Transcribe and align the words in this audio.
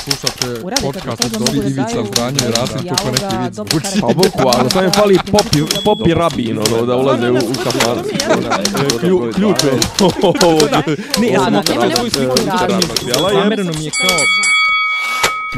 Slušate 0.00 0.60
podcast 0.82 1.24
od 1.24 1.32
Dobri 1.32 1.58
Ivica 1.60 2.04
Zdanje 2.06 2.38
i 2.40 2.50
Rasim 2.50 2.88
kako 2.88 3.10
neki 3.10 3.36
vic 3.36 3.56
karakter. 3.56 4.00
Pa 4.00 4.06
bukvalno, 4.08 4.70
samo 4.70 4.84
je 4.84 4.90
fali 4.92 5.18
popi, 5.26 5.58
popi 5.84 6.14
rabin, 6.14 6.58
ono, 6.58 6.86
da 6.86 6.96
ulaze 6.96 7.30
u, 7.30 7.34
u 7.34 7.54
kafan. 7.64 7.98
Klju- 9.00 9.32
Ključ 9.34 9.64
je. 9.64 9.72
Ne, 11.20 11.28
ja 11.28 11.40
sam 11.40 11.62
svoju 11.90 12.10
sliku. 12.10 12.36
Zamereno 13.32 13.72
mi 13.72 13.84
je 13.84 13.90
kao... 13.92 14.18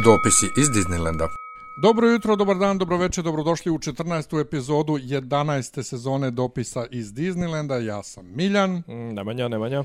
Dopisi 0.05 0.46
iz 0.56 0.68
Disneylanda. 0.68 1.29
Dobro 1.77 2.09
jutro, 2.09 2.36
dobar 2.36 2.56
dan, 2.56 2.79
dobro 2.79 2.96
večer, 2.96 3.24
dobrodošli 3.24 3.72
u 3.72 3.79
14. 3.79 4.40
epizodu 4.40 4.93
11. 4.93 5.82
sezone 5.82 6.30
dopisa 6.30 6.86
iz 6.90 7.06
Disneylanda. 7.09 7.74
Ja 7.77 8.02
sam 8.02 8.24
Miljan. 8.27 8.70
Mm, 8.70 9.14
Nemanja, 9.14 9.48
Nemanja. 9.48 9.84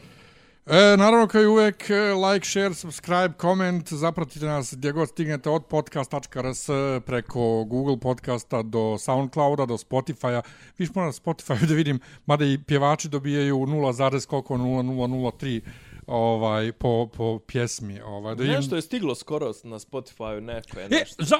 E, 0.69 0.97
naravno, 0.97 1.27
kao 1.27 1.41
i 1.41 1.45
uvek, 1.45 1.89
e, 1.89 2.13
like, 2.13 2.47
share, 2.47 2.73
subscribe, 2.73 3.33
comment, 3.41 3.93
zapratite 3.93 4.45
nas 4.45 4.73
gdje 4.73 4.91
god 4.91 5.09
stignete 5.09 5.49
od 5.49 5.65
podcast.rs 5.65 6.67
preko 7.05 7.63
Google 7.63 7.99
podcasta 7.99 8.61
do 8.61 8.97
Soundclouda, 8.97 9.65
do 9.65 9.77
Spotify-a. 9.77 10.41
Viš 10.77 10.89
moram 10.95 11.07
na 11.07 11.13
Spotify 11.13 11.65
da 11.67 11.73
vidim, 11.73 11.99
mada 12.25 12.45
i 12.45 12.57
pjevači 12.57 13.09
dobijaju 13.09 13.55
0, 13.57 14.25
koliko 14.25 14.53
0003 14.53 15.61
ovaj, 16.07 16.71
po, 16.71 17.07
po 17.07 17.39
pjesmi. 17.39 18.01
Ovaj, 18.01 18.35
da 18.35 18.43
Nešto 18.43 18.75
je 18.75 18.81
stiglo 18.81 19.15
skoro 19.15 19.51
na 19.63 19.79
Spotify, 19.79 20.39
neko 20.41 20.79
je 20.79 20.85
E, 20.85 20.89
nešto. 20.89 21.23
za, 21.23 21.35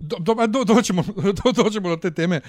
do, 0.00 0.16
do, 0.18 0.46
do, 0.46 0.64
doćemo, 0.64 1.02
do, 1.44 1.52
doćemo 1.54 1.88
do 1.88 1.96
te 1.98 2.10
teme, 2.12 2.40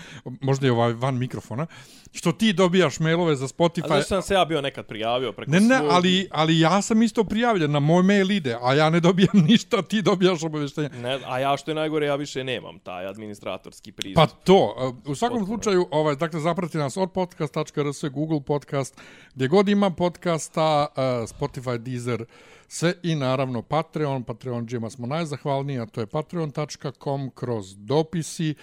možda 0.41 0.67
i 0.67 0.71
ovaj 0.71 0.93
van 0.93 1.17
mikrofona, 1.17 1.67
što 2.11 2.31
ti 2.31 2.53
dobijaš 2.53 2.99
mailove 2.99 3.35
za 3.35 3.45
A 3.45 3.47
Spotify. 3.49 3.87
zašto 3.87 4.03
sam 4.05 4.21
se 4.21 4.33
ja 4.33 4.45
bio 4.45 4.61
nekad 4.61 4.85
prijavio 4.85 5.31
preko 5.31 5.51
Ne, 5.51 5.59
ne, 5.59 5.75
svog- 5.75 5.89
ali, 5.91 6.27
ali 6.31 6.59
ja 6.59 6.81
sam 6.81 7.03
isto 7.03 7.23
prijavljen, 7.23 7.71
na 7.71 7.79
moj 7.79 8.03
mail 8.03 8.31
ide, 8.31 8.57
a 8.61 8.73
ja 8.73 8.89
ne 8.89 8.99
dobijam 8.99 9.37
ništa, 9.49 9.81
ti 9.81 10.01
dobijaš 10.01 10.43
obavještenje. 10.43 10.89
Ne, 10.91 11.19
a 11.25 11.39
ja 11.39 11.57
što 11.57 11.71
je 11.71 11.75
najgore, 11.75 12.05
ja 12.05 12.15
više 12.15 12.43
nemam 12.43 12.79
taj 12.79 13.07
administratorski 13.07 13.91
pristup. 13.91 14.15
Pa 14.17 14.27
to, 14.27 14.75
u 15.05 15.15
svakom 15.15 15.37
Potpuno. 15.37 15.57
slučaju, 15.57 15.87
ovaj, 15.91 16.15
dakle, 16.15 16.39
zaprati 16.39 16.77
nas 16.77 16.97
od 16.97 17.11
podcast.rs, 17.11 17.65
Google 18.05 18.41
podcast, 18.41 19.01
gdje 19.35 19.47
god 19.47 19.69
ima 19.69 19.89
podcasta, 19.89 20.87
uh, 20.89 21.14
Spotify, 21.21 21.77
Deezer, 21.77 22.25
sve 22.67 22.93
i 23.03 23.15
naravno 23.15 23.61
Patreon, 23.61 24.23
Patreon 24.23 24.67
džima 24.67 24.89
smo 24.89 25.07
najzahvalniji, 25.07 25.79
a 25.79 25.85
to 25.85 26.01
je 26.01 26.07
patreon.com 26.07 27.29
kroz 27.35 27.75
dopisi. 27.77 28.55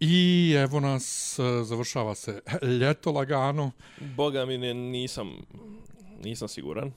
I 0.00 0.54
evo 0.56 0.80
nas, 0.80 1.38
e, 1.38 1.64
završava 1.64 2.14
se 2.14 2.40
ljeto 2.80 3.12
lagano. 3.12 3.70
Boga 4.16 4.44
mi 4.44 4.58
ne, 4.58 4.74
nisam, 4.74 5.30
nisam 6.24 6.48
siguran. 6.48 6.92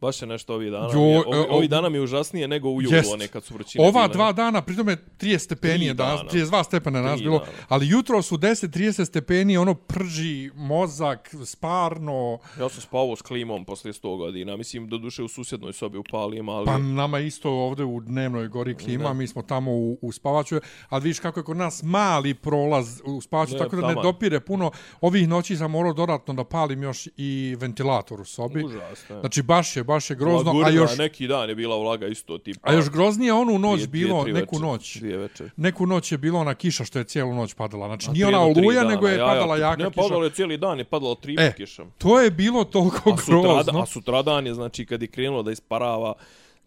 Baš 0.00 0.22
je 0.22 0.28
nešto 0.28 0.54
ovih 0.54 0.70
dana. 0.70 0.84
Jo, 0.86 1.00
mi 1.00 1.06
je, 1.06 1.18
ovi, 1.18 1.46
ovi 1.50 1.68
dana 1.68 1.88
mi 1.88 1.98
je 1.98 2.02
užasnije 2.02 2.48
nego 2.48 2.68
u 2.68 2.82
julu, 2.82 2.94
Jest. 2.94 3.12
one 3.12 3.28
kad 3.28 3.44
su 3.44 3.54
vrućine 3.54 3.84
Ova 3.84 4.02
bile. 4.02 4.08
dva 4.08 4.32
dana, 4.32 4.62
pritome 4.62 4.96
30 5.18 5.38
stepeni 5.38 5.84
je 5.86 5.94
danas, 5.94 6.20
dana. 6.20 6.30
32 6.30 6.64
stepena 6.64 7.14
Tri 7.14 7.22
bilo, 7.22 7.38
dana. 7.38 7.50
ali 7.68 7.88
jutro 7.88 8.22
su 8.22 8.36
10-30 8.36 9.04
stepeni, 9.04 9.56
ono 9.56 9.74
prži 9.74 10.50
mozak, 10.54 11.34
sparno, 11.44 12.38
Ja 12.60 12.68
sam 12.68 12.80
spavao 12.80 13.16
s 13.16 13.22
klimom 13.22 13.64
posle 13.64 13.92
100 13.92 14.16
godina. 14.18 14.56
Mislim, 14.56 14.88
do 14.88 14.98
duše 14.98 15.22
u 15.22 15.28
susjednoj 15.28 15.72
sobi 15.72 15.98
upalim, 15.98 16.48
ali... 16.48 16.66
Pa 16.66 16.78
nama 16.78 17.18
isto 17.18 17.50
ovde 17.50 17.84
u 17.84 18.00
dnevnoj 18.00 18.48
gori 18.48 18.74
klima, 18.76 19.04
Da. 19.04 19.12
mi 19.12 19.26
smo 19.26 19.42
tamo 19.42 19.70
u, 19.72 19.98
u 20.02 20.12
spavaću, 20.12 20.56
ali 20.88 21.02
vidiš 21.02 21.18
kako 21.20 21.40
je 21.40 21.44
kod 21.44 21.56
nas 21.56 21.82
mali 21.82 22.34
prolaz 22.34 23.00
u 23.04 23.20
spavaću, 23.20 23.52
Ne, 23.52 23.58
tako 23.58 23.76
da 23.76 23.82
ne 23.82 23.88
taman. 23.88 24.02
dopire 24.02 24.40
puno. 24.40 24.70
Ovih 25.00 25.28
noći 25.28 25.56
sam 25.56 25.70
morao 25.70 25.92
dodatno 25.92 26.34
da 26.34 26.44
palim 26.44 26.82
još 26.82 27.08
i 27.16 27.56
ventilator 27.58 28.20
u 28.20 28.24
sobi. 28.24 28.64
Užasno. 28.64 29.20
Znači 29.20 29.42
baš 29.42 29.76
je, 29.76 29.84
baš 29.88 30.10
je 30.10 30.16
grozno, 30.16 30.52
a 30.58 30.70
još, 30.70 30.98
Neki 30.98 31.26
dan 31.26 31.48
je 31.48 31.54
bila 31.54 31.76
vlaga 31.76 32.06
isto 32.08 32.38
tipa... 32.38 32.60
a 32.62 32.72
još 32.72 32.90
groznije 32.90 33.32
onu 33.32 33.58
noć 33.58 33.80
dvije- 33.80 33.86
bilo, 34.00 34.22
dvije, 34.22 34.34
neku 34.34 34.56
večer, 34.56 34.62
noć. 34.62 34.96
Dvije 34.96 35.16
večer. 35.18 35.50
Neku 35.56 35.86
noć 35.86 36.12
je 36.12 36.18
bilo 36.18 36.40
ona 36.40 36.54
kiša 36.54 36.84
što 36.84 36.98
je 36.98 37.04
cijelu 37.06 37.34
noć 37.34 37.54
padala. 37.54 37.86
Znači 37.86 38.06
A 38.08 38.12
nije 38.12 38.26
ona 38.26 38.40
oluja, 38.40 38.80
dana, 38.80 38.90
nego 38.90 39.08
je 39.08 39.16
ja, 39.16 39.26
padala 39.26 39.56
ja, 39.56 39.66
jaka 39.66 39.82
ne, 39.82 39.90
kiša. 39.90 40.02
padalo 40.02 40.24
je 40.24 40.30
cijeli 40.30 40.56
dan, 40.58 40.78
je 40.78 40.84
padalo 40.86 41.14
tri 41.14 41.36
E, 41.38 41.52
kišom. 41.52 41.90
To 41.98 42.20
je 42.20 42.30
bilo 42.30 42.64
toliko 42.66 43.10
A 43.10 43.16
sutradan, 43.16 43.64
grozno. 43.64 43.80
a 43.80 43.86
sutradan 43.86 44.46
je, 44.46 44.54
znači, 44.54 44.86
kad 44.86 45.02
je 45.02 45.08
krenulo 45.08 45.42
da 45.42 45.50
isparava, 45.52 46.14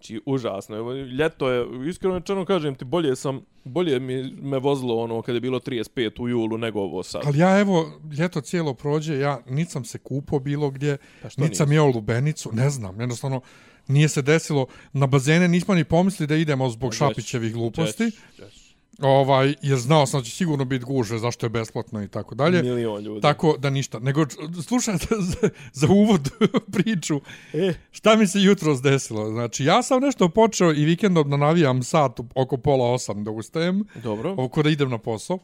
znači, 0.01 0.21
užasno. 0.25 0.77
Evo, 0.77 0.93
Ljeto 0.93 1.49
je, 1.49 1.89
iskreno 1.89 2.19
rečeno 2.19 2.45
kažem 2.45 2.75
ti, 2.75 2.85
bolje 2.85 3.15
sam, 3.15 3.41
bolje 3.63 3.99
mi 3.99 4.31
me 4.41 4.59
vozilo 4.59 4.95
ono 5.03 5.21
kad 5.21 5.35
je 5.35 5.41
bilo 5.41 5.59
35 5.59 6.21
u 6.21 6.29
julu 6.29 6.57
nego 6.57 6.79
ovo 6.79 7.03
sad. 7.03 7.21
Ali 7.25 7.39
ja 7.39 7.59
evo, 7.59 7.99
ljeto 8.19 8.41
cijelo 8.41 8.73
prođe, 8.73 9.19
ja 9.19 9.41
nit 9.49 9.69
sam 9.69 9.85
se 9.85 9.97
kupo 9.97 10.39
bilo 10.39 10.69
gdje, 10.69 10.97
Pa 11.21 11.27
nit 11.27 11.57
sam 11.57 11.69
nisi? 11.69 11.75
jeo 11.75 11.85
lubenicu, 11.85 12.51
ne 12.53 12.69
znam, 12.69 12.99
jednostavno 12.99 13.41
nije 13.87 14.09
se 14.09 14.21
desilo. 14.21 14.67
Na 14.93 15.07
bazene 15.07 15.47
nismo 15.47 15.75
ni 15.75 15.83
pomislili 15.83 16.27
da 16.27 16.35
idemo 16.35 16.69
zbog 16.69 16.91
Pa 16.91 16.95
Šapićevih 16.95 17.53
gluposti, 17.53 18.11
Ćeš, 18.11 18.19
ćeš. 18.35 18.60
Ovaj, 18.99 19.55
jer 19.61 19.79
znao 19.79 20.05
sam 20.05 20.19
da 20.19 20.23
će 20.23 20.31
sigurno 20.31 20.65
biti 20.65 20.85
guže, 20.85 21.17
zašto 21.17 21.45
je 21.45 21.49
besplatno 21.49 22.03
i 22.03 22.07
tako 22.07 22.35
dalje. 22.35 22.63
Milion 22.63 23.03
ljudi. 23.03 23.21
Tako 23.21 23.55
da 23.57 23.69
ništa. 23.69 23.99
Nego, 23.99 24.25
slušajte 24.67 25.07
za, 25.31 25.49
za 25.73 25.87
uvod 25.87 26.29
priču, 26.73 27.21
E. 27.53 27.73
šta 27.91 28.15
mi 28.15 28.27
se 28.27 28.41
jutro 28.41 28.79
desilo. 28.79 29.29
Znači, 29.29 29.65
ja 29.65 29.83
sam 29.83 30.01
nešto 30.01 30.29
počeo 30.29 30.73
i 30.73 30.85
vikendom 30.85 31.29
da 31.29 31.37
navijam 31.37 31.83
sat 31.83 32.19
oko 32.35 32.57
pola 32.57 32.91
osam 32.91 33.23
da 33.23 33.31
ustajem 33.31 33.83
Dobro. 34.03 34.35
oko 34.37 34.63
da 34.63 34.69
idem 34.69 34.89
na 34.89 34.97
posao. 34.97 35.39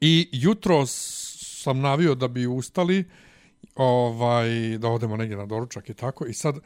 I 0.00 0.28
jutro 0.32 0.86
sam 0.86 1.80
navio 1.80 2.14
da 2.14 2.28
bi 2.28 2.46
ustali, 2.46 3.04
ovaj, 3.74 4.78
da 4.78 4.88
odemo 4.88 5.16
negdje 5.16 5.36
na 5.36 5.46
doručak 5.46 5.88
i 5.88 5.94
tako. 5.94 6.26
I 6.26 6.32
sad, 6.32 6.58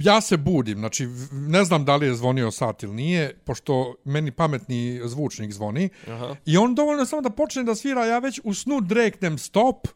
ja 0.00 0.20
se 0.20 0.36
budim, 0.36 0.78
znači 0.78 1.08
ne 1.32 1.64
znam 1.64 1.84
da 1.84 1.96
li 1.96 2.06
je 2.06 2.14
zvonio 2.14 2.50
sat 2.50 2.82
ili 2.82 2.94
nije, 2.94 3.34
pošto 3.44 3.94
meni 4.04 4.30
pametni 4.30 5.00
zvučnik 5.04 5.52
zvoni. 5.52 5.88
Aha. 6.08 6.36
I 6.46 6.56
on 6.56 6.74
dovoljno 6.74 7.04
samo 7.06 7.22
da 7.22 7.30
počne 7.30 7.62
da 7.64 7.74
svira, 7.74 8.06
ja 8.06 8.18
već 8.18 8.40
u 8.44 8.54
snu 8.54 8.80
dreknem 8.80 9.38
stop 9.38 9.88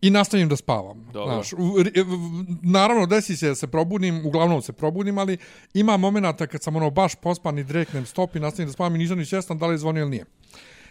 i 0.00 0.10
nastavim 0.10 0.48
da 0.48 0.56
spavam. 0.56 1.10
Dobro. 1.12 1.34
Znaš, 1.34 1.52
u- 1.52 1.84
naravno, 2.62 3.06
desi 3.06 3.36
se 3.36 3.48
da 3.48 3.54
se 3.54 3.66
probudim, 3.66 4.26
uglavnom 4.26 4.62
se 4.62 4.72
probudim, 4.72 5.18
ali 5.18 5.38
ima 5.74 5.96
momenata 5.96 6.46
kad 6.46 6.62
sam 6.62 6.76
ono 6.76 6.90
baš 6.90 7.14
pospan 7.14 7.58
i 7.58 7.64
dreknem 7.64 8.06
stop 8.06 8.36
i 8.36 8.40
nastavim 8.40 8.68
da 8.68 8.72
spavam 8.72 8.94
i 8.94 8.98
nisam 8.98 9.18
ni 9.18 9.26
svjestan 9.26 9.58
da 9.58 9.66
li 9.66 9.74
je 9.74 9.78
zvonio 9.78 10.00
ili 10.00 10.10
nije. 10.10 10.24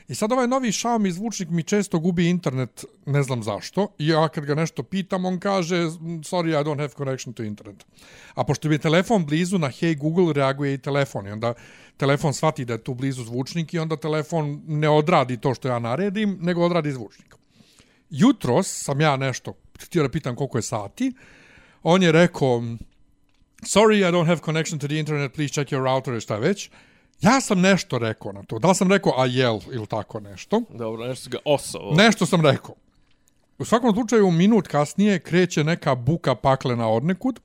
I 0.08 0.16
sad 0.16 0.32
ovaj 0.32 0.48
novi 0.48 0.72
Xiaomi 0.72 1.12
zvučnik 1.12 1.50
mi 1.50 1.64
često 1.64 2.00
gubi 2.00 2.30
internet, 2.30 2.86
ne 3.06 3.24
znam 3.24 3.44
zašto. 3.44 3.88
I 4.00 4.08
ja 4.08 4.30
kad 4.30 4.46
ga 4.46 4.56
nešto 4.56 4.84
pitam, 4.84 5.26
on 5.26 5.40
kaže, 5.40 5.76
mm, 5.76 6.24
sorry, 6.24 6.62
I 6.62 6.64
don't 6.64 6.80
have 6.80 6.94
connection 6.98 7.34
to 7.34 7.44
internet. 7.44 7.86
A 8.36 8.44
pošto 8.44 8.70
mi 8.70 8.76
je 8.76 8.80
telefon 8.80 9.26
blizu, 9.26 9.58
na 9.58 9.68
Hey 9.68 9.98
Google 9.98 10.34
reaguje 10.34 10.74
i 10.74 10.78
telefon. 10.78 11.28
I 11.28 11.32
onda 11.32 11.54
telefon 11.98 12.34
shvati 12.34 12.66
da 12.66 12.74
je 12.74 12.84
tu 12.84 12.94
blizu 12.94 13.24
zvučnik 13.24 13.74
i 13.74 13.80
onda 13.80 13.98
telefon 13.98 14.62
ne 14.68 14.90
odradi 14.90 15.38
to 15.38 15.54
što 15.54 15.68
ja 15.68 15.80
naredim, 15.80 16.38
nego 16.42 16.66
odradi 16.66 16.92
zvučnik. 16.92 17.36
Jutros 18.10 18.84
sam 18.84 19.02
ja 19.02 19.18
nešto, 19.18 19.54
htio 19.80 20.04
da 20.04 20.10
pitam 20.10 20.36
koliko 20.36 20.58
je 20.58 20.62
sati, 20.62 21.14
on 21.84 22.04
je 22.04 22.12
rekao, 22.12 22.62
mm, 22.62 22.80
sorry, 23.62 24.10
I 24.10 24.12
don't 24.12 24.28
have 24.28 24.40
connection 24.46 24.80
to 24.80 24.88
the 24.88 25.00
internet, 25.00 25.34
please 25.34 25.54
check 25.54 25.72
your 25.72 25.84
router 25.84 26.22
šta 26.22 26.38
već. 26.38 26.70
Ja 27.22 27.42
sam 27.42 27.62
nešto 27.62 27.98
rekao 27.98 28.32
na 28.32 28.44
to. 28.44 28.60
Da 28.60 28.68
li 28.68 28.76
sam 28.76 28.92
rekao 28.92 29.14
a 29.18 29.26
jel 29.26 29.60
ili 29.72 29.88
tako 29.88 30.20
nešto. 30.20 30.62
Dobro, 30.70 31.08
nešto 31.08 31.30
ga 31.30 31.38
osovo. 31.46 31.96
Nešto 31.96 32.26
sam 32.26 32.42
rekao. 32.42 32.76
U 33.58 33.66
svakom 33.66 33.94
slučaju, 33.94 34.32
minut 34.32 34.68
kasnije 34.68 35.20
kreće 35.20 35.64
neka 35.64 35.96
buka 35.96 36.36
paklena 36.36 36.90
od 36.90 37.04
nekud. 37.04 37.40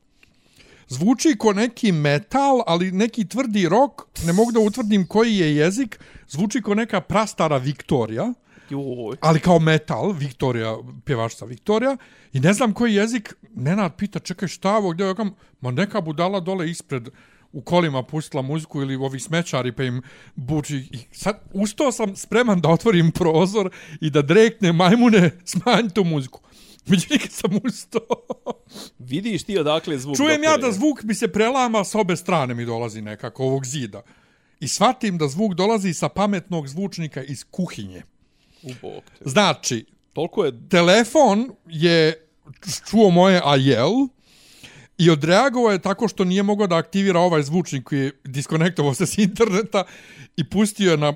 Zvuči 0.89 1.37
ko 1.39 1.53
neki 1.53 1.93
metal, 1.93 2.63
ali 2.67 2.93
neki 2.93 3.29
tvrdi 3.29 3.69
rok. 3.69 4.03
Ne 4.27 4.33
mogu 4.33 4.53
da 4.53 4.61
utvrdim 4.61 5.07
koji 5.07 5.37
je 5.37 5.57
jezik. 5.57 6.01
Zvuči 6.29 6.63
ko 6.63 6.75
neka 6.75 7.01
prastara 7.01 7.57
Viktorija, 7.57 8.33
Joj. 8.71 9.17
ali 9.21 9.41
kao 9.41 9.59
metal, 9.59 10.13
Viktorija, 10.13 10.77
pjevačica 11.05 11.45
Viktorija. 11.45 11.97
I 12.33 12.41
ne 12.41 12.53
znam 12.53 12.73
koji 12.73 12.95
jezik. 12.95 13.35
Nenad 13.55 13.97
pita, 13.97 14.19
čekaj 14.19 14.49
šta 14.49 14.77
ovo, 14.77 14.91
gdje 14.91 15.05
je? 15.05 15.15
Ja 15.19 15.25
Ma 15.61 15.71
neka 15.71 16.01
budala 16.01 16.41
dole 16.41 16.71
ispred 16.71 17.09
u 17.53 17.61
kolima 17.61 18.03
pustila 18.03 18.43
muziku 18.43 18.83
ili 18.83 18.97
ovi 18.97 19.21
smećari 19.21 19.73
pa 19.73 19.83
im 19.83 20.03
buči. 20.35 20.77
I 20.77 20.99
sad 21.13 21.41
ustao 21.53 21.93
sam 21.93 22.17
spreman 22.17 22.61
da 22.61 22.69
otvorim 22.69 23.13
prozor 23.13 23.71
i 24.01 24.11
da 24.11 24.23
drekne 24.23 24.73
majmune 24.73 25.31
smanj 25.53 25.89
tu 25.95 26.05
muziku. 26.05 26.41
Međutim, 26.87 27.19
kad 27.19 27.33
sam 27.33 27.51
ustao, 27.65 28.01
Vidiš 28.99 29.43
ti 29.43 29.59
odakle 29.59 29.99
zvuk 29.99 30.17
čujem 30.17 30.43
ja 30.43 30.51
dopire? 30.51 30.67
da 30.69 30.73
zvuk 30.73 31.03
mi 31.03 31.15
se 31.15 31.29
prelama 31.29 31.85
s 31.85 31.95
obe 31.95 32.17
strane 32.17 32.55
mi 32.55 32.65
dolazi 32.65 33.03
nekako 33.03 33.45
ovog 33.45 33.67
zida. 33.67 34.03
I 34.61 34.69
shvatim 34.69 35.19
da 35.19 35.29
zvuk 35.29 35.55
dolazi 35.55 35.95
sa 35.95 36.09
pametnog 36.09 36.69
zvučnika 36.69 37.23
iz 37.23 37.45
kuhinje. 37.51 38.03
U 38.63 38.69
bok 38.83 39.05
te. 39.19 39.25
Znači, 39.31 39.85
Toliko 40.13 40.45
je... 40.45 40.69
telefon 40.69 41.51
je 41.67 42.27
čuo 42.91 43.11
moje 43.11 43.41
ajel 43.45 43.91
i 45.03 45.11
odreagovao 45.11 45.73
je 45.73 45.79
tako 45.79 46.09
što 46.09 46.25
nije 46.25 46.43
mogao 46.43 46.67
da 46.67 46.77
aktivira 46.77 47.21
ovaj 47.21 47.43
zvučnik 47.43 47.85
koji 47.85 48.01
je 48.01 48.13
diskonektovao 48.25 48.95
se 48.95 49.07
s 49.07 49.19
interneta 49.19 49.85
i 50.37 50.45
pustio 50.45 50.91
je 50.91 50.97
na 50.97 51.15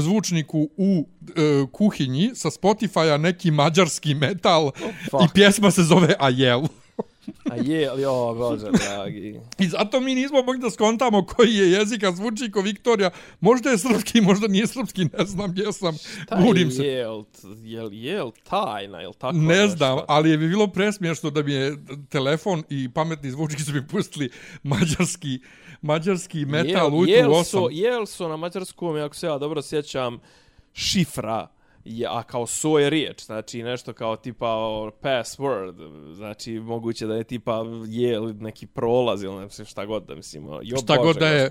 zvučniku 0.00 0.68
u 0.76 1.06
e, 1.36 1.66
kuhinji 1.72 2.30
sa 2.34 2.50
Spotify-a 2.50 3.16
neki 3.16 3.50
mađarski 3.50 4.14
metal 4.14 4.70
i 5.24 5.28
pjesma 5.34 5.70
se 5.70 5.82
zove 5.82 6.14
Ajel. 6.18 6.62
A 7.50 7.54
je, 7.54 7.88
ali 7.88 8.04
o, 8.04 8.34
bože, 8.34 8.66
dragi. 8.70 9.40
I 9.58 9.68
zato 9.68 10.00
mi 10.00 10.14
nismo 10.14 10.42
mogli 10.42 10.60
da 10.60 10.70
skontamo 10.70 11.26
koji 11.26 11.54
je 11.54 11.70
jezik, 11.72 12.02
a 12.02 12.12
zvuči 12.12 12.50
ko 12.50 12.60
Viktorija. 12.60 13.10
Možda 13.40 13.70
je 13.70 13.78
srpski, 13.78 14.20
možda 14.20 14.48
nije 14.48 14.66
srpski, 14.66 15.04
ne 15.04 15.24
znam 15.24 15.50
gdje 15.50 15.72
sam. 15.72 15.96
Taj 16.28 16.42
Budim 16.42 16.70
se. 16.70 16.84
Jel, 16.84 17.24
jel, 17.64 17.92
jel 17.92 18.30
tajna, 18.48 19.00
jel 19.00 19.12
tako 19.12 19.36
Ne 19.36 19.56
nešto? 19.56 19.76
znam, 19.76 19.98
ali 20.08 20.30
je 20.30 20.38
bi 20.38 20.48
bilo 20.48 20.66
presmiješno 20.66 21.30
da 21.30 21.42
mi 21.42 21.52
je 21.52 21.76
telefon 22.08 22.62
i 22.70 22.88
pametni 22.92 23.30
zvučki 23.30 23.62
su 23.62 23.72
mi 23.72 23.86
pustili 23.86 24.30
mađarski, 24.62 25.40
mađarski 25.82 26.44
metal 26.44 26.86
jel, 26.86 26.94
ujutru 26.94 27.14
jel 27.14 27.32
u 27.32 27.44
su, 27.44 27.58
8. 27.58 27.68
jel 27.72 28.06
su 28.06 28.28
na 28.28 28.36
mađarskom, 28.36 28.96
ako 28.96 29.14
se 29.14 29.26
ja 29.26 29.38
dobro 29.38 29.62
sjećam, 29.62 30.18
šifra, 30.72 31.48
je, 31.88 32.06
a 32.10 32.22
kao 32.22 32.46
so 32.46 32.78
je 32.78 32.90
riječ, 32.90 33.24
znači 33.24 33.62
nešto 33.62 33.92
kao 33.92 34.16
tipa 34.16 34.46
password, 35.02 35.74
znači 36.14 36.52
moguće 36.52 37.06
da 37.06 37.14
je 37.14 37.24
tipa 37.24 37.64
je 37.86 38.20
neki 38.20 38.66
prolaz 38.66 39.22
ili 39.22 39.36
ne 39.36 39.64
šta 39.64 39.86
god 39.86 40.06
da 40.06 40.14
mislim. 40.14 40.48
o, 40.48 40.60
Jo, 40.62 40.76
Šta 40.76 40.96
Bože, 40.96 41.06
god 41.06 41.16
da 41.16 41.28
je 41.28 41.50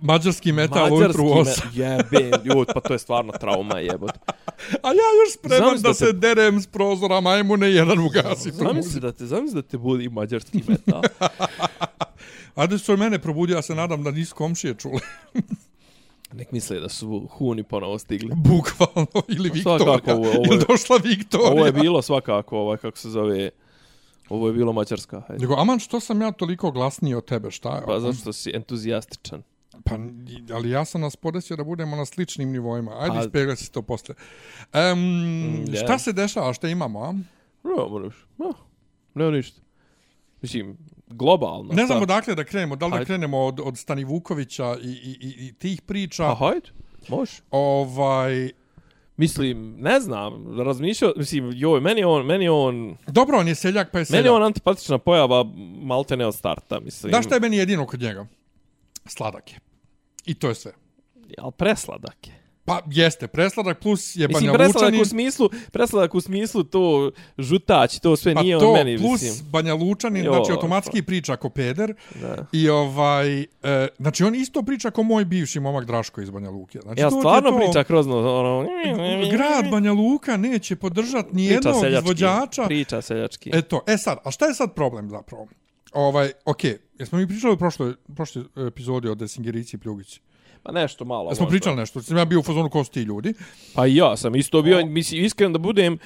mađarski 0.00 0.52
metal 0.52 0.90
Mađarski 0.90 1.22
ujutru 1.22 1.40
u 1.40 1.44
8. 1.44 1.46
me, 1.76 1.82
jebe, 1.84 2.38
ljud, 2.44 2.66
pa 2.74 2.80
to 2.80 2.92
je 2.92 2.98
stvarno 2.98 3.32
trauma 3.32 3.78
jebot. 3.78 4.10
A 4.86 4.88
ja 4.88 5.08
još 5.24 5.34
spreman 5.38 5.58
Zamisli 5.58 5.82
da, 5.82 5.88
da 5.88 5.94
se 5.94 6.06
te- 6.06 6.12
derem 6.12 6.60
s 6.60 6.66
prozora 6.66 7.20
majmune 7.20 7.70
jedan 7.70 7.98
ugasi 7.98 8.50
Zamisli 8.50 9.00
da 9.00 9.12
te, 9.12 9.26
zamisli 9.26 9.62
da 9.62 9.68
te 9.68 9.78
budi 9.78 10.08
mađarski 10.08 10.62
metal. 10.68 11.02
A 12.54 12.78
su 12.78 12.96
mene 12.96 13.18
probudio, 13.18 13.56
ja 13.56 13.62
se 13.62 13.74
nadam 13.74 14.02
da 14.02 14.10
nisu 14.10 14.34
komšije 14.34 14.74
čuli. 14.74 15.00
Nek 16.32 16.52
misle 16.52 16.80
da 16.80 16.88
su 16.88 17.28
huni 17.30 17.62
ponovo 17.62 17.98
stigli. 17.98 18.32
Bukvalno, 18.36 19.06
ili 19.36 19.50
Viktorija. 19.50 19.78
Svakako, 19.86 20.10
ovo- 20.12 20.28
ovo 20.30 20.52
je- 20.52 20.64
došla 20.68 20.96
Viktorija. 20.98 21.50
Ovo 21.50 21.66
je 21.66 21.72
bilo 21.72 22.02
svakako, 22.02 22.58
ovaj, 22.58 22.76
kako 22.76 22.98
se 22.98 23.10
zove, 23.10 23.50
ovo 24.28 24.46
je 24.46 24.52
bilo 24.52 24.72
mađarska. 24.72 25.20
Hajde. 25.20 25.40
Nego, 25.40 25.54
aman, 25.54 25.78
što 25.78 26.00
sam 26.00 26.20
ja 26.20 26.32
toliko 26.32 26.70
glasniji 26.70 27.14
od 27.14 27.24
tebe, 27.24 27.50
šta 27.50 27.76
je? 27.76 27.82
Pa 27.86 28.00
zašto 28.00 28.32
si 28.32 28.52
entuzijastičan? 28.54 29.42
Pa, 29.84 29.94
ali 30.52 30.70
ja 30.70 30.84
sam 30.84 31.00
nas 31.00 31.16
podesio 31.16 31.56
da 31.56 31.64
budemo 31.64 31.96
na 31.96 32.04
sličnim 32.04 32.50
nivoima. 32.50 32.92
Ajde, 33.00 33.14
Pa- 33.14 33.20
ispegla 33.20 33.56
si 33.56 33.72
to 33.72 33.82
posle. 33.82 34.14
Um, 34.92 35.00
je. 35.68 35.76
Šta 35.76 35.98
se 35.98 36.12
dešava, 36.12 36.52
šta 36.52 36.68
imamo, 36.68 37.00
a? 37.00 37.12
No, 37.64 37.88
moraš. 37.88 38.14
No, 38.38 38.52
nema 39.14 39.30
ništa. 39.30 39.60
Mislim, 40.42 40.76
globalno. 41.10 41.72
Ne 41.72 41.86
znam 41.86 41.98
šta? 41.98 42.02
odakle 42.02 42.34
da 42.34 42.44
krenemo, 42.44 42.76
da 42.76 42.86
li 42.86 42.90
da 42.90 42.96
Ajde. 42.96 43.04
krenemo 43.04 43.38
od, 43.38 43.60
od 43.64 43.78
Stani 43.78 44.04
Vukovića 44.04 44.76
i, 44.82 44.88
i, 44.88 45.16
i, 45.20 45.46
i 45.46 45.52
tih 45.52 45.82
priča. 45.82 46.22
Pa 46.22 46.34
hajde, 46.34 46.68
može. 47.08 47.32
Ovaj, 47.50 48.50
Mislim, 49.16 49.74
ne 49.78 50.00
znam, 50.00 50.60
razmišljao, 50.60 51.12
mislim, 51.16 51.52
joj, 51.54 51.80
meni 51.80 52.04
on, 52.04 52.26
meni 52.26 52.48
on, 52.48 52.96
dobro, 53.06 53.38
on 53.38 53.48
je 53.48 53.54
seljak, 53.54 53.90
pa 53.92 53.98
je 53.98 54.04
seljak. 54.04 54.24
meni 54.24 54.36
on 54.36 54.42
antipatična 54.42 54.98
pojava 54.98 55.44
malte 55.82 56.16
ne 56.16 56.26
od 56.26 56.34
starta, 56.34 56.80
mislim. 56.80 57.12
Da 57.12 57.22
šta 57.22 57.34
je 57.34 57.40
meni 57.40 57.56
jedino 57.56 57.86
kod 57.86 58.00
njega? 58.00 58.26
Sladak 59.06 59.52
je. 59.52 59.58
I 60.24 60.34
to 60.34 60.48
je 60.48 60.54
sve. 60.54 60.72
Ali 61.38 61.52
presladak 61.56 62.26
je. 62.26 62.39
Pa 62.70 62.80
jeste, 62.90 63.26
presladak 63.26 63.78
plus 63.78 64.16
je 64.16 64.28
Mislim, 64.28 64.46
Banja 64.46 64.58
presladak 64.58 64.82
Lučanin. 64.82 65.02
u 65.02 65.04
smislu, 65.04 65.50
presladak 65.72 66.14
u 66.14 66.20
smislu 66.20 66.64
to 66.64 67.10
žutać, 67.38 68.00
to 68.00 68.16
sve 68.16 68.34
Pa 68.34 68.42
nije 68.42 68.58
to 68.58 68.70
on 68.70 68.78
meni, 68.78 68.98
plus 68.98 69.22
mislim. 69.22 69.50
Banja 69.50 69.74
Lučanin, 69.74 70.24
Jo, 70.24 70.32
znači 70.32 70.52
automatski 70.52 71.02
priča 71.02 71.36
ko 71.36 71.48
peder. 71.48 71.94
Da. 72.20 72.46
I 72.52 72.68
ovaj, 72.68 73.40
e, 73.42 73.46
znači 73.98 74.24
on 74.24 74.34
isto 74.34 74.62
priča 74.62 74.90
ko 74.90 75.02
moj 75.02 75.24
bivši 75.24 75.60
momak 75.60 75.84
Draško 75.84 76.20
iz 76.20 76.30
Banja 76.30 76.50
Luke. 76.50 76.78
Znači, 76.82 77.00
Ja 77.00 77.10
to 77.10 77.18
stvarno 77.18 77.50
to- 77.50 77.56
priča 77.56 77.82
grozno, 77.88 78.38
ono... 78.40 78.68
Grad 79.30 79.70
Banja 79.70 79.92
Luka 79.92 80.36
neće 80.36 80.76
podržati 80.76 81.28
ni 81.36 81.44
jednog 81.44 81.74
seljački, 81.80 82.04
izvođača. 82.04 82.64
Priča 82.66 83.02
seljački. 83.02 83.50
Eto, 83.52 83.80
e 83.86 83.98
sad, 83.98 84.18
a 84.24 84.30
šta 84.30 84.46
je 84.46 84.54
sad 84.54 84.74
problem 84.74 85.10
zapravo? 85.10 85.46
Ovaj, 85.92 86.32
okej, 86.44 86.78
jesmo 86.98 87.18
mi 87.18 87.28
pričali 87.28 87.54
u 87.54 87.56
prošloj, 87.56 87.94
prošloj 88.16 88.44
epizodi 88.68 89.08
o 89.08 89.14
Desingerici 89.14 89.76
i 89.76 89.78
Pljugici? 89.78 90.20
Pa 90.62 90.72
nešto 90.72 91.04
malo. 91.04 91.30
Jesmo 91.30 91.44
možda. 91.44 91.50
pričali 91.50 91.76
nešto, 91.76 92.02
sam 92.02 92.16
ja 92.16 92.24
bio 92.24 92.40
u 92.40 92.42
fazonu 92.42 92.68
ko 92.68 92.84
su 92.84 92.90
ti 92.90 93.00
ljudi. 93.00 93.34
Pa 93.74 93.86
i 93.86 93.96
ja 93.96 94.16
sam 94.16 94.34
isto 94.34 94.62
bio, 94.62 94.86
mislim, 94.86 95.24
iskren 95.24 95.52
da 95.52 95.58
budem, 95.58 95.98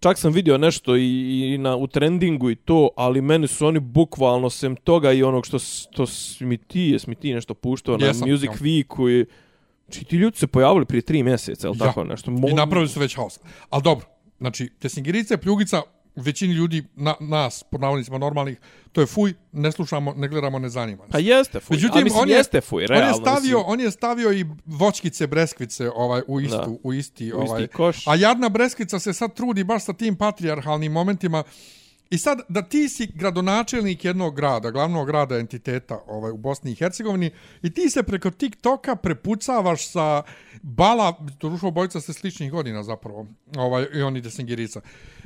čak 0.00 0.18
sam 0.18 0.32
vidio 0.32 0.58
nešto 0.58 0.96
i, 0.96 1.08
i 1.44 1.58
na, 1.58 1.76
u 1.76 1.86
trendingu 1.86 2.50
i 2.50 2.56
to, 2.56 2.88
ali 2.96 3.20
meni 3.20 3.46
su 3.46 3.66
oni 3.66 3.80
bukvalno 3.80 4.50
sem 4.50 4.76
toga 4.76 5.12
i 5.12 5.22
onog 5.22 5.46
što, 5.46 5.58
s- 5.58 5.86
to 5.86 6.06
si 6.06 6.44
mi 6.44 6.58
ti, 6.58 6.80
jes 6.82 7.06
mi 7.06 7.14
ti 7.14 7.34
nešto 7.34 7.54
puštao 7.54 7.96
na 7.96 8.06
Jesam, 8.06 8.30
Music 8.30 8.46
ja. 8.46 8.54
Weeku 8.54 9.10
i 9.12 9.26
Či 9.90 10.04
ti 10.04 10.16
ljudi 10.16 10.36
se 10.36 10.46
pojavili 10.46 10.84
prije 10.86 11.02
tri 11.02 11.22
mjeseca, 11.22 11.68
ili 11.68 11.78
tako 11.78 12.04
nešto? 12.04 12.30
Mo- 12.30 12.50
I 12.50 12.54
napravili 12.54 12.88
su 12.88 13.00
već 13.00 13.16
haos. 13.16 13.38
Ali 13.70 13.82
dobro, 13.82 14.06
znači, 14.38 14.70
Desingerica 14.80 15.34
i 15.34 15.38
Pljugica, 15.38 15.82
većini 16.16 16.54
ljudi, 16.54 16.84
na, 16.94 17.14
nas, 17.20 17.64
pod 17.70 17.80
navodnicima 17.80 18.18
normalnih, 18.18 18.58
to 18.92 19.00
je 19.00 19.06
fuj, 19.06 19.34
ne 19.52 19.72
slušamo, 19.72 20.14
ne 20.16 20.28
gledamo, 20.28 20.58
ne 20.58 20.68
zanima 20.68 21.02
nas. 21.02 21.12
Pa 21.12 21.18
jeste 21.18 21.60
fuj, 21.60 21.74
Međutim, 21.76 22.00
a 22.00 22.04
mislim 22.04 22.22
on 22.22 22.28
je, 22.28 22.34
jeste 22.36 22.60
fuj, 22.60 22.86
realno. 22.86 23.06
on 23.06 23.14
je 23.14 23.20
stavio, 23.20 23.58
mislim. 23.58 23.72
on 23.72 23.80
je 23.80 23.90
stavio 23.90 24.32
i 24.32 24.46
voćkice, 24.66 25.26
breskvice 25.26 25.90
ovaj 25.94 26.22
u 26.26 26.40
istu, 26.40 26.56
Da. 26.56 26.76
u 26.82 26.92
isti, 26.92 27.32
U 27.32 27.42
isti 27.42 27.50
ovaj. 27.50 27.66
koš. 27.66 28.06
A 28.06 28.14
jadna 28.14 28.48
breskvica 28.48 28.98
se 28.98 29.12
sad 29.12 29.34
trudi 29.34 29.64
baš 29.64 29.84
sa 29.84 29.92
tim 29.92 30.16
patrijarhalnim 30.16 30.92
momentima. 30.92 31.42
I 32.10 32.18
sad 32.18 32.40
da 32.48 32.62
ti 32.62 32.88
si 32.88 33.06
gradonačelnik 33.14 34.04
jednog 34.04 34.36
grada, 34.36 34.70
glavnog 34.70 35.06
grada 35.06 35.38
entiteta 35.38 36.00
ovaj 36.06 36.30
u 36.30 36.36
Bosni 36.36 36.72
i 36.72 36.74
Hercegovini 36.74 37.30
i 37.62 37.70
ti 37.70 37.90
se 37.90 38.02
preko 38.02 38.30
TikToka 38.30 38.96
prepucavaš 38.96 39.88
sa 39.88 40.22
bala, 40.62 41.18
to 41.38 41.48
rušo 41.48 41.70
bojica 41.70 42.00
ste 42.00 42.12
sličnih 42.12 42.50
godina 42.50 42.82
zapravo, 42.82 43.26
ovaj 43.56 43.86
i 43.94 44.02
oni 44.02 44.20
Desingirica. 44.20 44.80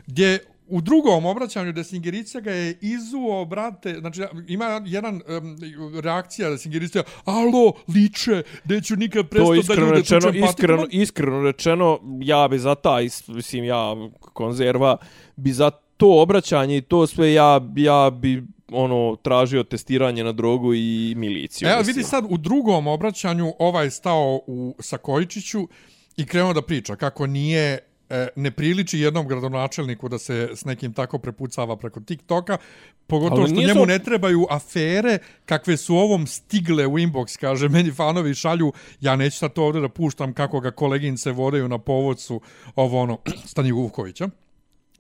Gdje 0.06 0.38
u 0.68 0.80
drugom 0.80 1.26
obraćanju 1.26 1.72
Desingirica 1.72 2.40
ga 2.40 2.50
je 2.50 2.78
izuo, 2.80 3.44
brate, 3.44 3.96
znači 4.00 4.22
ima 4.48 4.82
jedan 4.84 5.14
um, 5.14 5.56
reakcija 6.00 6.50
Desingirica, 6.50 7.02
alo, 7.24 7.72
liče, 7.94 8.42
neću 8.64 8.96
nikad 8.96 9.22
To 9.22 9.28
prestati 9.28 9.68
da 9.68 9.74
ljude 9.74 9.94
rečeno, 9.96 10.20
tučem 10.20 10.44
iskreno, 10.44 10.86
iskreno 10.90 11.42
rečeno, 11.42 12.00
ja 12.20 12.48
bi 12.48 12.58
za 12.58 12.74
taj, 12.74 13.04
is- 13.04 13.28
mislim, 13.28 13.64
ja, 13.64 13.94
konzerva, 14.20 14.96
bi 15.36 15.52
za 15.52 15.70
to 15.96 16.22
obraćanje 16.22 16.76
i 16.76 16.82
to 16.82 17.06
sve, 17.06 17.32
ja, 17.32 17.60
ja 17.76 18.10
bi 18.10 18.42
ono 18.72 19.16
tražio 19.22 19.62
testiranje 19.62 20.24
na 20.24 20.32
drogu 20.32 20.74
i 20.74 21.14
miliciju. 21.16 21.68
E, 21.68 21.76
mislim. 21.76 21.94
vidi 21.96 22.08
sad, 22.08 22.24
u 22.28 22.36
drugom 22.36 22.86
obraćanju 22.86 23.52
ovaj 23.58 23.90
stao 23.90 24.40
u 24.46 24.74
Sakojičiću 24.80 25.68
i 26.16 26.26
krenuo 26.26 26.52
da 26.52 26.62
priča 26.62 26.96
kako 26.96 27.26
nije 27.26 27.78
e, 28.10 28.28
ne 28.36 28.50
priliči 28.50 28.98
jednom 28.98 29.28
gradonačelniku 29.28 30.08
da 30.08 30.18
se 30.18 30.48
s 30.54 30.64
nekim 30.64 30.92
tako 30.92 31.18
prepucava 31.18 31.76
preko 31.76 32.00
TikToka, 32.00 32.58
pogotovo 33.06 33.40
Ali 33.40 33.50
što 33.50 33.60
njemu 33.60 33.86
ne 33.86 33.98
trebaju 33.98 34.46
afere 34.50 35.18
kakve 35.44 35.76
su 35.76 35.96
ovom 35.96 36.26
stigle 36.26 36.86
u 36.86 36.98
inbox, 36.98 37.38
kaže, 37.40 37.68
meni 37.68 37.92
fanovi 37.92 38.34
šalju, 38.34 38.72
ja 39.00 39.16
neću 39.16 39.38
sad 39.38 39.52
to 39.52 39.64
ovdje 39.64 39.80
da 39.80 39.88
puštam 39.88 40.32
kako 40.32 40.60
ga 40.60 40.70
kolegince 40.70 41.32
vodaju 41.32 41.68
na 41.68 41.78
povodcu 41.78 42.40
ovo 42.76 43.00
ono, 43.00 43.18
Stani 43.52 43.72
Vukovića. 43.72 44.28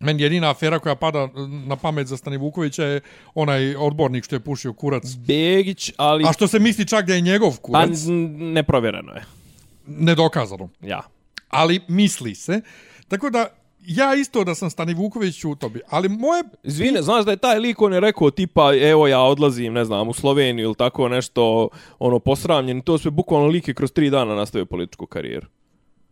Meni 0.00 0.22
jedina 0.22 0.50
afera 0.50 0.78
koja 0.78 0.94
pada 0.94 1.28
na 1.66 1.76
pamet 1.76 2.06
za 2.06 2.16
Stani 2.16 2.36
Vukovića 2.36 2.84
je 2.84 3.00
onaj 3.34 3.76
odbornik 3.76 4.24
što 4.24 4.36
je 4.36 4.40
pušio 4.40 4.72
kurac. 4.72 5.02
Begić, 5.16 5.92
ali... 5.96 6.24
A 6.28 6.32
što 6.32 6.48
se 6.48 6.58
misli 6.58 6.86
čak 6.86 7.06
da 7.06 7.14
je 7.14 7.20
njegov 7.20 7.50
Pa 7.50 7.62
kurac, 7.62 8.04
n- 8.06 8.52
neprovjereno 8.52 9.12
je. 9.12 9.24
nedokazano. 9.86 10.68
Ja. 10.80 11.02
Ali 11.48 11.80
misli 11.88 12.34
se. 12.34 12.60
Tako 13.08 13.30
da, 13.30 13.46
ja 13.86 14.14
isto 14.14 14.44
da 14.44 14.54
sam 14.54 14.70
Stani 14.70 14.94
Vuković 14.94 15.44
u 15.44 15.54
tobi. 15.54 15.80
Ali 15.88 16.08
moje... 16.08 16.42
Izvine, 16.62 17.02
znaš 17.02 17.24
da 17.24 17.30
je 17.30 17.36
taj 17.36 17.58
lik 17.58 17.82
on 17.82 17.92
je 17.92 18.00
rekao 18.00 18.30
tipa 18.30 18.74
evo 18.74 19.08
ja 19.08 19.20
odlazim, 19.20 19.72
ne 19.72 19.84
znam, 19.84 20.08
u 20.08 20.12
Sloveniju 20.12 20.64
ili 20.64 20.74
tako 20.74 21.08
nešto, 21.08 21.68
ono, 21.98 22.18
posramljen. 22.18 22.80
To 22.80 22.98
sve 22.98 23.10
bukvalno 23.10 23.46
lik 23.46 23.68
je 23.68 23.74
kroz 23.74 23.92
tri 23.92 24.10
dana 24.10 24.34
nastavio 24.34 24.66
političku 24.66 25.06
karijeru. 25.06 25.46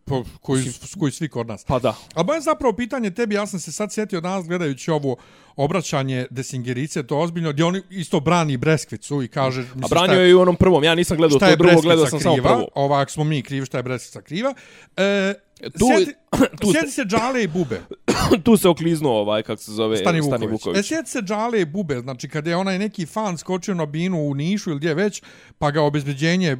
Po, 0.05 0.23
koji, 0.41 0.63
koji 0.99 1.11
svi 1.11 1.29
kod 1.29 1.47
nas. 1.47 1.63
Pa 1.63 1.79
da. 1.79 1.95
A 2.15 2.23
moje 2.23 2.41
zapravo 2.41 2.73
pitanje 2.73 3.11
tebi, 3.11 3.35
ja 3.35 3.47
sam 3.47 3.59
se 3.59 3.71
sad 3.71 3.93
sjetio 3.93 4.21
danas 4.21 4.47
gledajući 4.47 4.91
ovo 4.91 5.15
obraćanje 5.55 6.25
Desingerice, 6.29 7.07
to 7.07 7.19
ozbiljno, 7.19 7.51
gdje 7.51 7.65
on 7.65 7.81
isto 7.89 8.19
brani 8.19 8.57
Breskvicu 8.57 9.23
i 9.23 9.27
kaže... 9.27 9.61
mislim, 9.61 9.83
A 9.83 9.87
branio 9.87 10.21
je 10.21 10.29
i 10.29 10.33
u 10.33 10.41
onom 10.41 10.55
prvom, 10.55 10.83
ja 10.83 10.95
nisam 10.95 11.17
gledao 11.17 11.39
to 11.39 11.55
drugo, 11.55 11.81
gledao 11.81 12.05
sam 12.05 12.19
samo 12.19 12.35
prvo. 12.35 12.67
ovak 12.75 13.11
smo 13.11 13.23
mi 13.23 13.41
krivi 13.41 13.65
šta 13.65 13.77
je 13.77 13.83
Breskvica 13.83 14.21
kriva. 14.21 14.53
E, 14.97 15.33
Tu- 15.61 15.87
sjeti, 15.89 16.13
tu- 16.61 16.71
sjeti 16.71 16.91
se 16.91 17.03
Džale 17.03 17.43
i 17.43 17.47
Bube. 17.47 17.81
tu 18.43 18.57
se 18.57 18.69
okliznuo 18.69 19.13
ovaj, 19.13 19.43
kako 19.43 19.61
se 19.61 19.71
zove, 19.71 19.97
Stani 19.97 20.21
Stani 20.21 20.37
Vuković. 20.37 20.51
Vuković. 20.53 20.79
E, 20.79 20.83
sjeti 20.85 21.09
se 21.09 21.19
Džale 21.19 21.61
i 21.61 21.65
Bube, 21.65 21.95
znači 21.95 22.29
kada 22.29 22.49
je 22.49 22.55
onaj 22.55 22.79
neki 22.79 23.05
fan 23.05 23.37
skočio 23.37 23.73
na 23.73 23.85
binu 23.85 24.19
u 24.19 24.33
Nišu 24.33 24.69
ili 24.69 24.79
gdje 24.79 24.93
već, 24.93 25.21
pa 25.57 25.71
ga 25.71 25.81
obezbeđenje 25.81 26.57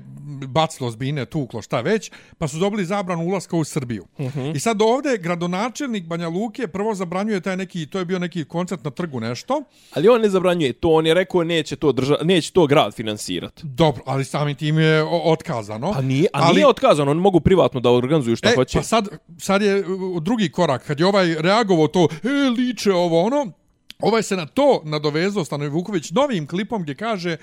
bacilo 0.47 0.91
s 0.91 0.95
bine, 0.95 1.25
tuklo, 1.25 1.61
šta 1.61 1.81
već, 1.81 2.11
pa 2.37 2.47
su 2.47 2.57
dobili 2.57 2.85
zabranu 2.85 3.23
ulaska 3.23 3.57
u 3.57 3.63
Srbiju. 3.63 4.05
Uh 4.13 4.25
Mhm. 4.25 4.39
-huh. 4.39 4.55
I 4.55 4.59
sad 4.59 4.81
ovde 4.81 5.17
gradonačelnik 5.17 6.05
Banja 6.05 6.27
Luke 6.29 6.67
prvo 6.67 6.95
zabranjuje 6.95 7.41
taj 7.41 7.57
neki, 7.57 7.85
to 7.85 7.99
je 7.99 8.05
bio 8.05 8.19
neki 8.19 8.45
koncert 8.45 8.83
na 8.83 8.91
trgu 8.91 9.19
nešto. 9.19 9.63
Ali 9.91 10.09
on 10.09 10.21
ne 10.21 10.29
zabranjuje 10.29 10.73
to, 10.73 10.89
on 10.89 11.05
je 11.07 11.13
rekao 11.13 11.43
neće 11.43 11.75
to, 11.75 11.91
drža, 11.91 12.17
neće 12.23 12.51
to 12.51 12.67
grad 12.67 12.93
finansirati. 12.95 13.61
Dobro, 13.65 14.03
ali 14.05 14.25
samim 14.25 14.55
tim 14.55 14.79
je 14.79 15.03
otkazano. 15.03 15.93
Pa 15.93 16.01
nije, 16.01 16.27
a 16.33 16.39
ali, 16.41 16.55
nije 16.55 16.67
otkazano, 16.67 17.11
oni 17.11 17.21
mogu 17.21 17.39
privatno 17.39 17.79
da 17.79 17.91
organizuju 17.91 18.35
šta 18.35 18.49
e, 18.49 18.55
hoće. 18.55 18.77
Pa 18.77 18.83
sad, 18.85 19.07
sad 19.37 19.61
je 19.61 19.83
drugi 20.21 20.51
korak, 20.51 20.85
kad 20.87 20.99
je 20.99 21.05
ovaj 21.05 21.35
reagovao 21.41 21.87
to, 21.87 22.07
e, 22.23 22.49
liče 22.49 22.93
ovo 22.93 23.23
ono, 23.23 23.51
Ovaj 23.99 24.23
se 24.23 24.35
na 24.35 24.45
to 24.45 24.81
nadovezao 24.85 25.45
Stanoje 25.45 25.69
Vuković 25.69 26.11
novim 26.11 26.47
klipom 26.47 26.83
gdje 26.83 26.95
kaže 26.95 27.37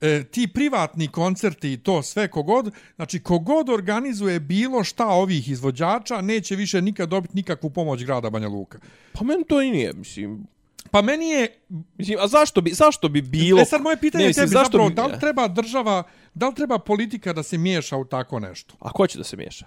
e, 0.00 0.24
ti 0.24 0.48
privatni 0.54 1.08
koncerti 1.08 1.72
i 1.72 1.76
to 1.76 2.02
sve 2.02 2.28
kogod, 2.28 2.74
znači 2.96 3.20
kogod 3.20 3.68
organizuje 3.68 4.40
bilo 4.40 4.84
šta 4.84 5.06
ovih 5.06 5.48
izvođača, 5.48 6.20
neće 6.20 6.56
više 6.56 6.82
nikad 6.82 7.08
dobiti 7.08 7.36
nikakvu 7.36 7.70
pomoć 7.70 8.04
grada 8.04 8.30
Banja 8.30 8.48
Luka. 8.48 8.78
Pa 9.12 9.24
meni 9.24 9.44
to 9.44 9.62
i 9.62 9.70
nije, 9.70 9.92
mislim... 9.92 10.46
Pa 10.90 11.02
meni 11.02 11.28
je... 11.28 11.60
Mislim, 11.98 12.18
a 12.20 12.26
zašto 12.26 12.60
bi, 12.60 12.70
zašto 12.70 13.08
bi 13.08 13.22
bilo... 13.22 13.60
E 13.60 13.64
sad 13.64 13.82
moje 13.82 13.96
pitanje 13.96 14.22
ne, 14.22 14.24
je 14.24 14.28
mislim, 14.28 14.46
tebi 14.46 14.52
zašto 14.52 14.64
zapravo, 14.64 14.88
bi... 14.88 14.94
da 14.94 15.06
li 15.06 15.20
treba 15.20 15.48
država, 15.48 16.02
da 16.34 16.48
li 16.48 16.54
treba 16.54 16.78
politika 16.78 17.32
da 17.32 17.42
se 17.42 17.58
miješa 17.58 17.96
u 17.96 18.04
tako 18.04 18.40
nešto? 18.40 18.74
A 18.80 18.92
ko 18.92 19.06
će 19.06 19.18
da 19.18 19.24
se 19.24 19.36
miješa? 19.36 19.66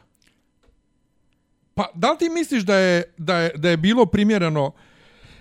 Pa 1.75 1.85
da 1.93 2.11
li 2.11 2.17
ti 2.17 2.29
misliš 2.29 2.63
da 2.63 2.75
je, 2.75 3.03
da 3.17 3.37
je, 3.37 3.51
da 3.55 3.69
je 3.69 3.77
bilo 3.77 4.05
primjereno 4.05 4.71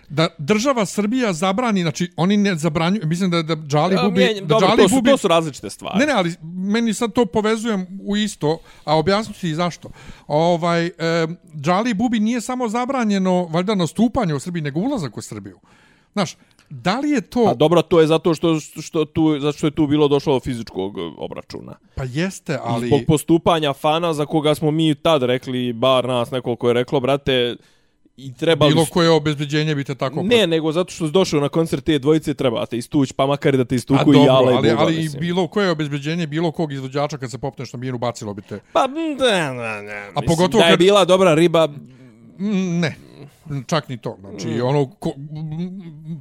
da 0.09 0.29
država 0.39 0.87
Srbija 0.87 1.33
zabrani, 1.33 1.83
znači 1.83 2.13
oni 2.17 2.37
ne 2.37 2.55
zabranjuju, 2.55 3.07
mislim 3.07 3.31
da 3.31 3.43
da 3.43 3.57
Džali 3.57 3.95
Ja, 3.95 4.03
Bubi, 4.03 4.21
mijenjam, 4.21 4.47
da 4.47 4.57
Džali 4.61 4.77
to, 4.77 4.89
su, 4.89 4.95
Bubi, 4.95 5.11
to 5.11 5.17
su 5.17 5.29
različite 5.29 5.71
stvari. 5.71 5.99
Ne, 5.99 6.07
ne, 6.07 6.13
ali 6.13 6.35
meni 6.43 6.95
sad 6.95 7.13
to 7.13 7.27
povezujem 7.27 7.87
u 8.03 8.17
isto, 8.17 8.59
a 8.85 8.97
objasnit 8.99 9.37
ću 9.37 9.41
ti 9.41 9.55
zašto. 9.55 9.91
Ovaj, 10.27 10.87
e, 10.87 10.93
Džali 11.61 11.95
Bubi 11.95 12.21
nije 12.21 12.41
samo 12.41 12.69
zabranjeno 12.69 13.45
valjda 13.45 13.75
nastupanje 13.75 14.35
u 14.35 14.41
Srbiji, 14.41 14.63
nego 14.63 14.81
ulazak 14.81 15.17
u 15.17 15.23
Srbiju. 15.23 15.59
Znaš, 16.13 16.37
da 16.71 17.01
li 17.01 17.11
je 17.11 17.21
to... 17.21 17.45
A 17.49 17.55
dobro, 17.55 17.83
to 17.83 18.01
je 18.01 18.07
zato 18.07 18.35
što, 18.35 18.61
što, 18.61 19.05
tu, 19.05 19.41
zato 19.41 19.59
što 19.59 19.67
je 19.67 19.71
tu 19.71 19.87
bilo 19.87 20.09
došlo 20.09 20.35
do 20.35 20.41
fizičkog 20.41 20.99
e, 20.99 21.01
obračuna. 21.17 21.75
Pa 21.95 22.05
jeste, 22.05 22.59
Ali... 22.63 22.87
zbog 22.87 23.01
postupanja 23.07 23.73
fana 23.73 24.15
za 24.15 24.27
koga 24.27 24.55
smo 24.55 24.71
mi 24.71 24.95
tad 24.95 25.23
rekli, 25.23 25.73
bar 25.73 26.05
nas 26.05 26.31
nekoliko 26.31 26.69
je 26.69 26.75
reklo, 26.75 27.01
brate, 27.01 27.57
i 28.17 28.35
trebali 28.35 28.75
Bilo 28.75 28.87
koje 28.91 29.11
obezbeđenje 29.11 29.75
bi 29.75 29.85
te 29.85 29.95
tako... 29.95 30.23
Ne, 30.23 30.47
nego 30.47 30.73
zato 30.73 30.93
što 30.93 31.07
si 31.07 31.13
došao 31.13 31.41
na 31.41 31.49
koncert 31.49 31.85
te 31.85 31.99
dvojice, 31.99 32.35
treba 32.35 32.67
te 32.67 32.79
istući, 32.79 33.15
pa 33.15 33.27
makar 33.27 33.57
da 33.57 33.65
te 33.65 33.75
istuku 33.75 34.11
i 34.11 34.17
dobro, 34.17 34.25
i 34.25 34.29
ali, 34.29 34.71
Buba, 34.71 34.83
ali 34.83 34.97
mislim. 34.97 35.21
bilo 35.21 35.47
koje 35.49 35.71
obezbeđenje 35.71 36.27
bilo 36.27 36.53
kog 36.53 36.73
izvođača 36.73 37.19
kad 37.19 37.31
se 37.31 37.39
popneš 37.39 37.73
na 37.73 37.79
binu 37.79 37.99
bacilo 37.99 38.35
bi 38.35 38.43
te. 38.43 38.61
Pa, 38.73 38.87
da, 39.19 39.25
da, 39.25 39.53
da. 39.53 40.11
A 40.15 40.21
Mislim, 40.21 40.27
pogotovo 40.27 40.61
da 40.61 40.67
je 40.67 40.73
kad- 40.73 40.79
bila 40.79 41.05
dobra 41.05 41.35
riba, 41.35 41.69
Ne, 42.81 42.97
čak 43.67 43.89
ni 43.89 43.97
to. 43.97 44.17
Znači, 44.21 44.49
Mm. 44.49 44.63
ono, 44.63 44.87
ko, 44.89 45.13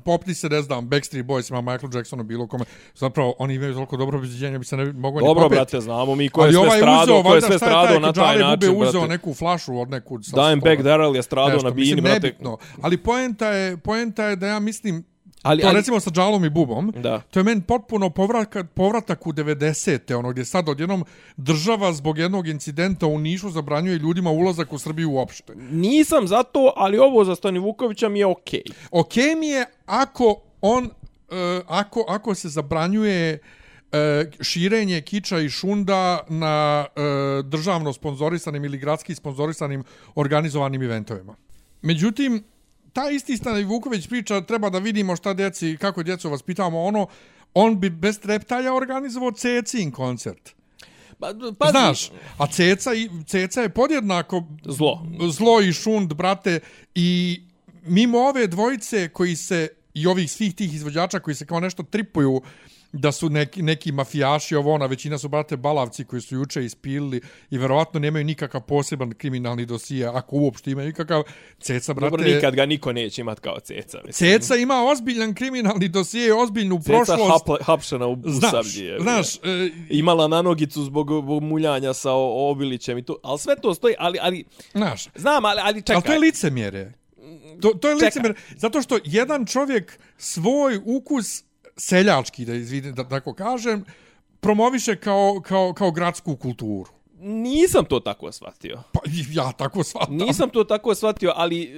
popni 0.05 0.33
se, 0.33 0.49
ne 0.49 0.61
znam, 0.61 0.87
Backstreet 0.87 1.25
Boys 1.25 1.51
ima 1.51 1.61
Michael 1.63 1.95
Jacksonu, 1.95 2.23
bilo 2.23 2.47
kome. 2.47 2.65
Zapravo, 2.95 3.35
oni 3.39 3.55
imaju 3.55 3.73
toliko 3.73 3.97
dobro 3.97 4.17
obezbeđenje, 4.17 4.59
bi 4.59 4.65
se 4.65 4.77
ne 4.77 4.85
mogao 4.85 5.19
ni 5.21 5.25
dobro, 5.25 5.43
popeti. 5.43 5.55
brate, 5.55 5.81
znamo 5.81 6.15
mi 6.15 6.29
ko 6.29 6.45
je 6.45 6.51
sve 6.51 6.59
ovaj 6.59 6.77
stradao, 6.77 7.03
uzeo, 7.03 7.23
ko 7.23 7.35
je 7.35 7.41
sve 7.41 7.57
stradao 7.57 7.99
na 7.99 8.13
taj 8.13 8.35
Džale 8.35 8.39
način, 8.41 8.69
uzeo 8.71 8.91
brate. 8.91 9.07
neku 9.07 9.33
flašu 9.33 9.79
od 9.79 9.89
nekud. 9.89 10.21
Dimebag 10.23 10.59
stola. 10.73 10.83
Darrell 10.83 11.15
je 11.15 11.23
stradao 11.23 11.59
na 11.59 11.69
bini, 11.71 12.01
brate. 12.01 12.19
nebitno. 12.19 12.57
Ali 12.81 12.97
poenta 12.97 13.47
je, 13.47 13.77
poenta 13.77 14.25
je 14.25 14.35
da 14.35 14.47
ja 14.47 14.59
mislim, 14.59 15.03
Ali, 15.43 15.61
to 15.61 15.67
ali, 15.67 15.77
recimo 15.77 15.99
sa 15.99 16.11
Džalom 16.11 16.45
i 16.45 16.49
Bubom, 16.49 16.91
Da. 16.95 17.21
to 17.31 17.39
je 17.39 17.43
meni 17.43 17.61
potpuno 17.61 18.09
povratak, 18.09 18.69
povratak 18.73 19.27
u 19.27 19.33
90. 19.33 20.15
ono 20.15 20.31
gdje 20.31 20.45
sad 20.45 20.69
odjednom 20.69 21.05
država 21.37 21.93
zbog 21.93 22.17
jednog 22.17 22.47
incidenta 22.47 23.07
u 23.07 23.19
Nišu 23.19 23.49
zabranjuje 23.49 23.97
ljudima 23.97 24.31
ulazak 24.31 24.73
u 24.73 24.77
Srbiju 24.79 25.11
uopšte. 25.11 25.53
nisam 25.55 26.27
za 26.27 26.43
to, 26.43 26.73
ali 26.75 26.97
ovo 26.97 27.25
za 27.25 27.35
Stani 27.35 27.59
Vukovića 27.59 28.09
mi 28.09 28.19
je 28.19 28.25
okej. 28.25 28.63
Ok 28.91 29.15
mi 29.39 29.47
je 29.47 29.65
ako 29.85 30.41
on, 30.61 30.85
e, 31.31 31.61
ako, 31.67 32.05
ako 32.07 32.35
se 32.35 32.49
zabranjuje 32.49 33.39
e, 33.91 34.25
širenje 34.41 35.01
kiča 35.01 35.39
i 35.39 35.49
šunda 35.49 36.19
na 36.29 36.85
e, 36.95 37.01
državno 37.43 37.93
sponzorisanim 37.93 38.65
ili 38.65 38.77
gradski 38.77 39.15
sponzorisanim 39.15 39.83
organizovanim 40.15 40.81
eventovima. 40.83 41.35
Međutim, 41.81 42.43
ta 42.93 43.09
isti 43.09 43.37
Stani 43.37 43.63
Vuković 43.63 44.07
priča 44.07 44.41
treba 44.41 44.69
da 44.69 44.79
vidimo 44.79 45.15
šta 45.15 45.33
djeci, 45.33 45.77
kako 45.77 46.03
djecu 46.03 46.29
vaspitamo, 46.29 46.83
ono, 46.83 47.07
on 47.53 47.79
bi 47.79 47.89
bez 47.89 48.19
treptaja 48.19 48.73
organizovao 48.73 49.31
Cecin 49.31 49.91
koncert. 49.91 50.49
Pa, 51.19 51.27
pazi, 51.59 51.71
Znaš, 51.71 52.11
a 52.37 52.47
Ceca, 52.47 52.93
i- 52.93 53.09
Ceca 53.27 53.61
je 53.61 53.69
podjednako 53.69 54.43
Zlo. 54.65 55.05
zlo 55.31 55.61
i 55.61 55.73
šund, 55.73 56.13
brate, 56.13 56.59
i 56.95 57.41
mimo 57.83 58.19
ove 58.19 58.47
dvojice 58.47 59.09
koji 59.09 59.35
se, 59.35 59.67
i 59.93 60.07
ovih 60.07 60.31
svih 60.31 60.55
tih 60.55 60.73
izvođača 60.75 61.19
koji 61.19 61.35
se 61.35 61.45
kao 61.45 61.59
nešto 61.59 61.83
tripuju 61.83 62.41
da 62.93 63.11
su 63.11 63.29
neki, 63.29 63.61
neki 63.61 63.91
mafijaši, 63.91 64.55
ovo 64.55 64.73
ona, 64.73 64.85
većina 64.85 65.17
su, 65.17 65.27
brate, 65.27 65.57
balavci 65.57 66.05
koji 66.05 66.21
su 66.21 66.35
juče 66.35 66.65
ispilili 66.65 67.21
i 67.49 67.57
verovatno 67.57 67.99
nemaju 67.99 68.25
nikakav 68.25 68.61
poseban 68.61 69.13
kriminalni 69.13 69.65
dosije, 69.65 70.07
ako 70.07 70.35
uopšte 70.35 70.71
imaju 70.71 70.87
nikakav. 70.87 71.23
Ceca, 71.59 71.93
brate, 71.93 72.09
Dobro, 72.09 72.25
nikad 72.25 72.55
ga 72.55 72.65
niko 72.65 72.93
neće 72.93 73.21
imat 73.21 73.39
kao 73.39 73.59
ceca. 73.59 73.99
Mislim. 74.05 74.31
Ceca 74.31 74.55
ima 74.55 74.83
ozbiljan 74.83 75.33
kriminalni 75.33 75.87
dosije, 75.87 76.33
ozbiljnu 76.33 76.79
Ceca 76.81 76.93
prošlost. 76.93 77.31
hapla, 77.31 77.57
hapšena 77.61 78.07
u, 78.07 78.13
u 78.13 78.31
Znaš, 78.31 78.65
znaš, 78.99 79.35
e, 79.35 79.69
Imala 79.89 80.27
na 80.27 80.41
nogicu 80.41 80.83
zbog, 80.83 81.07
zbog 81.07 81.43
muljanja 81.43 81.93
sa 81.93 82.11
Obilićem 82.13 82.97
i 82.97 83.05
to. 83.05 83.17
Ali 83.23 83.39
sve 83.39 83.55
to 83.61 83.73
stoji, 83.73 83.95
ali, 83.99 84.19
ali 84.21 84.43
znaš, 84.71 85.07
znam, 85.15 85.45
ali, 85.45 85.61
ali 85.63 85.81
čekaj. 85.81 85.95
Ali 85.95 86.03
to 86.03 86.13
je 86.13 86.19
licemjerje. 86.19 86.93
To, 87.61 87.69
to 87.69 87.89
je 87.89 87.95
Čekaj. 87.95 88.05
licemjerje. 88.07 88.35
Zato 88.57 88.81
što 88.81 88.99
jedan 89.05 89.45
čovjek 89.45 89.99
svoj 90.17 90.79
ukus 90.85 91.43
seljački, 91.77 92.45
da, 92.45 92.53
izvini, 92.53 92.91
da 92.91 93.09
tako 93.09 93.33
kažem, 93.33 93.85
promoviše 94.39 94.95
kao, 94.95 95.41
kao, 95.45 95.73
kao 95.73 95.91
gradsku 95.91 96.35
kulturu. 96.35 96.91
Nisam 97.19 97.85
to 97.85 97.99
tako 97.99 98.31
shvatio. 98.31 98.83
Pa 98.91 98.99
ja 99.31 99.51
tako 99.51 99.83
shvatam. 99.83 100.15
Nisam 100.15 100.49
to 100.49 100.63
tako 100.63 100.95
shvatio, 100.95 101.33
ali 101.35 101.63
e, 101.63 101.69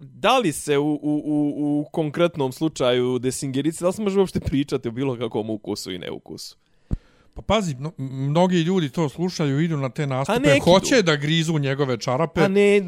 da 0.00 0.38
li 0.38 0.52
se 0.52 0.78
u, 0.78 0.94
u, 0.94 0.98
u, 1.02 1.80
u 1.80 1.84
konkretnom 1.92 2.52
slučaju 2.52 3.18
desingerice, 3.18 3.84
da 3.84 3.86
li 3.88 3.92
se 3.92 4.02
može 4.02 4.18
uopšte 4.18 4.40
pričati 4.40 4.88
o 4.88 4.92
bilo 4.92 5.16
kakvom 5.16 5.50
ukusu 5.50 5.92
i 5.92 5.98
neukusu? 5.98 6.56
Pa 7.34 7.42
pazi, 7.42 7.74
no, 7.74 7.92
mnogi 7.98 8.56
ljudi 8.56 8.88
to 8.88 9.08
slušaju, 9.08 9.60
idu 9.60 9.76
na 9.76 9.88
te 9.88 10.06
nastupe, 10.06 10.58
hoće 10.64 11.02
da 11.02 11.16
grizu 11.16 11.58
njegove 11.58 12.00
čarape. 12.00 12.40
Pa 12.40 12.48
ne, 12.48 12.80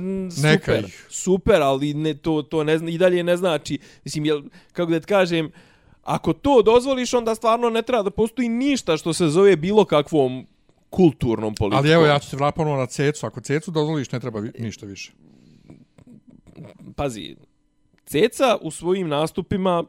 Neka 0.43 0.65
super, 0.65 0.85
ih. 0.85 1.07
super, 1.11 1.63
ali 1.63 1.95
ne, 1.95 2.15
to, 2.15 2.43
to 2.43 2.65
ne 2.65 2.79
zna, 2.79 2.91
i 2.91 2.99
dalje 2.99 3.25
ne 3.25 3.37
znači, 3.37 3.79
mislim, 4.05 4.25
jel, 4.25 4.43
kako 4.73 4.93
da 4.93 5.01
ti 5.01 5.07
kažem, 5.07 5.51
ako 6.07 6.33
to 6.33 6.63
dozvoliš, 6.63 7.15
onda 7.15 7.35
stvarno 7.35 7.71
ne 7.71 7.83
treba 7.83 8.03
da 8.03 8.11
postoji 8.11 8.49
ništa 8.49 8.97
što 8.97 9.13
se 9.13 9.29
zove 9.29 9.57
bilo 9.57 9.85
kakvom 9.85 10.47
kulturnom 10.91 11.55
politikom. 11.55 11.79
Ali 11.79 11.93
evo, 11.95 12.07
ja 12.07 12.19
ću 12.19 12.29
se 12.29 12.37
vratiti 12.37 12.65
na 12.65 12.87
cecu. 12.87 13.27
Ako 13.27 13.41
cecu 13.41 13.71
dozvoliš, 13.71 14.13
ne 14.13 14.21
treba 14.21 14.41
vi, 14.41 14.53
ništa 14.59 14.87
više. 14.87 15.13
Pazi, 16.97 17.37
Ceca 18.07 18.57
u 18.61 18.71
svojim 18.71 19.09
nastupima 19.09 19.85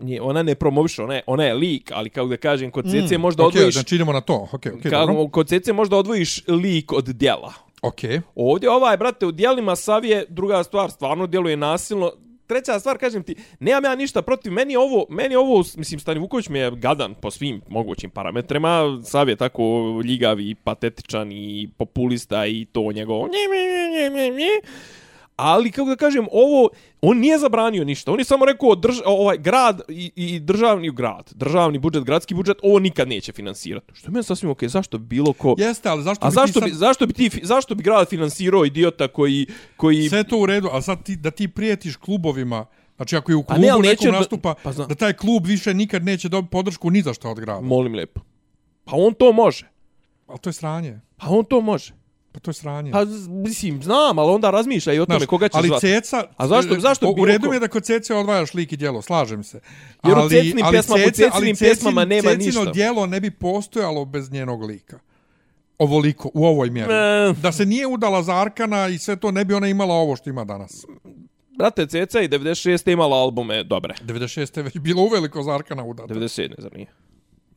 nije, 0.00 0.22
ona 0.22 0.42
ne 0.42 0.54
promoviše, 0.54 1.02
ona 1.02 1.14
je, 1.14 1.22
ona 1.26 1.44
je 1.44 1.54
lik, 1.54 1.90
ali 1.94 2.10
kako 2.10 2.28
da 2.28 2.36
kažem, 2.36 2.70
kod 2.70 2.90
Cece 2.90 3.18
mm, 3.18 3.20
možda 3.20 3.42
okay, 3.42 3.46
odvojiš... 3.46 3.74
Znači 3.74 3.94
idemo 3.94 4.12
na 4.12 4.20
to. 4.20 4.48
Ok, 4.52 4.52
ok, 4.52 4.62
dobro. 4.62 4.90
kako, 4.90 5.28
kod 5.28 5.48
Cece 5.48 5.72
možda 5.72 5.96
odvojiš 5.96 6.48
lik 6.48 6.92
od 6.92 7.04
djela. 7.04 7.52
Ok. 7.82 8.00
Ovdje 8.34 8.70
ovaj, 8.70 8.96
brate, 8.96 9.26
u 9.26 9.32
dijelima 9.32 9.76
Savije, 9.76 10.24
druga 10.28 10.64
stvar, 10.64 10.90
stvarno 10.90 11.26
djeluje 11.26 11.56
nasilno. 11.56 12.12
Treća 12.50 12.80
stvar, 12.80 12.98
kažem 12.98 13.22
ti, 13.22 13.34
nemam 13.60 13.84
ja 13.84 13.94
ništa 13.94 14.22
protiv, 14.22 14.52
meni 14.52 14.76
ovo, 14.76 15.06
meni 15.08 15.36
ovo, 15.36 15.64
mislim, 15.76 16.00
Stani 16.00 16.20
Vuković 16.20 16.48
mi 16.48 16.58
je 16.58 16.70
gadan 16.70 17.14
po 17.14 17.30
svim 17.30 17.60
mogućim 17.68 18.10
parametrima, 18.10 19.00
Sav 19.04 19.28
je 19.28 19.36
tako 19.36 19.62
ljigav 20.04 20.40
i 20.40 20.54
patetičan 20.54 21.32
i 21.32 21.68
populista 21.76 22.46
i 22.46 22.66
to 22.72 22.92
njegovo 22.92 23.26
nje, 23.26 23.44
nje, 23.52 24.10
nje, 24.10 24.30
nje, 24.30 24.30
nje. 24.30 24.50
Ali, 25.42 25.70
kako 25.70 25.88
da 25.88 25.96
kažem, 25.96 26.26
ovo, 26.32 26.68
on 27.00 27.18
nije 27.18 27.38
zabranio 27.38 27.84
ništa. 27.84 28.12
On 28.12 28.18
je 28.18 28.24
samo 28.24 28.44
rekao, 28.44 28.74
drž, 28.74 29.00
ovaj 29.06 29.38
grad 29.38 29.80
i, 29.88 30.12
i 30.16 30.40
državni 30.40 30.90
grad, 30.90 31.30
državni 31.34 31.78
budžet, 31.78 32.04
gradski 32.04 32.34
budžet, 32.34 32.56
ovo 32.62 32.78
nikad 32.78 33.08
neće 33.08 33.32
finansirati. 33.32 33.92
Što 33.94 34.08
je 34.08 34.12
meni 34.12 34.24
sasvim 34.24 34.50
okej, 34.50 34.68
zašto 34.68 34.98
bi 34.98 35.06
bilo 35.06 35.32
ko... 35.32 35.54
Jeste, 35.58 35.88
ali 35.88 36.02
zašto 36.02 36.26
A 36.26 36.28
bi 36.28 36.34
zašto 36.34 36.60
ti 36.60 36.64
bi, 36.64 36.70
sad... 36.70 36.78
zašto 36.78 37.06
bi 37.06 37.12
ti, 37.12 37.30
zašto 37.42 37.74
bi 37.74 37.82
grad 37.82 38.08
finansirao 38.08 38.64
idiota 38.64 39.08
koji, 39.08 39.46
koji... 39.76 40.08
Sve 40.08 40.24
to 40.24 40.38
u 40.38 40.46
redu, 40.46 40.68
a 40.72 40.82
sad 40.82 41.02
ti, 41.02 41.16
da 41.16 41.30
ti 41.30 41.48
prijetiš 41.48 41.96
klubovima, 41.96 42.66
znači 42.96 43.16
ako 43.16 43.32
je 43.32 43.36
u 43.36 43.40
A 43.40 43.44
klubu 43.44 43.60
ne, 43.60 43.66
nekom 43.66 43.82
neće 43.82 44.12
nastupa, 44.12 44.54
pa 44.62 44.72
znam. 44.72 44.88
da 44.88 44.94
taj 44.94 45.12
klub 45.12 45.46
više 45.46 45.74
nikad 45.74 46.04
neće 46.04 46.28
dobiti 46.28 46.50
podršku 46.50 46.90
ni 46.90 47.02
za 47.02 47.14
što 47.14 47.30
od 47.30 47.40
grada. 47.40 47.60
Molim 47.60 47.94
lepo. 47.94 48.20
Pa 48.84 48.92
on 48.96 49.14
to 49.14 49.32
može. 49.32 49.70
Ali 50.26 50.38
to 50.38 50.48
je 50.48 50.52
sranje. 50.54 51.00
Pa 51.16 51.26
on 51.28 51.44
to 51.44 51.60
može. 51.60 51.99
Pa 52.32 52.40
to 52.40 52.50
je 52.50 52.54
sranje. 52.54 52.92
Pa 52.92 53.04
mislim, 53.28 53.82
znam, 53.82 54.18
ali 54.18 54.30
onda 54.30 54.50
razmišljaj 54.50 54.96
i 54.96 55.00
o 55.00 55.06
tome 55.06 55.18
Znaš, 55.18 55.28
koga 55.28 55.48
ćeš 55.48 55.54
ali 55.54 55.68
zvati. 55.68 55.80
Ceca... 55.82 56.24
A 56.36 56.48
zašto- 56.48 56.74
e, 56.74 56.80
zašto 56.80 57.08
u- 57.10 57.24
redu 57.24 57.48
mi 57.48 57.56
je 57.56 57.60
da 57.60 57.68
kod 57.68 57.84
Cece 57.84 58.14
odvajaš 58.14 58.54
lik 58.54 58.72
i 58.72 58.76
djelo, 58.76 59.02
slažem 59.02 59.44
se. 59.44 59.60
Jer 60.04 60.18
u 60.18 60.28
Cecinim 60.28 60.66
pjesmama- 60.66 61.04
u 61.06 61.10
Cecinim 61.10 61.56
pjesmama 61.56 62.04
nema 62.04 62.30
Cecino 62.30 62.46
ništa. 62.60 62.72
djelo 62.72 63.06
ne 63.06 63.20
bi 63.20 63.30
postojalo 63.30 64.04
bez 64.04 64.30
njenog 64.30 64.62
lika. 64.62 64.98
Ovoliko, 65.78 66.30
u 66.34 66.46
ovoj 66.46 66.70
mjeri. 66.70 66.92
E. 66.92 67.32
Da 67.32 67.52
se 67.52 67.66
nije 67.66 67.86
udala 67.86 68.22
za 68.22 68.34
Arkana 68.34 68.88
i 68.88 68.98
sve 68.98 69.16
to, 69.16 69.30
ne 69.30 69.44
bi 69.44 69.54
ona 69.54 69.68
imala 69.68 69.94
ovo 69.94 70.16
što 70.16 70.30
ima 70.30 70.44
danas. 70.44 70.84
Brate, 71.50 71.86
Ceca 71.86 72.20
i 72.20 72.28
96. 72.28 72.92
imala 72.92 73.16
albume 73.16 73.64
dobre. 73.64 73.94
96. 74.02 74.56
je 74.56 74.62
već 74.62 74.78
bilo 74.78 75.02
uveliko 75.02 75.42
za 75.42 75.54
Arkana 75.54 75.84
udata. 75.84 76.08
97. 76.08 76.48
ne 76.48 76.56
zar 76.58 76.72
nije? 76.74 76.86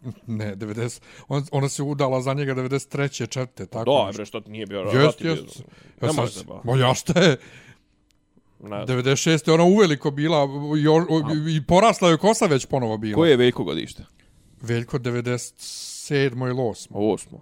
Ne, 0.27 0.55
90. 0.55 1.01
On, 1.27 1.43
ona 1.51 1.69
se 1.69 1.83
udala 1.83 2.21
za 2.21 2.33
njega 2.33 2.55
93. 2.55 3.27
četvrte, 3.29 3.65
tako 3.65 4.05
Da, 4.05 4.11
bre, 4.13 4.25
što 4.25 4.41
nije 4.47 4.65
bio 4.65 4.79
Jest, 4.79 4.95
rat 4.95 5.21
jest. 5.21 5.63
Ne 6.01 6.07
Ja 6.07 6.13
može 6.13 6.31
sad, 6.31 6.41
se 6.41 6.45
ba. 6.47 6.61
ma 6.63 6.77
ja 6.77 6.93
šta 6.93 7.19
je? 7.19 7.37
Na, 8.59 8.85
96. 8.85 9.47
je 9.47 9.53
ona 9.53 9.63
uveliko 9.63 10.11
bila 10.11 10.47
i, 10.77 11.55
i 11.55 11.65
porasla 11.67 12.09
je 12.09 12.17
kosa 12.17 12.45
već 12.45 12.65
ponovo 12.65 12.97
bila. 12.97 13.15
koje 13.15 13.29
je 13.31 13.37
Veljko 13.37 13.63
godište? 13.63 14.05
Veljko 14.61 14.99
97. 14.99 16.47
ili 16.47 16.53
8. 16.53 16.87
Osmo. 16.91 17.41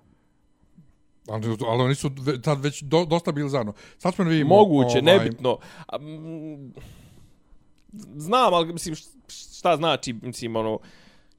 Ali, 1.27 1.57
ali 1.67 1.83
oni 1.83 1.95
su 1.95 2.11
tad 2.43 2.61
već 2.63 2.81
do, 2.81 3.05
dosta 3.05 3.31
bili 3.31 3.49
zajedno. 3.49 3.73
Sad 3.97 4.15
smo 4.15 4.23
da 4.23 4.29
vidimo... 4.29 4.55
Moguće, 4.55 4.99
ovaj, 4.99 5.01
nebitno. 5.01 5.57
A, 5.87 5.97
mm, 5.97 6.73
znam, 8.15 8.53
ali 8.53 8.73
mislim, 8.73 8.95
šta 9.27 9.77
znači, 9.77 10.13
mislim, 10.13 10.55
ono, 10.55 10.79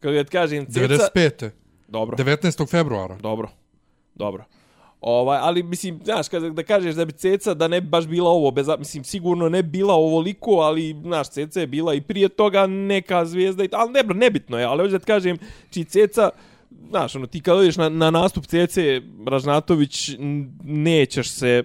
kako 0.03 0.15
ja 0.15 0.25
ti 0.25 0.31
kažem, 0.31 0.67
ceca... 0.67 1.11
95. 1.15 1.51
Dobro, 1.89 2.17
19. 2.17 2.71
februara. 2.71 3.17
dobro, 3.17 3.49
dobro. 4.15 4.45
Ovaj, 5.01 5.39
ali 5.41 5.63
mislim, 5.63 6.01
znaš, 6.05 6.29
kada 6.29 6.51
da 6.51 6.63
kažeš 6.63 6.95
da 6.95 7.05
bi 7.05 7.13
Ceca 7.13 7.55
da 7.55 7.69
ne 7.69 7.81
bi 7.81 7.89
baš 7.89 8.07
bila 8.07 8.31
ovo, 8.31 8.51
bez, 8.51 8.67
mislim, 8.79 9.05
sigurno 9.05 9.49
ne 9.49 9.63
bi 9.63 9.69
bila 9.69 9.95
ovoliko, 9.95 10.51
ali, 10.51 10.97
znaš, 11.03 11.29
Ceca 11.29 11.61
je 11.61 11.67
bila 11.67 11.95
i 11.95 12.01
prije 12.01 12.29
toga 12.29 12.67
neka 12.67 13.25
zvijezda, 13.25 13.65
i, 13.65 13.69
ali 13.73 13.93
ne, 13.93 14.03
nebitno 14.15 14.59
je, 14.59 14.65
ali 14.65 14.83
hoću 14.83 14.93
da 14.93 14.99
ti 14.99 15.05
kažem, 15.05 15.39
či 15.71 15.85
Ceca, 15.85 16.31
znaš, 16.89 17.17
ono, 17.17 17.27
ti 17.27 17.41
kad 17.41 17.57
odeš 17.57 17.77
na, 17.77 17.89
na 17.89 18.11
nastup 18.11 18.47
Cece 18.47 19.01
Ražnatović, 19.27 20.11
nećeš 20.65 21.31
se, 21.31 21.63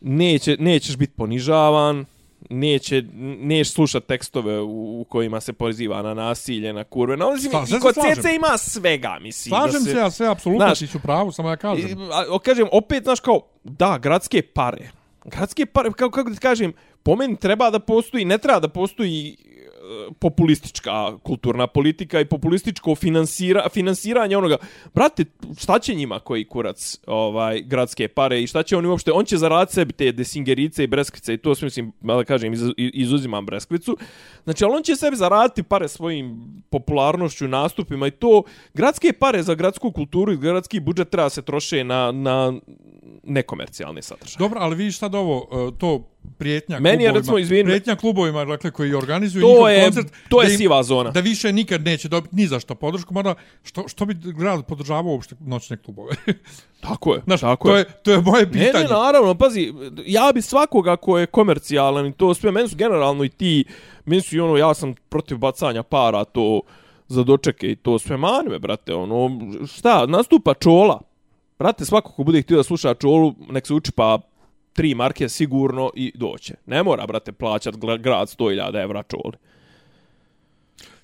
neće, 0.00 0.56
nećeš 0.60 0.96
biti 0.96 1.12
ponižavan, 1.16 2.04
neće, 2.50 3.04
nećeš 3.40 3.72
slušat 3.72 4.06
tekstove 4.06 4.60
u, 4.60 5.00
u 5.00 5.04
kojima 5.04 5.40
se 5.40 5.52
poziva 5.52 6.02
na 6.02 6.14
nasilje, 6.14 6.72
na 6.72 6.84
kurve. 6.84 7.16
No, 7.16 7.32
mislim, 7.32 7.52
Sla- 7.52 7.62
i 7.62 7.66
se 7.66 7.78
kod. 7.80 7.94
Cece 7.94 8.34
ima 8.34 8.58
svega, 8.58 9.18
mislim. 9.20 9.50
Slažem 9.50 9.84
da 9.84 9.90
se, 9.90 9.96
ja 9.96 10.10
sve, 10.10 10.28
apsolutno, 10.28 10.66
Znaš, 10.66 10.78
ti 10.78 10.86
ću 10.86 10.98
pravu, 11.00 11.32
samo 11.32 11.48
ja 11.48 11.56
kažem. 11.56 11.88
I, 11.88 11.96
a, 12.12 12.24
o, 12.28 12.38
kažem, 12.38 12.68
opet, 12.72 13.04
znaš, 13.04 13.20
kao, 13.20 13.40
da, 13.64 13.98
gradske 13.98 14.42
pare. 14.42 14.90
Gradske 15.24 15.66
pare, 15.66 15.90
kako, 15.90 16.10
kako 16.10 16.28
da 16.30 16.34
ti 16.34 16.40
kažem, 16.40 16.72
po 17.02 17.16
meni 17.16 17.36
treba 17.36 17.70
da 17.70 17.78
postoji, 17.78 18.24
ne 18.24 18.38
treba 18.38 18.60
da 18.60 18.68
postoji 18.68 19.36
populistička 20.18 21.18
kulturna 21.18 21.66
politika 21.66 22.20
i 22.20 22.24
populističko 22.24 22.94
finansira, 22.94 23.68
finansiranje 23.72 24.36
onoga. 24.36 24.56
Brate, 24.94 25.24
šta 25.58 25.78
će 25.78 25.94
njima 25.94 26.20
koji 26.20 26.44
kurac 26.44 26.98
ovaj 27.06 27.62
gradske 27.62 28.08
pare 28.08 28.42
i 28.42 28.46
šta 28.46 28.62
će 28.62 28.76
oni 28.76 28.88
uopšte? 28.88 29.12
On 29.12 29.24
će 29.24 29.36
zaraditi 29.36 29.74
sebi 29.74 29.92
te 29.92 30.12
desingerice 30.12 30.84
i 30.84 30.86
breskvice 30.86 31.34
i 31.34 31.38
to 31.38 31.54
sve 31.54 31.66
mislim, 31.66 31.92
da 32.00 32.24
kažem, 32.24 32.52
iz, 32.52 32.62
izuzimam 32.76 33.46
breskvicu. 33.46 33.96
Znači, 34.44 34.64
ali 34.64 34.74
on 34.76 34.82
će 34.82 34.96
sebi 34.96 35.16
zaraditi 35.16 35.62
pare 35.62 35.88
svojim 35.88 36.38
popularnošću, 36.70 37.48
nastupima 37.48 38.06
i 38.06 38.10
to. 38.10 38.42
Gradske 38.74 39.12
pare 39.12 39.42
za 39.42 39.54
gradsku 39.54 39.92
kulturu 39.92 40.32
i 40.32 40.36
gradski 40.36 40.80
budžet 40.80 41.10
treba 41.10 41.30
se 41.30 41.42
troše 41.42 41.84
na, 41.84 42.12
na 42.12 42.52
nekomercijalni 43.22 44.02
sadržaj. 44.02 44.38
Dobro, 44.38 44.60
ali 44.60 44.76
vidiš 44.76 44.98
sad 44.98 45.14
ovo, 45.14 45.48
e, 45.52 45.78
to 45.78 46.04
prijetnja 46.28 46.78
Meni 46.78 46.88
je, 46.94 47.08
klubovima, 47.08 47.18
recimo, 47.32 47.38
izvini- 47.38 47.64
prijetnja 47.64 47.96
klubovima, 47.96 48.44
dakle, 48.44 48.70
koji 48.70 48.94
organizuju 48.94 49.42
To 49.42 49.48
njihov 49.48 49.70
je, 49.70 49.84
koncert, 49.84 50.06
to 50.28 50.42
je 50.42 50.50
im- 50.50 50.56
siva 50.56 50.82
zona. 50.82 51.10
Da 51.10 51.20
više 51.20 51.52
nikad 51.52 51.82
neće 51.82 52.08
dobiti 52.08 52.36
ni 52.36 52.46
za 52.46 52.60
što 52.60 52.74
podršku, 52.74 53.14
mada 53.14 53.34
što, 53.62 53.88
što 53.88 54.04
bi 54.04 54.14
grad 54.14 54.66
podržavao 54.66 55.12
uopšte 55.12 55.34
noćne 55.40 55.76
klubove? 55.76 56.12
Tako 56.80 57.14
je, 57.14 57.20
Znaš, 57.24 57.40
tako 57.40 57.68
to 57.68 57.74
je. 57.74 57.78
je, 57.78 57.84
to 57.94 58.12
je 58.12 58.20
moje 58.20 58.42
Ne, 58.42 58.52
pitanje. 58.52 58.84
ne, 58.84 58.90
naravno, 58.90 59.34
pazi, 59.34 59.72
ja 59.98 60.30
bi 60.34 60.42
svakoga 60.42 60.96
ko 60.96 61.18
je 61.18 61.26
komercijalan 61.26 62.06
i 62.06 62.12
to 62.12 62.34
sve, 62.34 62.52
meni 62.52 62.68
su 62.68 62.76
generalno 62.76 63.24
i 63.24 63.28
ti, 63.28 63.64
meni 64.04 64.22
su 64.22 64.36
i 64.36 64.40
ono, 64.40 64.56
ja 64.56 64.74
sam 64.74 64.94
protiv 65.08 65.38
bacanja 65.38 65.82
para, 65.82 66.24
to 66.24 66.60
za 67.08 67.22
dočeke 67.22 67.66
i 67.66 67.76
to 67.76 67.98
sve 67.98 68.16
mani 68.16 68.58
brate, 68.58 68.94
ono, 68.94 69.30
šta, 69.68 70.06
nastupa 70.06 70.54
čola. 70.54 71.00
Brate, 71.58 71.84
svako 71.84 72.12
ko 72.12 72.24
bude 72.24 72.42
htio 72.42 72.56
da 72.56 72.62
sluša 72.62 72.94
čolu, 72.94 73.34
nek 73.50 73.66
se 73.66 73.74
uči 73.74 73.92
pa 73.92 74.18
tri 74.78 74.94
marke 74.94 75.28
sigurno 75.28 75.90
i 75.94 76.12
doće. 76.14 76.54
Ne 76.66 76.82
mora, 76.82 77.06
brate, 77.06 77.32
plaćat 77.32 77.74
gra- 77.74 77.98
grad 77.98 78.28
100.000 78.28 78.82
evra 78.82 79.02
čoli. 79.02 79.36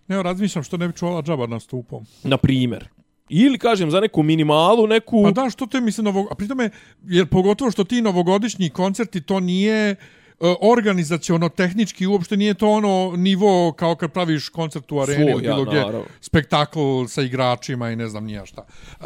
Ne, 0.09 0.23
razmišljam 0.23 0.65
što 0.65 0.77
ne 0.77 0.89
bi 0.89 0.95
čuvala 0.95 1.23
džaba 1.23 1.47
nastupom. 1.47 2.07
Na 2.23 2.37
primjer. 2.37 2.89
Ili, 3.29 3.59
kažem, 3.59 3.91
za 3.91 4.01
neku 4.01 4.23
minimalu, 4.23 4.87
neku... 4.87 5.23
Pa 5.23 5.31
da, 5.31 5.51
što 5.51 5.67
te 5.67 5.81
mislim 5.81 6.05
novog... 6.05 6.27
A 6.31 6.35
pritome, 6.35 6.71
jer 7.05 7.27
pogotovo 7.27 7.71
što 7.71 7.85
ti 7.85 8.03
novogodišnji 8.03 8.71
koncerti, 8.71 9.21
to 9.21 9.41
nije 9.41 9.91
e, 9.91 9.97
organizaciono 10.63 11.49
tehnički 11.49 12.07
uopšte 12.07 12.37
nije 12.37 12.55
to 12.55 12.69
ono 12.69 13.13
nivo 13.17 13.73
kao 13.73 13.95
kad 13.95 14.13
praviš 14.13 14.49
koncert 14.49 14.93
u 14.93 15.01
areni 15.01 15.17
Svoj, 15.17 15.33
ili 15.33 15.43
bilo 15.43 15.59
ja, 15.59 15.65
gdje 15.65 15.77
naravno. 15.77 16.05
spektakl 16.21 16.79
sa 17.05 17.23
igračima 17.23 17.91
i 17.91 17.97
ne 17.97 18.09
znam 18.09 18.25
nija 18.25 18.47
šta. 18.47 18.67
E, 18.93 19.05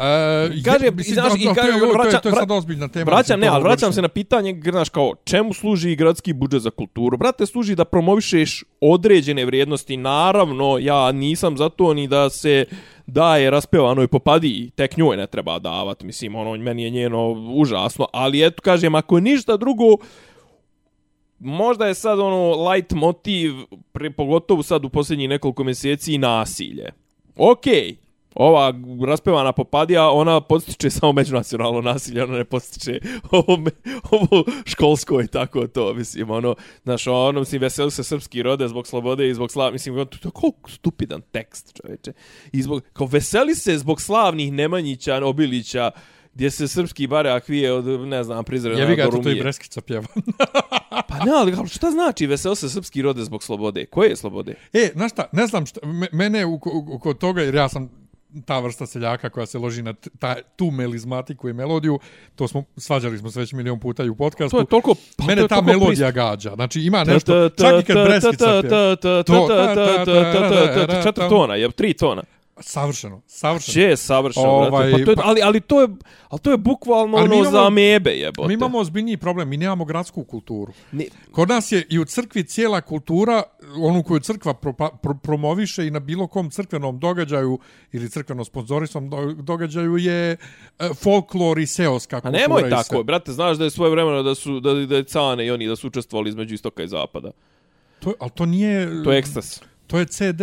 Kaže, 0.65 0.85
je- 0.85 0.89
i 0.89 0.91
mislim, 0.91 1.13
znaš, 1.13 1.31
da- 1.31 1.37
i 1.39 1.45
da, 1.45 1.53
to 1.53 1.61
je- 1.61 1.67
kaže, 1.67 1.79
to 1.79 1.85
je- 1.85 1.93
vraća- 1.93 2.19
to 2.19 2.29
je 2.29 2.35
sad 2.35 2.51
ozbiljna 2.51 2.87
tema. 2.87 3.05
Vraćam, 3.05 3.39
ne, 3.39 3.47
ali 3.47 3.63
vraćam 3.63 3.93
se 3.93 4.01
na 4.01 4.07
pitanje, 4.07 4.61
znaš, 4.63 4.89
kao, 4.89 5.13
čemu 5.23 5.53
služi 5.53 5.95
gradski 5.95 6.33
budžet 6.33 6.61
za 6.61 6.69
kulturu? 6.69 7.17
Brate, 7.17 7.45
služi 7.45 7.75
da 7.75 7.85
promovišeš 7.85 8.63
određene 8.81 9.45
vrijednosti. 9.45 9.97
Naravno, 9.97 10.77
ja 10.77 11.11
nisam 11.11 11.57
za 11.57 11.69
to 11.69 11.93
ni 11.93 12.07
da 12.07 12.29
se 12.29 12.65
daje 13.07 13.49
raspevanoj 13.49 14.07
popadi, 14.07 14.71
tek 14.71 14.97
njoj 14.97 15.17
ne 15.17 15.27
treba 15.27 15.59
davat, 15.59 16.03
mislim, 16.03 16.35
ono, 16.35 16.57
meni 16.57 16.83
je 16.83 16.89
njeno 16.89 17.29
užasno, 17.31 18.07
ali 18.13 18.45
eto, 18.45 18.61
kažem, 18.61 18.95
ako 18.95 19.19
ništa 19.19 19.57
drugo, 19.57 19.85
možda 21.39 21.87
je 21.87 21.93
sad 21.93 22.19
ono 22.19 22.69
light 22.69 22.91
motiv, 22.91 23.53
pre, 23.91 24.11
pogotovo 24.11 24.63
sad 24.63 24.85
u 24.85 24.89
posljednjih 24.89 25.29
nekoliko 25.29 25.63
mjeseci, 25.63 26.17
nasilje. 26.17 26.91
Okej, 27.35 27.73
okay. 27.73 27.95
ova 28.35 28.73
raspevana 29.07 29.51
popadija, 29.51 30.09
ona 30.09 30.41
podstiče 30.41 30.89
samo 30.99 31.11
međunacionalno 31.13 31.81
nasilje, 31.81 32.23
ona 32.23 32.37
ne 32.37 32.45
podstiče 32.45 32.99
ovo, 33.31 33.57
me- 33.57 33.71
ovo 34.11 34.43
školsko 34.65 35.21
i 35.21 35.27
tako 35.27 35.67
to, 35.67 35.93
mislim, 35.93 36.31
ono, 36.31 36.55
znaš, 36.83 37.07
ono, 37.07 37.39
mislim, 37.39 37.61
veseli 37.61 37.91
se 37.91 38.03
srpski 38.03 38.43
rode 38.43 38.67
zbog 38.67 38.87
slobode 38.87 39.29
i 39.29 39.33
zbog 39.33 39.51
slav, 39.51 39.73
mislim, 39.73 39.95
to, 39.95 40.05
to 40.05 40.27
je 40.27 40.31
koliko 40.31 40.69
stupidan 40.69 41.21
tekst, 41.31 41.81
čoveče. 41.81 42.13
I 42.51 42.61
zbog, 42.61 42.83
kao, 42.93 43.07
veseli 43.07 43.55
se 43.55 43.77
zbog 43.77 44.01
slavnih 44.01 44.53
Nemanjića, 44.53 45.25
Obilića, 45.25 45.91
gdje 46.33 46.51
se 46.51 46.67
srpski 46.67 47.07
bareak 47.07 47.47
vije 47.47 47.73
od, 47.73 47.85
ne 48.07 48.23
znam, 48.23 48.43
prizrena 48.43 48.79
Jevi 48.79 48.95
ga, 48.95 49.03
do 49.03 49.07
eto 49.07 49.17
to 49.17 49.21
i 49.21 49.23
Rumije. 49.23 49.43
Breskica 49.43 49.81
pjeva. 49.81 50.07
Pa 51.07 51.25
ne, 51.25 51.31
ali 51.35 51.67
šta 51.67 51.91
znači 51.91 52.27
vesel 52.27 52.55
se 52.55 52.69
srpski 52.69 53.01
rode 53.01 53.23
zbog 53.23 53.43
slobode? 53.43 53.85
Koje 53.85 54.09
je 54.09 54.15
slobode? 54.15 54.53
E, 54.73 54.89
znaš 54.95 55.11
šta, 55.11 55.25
ne 55.31 55.47
znam 55.47 55.65
šta, 55.65 55.79
me- 55.85 56.07
mene 56.11 56.45
u, 56.45 56.53
u, 56.53 56.59
u, 56.87 56.99
kod 56.99 57.17
toga, 57.17 57.41
jer 57.41 57.55
ja 57.55 57.69
sam 57.69 57.89
ta 58.45 58.59
vrsta 58.59 58.85
seljaka 58.85 59.29
koja 59.29 59.45
se 59.45 59.57
loži 59.57 59.81
na 59.81 59.93
ta, 59.93 60.35
tu 60.55 60.71
melizmatiku 60.71 61.49
i 61.49 61.53
melodiju, 61.53 61.99
to 62.35 62.47
smo, 62.47 62.63
svađali 62.77 63.17
smo 63.17 63.31
se 63.31 63.39
već 63.39 63.53
milion 63.53 63.79
puta 63.79 64.03
i 64.03 64.09
u 64.09 64.15
podcastu. 64.15 64.57
To 64.57 64.61
je 64.61 64.65
toliko... 64.65 64.95
pa 65.17 65.25
Mene 65.25 65.41
to 65.41 65.45
je 65.45 65.47
ta 65.47 65.61
melodija 65.61 66.11
gađa. 66.11 66.51
Znači 66.55 66.81
ima 66.81 67.03
nešto, 67.03 67.49
čak 67.49 67.83
i 67.83 67.85
kad 67.85 68.07
Breskica 68.07 68.61
pjeva. 68.61 68.95
Četiri 71.03 71.29
tona, 71.29 71.55
je 71.55 71.71
tri 71.71 71.93
tona. 71.93 72.23
Savršeno, 72.61 73.21
savršeno. 73.27 73.73
Če 73.73 73.81
je 73.81 73.97
savršeno, 73.97 74.45
Ovaj, 74.47 74.69
brate. 74.87 74.91
Pa 74.93 75.05
to 75.05 75.11
je, 75.11 75.15
pa- 75.15 75.21
ali, 75.25 75.41
ali 75.41 75.61
to 75.61 75.81
je, 75.81 75.87
ali 76.29 76.39
to 76.39 76.51
je 76.51 76.57
bukvalno 76.57 77.17
ono 77.17 77.25
imamo- 77.25 77.51
za 77.51 77.67
amebe, 77.67 78.11
jebote. 78.11 78.47
Mi 78.47 78.53
imamo 78.53 78.79
ozbiljniji 78.79 79.17
problem, 79.17 79.49
mi 79.49 79.57
nemamo 79.57 79.85
gradsku 79.85 80.23
kulturu. 80.23 80.73
Ne, 80.91 81.05
Kod 81.31 81.49
nas 81.49 81.71
je 81.71 81.85
i 81.89 81.99
u 81.99 82.05
crkvi 82.05 82.43
cijela 82.43 82.81
kultura, 82.81 83.43
onu 83.77 84.03
koju 84.03 84.19
crkva 84.19 84.53
pro, 84.53 84.73
pro, 84.73 85.13
promoviše 85.13 85.87
i 85.87 85.91
na 85.91 85.99
bilo 85.99 86.27
kom 86.27 86.49
crkvenom 86.49 86.99
događaju 86.99 87.59
ili 87.91 88.09
crkveno 88.09 88.45
sponzorisom 88.45 89.09
do, 89.09 89.33
događaju 89.33 89.97
je 89.97 90.31
e, 90.31 90.37
folklor 90.93 91.59
i 91.59 91.65
seoska 91.65 92.17
a 92.17 92.21
kultura. 92.21 92.39
nemoj 92.39 92.61
i 92.61 92.69
tako, 92.69 92.83
sve. 92.85 93.03
brate, 93.03 93.31
znaš 93.31 93.57
da 93.57 93.63
je 93.63 93.69
svoje 93.69 93.91
vremeno 93.91 94.23
da 94.23 94.35
su, 94.35 94.59
da, 94.59 94.73
da 94.73 94.95
je 94.95 95.03
Cane 95.03 95.45
i 95.45 95.51
oni 95.51 95.67
da 95.67 95.75
su 95.75 95.87
učestvovali 95.87 96.29
između 96.29 96.55
istoka 96.55 96.83
i 96.83 96.87
zapada. 96.87 97.31
To, 97.99 98.13
ali 98.19 98.31
to 98.31 98.45
nije... 98.45 99.03
To 99.03 99.11
je 99.11 99.19
ekstas. 99.19 99.61
To 99.87 99.99
je 99.99 100.05
CD 100.05 100.41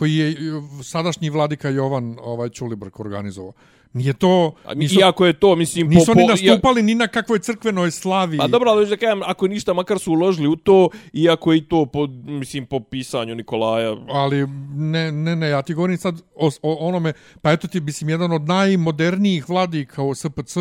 koji 0.00 0.16
je 0.16 0.36
sadašnji 0.82 1.30
vladika 1.30 1.68
Jovan 1.68 2.16
ovaj 2.22 2.48
Ćulibrk 2.48 3.00
organizovao. 3.00 3.52
Nije 3.92 4.12
to... 4.12 4.54
Nisu, 4.74 5.00
Iako 5.00 5.26
je 5.26 5.32
to, 5.32 5.56
mislim, 5.56 5.88
nisu 5.88 6.06
po, 6.06 6.12
oni 6.12 6.26
nastupali 6.26 6.82
ni 6.82 6.94
na 6.94 7.08
kakvoj 7.08 7.38
crkvenoj 7.38 7.90
slavi. 7.90 8.38
Pa 8.38 8.46
dobro, 8.46 8.70
ali 8.70 8.86
da 8.86 8.96
kažem, 8.96 9.22
ako 9.22 9.48
ništa, 9.48 9.74
makar 9.74 9.98
su 9.98 10.12
uložili 10.12 10.48
u 10.48 10.56
to, 10.56 10.88
iako 11.12 11.52
je 11.52 11.58
i 11.58 11.64
to 11.68 11.86
po, 11.86 12.06
mislim, 12.24 12.66
po 12.66 12.80
pisanju 12.80 13.34
Nikolaja. 13.34 13.96
ali 14.08 14.46
ne, 14.74 15.12
ne, 15.12 15.36
ne, 15.36 15.48
ja 15.48 15.62
ti 15.62 15.74
govorim 15.74 15.98
sad 15.98 16.22
o, 16.34 16.50
o 16.62 16.74
onome, 16.88 17.12
pa 17.42 17.52
eto 17.52 17.68
ti, 17.68 17.80
mislim, 17.80 18.08
jedan 18.08 18.32
od 18.32 18.48
najmodernijih 18.48 19.48
vladika 19.48 20.02
u 20.02 20.14
SPC, 20.14 20.56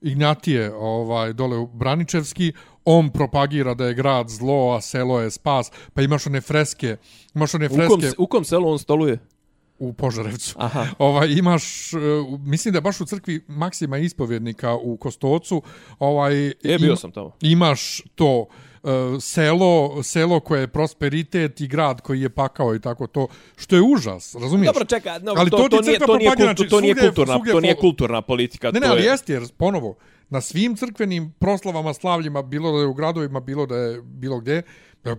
Ignjatije, 0.00 0.74
ovaj, 0.74 1.32
dole 1.32 1.56
u 1.56 1.66
Braničevski, 1.66 2.52
on 2.90 3.10
propagira 3.10 3.74
da 3.74 3.86
je 3.86 3.94
grad 3.94 4.28
zlo, 4.28 4.74
a 4.76 4.80
selo 4.80 5.20
je 5.20 5.30
spas, 5.30 5.70
pa 5.94 6.02
imaš 6.02 6.26
one 6.26 6.40
freske, 6.40 6.96
imaš 7.34 7.54
one 7.54 7.66
U 7.66 7.68
kom, 7.68 8.00
freske 8.00 8.14
u 8.18 8.26
kom 8.26 8.44
selu 8.44 8.70
on 8.70 8.78
stoluje? 8.78 9.18
u 9.78 9.92
Požarevcu. 9.92 10.54
Aha. 10.58 10.86
Ovaj 10.98 11.28
imaš 11.30 11.92
uh, 11.92 12.40
mislim 12.40 12.74
da 12.74 12.80
baš 12.80 13.00
u 13.00 13.04
crkvi 13.04 13.44
Maksima 13.48 13.98
ispovjednika 13.98 14.74
u 14.74 14.96
Kostocu, 14.96 15.62
ovaj 15.98 16.34
Je, 16.62 16.78
bio 16.78 16.96
sam 16.96 17.12
tamo. 17.12 17.32
imaš 17.40 18.02
to 18.14 18.46
selo, 19.20 20.02
selo 20.02 20.40
koje 20.40 20.60
je 20.60 20.66
prosperitet 20.66 21.60
i 21.60 21.66
grad 21.68 22.00
koji 22.00 22.20
je 22.20 22.28
pakao 22.30 22.74
i 22.74 22.80
tako 22.80 23.06
to, 23.06 23.26
što 23.56 23.76
je 23.76 23.82
užas, 23.82 24.34
razumiješ? 24.34 24.66
Dobro, 24.66 24.84
čekaj, 24.84 25.20
no, 25.20 25.34
Ali 25.36 25.50
to, 25.50 25.56
to 25.56 25.68
to, 25.68 25.80
nije, 25.80 25.98
to 25.98 26.16
nije, 26.16 26.30
propagira, 26.30 26.34
kultu, 26.36 26.44
znači, 26.44 26.70
to 26.70 26.80
nije 26.80 26.94
kulturna, 26.94 27.38
to 27.52 27.60
nije 27.60 27.76
kulturna 27.76 28.22
politika. 28.22 28.70
Ne, 28.70 28.80
ne, 28.80 28.86
ali 28.86 29.02
je, 29.02 29.06
jeste, 29.06 29.32
jer 29.32 29.42
ponovo, 29.56 29.96
na 30.30 30.40
svim 30.40 30.76
crkvenim 30.76 31.32
proslavama, 31.38 31.94
slavljima, 31.94 32.42
bilo 32.42 32.72
da 32.72 32.78
je 32.78 32.86
u 32.86 32.94
gradovima, 32.94 33.40
bilo 33.40 33.66
da 33.66 33.76
je 33.76 34.02
bilo 34.02 34.40
gdje, 34.40 34.62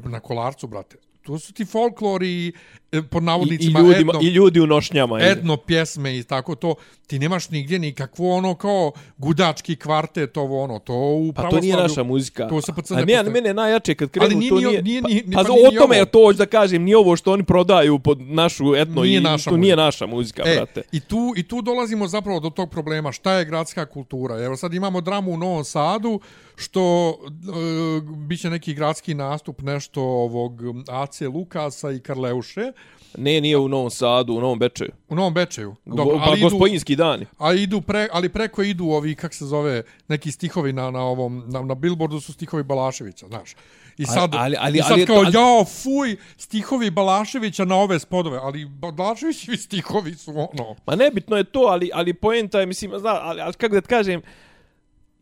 na 0.03 0.19
kolarcu, 0.19 0.67
brate, 0.67 0.97
to 1.29 1.39
su 1.39 1.53
ti 1.53 1.65
folklori, 1.65 2.51
e, 2.91 3.01
pod 3.03 3.21
I, 3.21 3.23
i, 3.23 3.25
navodnicima, 3.25 3.79
ljudi, 3.79 3.99
etno, 3.99 4.19
I 4.21 4.27
ljudi 4.27 4.59
u 4.59 4.67
nošnjama. 4.67 5.19
etno 5.21 5.57
pjesme 5.57 6.17
i 6.17 6.23
tako 6.23 6.55
to, 6.55 6.75
ti 7.07 7.19
nemaš 7.19 7.49
nigdje 7.49 7.79
nikakvo 7.79 8.35
ono 8.35 8.55
kao 8.55 8.91
gudački 9.17 9.75
kvartet, 9.75 10.37
ovo 10.37 10.63
ono, 10.63 10.79
to 10.79 10.93
u 10.93 11.33
Pa 11.33 11.49
to 11.49 11.59
nije 11.59 11.75
naša 11.77 12.03
muzika. 12.03 12.47
to 12.47 12.61
se 12.61 12.71
PC 12.73 12.91
A 12.91 12.95
ne 12.95 13.23
ne, 13.23 13.23
mene 13.23 13.53
najjače 13.53 13.95
kad 13.95 14.09
krenu, 14.09 14.25
Ali 14.25 14.35
nije 14.35 14.49
to 14.49 14.59
ni 14.59 14.65
o- 14.65 14.69
nije... 14.69 14.81
nije 14.81 15.01
ni- 15.01 15.23
pa, 15.25 15.43
pa 15.43 15.51
o 15.51 15.55
nije 15.55 15.69
ni 15.69 15.75
tome 15.77 15.97
je 15.97 16.05
to 16.05 16.19
hoću 16.19 16.37
da 16.37 16.45
kažem, 16.47 16.83
nije 16.83 16.97
ovo 16.97 17.15
što 17.15 17.33
oni 17.33 17.43
prodaju 17.43 17.99
pod 17.99 18.21
našu 18.21 18.75
etno 18.75 19.01
Nije 19.01 19.17
i 19.17 19.21
naša 19.21 19.49
to 19.49 19.57
nije 19.57 19.71
muzika. 19.71 19.83
naša 19.83 20.05
muzika, 20.07 20.43
E, 20.45 20.55
brate. 20.55 20.81
i 20.91 20.99
tu, 20.99 21.33
I 21.37 21.43
tu 21.43 21.61
dolazimo 21.61 22.07
zapravo 22.07 22.39
do 22.39 22.49
tog 22.49 22.69
problema. 22.69 23.11
Šta 23.11 23.33
je 23.33 23.45
gradska 23.45 23.85
kultura? 23.85 24.39
Evo 24.39 24.57
sad 24.57 24.73
imamo 24.73 25.01
dramu 25.01 25.31
u 25.31 25.37
Novom 25.37 25.63
Sadu, 25.63 26.19
što 26.59 27.09
e, 27.11 28.01
bit 28.17 28.41
će 28.41 28.49
neki 28.49 28.73
gradski 28.73 29.13
nastup, 29.13 29.61
nešto 29.61 30.01
ovog 30.01 30.61
AC 30.87 31.21
Lukasa 31.23 31.91
i 31.91 31.99
Karleuše, 31.99 32.71
Ne, 33.17 33.41
nije 33.41 33.57
u 33.57 33.67
Novom 33.67 33.89
Sadu, 33.89 34.33
u 34.33 34.41
Novom 34.41 34.59
Bečeju. 34.59 34.91
u 35.09 35.15
Novom 35.15 35.33
Bečeju. 35.33 35.75
Dobro, 35.85 36.21
pa 36.25 36.35
idu, 36.35 36.43
gospodinski 36.43 36.95
dani. 36.95 37.25
a 37.37 37.53
idu 37.53 37.81
pre, 37.81 38.07
ali 38.11 38.29
preko 38.29 38.63
idu 38.63 38.85
ovi, 38.85 39.15
kak 39.15 39.33
se 39.33 39.45
zove, 39.45 39.83
neki 40.07 40.31
stihovi 40.31 40.73
na, 40.73 40.91
na 40.91 41.01
ovom, 41.01 41.43
na, 41.47 41.61
na 41.61 41.75
billboardu 41.75 42.19
su 42.19 42.33
stihovi 42.33 42.63
Balaševića, 42.63 43.27
znaš. 43.27 43.55
I 43.97 44.05
sad, 44.05 44.31
ali- 44.35 44.55
ali- 44.59 44.79
i 44.79 44.81
sad 44.81 44.91
ali- 44.91 45.05
kao, 45.05 45.15
ali- 45.15 45.31
jao, 45.33 45.65
fuj, 45.65 46.15
stihovi 46.37 46.89
Balaševića 46.91 47.65
na 47.65 47.75
ove 47.75 47.99
spodove, 47.99 48.37
ali 48.37 48.65
Balaševićevi 48.65 49.57
stihovi 49.57 50.15
su 50.15 50.31
ono... 50.31 50.75
Ma 50.85 50.95
nebitno 50.95 51.37
je 51.37 51.43
to, 51.43 51.59
ali, 51.59 51.89
ali 51.93 52.13
poenta 52.13 52.59
je, 52.59 52.65
mislim, 52.65 52.91
zna, 52.95 53.19
ali, 53.21 53.41
ali 53.41 53.53
kako 53.53 53.75
da 53.75 53.81
ti 53.81 53.87
kažem, 53.87 54.21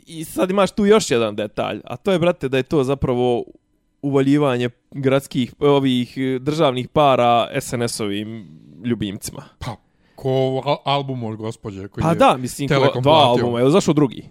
i 0.08 0.24
sad 0.24 0.50
imaš 0.50 0.72
tu 0.72 0.86
još 0.86 1.12
jedan 1.12 1.36
detalj, 1.36 1.82
a 1.84 1.98
to 1.98 2.12
je, 2.12 2.20
brate, 2.20 2.50
da 2.50 2.58
je 2.58 2.64
to 2.64 2.84
zapravo 2.84 3.44
uvaljivanje 4.02 4.70
gradskih, 4.92 5.54
ovih 5.60 6.18
eh, 6.18 6.40
državnih 6.40 6.88
para 6.88 7.48
SNS-ovim 7.62 8.46
ljubimcima. 8.86 9.44
Pa, 9.60 9.76
ko 10.16 10.30
al- 10.66 10.82
album 10.86 11.24
od 11.24 11.36
gospođe 11.36 11.88
koji 11.88 12.02
Pa 12.02 12.10
je 12.10 12.16
da, 12.16 12.38
mislim, 12.38 12.70
ko, 12.70 12.76
dva 12.76 12.90
platio. 12.92 13.46
albuma, 13.46 13.60
je 13.60 13.70
zašao 13.70 13.94
drugi? 13.94 14.30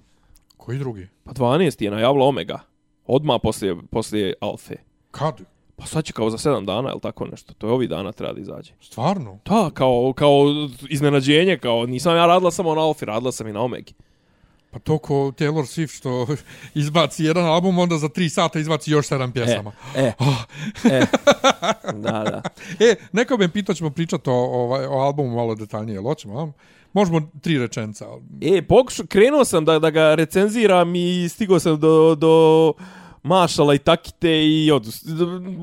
Koji 0.56 0.78
drugi? 0.78 1.08
Pa 1.24 1.32
12 1.32 1.82
je 1.84 1.90
najavila 1.90 2.26
Omega. 2.26 2.58
Odmah 3.06 3.40
poslije, 3.42 3.76
poslije 3.90 4.34
Alfe. 4.40 4.74
Kad? 5.10 5.40
Pa 5.76 5.86
sad 5.86 6.04
će 6.04 6.12
kao 6.12 6.30
za 6.30 6.50
7 6.50 6.64
dana, 6.64 6.90
ili 6.90 7.00
tako 7.00 7.26
nešto. 7.26 7.54
To 7.54 7.66
je 7.66 7.72
ovih 7.72 7.88
dana 7.88 8.12
treba 8.12 8.32
da 8.32 8.40
izađe. 8.40 8.72
Stvarno? 8.80 9.38
Da, 9.44 9.70
kao, 9.74 10.12
kao 10.16 10.42
iznenađenje, 10.90 11.58
kao 11.58 11.86
nisam 11.86 12.16
ja 12.16 12.26
radila 12.26 12.50
samo 12.50 12.74
na 12.74 12.80
Alfi, 12.80 13.04
radila 13.04 13.32
sam 13.32 13.48
i 13.48 13.52
na 13.52 13.60
Omegi. 13.62 13.94
Pa 14.76 14.80
to 14.80 14.98
ko 14.98 15.14
Taylor 15.14 15.64
Swift 15.64 15.96
što 15.98 16.26
izbaci 16.74 17.24
jedan 17.24 17.44
album, 17.44 17.78
onda 17.78 17.98
za 17.98 18.08
tri 18.08 18.28
sata 18.28 18.58
izbaci 18.58 18.90
još 18.90 19.06
sedam 19.06 19.32
pjesama. 19.32 19.72
E, 19.96 20.12
Oh. 20.18 20.36
e. 20.92 21.00
da, 22.04 22.10
da. 22.24 22.42
E, 22.80 22.94
neko 23.12 23.36
me 23.36 23.52
pitao 23.52 23.74
ćemo 23.74 23.90
pričati 23.90 24.30
o, 24.30 24.32
ovaj, 24.34 24.86
o 24.86 24.92
albumu 24.92 25.36
malo 25.36 25.54
detaljnije, 25.54 26.00
hoćemo? 26.00 26.40
a? 26.40 26.52
Možemo 26.92 27.30
tri 27.40 27.58
rečenca. 27.58 28.06
E, 28.40 28.62
pokušao, 28.62 29.06
krenuo 29.06 29.44
sam 29.44 29.64
da, 29.64 29.78
da 29.78 29.90
ga 29.90 30.14
recenziram 30.14 30.94
i 30.94 31.28
stigao 31.28 31.58
sam 31.58 31.80
do, 31.80 32.14
do 32.14 32.72
Mašala 33.22 33.74
i 33.74 33.78
Takite 33.78 34.46
i 34.46 34.70
od, 34.70 34.86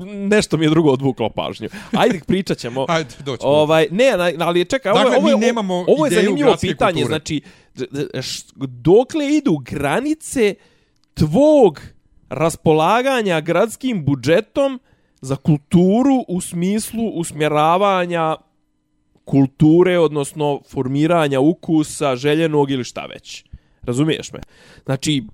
nešto 0.06 0.56
mi 0.56 0.64
je 0.64 0.70
drugo 0.70 0.90
odvuklo 0.90 1.30
pažnju. 1.30 1.68
Ajde, 1.92 2.20
pričat 2.26 2.58
ćemo. 2.58 2.86
Ajde, 2.88 3.14
doćemo. 3.24 3.52
Ovaj, 3.52 3.88
ne, 3.90 4.12
ali 4.40 4.64
čekaj, 4.64 4.92
ovo, 4.92 5.02
Dakle, 5.02 5.16
ovo, 5.16 5.38
nemamo 5.38 5.84
ovo 5.88 6.06
je 6.06 6.12
zanimljivo 6.12 6.56
pitanje, 6.60 6.92
kulture. 6.92 7.06
znači, 7.06 7.40
dokle 8.68 9.36
idu 9.36 9.58
granice 9.58 10.54
tvog 11.14 11.80
raspolaganja 12.28 13.40
gradskim 13.40 14.04
budžetom 14.04 14.80
za 15.20 15.36
kulturu 15.36 16.24
u 16.28 16.40
smislu 16.40 17.08
usmjeravanja 17.08 18.36
kulture, 19.24 19.98
odnosno 19.98 20.60
formiranja 20.68 21.40
ukusa, 21.40 22.16
željenog 22.16 22.70
ili 22.70 22.84
šta 22.84 23.06
već. 23.06 23.44
Razumiješ 23.82 24.32
me? 24.32 24.40
Znači, 24.84 25.24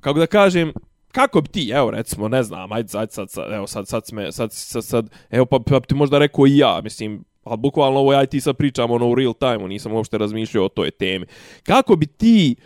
kako 0.00 0.18
da 0.18 0.26
kažem, 0.26 0.72
kako 1.12 1.40
bi 1.40 1.48
ti, 1.48 1.70
evo 1.74 1.90
recimo, 1.90 2.28
ne 2.28 2.42
znam, 2.42 2.72
ajde 2.72 2.88
sad, 2.88 3.12
sad, 3.12 3.30
sad 3.30 3.52
evo 3.52 3.66
sad, 3.66 3.88
sad, 3.88 4.02
sad, 4.30 4.52
sad, 4.52 4.84
sad, 4.84 5.10
evo 5.30 5.46
pa, 5.46 5.58
pa 5.66 5.80
ti 5.80 5.94
možda 5.94 6.18
rekao 6.18 6.46
i 6.46 6.56
ja, 6.56 6.80
mislim, 6.84 7.24
ali 7.44 7.58
bukvalno 7.58 8.00
ovo 8.00 8.12
ja 8.12 8.22
i 8.22 8.26
ti 8.26 8.40
sad 8.40 8.56
pričam 8.56 8.90
ono 8.90 9.08
u 9.08 9.14
real 9.14 9.34
time 9.34 9.68
nisam 9.68 9.92
uopšte 9.92 10.18
razmišljao 10.18 10.64
o 10.64 10.68
toj 10.68 10.90
temi. 10.90 11.26
Kako 11.62 11.96
bi 11.96 12.06
ti, 12.06 12.56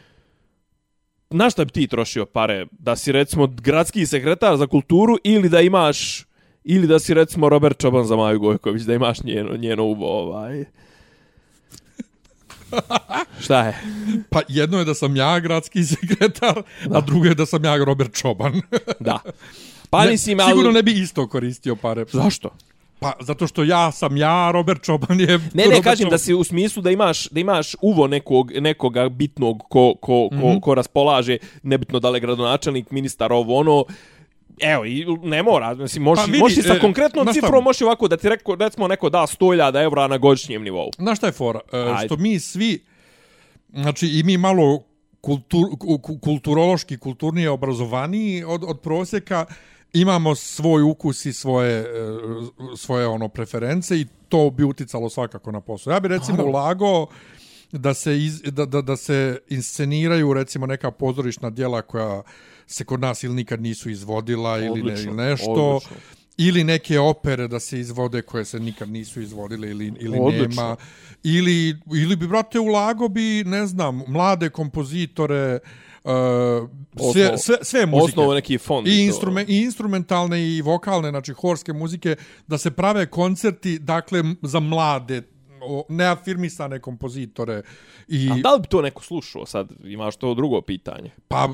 na 1.30 1.50
šta 1.50 1.64
bi 1.64 1.70
ti 1.70 1.86
trošio 1.86 2.26
pare? 2.26 2.66
Da 2.70 2.96
si 2.96 3.12
recimo 3.12 3.46
gradski 3.46 4.06
sekretar 4.06 4.56
za 4.56 4.66
kulturu 4.66 5.16
ili 5.24 5.48
da 5.48 5.60
imaš 5.60 6.28
ili 6.64 6.86
da 6.86 6.98
si 6.98 7.14
recimo 7.14 7.48
Robert 7.48 7.80
Čoban 7.80 8.04
za 8.04 8.16
Maju 8.16 8.40
Gojković, 8.40 8.82
da 8.82 8.94
imaš 8.94 9.22
njeno, 9.22 9.56
njeno 9.56 9.84
uvo, 9.84 10.18
ovaj... 10.18 10.64
Šta 13.44 13.66
je? 13.66 13.78
Pa 14.30 14.40
jedno 14.48 14.78
je 14.78 14.84
da 14.84 14.94
sam 14.94 15.16
ja 15.16 15.40
gradski 15.40 15.84
sekretar, 15.84 16.62
a 16.94 17.00
drugo 17.00 17.26
je 17.26 17.34
da 17.34 17.46
sam 17.46 17.64
ja 17.64 17.76
Robert 17.76 18.14
Čoban. 18.14 18.60
Da. 19.00 19.18
Pa 19.90 20.04
Ne, 20.04 20.10
mislim, 20.10 20.40
ali... 20.40 20.50
Sigurno 20.50 20.70
ne 20.70 20.82
bi 20.82 20.92
isto 20.92 21.28
koristio 21.28 21.76
pare. 21.76 22.04
Zašto? 22.12 22.50
Pa 23.00 23.12
zato 23.20 23.46
što 23.46 23.64
ja 23.64 23.90
sam 23.92 24.16
ja, 24.16 24.50
Robert 24.50 24.82
Čoban 24.82 25.20
je... 25.20 25.26
Ne, 25.26 25.38
ne, 25.54 25.64
Robert 25.64 25.84
kažem 25.84 26.04
Čoban. 26.04 26.10
da 26.10 26.18
si 26.18 26.34
u 26.34 26.44
smislu 26.44 26.82
da 26.82 26.90
imaš 26.90 27.28
da 27.28 27.40
imaš 27.40 27.74
uvo 27.80 28.06
nekog 28.06 28.52
nekoga 28.52 29.08
bitnog 29.08 29.62
ko 29.68 29.94
ko 30.00 30.28
ko, 30.28 30.36
mm. 30.36 30.40
-hmm. 30.40 30.60
ko 30.60 30.74
raspolaže 30.74 31.38
nebitno 31.62 32.00
da 32.00 32.10
li 32.10 32.20
gradonačelnik, 32.20 32.90
ministar 32.90 33.32
ovo 33.32 33.58
ono 33.58 33.84
Evo, 34.60 34.84
i 34.84 35.06
ne 35.22 35.42
mora, 35.42 35.74
mislim, 35.74 36.02
možeš, 36.02 36.24
Pa 36.24 36.26
vidi, 36.26 36.38
možeš 36.38 36.64
sa 36.64 36.74
e, 36.74 36.80
konkretnom 36.80 37.24
šta? 37.24 37.32
cifrom, 37.32 37.64
možeš 37.64 37.82
ovako 37.82 38.08
da 38.08 38.16
ti 38.16 38.28
reko, 38.28 38.54
recimo 38.54 38.88
neko 38.88 39.10
da 39.10 39.18
100.000 39.18 39.84
evra 39.84 40.06
na 40.06 40.18
godišnjem 40.18 40.62
nivou. 40.62 40.90
Znaš 40.98 41.18
šta 41.18 41.26
je 41.26 41.32
fora? 41.32 41.60
E, 41.72 41.78
Ajde. 41.78 42.06
što 42.06 42.16
mi 42.16 42.40
svi, 42.40 42.84
znači 43.68 44.06
i 44.06 44.22
mi 44.22 44.36
malo 44.36 44.82
kultur, 45.20 45.64
ku- 45.78 45.98
ku- 45.98 46.18
kulturološki, 46.18 46.98
kulturnije 46.98 47.50
obrazovaniji 47.50 48.44
od, 48.44 48.64
od 48.64 48.80
prosjeka, 48.80 49.46
imamo 49.92 50.34
svoj 50.34 50.82
ukus 50.82 51.26
i 51.26 51.32
svoje, 51.32 51.80
e, 51.80 51.86
svoje 52.76 53.06
ono 53.06 53.28
preference 53.28 53.96
i 53.96 54.06
to 54.28 54.50
bi 54.50 54.64
uticalo 54.64 55.10
svakako 55.10 55.52
na 55.52 55.60
posao. 55.60 55.92
Ja 55.92 56.00
bi 56.00 56.08
recimo 56.08 56.44
ulagao 56.44 57.06
da 57.72 57.94
se, 57.94 58.24
iz, 58.24 58.42
da, 58.42 58.66
da, 58.66 58.82
da 58.82 58.96
se 58.96 59.38
insceniraju 59.48 60.32
recimo 60.32 60.66
neka 60.66 60.90
pozorišna 60.90 61.50
dijela 61.50 61.82
koja 61.82 62.22
se 62.66 62.84
kod 62.84 63.00
nas 63.00 63.22
ili 63.22 63.34
nikad 63.34 63.62
nisu 63.62 63.90
izvodila 63.90 64.58
ili, 64.58 64.82
ne, 64.82 65.02
ili 65.02 65.12
nešto. 65.12 65.52
odlično. 65.52 65.96
Ili 66.40 66.64
neke 66.64 66.98
opere 66.98 67.48
da 67.48 67.60
se 67.60 67.80
izvode 67.80 68.22
koje 68.22 68.44
se 68.44 68.60
nikad 68.60 68.88
nisu 68.88 69.20
izvodile 69.20 69.70
ili, 69.70 69.92
ili 70.00 70.18
Odlično. 70.20 70.62
nema. 70.62 70.76
Ili, 71.22 71.76
ili 71.94 72.16
bi, 72.16 72.26
brate, 72.26 72.60
ulago 72.60 73.08
bi, 73.08 73.44
ne 73.44 73.66
znam, 73.66 74.02
mlade 74.08 74.50
kompozitore, 74.50 75.54
uh, 75.54 75.87
sve, 77.12 77.24
Osnovo- 77.24 77.36
sve, 77.36 77.56
sve 77.62 77.86
muzike. 77.86 78.04
Osnovo 78.04 78.34
neki 78.34 78.58
fond. 78.58 78.86
I, 78.86 78.90
to. 78.90 79.02
instrume, 79.02 79.44
I 79.48 79.60
instrumentalne 79.62 80.56
i 80.56 80.62
vokalne, 80.62 81.10
znači 81.10 81.32
horske 81.32 81.72
muzike, 81.72 82.16
da 82.46 82.58
se 82.58 82.70
prave 82.70 83.06
koncerti, 83.06 83.78
dakle, 83.78 84.22
za 84.42 84.60
mlade, 84.60 85.22
neafirmisane 85.88 86.80
kompozitore. 86.80 87.62
I, 88.08 88.30
A 88.32 88.36
da 88.42 88.54
li 88.54 88.60
bi 88.60 88.68
to 88.68 88.82
neko 88.82 89.02
slušao 89.02 89.46
sad? 89.46 89.72
Imaš 89.84 90.16
to 90.16 90.34
drugo 90.34 90.60
pitanje. 90.60 91.10
Pa, 91.28 91.48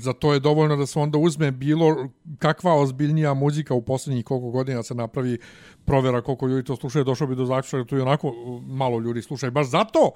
za 0.00 0.12
to 0.12 0.32
je 0.32 0.40
dovoljno 0.40 0.76
da 0.76 0.86
se 0.86 0.98
onda 0.98 1.18
uzme 1.18 1.50
bilo 1.50 2.08
kakva 2.38 2.74
ozbiljnija 2.74 3.34
muzika 3.34 3.74
u 3.74 3.82
posljednjih 3.82 4.24
koliko 4.24 4.50
godina 4.50 4.82
se 4.82 4.94
napravi 4.94 5.38
provjera 5.84 6.22
koliko 6.22 6.46
ljudi 6.46 6.64
to 6.64 6.76
slušaju, 6.76 7.04
došao 7.04 7.26
bi 7.26 7.36
do 7.36 7.44
zaključka 7.44 7.76
da 7.76 7.84
tu 7.84 7.96
i 7.96 8.00
onako 8.00 8.28
uh, 8.28 8.62
malo 8.62 8.98
ljudi 8.98 9.22
slušaju. 9.22 9.52
Baš 9.52 9.66
zato 9.66 10.10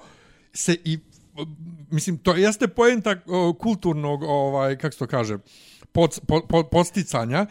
se 0.53 0.77
i, 0.85 0.95
uh, 0.95 1.01
mislim, 1.91 2.17
to 2.17 2.35
jeste 2.35 2.67
poenta 2.67 3.15
kulturnog, 3.59 4.23
ovaj, 4.23 4.77
kako 4.77 4.91
se 4.93 4.99
to 4.99 5.07
kaže, 5.07 5.37
pod, 5.91 6.19
pod, 6.27 6.43
pod, 6.49 6.69
podsticanja, 6.71 7.45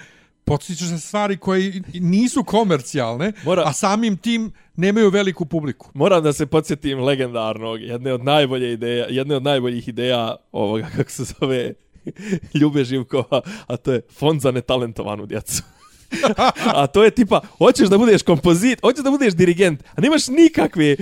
podstiču 0.44 0.86
se 0.86 0.98
stvari 0.98 1.36
koje 1.36 1.82
nisu 1.94 2.44
komercijalne, 2.44 3.32
Mora- 3.44 3.62
a 3.66 3.72
samim 3.72 4.16
tim 4.16 4.52
nemaju 4.76 5.10
veliku 5.10 5.44
publiku. 5.44 5.90
Moram 5.94 6.22
da 6.22 6.32
se 6.32 6.46
podsjetim 6.46 7.00
legendarnog, 7.00 7.80
jedne 7.80 8.12
od 8.12 8.24
najbolje 8.24 8.72
ideja, 8.72 9.06
jedne 9.08 9.36
od 9.36 9.42
najboljih 9.42 9.88
ideja 9.88 10.36
ovoga, 10.52 10.88
kako 10.96 11.10
se 11.10 11.24
zove, 11.24 11.74
Ljube 12.60 12.84
Živkova, 12.84 13.40
a 13.66 13.76
to 13.76 13.92
je 13.92 14.02
fond 14.18 14.40
za 14.40 14.50
netalentovanu 14.50 15.26
djecu. 15.26 15.62
a 16.80 16.86
to 16.86 17.04
je 17.04 17.10
tipa, 17.10 17.40
hoćeš 17.58 17.88
da 17.88 17.98
budeš 17.98 18.22
kompozit, 18.22 18.80
hoćeš 18.80 19.04
da 19.04 19.10
budeš 19.10 19.34
dirigent, 19.34 19.82
a 19.94 20.00
nemaš 20.00 20.28
nikakve 20.28 20.96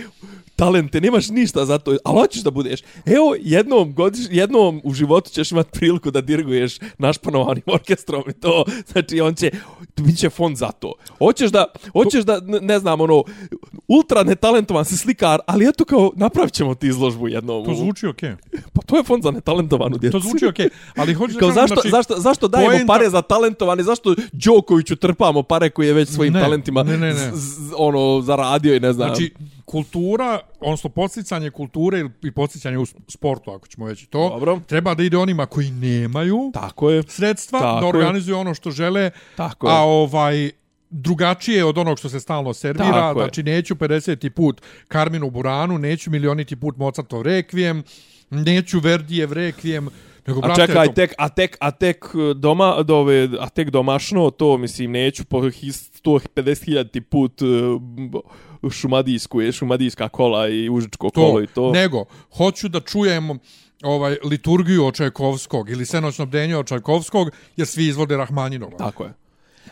talente, 0.58 1.00
nemaš 1.00 1.28
ništa 1.28 1.64
za 1.64 1.78
to, 1.78 1.96
ali 2.04 2.16
hoćeš 2.16 2.42
da 2.42 2.50
budeš. 2.50 2.80
Evo, 3.06 3.34
jednom, 3.40 3.94
godiš, 3.94 4.26
jednom 4.30 4.80
u 4.84 4.94
životu 4.94 5.30
ćeš 5.30 5.52
imati 5.52 5.70
priliku 5.72 6.10
da 6.10 6.20
diriguješ 6.20 6.68
našpanovanim 6.98 7.62
orkestrom 7.74 8.22
i 8.28 8.32
to, 8.32 8.64
znači 8.86 9.20
on 9.20 9.34
će, 9.34 9.50
bit 9.96 10.18
će 10.18 10.30
fond 10.30 10.56
za 10.56 10.68
to. 10.68 10.92
Hoćeš 11.18 11.50
da, 11.50 11.64
hoćeš 11.92 12.24
da, 12.24 12.40
ne- 12.60 12.78
znam, 12.78 13.00
ono, 13.00 13.24
ultra 13.88 14.22
netalentovan 14.22 14.84
si 14.84 14.96
slikar, 14.96 15.40
ali 15.46 15.68
eto 15.68 15.84
kao, 15.84 16.12
napravit 16.16 16.52
ćemo 16.52 16.74
ti 16.74 16.86
izložbu 16.88 17.28
jednom. 17.28 17.64
To 17.64 17.74
zvuči 17.74 18.06
okej. 18.06 18.32
Pa 18.72 18.82
to 18.82 18.96
je 18.96 19.02
fond 19.04 19.22
za 19.22 19.30
netalentovanu 19.30 19.98
djecu. 19.98 20.12
To 20.12 20.20
zvuči 20.20 20.46
okej, 20.46 20.68
ali 20.96 21.14
hoćeš 21.14 21.34
da 21.36 21.40
Kao 21.40 21.52
zašto, 21.52 21.74
znači, 21.74 21.90
zašto, 21.90 22.14
zašto 22.16 22.48
dajemo 22.48 22.70
poenta- 22.70 22.86
pare 22.86 23.10
za 23.10 23.22
talentovane, 23.22 23.82
zašto 23.82 24.14
Đokoviću 24.32 24.96
trpamo 24.96 25.42
pare 25.42 25.70
koje 25.70 25.86
je 25.86 25.92
već 25.92 26.08
svojim 26.08 26.32
Ne, 26.32 26.40
talentima 26.40 26.82
ne, 26.82 26.98
ne, 26.98 27.06
ne. 27.06 27.14
z- 27.14 27.36
z- 27.36 27.72
ono 27.76 28.20
zaradio 28.20 28.74
i 28.74 28.80
ne 28.80 28.92
znam. 28.92 29.08
Znači, 29.08 29.32
kultura, 29.68 30.38
odnosno 30.60 30.90
podsticanje 30.90 31.50
kulture 31.50 32.08
i 32.22 32.30
podsticanje 32.30 32.78
u 32.78 32.86
sportu, 33.08 33.50
ako 33.50 33.66
ćemo 33.68 33.86
već 33.86 34.02
i 34.02 34.06
to, 34.06 34.28
Dobro. 34.28 34.60
treba 34.66 34.94
da 34.94 35.02
ide 35.02 35.16
onima 35.16 35.46
koji 35.46 35.70
nemaju 35.70 36.50
tako 36.54 36.90
je. 36.90 37.02
sredstva, 37.02 37.60
Tako 37.60 37.80
da 37.82 37.86
je. 37.88 37.88
organizuju 37.96 38.38
ono 38.38 38.54
što 38.54 38.70
žele, 38.70 39.10
Tako 39.36 39.68
je. 39.68 39.74
a 39.74 39.78
ovaj 39.78 40.50
drugačije 40.90 41.64
od 41.64 41.78
onog 41.78 41.98
što 41.98 42.08
se 42.08 42.20
stalno 42.20 42.54
servira, 42.54 42.90
Tako 42.90 43.20
je. 43.20 43.24
znači 43.24 43.42
neću 43.42 43.74
50. 43.74 44.28
put 44.30 44.60
Carminu 44.92 45.30
Buranu, 45.30 45.78
neću 45.78 46.10
milioniti 46.10 46.56
put 46.56 46.76
Mozartov 46.76 47.22
rekvijem, 47.22 47.82
neću 48.30 48.80
Verdijev 48.80 49.32
rekvijem, 49.32 49.88
nego, 50.26 50.40
A 50.40 50.42
brate, 50.42 50.66
čekaj, 50.66 50.84
eto, 50.84 50.92
tek, 50.92 51.14
a 51.18 51.28
tek, 51.28 51.56
a 51.60 51.70
tek 51.70 52.04
uh, 52.04 52.30
doma, 52.30 52.82
do 52.82 52.96
ove, 52.96 53.28
a 53.40 53.48
tek 53.48 53.70
domašno, 53.70 54.30
to 54.30 54.56
mislim, 54.58 54.90
neću 54.90 55.24
po 55.24 55.40
his- 55.40 56.02
150.000 56.02 57.00
put 57.00 57.42
uh, 57.42 57.48
šumadijsku, 58.70 59.40
je 59.40 59.52
šumadijska 59.52 60.08
kola 60.08 60.48
i 60.48 60.68
užičko 60.68 61.10
to, 61.10 61.20
kolo 61.22 61.42
i 61.42 61.46
to. 61.46 61.72
nego, 61.72 62.04
hoću 62.36 62.68
da 62.68 62.80
čujem 62.80 63.38
ovaj 63.82 64.16
liturgiju 64.24 64.86
od 64.86 64.96
Čajkovskog 64.96 65.70
ili 65.70 65.86
senoćno 65.86 66.26
bdenje 66.26 66.56
od 66.56 66.66
Čajkovskog, 66.66 67.28
jer 67.56 67.66
svi 67.66 67.86
izvode 67.86 68.16
Rahmaninova. 68.16 68.76
Tako 68.78 69.04
je. 69.04 69.12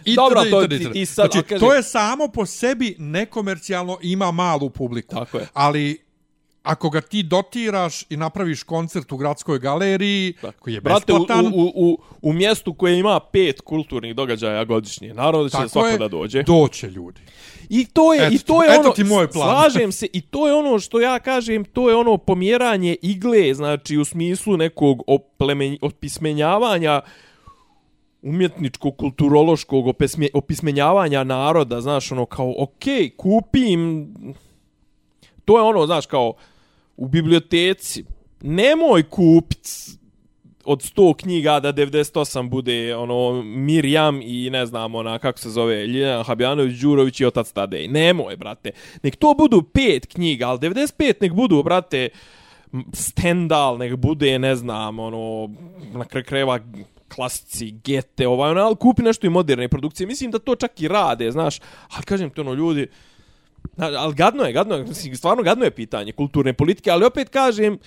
I 0.04 0.14
Dobro, 0.14 0.36
tada, 0.36 0.48
i 0.48 0.50
to 0.50 0.64
i 0.64 0.68
ti- 0.68 0.78
tada. 0.78 0.92
ti 0.92 1.06
sad- 1.06 1.30
znači, 1.32 1.48
kaži- 1.48 1.60
to 1.60 1.74
je 1.74 1.82
samo 1.82 2.28
po 2.28 2.46
sebi 2.46 2.96
nekomercijalno, 2.98 3.98
ima 4.02 4.30
malu 4.30 4.70
publiku. 4.70 5.14
Tako 5.14 5.38
je. 5.38 5.46
Ali 5.52 5.98
ako 6.62 6.90
ga 6.90 7.00
ti 7.00 7.22
dotiraš 7.22 8.04
i 8.10 8.16
napraviš 8.16 8.62
koncert 8.62 9.12
u 9.12 9.16
gradskoj 9.16 9.58
galeriji, 9.58 10.34
koji 10.58 10.74
je 10.74 10.80
Brate, 10.80 11.12
u, 11.12 11.18
besplatan, 11.18 11.46
u, 11.46 11.72
u, 11.74 11.98
u 12.22 12.32
mjestu 12.32 12.74
koje 12.74 12.98
ima 12.98 13.20
pet 13.22 13.60
kulturnih 13.60 14.14
događaja 14.14 14.64
godišnje, 14.64 15.14
naravno 15.14 15.42
da 15.42 15.48
će 15.48 15.52
tako 15.52 15.68
svako 15.68 15.88
je, 15.88 15.98
da 15.98 16.08
dođe. 16.08 16.42
doće 16.42 16.90
ljudi. 16.90 17.20
I 17.68 17.86
to 17.86 18.14
je 18.14 18.26
Eto 18.26 18.34
i 18.34 18.38
to 18.38 18.62
je 18.62 18.70
eto 18.70 18.80
ono 18.80 18.90
ti 18.90 19.04
moj 19.04 19.30
plan. 19.30 19.50
Slažem 19.50 19.92
se 19.92 20.06
i 20.12 20.20
to 20.20 20.48
je 20.48 20.54
ono 20.54 20.78
što 20.78 21.00
ja 21.00 21.18
kažem, 21.18 21.64
to 21.64 21.90
je 21.90 21.96
ono 21.96 22.18
pomjeranje 22.18 22.96
igle, 23.02 23.54
znači 23.54 23.96
u 23.96 24.04
smislu 24.04 24.56
nekog 24.56 25.02
oplemen, 25.06 25.78
opismenjavanja 25.80 27.00
umjetničkog, 28.22 28.96
kulturološkog 28.96 29.84
opismenjavanja 30.34 31.24
naroda, 31.24 31.80
znaš, 31.80 32.12
ono 32.12 32.26
kao, 32.26 32.54
okej, 32.58 33.10
kupim, 33.16 34.08
to 35.44 35.58
je 35.58 35.62
ono, 35.62 35.86
znaš, 35.86 36.06
kao, 36.06 36.34
u 36.96 37.08
biblioteci, 37.08 38.04
nemoj 38.40 39.02
kupit 39.02 39.68
od 40.66 40.82
100 40.82 41.14
knjiga 41.16 41.60
da 41.60 41.72
98 41.72 42.48
bude 42.48 42.96
ono 42.96 43.42
Mirjam 43.42 44.20
i 44.22 44.50
ne 44.50 44.66
znam 44.66 44.94
ona 44.94 45.18
kako 45.18 45.38
se 45.38 45.50
zove 45.50 45.86
Ljiljana 45.86 46.22
Habjanović 46.22 46.80
Đurović 46.80 47.20
i 47.20 47.24
otac 47.24 47.52
Tadej. 47.52 47.88
Nemoj, 47.88 48.36
brate. 48.36 48.70
Nek 49.02 49.16
to 49.16 49.34
budu 49.38 49.62
pet 49.62 50.06
knjiga, 50.06 50.48
ali 50.48 50.58
95 50.58 51.14
nek 51.20 51.32
budu, 51.32 51.62
brate, 51.62 52.08
Stendal, 52.92 53.78
nek 53.78 53.96
bude, 53.96 54.38
ne 54.38 54.56
znam, 54.56 54.98
ono, 54.98 55.50
na 55.94 56.04
kraju 56.04 56.24
kreva 56.24 56.58
klasici, 57.14 57.70
gete, 57.84 58.28
ovaj, 58.28 58.50
ono, 58.50 58.60
ali 58.60 58.76
kupi 58.76 59.02
nešto 59.02 59.26
i 59.26 59.30
moderne 59.30 59.68
produkcije. 59.68 60.06
Mislim 60.06 60.30
da 60.30 60.38
to 60.38 60.54
čak 60.56 60.80
i 60.80 60.88
rade, 60.88 61.30
znaš, 61.30 61.60
ali 61.94 62.04
kažem 62.04 62.30
ti 62.30 62.40
ono, 62.40 62.54
ljudi, 62.54 62.86
ali 63.76 64.14
gadno 64.14 64.42
je, 64.42 64.52
gadno 64.52 64.74
je, 64.74 65.14
stvarno 65.14 65.42
gadno 65.42 65.64
je 65.64 65.70
pitanje 65.70 66.12
kulturne 66.12 66.52
politike, 66.52 66.90
ali 66.90 67.04
opet 67.04 67.28
kažem, 67.28 67.78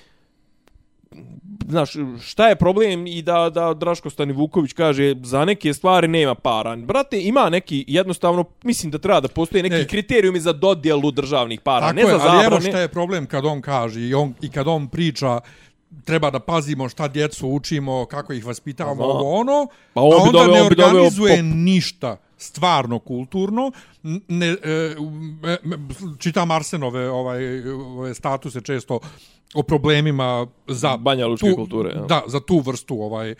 znaš, 1.68 1.92
šta 2.22 2.48
je 2.48 2.56
problem 2.56 3.08
i 3.08 3.22
da, 3.22 3.50
da 3.50 3.74
Draško 3.74 4.10
Stani 4.10 4.34
Vuković 4.34 4.74
kaže 4.74 5.16
za 5.24 5.46
neke 5.46 5.74
stvari 5.74 6.08
nema 6.08 6.36
para. 6.36 6.76
Brate, 6.76 7.22
ima 7.22 7.50
neki, 7.50 7.86
jednostavno, 7.88 8.46
mislim 8.64 8.92
da 8.92 8.98
treba 8.98 9.20
da 9.20 9.28
postoje 9.28 9.64
neki 9.64 9.76
Ne. 9.76 9.88
kriterijumi 9.88 10.40
za 10.40 10.54
dodjelu 10.54 11.12
državnih 11.12 11.62
para, 11.62 11.80
Tako 11.80 11.96
ne 11.96 12.02
je, 12.02 12.08
za 12.08 12.14
ali 12.14 12.32
evo 12.36 12.42
zabrane. 12.44 12.70
šta 12.70 12.80
je 12.80 12.88
problem 12.88 13.26
kad 13.26 13.46
on 13.46 13.62
kaže 13.62 14.02
i, 14.02 14.14
on, 14.14 14.34
i 14.42 14.50
kad 14.50 14.68
on 14.68 14.88
priča 14.88 15.40
treba 16.06 16.30
da 16.30 16.40
pazimo 16.40 16.90
šta 16.90 17.08
djecu 17.08 17.48
učimo, 17.48 18.06
kako 18.06 18.34
ih 18.34 18.46
vaspitavamo, 18.46 19.04
Aha. 19.04 19.12
ovo 19.12 19.32
ono, 19.32 19.68
Pa 19.94 20.02
on 20.02 20.14
a 20.14 20.16
onda 20.18 20.40
doveo- 20.40 20.54
ne 20.54 20.62
on 20.62 20.70
doveo 20.70 20.88
organizuje 20.88 21.38
pop- 21.38 21.56
ništa 21.56 22.18
stvarno 22.38 23.00
kulturno. 23.00 23.72
Ne, 24.28 24.48
e, 24.48 24.96
me, 25.64 25.78
čitam 26.20 26.52
Arsenove 26.52 27.10
ovaj, 27.10 27.70
ove 27.70 28.14
statuse 28.14 28.62
često 28.62 29.00
o 29.54 29.64
problemima 29.64 30.48
za 30.68 30.98
Banja 30.98 31.28
Lučke 31.28 31.50
tu, 31.50 31.56
kulture, 31.56 31.90
ja. 31.90 32.02
Da, 32.02 32.24
za 32.28 32.40
tu 32.40 32.60
vrstu 32.60 32.96
ovaj 32.96 33.36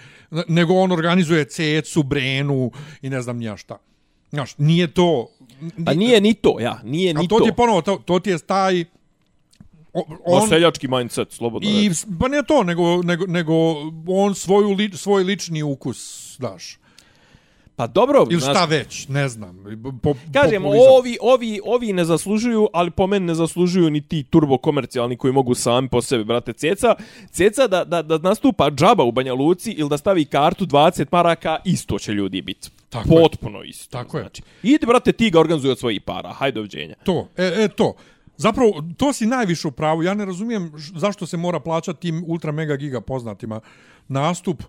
nego 0.48 0.74
on 0.74 0.92
organizuje 0.92 1.46
cecu, 1.46 2.04
brenu 2.04 2.72
i 3.02 3.10
ne 3.10 3.22
znam 3.22 3.42
ja 3.42 3.58
šta. 3.58 3.78
Znaš, 4.32 4.58
nije 4.58 4.88
to 4.88 5.28
A 5.86 5.94
nije 5.94 6.22
ni 6.22 6.34
to, 6.34 6.60
ja, 6.60 6.80
nije 6.84 7.10
A 7.12 7.14
ni 7.14 7.28
to 7.28 7.38
to. 7.38 7.44
ti 7.44 7.50
je 7.50 7.56
ponovo, 7.56 7.82
to, 7.82 7.98
to 7.98 8.20
ti 8.20 8.30
je 8.30 8.40
taj... 8.40 8.86
On, 9.94 10.04
On, 10.26 10.48
seljački 10.50 10.88
mindset, 10.88 11.32
slobodno. 11.32 11.70
I, 11.70 11.88
reći. 11.88 12.06
pa 12.20 12.28
ne 12.28 12.44
to, 12.48 12.64
nego, 12.64 13.04
nego, 13.04 13.26
nego 13.28 13.54
on 14.08 14.36
svoju 14.36 14.72
li, 14.72 14.92
svoj 14.94 15.24
lični 15.24 15.64
ukus, 15.64 16.36
daš. 16.40 16.80
Pa 17.80 17.88
dobro, 17.88 18.26
Ili 18.30 18.42
znaš, 18.42 18.58
šta 18.58 18.66
već, 18.66 19.08
ne 19.08 19.30
znam. 19.30 19.64
Po, 20.04 20.14
Kažem, 20.34 20.64
populizam. 20.64 20.94
ovi, 20.98 21.18
ovi, 21.22 21.60
ovi 21.66 21.94
ne 21.94 22.06
zaslužuju, 22.06 22.68
ali 22.74 22.92
po 22.92 23.08
meni 23.08 23.26
ne 23.26 23.36
zaslužuju 23.36 23.90
ni 23.90 24.02
ti 24.02 24.24
turbo 24.24 24.58
komercijalni 24.58 25.18
koji 25.18 25.34
mogu 25.34 25.56
sami 25.56 25.90
po 25.90 26.02
sebi, 26.02 26.24
brate. 26.24 26.54
Ceca, 26.54 26.96
ceca 27.32 27.68
da, 27.68 27.84
da, 27.84 28.02
da 28.02 28.18
nastupa 28.18 28.70
džaba 28.72 29.04
u 29.04 29.12
Banja 29.12 29.34
Luci 29.34 29.72
ili 29.72 29.90
da 29.90 29.98
stavi 29.98 30.26
kartu 30.26 30.66
20 30.66 31.06
maraka, 31.12 31.58
isto 31.66 32.00
će 32.00 32.12
ljudi 32.12 32.42
biti. 32.42 32.70
Tako 32.90 33.14
je. 33.14 33.22
Potpuno 33.22 33.64
isto. 33.64 33.98
Tako 33.98 34.18
je. 34.18 34.24
znači. 34.24 34.42
Idi, 34.64 34.86
brate, 34.86 35.12
ti 35.12 35.30
ga 35.30 35.40
organizuj 35.40 35.72
od 35.72 35.80
svojih 35.80 36.02
para. 36.02 36.34
Hajde, 36.34 36.56
doviđenja. 36.56 36.96
To, 37.04 37.28
e, 37.38 37.44
e, 37.46 37.68
to. 37.68 37.96
Zapravo, 38.40 38.70
to 38.98 39.14
si 39.14 39.26
najviše 39.26 39.68
u 39.68 39.72
pravu. 39.72 40.04
Ja 40.04 40.14
ne 40.14 40.26
razumijem 40.26 40.72
zašto 40.96 41.26
se 41.26 41.38
mora 41.38 41.60
plaćati 41.60 42.00
tim 42.00 42.24
ultra 42.28 42.52
mega 42.52 42.76
giga 42.76 43.02
poznatima 43.02 43.60
nastup. 44.08 44.64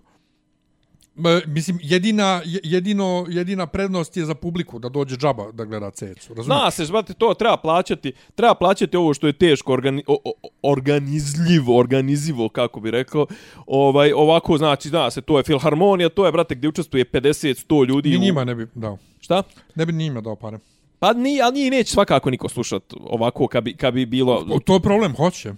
E, 1.17 1.41
mislim, 1.47 1.79
jedina, 1.81 2.41
je- 2.45 2.59
jedino, 2.63 3.25
jedina 3.29 3.67
prednost 3.67 4.17
je 4.17 4.25
za 4.25 4.35
publiku 4.35 4.79
da 4.79 4.89
dođe 4.89 5.17
džaba 5.17 5.51
da 5.51 5.65
gleda 5.65 5.91
cecu. 5.91 6.33
Razumijem? 6.33 6.59
Zna 6.59 6.71
se, 6.71 6.85
brate, 6.85 7.13
to 7.13 7.33
treba 7.33 7.57
plaćati, 7.57 8.13
treba 8.35 8.55
plaćati 8.55 8.97
ovo 8.97 9.13
što 9.13 9.27
je 9.27 9.33
teško 9.33 9.73
organi, 9.73 10.03
o, 10.07 10.17
o, 10.25 10.31
organizljivo, 10.63 11.77
organizivo, 11.77 12.49
kako 12.49 12.79
bi 12.79 12.91
rekao. 12.91 13.25
Ovaj, 13.67 14.13
ovako, 14.13 14.57
znači, 14.57 14.89
zna 14.89 15.11
se, 15.11 15.21
to 15.21 15.37
je 15.37 15.43
filharmonija, 15.43 16.09
to 16.09 16.25
je, 16.25 16.31
brate, 16.31 16.55
gdje 16.55 16.69
učestvuje 16.69 17.05
50-100 17.05 17.87
ljudi. 17.87 18.09
Ni 18.09 18.17
njima 18.17 18.43
ne 18.43 18.55
bi 18.55 18.67
dao. 18.75 18.97
Šta? 19.19 19.43
Ne 19.75 19.85
bi 19.85 19.93
njima 19.93 20.21
dao 20.21 20.35
pare. 20.35 20.59
Pa 21.01 21.13
ni, 21.13 21.41
ali 21.41 21.53
nije 21.53 21.71
neće 21.71 21.91
svakako 21.91 22.29
niko 22.29 22.49
slušat 22.49 22.83
ovako 22.99 23.47
kad 23.47 23.63
bi, 23.63 23.73
kad 23.73 23.93
bi 23.93 24.05
bilo, 24.05 24.59
To 24.65 24.73
je 24.73 24.79
problem, 24.79 25.15
hoće. 25.15 25.53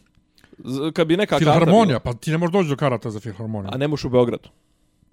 kad 0.94 1.08
bi 1.08 1.18
neka 1.18 1.30
karta 1.40 1.46
Filharmonija, 1.46 2.00
pa 2.00 2.14
ti 2.14 2.32
ne 2.32 2.38
možeš 2.38 2.54
doći 2.54 2.70
do 2.70 2.76
karata 2.76 3.12
za 3.12 3.20
filharmoniju. 3.20 3.70
A 3.74 3.78
ne 3.78 3.88
možeš 3.88 4.06
u 4.06 4.10
Beogradu. 4.10 4.50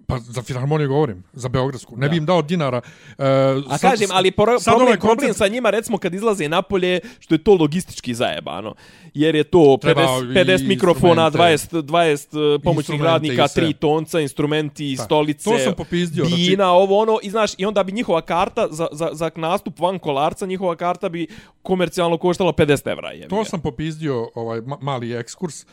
Pa 0.07 0.19
za 0.19 0.41
filharmoniju 0.41 0.87
govorim, 0.87 1.23
za 1.33 1.49
Beogradsku. 1.49 1.97
Ne 1.97 2.09
bi 2.09 2.17
im 2.17 2.25
dao 2.25 2.41
dinara. 2.41 2.81
Uh, 3.09 3.25
A 3.69 3.77
kažem, 3.77 4.09
ali 4.11 4.31
pro, 4.31 4.59
sad 4.59 4.71
problem, 4.71 4.87
ovaj 4.87 4.99
problem 4.99 5.29
koncert- 5.29 5.37
sa 5.37 5.47
njima, 5.47 5.69
recimo, 5.69 5.97
kad 5.97 6.13
izlaze 6.13 6.49
napolje, 6.49 6.99
što 7.19 7.35
je 7.35 7.39
to 7.39 7.55
logistički 7.55 8.13
zajebano. 8.13 8.75
Jer 9.13 9.35
je 9.35 9.43
to 9.43 9.77
Treba 9.81 10.01
50, 10.01 10.31
i 10.31 10.35
50 10.35 10.67
mikrofona, 10.67 11.25
instrumente. 11.25 11.37
20, 11.37 11.81
20 11.81 12.27
pomoćnih 12.59 12.77
Instrumente 12.89 13.03
radnika, 13.05 13.45
i 13.45 13.47
sve. 13.47 13.63
3 13.63 13.73
tonca, 13.73 14.19
instrumenti, 14.19 14.95
Da. 14.97 15.03
stolice, 15.03 15.43
To 15.43 15.59
sam 15.59 15.73
popizdio, 15.73 16.25
znači- 16.25 16.41
vina, 16.41 16.71
ovo 16.71 16.99
ono, 16.99 17.19
i 17.23 17.29
znaš, 17.29 17.51
i 17.57 17.65
onda 17.65 17.83
bi 17.83 17.91
njihova 17.91 18.21
karta 18.21 18.67
za, 18.69 18.87
za, 18.91 19.09
za 19.13 19.31
nastup 19.35 19.79
van 19.79 19.99
kolarca, 19.99 20.45
njihova 20.45 20.75
karta 20.75 21.09
bi 21.09 21.27
komercijalno 21.61 22.17
koštala 22.17 22.53
50 22.53 22.87
evra. 22.87 23.11
jebi 23.11 23.27
To 23.29 23.45
sam 23.45 23.61
popizdio 23.61 24.29
ovaj 24.35 24.59
ma- 24.59 24.77
mali 24.81 25.13
ekskurs. 25.13 25.65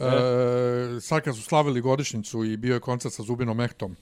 E, 0.00 1.00
sad 1.00 1.22
kad 1.22 1.36
su 1.36 1.42
slavili 1.42 1.80
godišnicu 1.80 2.44
i 2.44 2.56
bio 2.56 2.74
je 2.74 2.80
koncert 2.80 3.14
sa 3.14 3.22
Zubinom 3.22 3.56
Mehtom. 3.56 3.96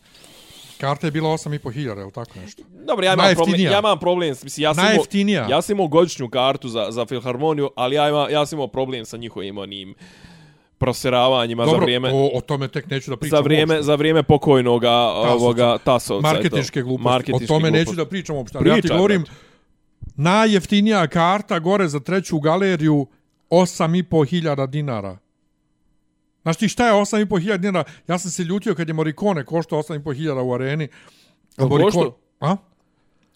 Karta 0.80 1.06
je 1.06 1.10
bila 1.10 1.30
8,5 1.30 1.72
hiljara, 1.72 2.00
ili 2.02 2.12
tako 2.12 2.38
nešto? 2.40 2.62
Dobro, 2.86 3.06
ja 3.06 3.12
imam 3.14 3.34
problem, 3.34 3.60
ja 3.60 3.78
imam 3.78 3.98
problem, 3.98 4.28
mislim, 4.42 4.62
ja 4.62 4.74
sam 4.74 4.84
imao, 5.14 5.48
ja 5.50 5.62
sam 5.62 5.72
imao 5.76 5.88
godišnju 5.88 6.28
kartu 6.28 6.68
za, 6.68 6.86
za 6.90 7.06
filharmoniju, 7.06 7.70
ali 7.76 7.96
ja, 7.96 8.08
ima, 8.08 8.28
ja 8.30 8.46
sam 8.46 8.56
imao 8.56 8.68
problem 8.68 9.04
sa 9.04 9.16
njihovim 9.16 9.58
onim 9.58 9.94
proseravanjima 10.78 11.64
Dobro, 11.64 11.78
za 11.80 11.84
vrijeme 11.84 12.10
o, 12.12 12.30
o 12.34 12.40
tome 12.40 12.68
tek 12.68 12.90
neću 12.90 13.10
da 13.10 13.16
pričam. 13.16 13.36
za 13.36 13.40
vrijeme 13.42 13.74
uopšte. 13.74 13.82
za 13.86 13.94
vrijeme 13.94 14.22
pokojnoga 14.22 14.92
ovoga 15.08 15.78
Tasovca. 15.78 16.28
Marketinške 16.32 16.82
gluposti. 16.82 17.04
Marketinške 17.04 17.44
o 17.44 17.48
tome 17.48 17.70
gluposti. 17.70 17.90
neću 17.90 17.96
da 17.96 18.06
pričam 18.06 18.36
uopšte. 18.36 18.58
ali 18.58 18.68
Ja 18.68 18.74
ti 18.74 18.80
Pričaj, 18.80 18.96
govorim, 18.96 19.22
brate. 19.22 19.38
najjeftinija 20.16 21.06
karta 21.06 21.58
gore 21.58 21.88
za 21.88 22.00
treću 22.00 22.40
galeriju 22.40 23.06
8,5 23.50 24.28
hiljada 24.28 24.66
dinara. 24.66 25.18
Znaš 26.48 26.56
ti 26.56 26.68
šta 26.68 26.86
je 26.86 26.92
8,5 26.94 27.40
hiljada 27.40 27.58
dinara? 27.58 27.84
Ja 28.08 28.18
sam 28.18 28.30
se 28.30 28.44
ljutio 28.44 28.74
kad 28.74 28.88
je 28.88 28.94
Morricone 28.94 29.44
koštao 29.44 29.78
8,5 29.78 30.14
hiljada 30.14 30.42
u 30.42 30.52
areni. 30.54 30.88
Morricone- 31.58 31.84
koštao? 31.84 32.16
A? 32.40 32.56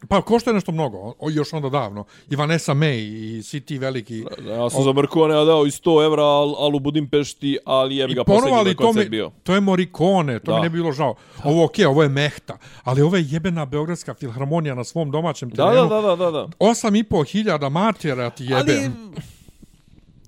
Pa 0.09 0.22
košta 0.22 0.51
je 0.51 0.55
nešto 0.55 0.72
mnogo, 0.72 1.14
o, 1.18 1.31
još 1.31 1.53
onda 1.53 1.68
davno. 1.68 2.05
I 2.31 2.37
Vanessa 2.37 2.75
May 2.75 2.96
i 3.38 3.42
svi 3.42 3.61
ti 3.61 3.79
veliki... 3.79 4.25
Ja 4.48 4.70
sam 4.70 4.85
za 4.85 4.92
Markonea 4.92 5.44
dao 5.44 5.66
i 5.66 5.70
100 5.70 6.05
evra, 6.07 6.22
al, 6.22 6.55
al 6.59 6.75
u 6.75 6.81
Budimpešti, 6.81 7.59
ali 7.64 7.96
jebi 7.96 8.14
ga 8.14 8.20
I 8.20 8.25
ponovo, 8.25 8.40
posljednji 8.40 8.59
ali 8.61 8.75
to, 8.75 8.83
koncert 8.85 9.07
mi, 9.07 9.11
bio. 9.11 9.31
to 9.42 9.55
je 9.55 9.61
Morricone, 9.61 10.38
to 10.38 10.51
Da. 10.51 10.57
mi 10.57 10.62
ne 10.62 10.70
bi 10.70 10.79
bilo 10.79 10.92
žao. 10.92 11.14
Ovo 11.44 11.64
okej, 11.64 11.87
ovo 11.87 12.03
je 12.03 12.09
mehta, 12.09 12.57
ali 12.83 13.03
ovo 13.03 13.16
je 13.16 13.25
jebena 13.27 13.64
Beogradska 13.66 14.14
filharmonija 14.14 14.75
na 14.75 14.85
svom 14.85 15.11
domaćem 15.11 15.51
Da, 15.51 15.68
terenu. 15.68 15.88
da, 15.88 16.01
da, 16.01 16.16
da, 16.16 16.31
da. 16.31 16.46
8,5 16.61 17.25
hiljada 17.27 17.68
matera 17.68 18.31
ti 18.31 18.44
jebe. 18.44 18.57
Ali, 18.57 18.72
A 18.77 18.90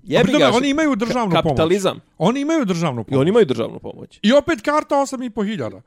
jebi 0.05 0.33
ga, 0.39 0.51
oni 0.55 0.69
imaju 0.69 0.97
državnu 0.97 1.31
pomoć. 1.31 1.45
kapitalizam. 1.45 2.01
Oni 2.19 2.41
imaju 2.41 2.65
državnu 2.65 3.01
I 3.01 3.05
pomoć. 3.05 3.21
oni 3.21 3.29
imaju 3.29 3.47
državnu 3.47 3.79
pomoć. 3.79 4.19
I 4.23 4.33
opet 4.33 4.61
karta 4.61 4.95
8,5 4.95 5.47
hiljada. 5.47 5.83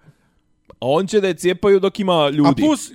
A 0.80 0.86
on 0.88 1.08
će 1.08 1.22
da 1.22 1.28
je 1.28 1.34
cijepaju 1.34 1.80
dok 1.80 2.00
ima 2.00 2.26
A 2.26 2.30
ljudi. 2.30 2.62
plus, 2.62 2.92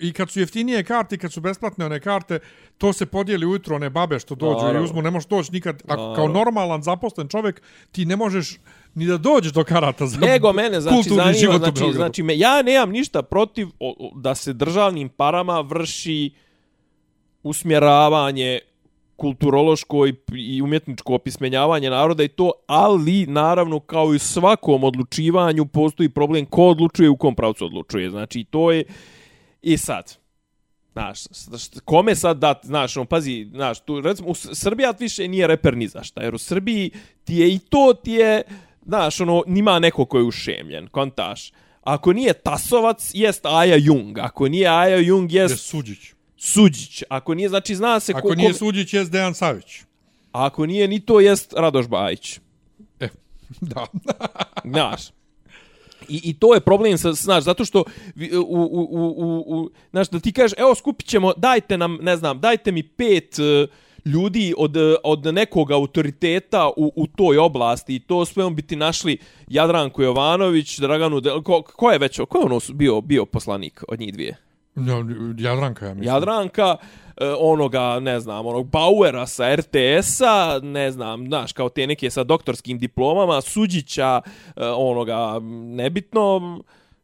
i 0.00 0.12
kad 0.12 0.30
su 0.30 0.40
jeftinije 0.40 0.84
karte, 0.84 1.14
i 1.14 1.18
kad 1.18 1.32
su 1.32 1.40
besplatne 1.40 1.86
one 1.86 2.00
karte, 2.00 2.38
to 2.78 2.92
se 2.92 3.06
podijeli 3.06 3.46
ujutro 3.46 3.76
one 3.76 3.90
babe 3.90 4.18
što 4.18 4.34
dođu 4.34 4.58
Naravno. 4.58 4.80
i 4.80 4.84
uzmu, 4.84 5.02
ne 5.02 5.10
možeš 5.10 5.28
doći 5.28 5.52
nikad. 5.52 5.82
Ako, 5.88 6.14
kao 6.16 6.28
normalan 6.28 6.82
zaposlen 6.82 7.28
čovjek, 7.28 7.62
ti 7.92 8.04
ne 8.04 8.16
možeš 8.16 8.58
ni 8.94 9.06
da 9.06 9.16
dođeš 9.18 9.52
do 9.52 9.64
karata 9.64 10.06
za 10.06 10.18
Nego 10.20 10.52
mene, 10.52 10.80
znači, 10.80 11.08
zanima, 11.08 11.32
život 11.32 11.54
u 11.56 11.58
znači, 11.58 11.72
Beogradu. 11.80 11.96
znači 11.96 12.22
me, 12.22 12.38
ja 12.38 12.62
nemam 12.62 12.90
ništa 12.90 13.22
protiv 13.22 13.68
o, 13.80 13.94
o, 13.98 14.10
da 14.20 14.34
se 14.34 14.52
državnim 14.52 15.08
parama 15.08 15.60
vrši 15.60 16.30
usmjeravanje 17.42 18.58
kulturološko 19.16 20.06
i, 20.06 20.14
i 20.36 20.62
umjetničko 20.62 21.14
opismenjavanje 21.14 21.90
naroda 21.90 22.22
i 22.22 22.28
to, 22.28 22.52
ali 22.66 23.26
naravno 23.26 23.80
kao 23.80 24.14
i 24.14 24.18
svakom 24.18 24.84
odlučivanju 24.84 25.66
postoji 25.66 26.08
problem 26.08 26.46
ko 26.46 26.62
odlučuje 26.62 27.10
u 27.10 27.16
kom 27.16 27.34
pravcu 27.34 27.64
odlučuje. 27.64 28.10
Znači 28.10 28.44
to 28.44 28.72
je 28.72 28.84
i 29.62 29.78
sad. 29.78 30.16
Znaš, 30.92 31.18
kome 31.84 32.14
sad 32.14 32.38
dat, 32.38 32.60
znaš, 32.64 32.96
on, 32.96 33.06
pazi, 33.06 33.48
znaš, 33.54 33.80
tu, 33.80 34.00
recimo, 34.00 34.28
u 34.28 34.34
Srbiji 34.34 34.56
Srbija 34.56 34.94
više 34.98 35.28
nije 35.28 35.46
reper 35.46 35.76
ni 35.76 35.88
za 35.88 36.02
šta, 36.02 36.22
jer 36.22 36.34
u 36.34 36.38
Srbiji 36.38 36.90
ti 37.24 37.34
je 37.34 37.54
i 37.54 37.58
to 37.58 37.94
ti 38.04 38.12
je, 38.12 38.42
znaš, 38.86 39.20
ono, 39.20 39.42
nima 39.46 39.78
neko 39.78 40.04
ko 40.04 40.18
je 40.18 40.24
ušemljen, 40.24 40.86
kontaš. 40.86 41.52
Ako 41.82 42.12
nije 42.12 42.32
Tasovac, 42.32 43.10
jest 43.14 43.46
Aja 43.46 43.76
Jung. 43.76 44.18
Ako 44.18 44.48
nije 44.48 44.68
Aja 44.68 44.96
Jung, 44.96 45.32
Je 45.32 45.42
jest 45.42 45.66
Suđić. 45.66 46.15
Suđić. 46.36 47.02
Ako 47.08 47.34
nije, 47.34 47.48
znači, 47.48 47.74
zna 47.74 48.00
se... 48.00 48.12
Ako 48.16 48.28
ko, 48.28 48.34
nije 48.34 48.48
kome- 48.48 48.58
Suđić, 48.58 48.94
je 48.94 49.04
Dejan 49.04 49.34
Savić. 49.34 49.80
A 50.32 50.46
ako 50.46 50.66
nije 50.66 50.88
ni 50.88 51.00
to, 51.00 51.20
jest 51.20 51.52
Radoš 51.56 51.88
Bajić. 51.88 52.40
E, 53.00 53.08
da. 53.60 53.86
Znaš. 54.72 55.08
I, 56.08 56.20
I 56.24 56.34
to 56.34 56.54
je 56.54 56.60
problem, 56.60 56.98
sa, 56.98 57.12
znaš, 57.12 57.44
zato 57.44 57.64
što 57.64 57.80
u, 57.80 57.84
u, 58.48 58.62
u, 58.72 59.14
u, 59.16 59.44
u, 59.46 59.70
znaš, 59.90 60.08
da 60.08 60.20
ti 60.20 60.32
kažeš, 60.32 60.58
evo 60.58 60.74
skupit 60.74 61.08
ćemo, 61.08 61.32
dajte 61.36 61.78
nam, 61.78 61.98
ne 62.02 62.16
znam, 62.16 62.40
dajte 62.40 62.72
mi 62.72 62.82
pet 62.82 63.38
e, 63.38 63.66
ljudi 64.04 64.54
od, 64.58 64.76
e, 64.76 64.94
od 65.04 65.26
nekog 65.34 65.70
autoriteta 65.70 66.68
u, 66.76 66.92
u 66.96 67.06
toj 67.06 67.38
oblasti 67.38 67.94
i 67.94 68.00
to 68.00 68.24
sve 68.24 68.44
on 68.44 68.54
bi 68.54 68.62
ti 68.62 68.76
našli 68.76 69.18
Jadranku 69.48 70.02
Jovanović, 70.02 70.78
Draganu, 70.78 71.20
Del, 71.20 71.42
ko, 71.42 71.62
ko 71.62 71.90
je 71.90 71.98
već, 71.98 72.20
ko 72.28 72.38
je 72.38 72.44
ono 72.44 72.60
bio, 72.74 73.00
bio 73.00 73.24
poslanik 73.26 73.84
od 73.88 74.00
njih 74.00 74.12
dvije? 74.12 74.45
Ja, 74.76 75.04
Jadranka, 75.38 75.86
ja 75.86 75.94
mislim. 75.94 76.14
Jadranka, 76.14 76.76
e, 77.16 77.34
onoga, 77.38 78.00
ne 78.00 78.20
znam, 78.20 78.46
onog 78.46 78.70
Bauera 78.70 79.26
sa 79.26 79.56
RTS-a, 79.56 80.60
ne 80.62 80.90
znam, 80.90 81.26
znaš, 81.26 81.52
kao 81.52 81.68
te 81.68 81.86
neke 81.86 82.10
sa 82.10 82.24
doktorskim 82.24 82.78
diplomama, 82.78 83.40
Suđića, 83.40 84.20
e, 84.56 84.66
onoga, 84.66 85.38
nebitno, 85.76 86.40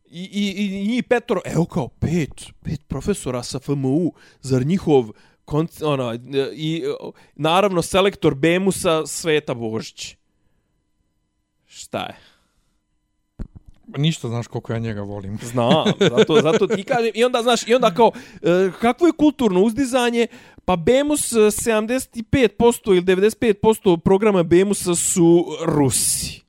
i, 0.07 0.23
i, 0.33 0.67
i 0.67 0.89
njih 0.89 1.05
petoro, 1.05 1.41
evo 1.45 1.65
kao 1.65 1.89
pet, 1.89 2.53
pet 2.63 2.81
profesora 2.89 3.43
sa 3.43 3.59
FMU, 3.59 4.13
zar 4.41 4.67
njihov, 4.67 5.11
konc, 5.45 5.83
ono, 5.83 6.13
e, 6.13 6.19
i 6.55 6.83
naravno 7.35 7.83
selektor 7.83 8.35
Bemusa 8.35 9.07
Sveta 9.07 9.55
Božić. 9.55 10.17
Šta 11.67 11.99
je? 11.99 12.32
Ništa 13.97 14.29
znaš 14.29 14.47
koliko 14.47 14.73
ja 14.73 14.79
njega 14.79 15.03
volim. 15.03 15.39
Znam, 15.53 15.93
zato, 16.01 16.41
zato 16.43 16.67
ti 16.67 16.83
kažem. 16.83 17.11
I 17.15 17.25
onda, 17.25 17.43
znaš, 17.43 17.69
i 17.69 17.75
onda 17.75 17.95
kao, 17.95 18.13
e, 18.43 18.71
kakvo 18.81 19.07
je 19.07 19.13
kulturno 19.13 19.63
uzdizanje? 19.63 20.27
Pa 20.65 20.77
Bemus 20.77 21.33
e, 21.33 21.37
75% 21.37 22.87
ili 22.87 23.03
95% 23.03 23.97
programa 23.97 24.43
Bemusa 24.43 24.95
su 24.95 25.47
Rusi. 25.65 26.41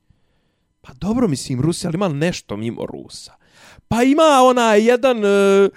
Pa 0.82 0.94
dobro, 0.94 1.28
mislim, 1.28 1.62
Rusi, 1.62 1.88
ali 1.88 1.96
ima 1.96 2.08
nešto 2.08 2.58
mimo 2.58 2.86
Rusa. 2.86 3.34
Pa 3.88 4.04
ima 4.04 4.42
ona 4.44 4.76
jedan... 4.76 5.26
E, 5.26 5.70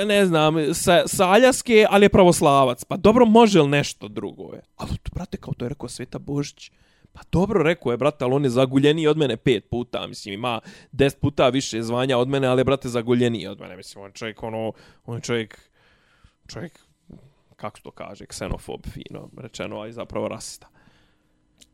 e, 0.00 0.04
ne 0.04 0.26
znam, 0.26 0.74
sa, 0.74 1.02
sa 1.06 1.28
Aljaske, 1.28 1.86
ali 1.90 2.04
je 2.04 2.08
pravoslavac. 2.08 2.84
Pa 2.84 2.96
dobro, 2.96 3.24
može 3.24 3.60
li 3.60 3.68
nešto 3.68 4.08
drugo 4.08 4.52
je? 4.54 4.62
Ali, 4.76 4.90
brate, 5.14 5.36
kao 5.36 5.54
to 5.54 5.64
je 5.64 5.68
rekao 5.68 5.88
Sveta 5.88 6.18
Božić. 6.18 6.70
Pa 7.18 7.24
dobro 7.32 7.62
rekao 7.62 7.92
je, 7.92 7.96
brate, 7.96 8.24
ali 8.24 8.34
on 8.34 8.44
je 8.44 8.50
zaguljeniji 8.50 9.06
od 9.06 9.16
mene 9.16 9.36
pet 9.36 9.70
puta, 9.70 10.06
mislim, 10.06 10.34
ima 10.34 10.60
deset 10.92 11.20
puta 11.20 11.48
više 11.48 11.82
zvanja 11.82 12.18
od 12.18 12.28
mene, 12.28 12.46
ali 12.46 12.60
je, 12.60 12.64
brate, 12.64 12.88
zaguljeniji 12.88 13.46
od 13.46 13.60
mene, 13.60 13.76
mislim, 13.76 14.04
on 14.04 14.10
je 14.10 14.14
čovjek, 14.14 14.42
ono, 14.42 14.72
on 15.06 15.16
je 15.16 15.22
čovjek, 15.22 15.70
čovjek, 16.46 16.78
kako 17.56 17.80
to 17.80 17.90
kaže, 17.90 18.26
ksenofob, 18.26 18.80
fino 18.86 19.28
rečeno, 19.36 19.80
a 19.80 19.88
i 19.88 19.92
zapravo 19.92 20.28
rasista. 20.28 20.68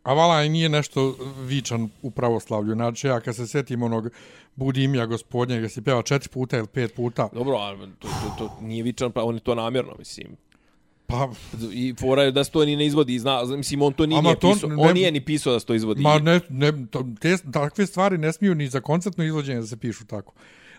A 0.03 0.15
vala 0.15 0.43
i 0.43 0.49
nije 0.49 0.69
nešto 0.69 1.17
vičan 1.39 1.89
u 2.03 2.11
pravoslavlju. 2.11 2.75
Znači, 2.75 3.07
ja 3.07 3.21
kad 3.21 3.37
se 3.37 3.47
sjetim 3.47 3.83
onog 3.83 4.09
Budimija 4.55 5.07
gospodnjeg, 5.07 5.63
ga 5.63 5.69
si 5.69 5.83
pjeva 5.83 6.03
četiri 6.03 6.29
puta 6.33 6.59
ili 6.59 6.67
pet 6.67 6.95
puta, 6.95 7.29
Dobro, 7.33 7.57
ali 7.57 7.91
to, 7.99 8.09
to, 8.09 8.35
to 8.39 8.59
nije 8.61 8.83
vičan, 8.83 9.13
pa 9.13 9.23
on 9.25 9.35
je 9.35 9.41
to 9.41 9.55
namjerno, 9.55 9.95
mislim. 9.99 10.37
Pa, 11.15 11.59
I 11.73 11.95
fora 12.01 12.23
je 12.23 12.33
da 12.33 12.45
se 12.45 12.51
to 12.51 12.65
ni 12.65 12.77
ne 12.77 12.87
izvodi, 12.87 13.19
zna, 13.19 13.45
mislim, 13.45 13.83
on 13.83 13.93
to 13.93 14.07
nije, 14.07 14.23
to 14.41 14.53
pisao, 14.53 14.69
ne- 14.71 14.77
on 14.79 14.95
nije 14.95 15.13
ni 15.13 15.21
pisao 15.25 15.53
da 15.53 15.61
se 15.61 15.67
to 15.67 15.75
izvodi. 15.75 16.03
ma 16.03 16.19
ne, 16.19 16.41
ne, 16.49 16.73
to, 16.91 17.07
te, 17.21 17.37
takve 17.53 17.87
stvari 17.87 18.19
ne 18.19 18.33
smiju 18.33 18.55
ni 18.55 18.69
za 18.69 18.81
koncertno 18.81 19.25
izvođenje 19.25 19.61
da 19.61 19.67
se 19.67 19.77
pišu 19.77 20.07
tako. 20.07 20.33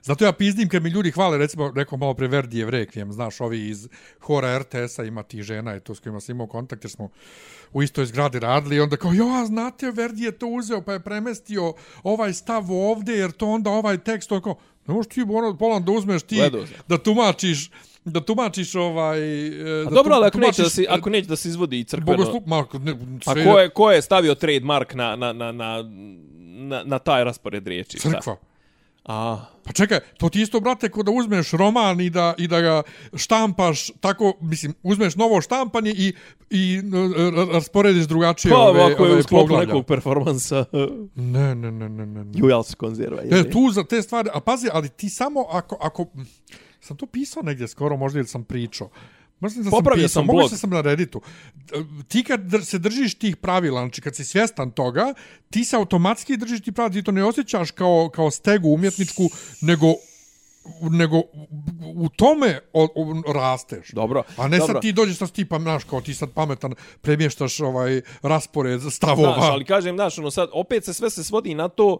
Zato 0.05 0.25
ja 0.25 0.31
pizdim 0.31 0.69
kad 0.69 0.83
mi 0.83 0.89
ljudi 0.89 1.11
hvale, 1.11 1.37
recimo, 1.37 1.71
rekao 1.75 1.97
malo 1.97 2.13
pre 2.13 2.27
Verdijev 2.27 2.69
Requiem, 2.69 3.11
znaš, 3.11 3.41
ovi 3.41 3.69
iz 3.69 3.87
hora 4.19 4.59
RTS-a 4.59 5.03
ima 5.03 5.23
tih 5.23 5.43
žena 5.43 5.75
i 5.75 5.79
to 5.79 5.95
s 5.95 5.99
kojima 5.99 6.19
sam 6.19 6.35
imao 6.35 6.47
kontakt, 6.47 6.83
jer 6.83 6.91
smo 6.91 7.09
u 7.73 7.83
istoj 7.83 8.05
zgradi 8.05 8.39
radili 8.39 8.75
i 8.75 8.79
onda 8.79 8.97
kao, 8.97 9.13
jo, 9.13 9.25
a 9.25 9.45
znate, 9.45 9.91
Verdi 9.91 10.23
je 10.23 10.31
to 10.31 10.47
uzeo 10.47 10.81
pa 10.81 10.93
je 10.93 10.99
premestio 10.99 11.73
ovaj 12.03 12.33
stav 12.33 12.71
ovde, 12.71 13.13
jer 13.13 13.31
to 13.31 13.47
onda 13.47 13.69
ovaj 13.69 13.97
tekst, 13.97 14.31
on 14.31 14.41
kao, 14.41 14.55
ne 14.87 14.93
možeš 14.93 15.09
ti 15.09 15.21
ono, 15.21 15.57
polan 15.57 15.85
da 15.85 15.91
uzmeš 15.91 16.23
ti, 16.23 16.35
Gledao 16.35 16.65
da 16.87 16.97
tumačiš, 16.97 17.69
da 18.05 18.21
tumačiš 18.21 18.75
ovaj... 18.75 19.19
e, 19.47 19.81
A 19.81 19.83
da 19.83 19.89
dobro, 19.89 20.15
ali 20.15 20.25
ako 20.25 20.37
neće, 20.37 20.47
da 20.51 20.55
tumačiš, 20.57 20.73
se, 20.75 20.85
ako 20.89 21.09
neće 21.09 21.27
da 21.27 21.35
se 21.35 21.49
izvodi 21.49 21.83
crkveno... 21.83 22.17
Bogoslup, 22.17 22.45
ma, 22.45 22.65
ne, 22.73 22.91
A 23.25 23.33
sve 23.33 23.43
ko 23.45 23.59
je, 23.59 23.69
ko 23.69 23.91
je 23.91 24.01
stavio 24.01 24.35
trademark 24.35 24.93
na, 24.93 25.15
na, 25.15 25.33
na, 25.33 25.51
na, 25.51 25.83
na, 26.57 26.83
na 26.83 26.99
taj 26.99 27.23
raspored 27.23 27.67
riječi? 27.67 27.99
Šta? 27.99 28.09
crkva. 28.09 28.35
A, 29.05 29.45
Pa 29.65 29.73
čekaj, 29.73 29.99
to 30.17 30.29
ti 30.29 30.41
isto, 30.41 30.59
brate, 30.59 30.89
ko 30.89 31.03
da 31.03 31.11
uzmeš 31.11 31.51
roman 31.51 32.01
i 32.01 32.09
da, 32.09 32.33
i 32.37 32.47
da 32.47 32.61
ga 32.61 32.83
štampaš 33.15 33.91
tako, 33.99 34.33
mislim, 34.41 34.73
uzmeš 34.83 35.15
novo 35.15 35.41
štampanje 35.41 35.91
i, 35.91 36.13
i 36.49 36.77
e, 36.77 37.53
rasporediš 37.53 38.05
drugačije 38.05 38.51
pa 38.51 38.57
ove, 38.57 38.79
je 38.79 38.97
ove 38.99 39.15
u 39.15 39.23
sklopu 39.23 39.41
poglavlja. 39.41 39.67
nekog 39.67 39.85
performansa 39.85 40.65
Ne, 41.15 41.55
ne, 41.55 41.71
ne, 41.71 41.89
ne, 41.89 42.05
ne. 42.05 42.23
ne. 42.23 42.31
Jujalska 42.35 42.75
konzerva. 42.75 43.21
je 43.21 43.27
E, 43.31 43.35
li? 43.35 43.49
tu 43.51 43.69
za 43.71 43.83
te 43.83 44.01
stvari, 44.01 44.29
a 44.33 44.39
pazi, 44.39 44.67
ali 44.73 44.89
ti 44.89 45.09
samo 45.09 45.45
ako, 45.51 45.77
ako, 45.81 46.05
sam 46.85 46.97
to 46.97 47.05
pisao 47.05 47.43
negdje 47.43 47.67
skoro, 47.67 47.97
možda 47.97 48.19
ili 48.19 48.27
sam 48.27 48.43
pričao, 48.43 48.89
Možda 49.39 49.57
da 49.57 49.63
sam 49.63 49.71
Popravio 49.71 50.03
pisao, 50.03 50.23
sam 50.23 50.27
blog. 50.27 50.49
se 50.49 50.57
sam 50.57 50.69
na 50.69 50.81
Redditu. 50.81 51.21
Ti 52.07 52.23
kad 52.23 52.41
se 52.63 52.79
držiš 52.79 53.15
tih 53.15 53.37
pravila, 53.37 53.81
znači 53.81 54.01
kad 54.01 54.15
si 54.15 54.25
svjestan 54.25 54.71
toga, 54.71 55.13
ti 55.49 55.65
se 55.65 55.75
automatski 55.75 56.37
držiš 56.37 56.61
ti 56.61 56.71
pravila, 56.71 56.93
ti 56.93 57.03
to 57.03 57.11
ne 57.11 57.23
osjećaš 57.23 57.71
kao, 57.71 58.09
kao 58.13 58.31
stegu 58.31 58.69
umjetničku, 58.69 59.23
nego 59.61 59.87
nego 60.81 61.21
u 61.95 62.09
tome 62.09 62.59
o, 62.73 62.83
o, 62.95 63.33
rasteš. 63.33 63.91
Dobro, 63.91 64.23
A 64.37 64.47
ne 64.47 64.57
dobro. 64.57 64.73
sad 64.73 64.81
ti 64.81 64.91
dođeš 64.91 65.17
sa 65.17 65.27
ti 65.27 65.45
pa, 65.45 65.59
znaš, 65.59 65.83
kao 65.83 66.01
ti 66.01 66.13
sad 66.13 66.31
pametan, 66.31 66.73
premještaš 67.01 67.59
ovaj 67.59 68.01
raspored 68.21 68.81
stavova. 68.91 69.33
Znaš, 69.33 69.49
ali 69.49 69.65
kažem, 69.65 69.95
znaš, 69.95 70.17
ono 70.17 70.31
sad, 70.31 70.49
opet 70.53 70.85
se 70.85 70.93
sve 70.93 71.09
se 71.09 71.23
svodi 71.23 71.55
na 71.55 71.69
to 71.69 71.97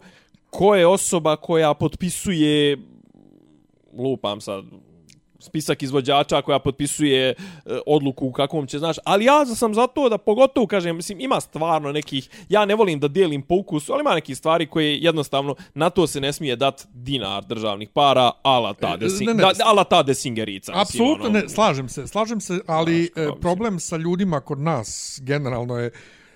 ko 0.49 0.75
je 0.75 0.87
osoba 0.87 1.35
koja 1.35 1.73
potpisuje, 1.73 2.77
lupam 3.97 4.41
sad, 4.41 4.63
spisak 5.39 5.84
izvođača 5.84 6.41
koja 6.41 6.59
potpisuje 6.59 7.30
e, 7.30 7.36
odluku 7.86 8.28
u 8.28 8.32
kakvom 8.32 8.67
će, 8.67 8.80
znaš, 8.80 8.97
ali 9.03 9.26
ja 9.26 9.45
sam 9.45 9.74
za 9.74 9.88
to 9.88 10.09
da 10.09 10.17
pogotovo, 10.17 10.67
kažem, 10.67 10.95
mislim, 10.95 11.19
ima 11.19 11.41
stvarno 11.41 11.91
nekih, 11.91 12.30
ja 12.49 12.65
ne 12.65 12.76
volim 12.76 12.99
da 12.99 13.07
dijelim 13.07 13.41
po 13.41 13.55
ukusu, 13.55 13.93
ali 13.93 14.01
ima 14.01 14.13
nekih 14.13 14.38
stvari 14.38 14.65
koje 14.67 14.97
jednostavno, 14.97 15.55
na 15.74 15.89
to 15.89 16.07
se 16.07 16.22
ne 16.22 16.34
smije 16.34 16.55
dat 16.55 16.88
dinar 16.93 17.45
državnih 17.45 17.89
para, 17.89 18.32
ala 18.43 18.74
ta, 18.74 18.97
desing, 18.97 19.28
ne, 19.28 19.34
ne, 19.34 19.43
da, 19.43 19.51
ala 19.65 19.84
ta 19.84 20.03
desingerica. 20.03 20.72
Apsolutno 20.76 21.26
ono. 21.26 21.39
ne, 21.39 21.49
slažem 21.49 21.89
se, 21.89 22.07
slažem 22.07 22.41
se, 22.41 22.59
ali 22.67 22.95
Znaš, 22.95 23.09
kao 23.13 23.24
e, 23.24 23.26
mislim. 23.26 23.41
problem 23.41 23.80
sa 23.80 23.97
ljudima 23.97 24.41
kod 24.41 24.59
nas 24.59 25.19
generalno 25.24 25.78
je 25.78 25.91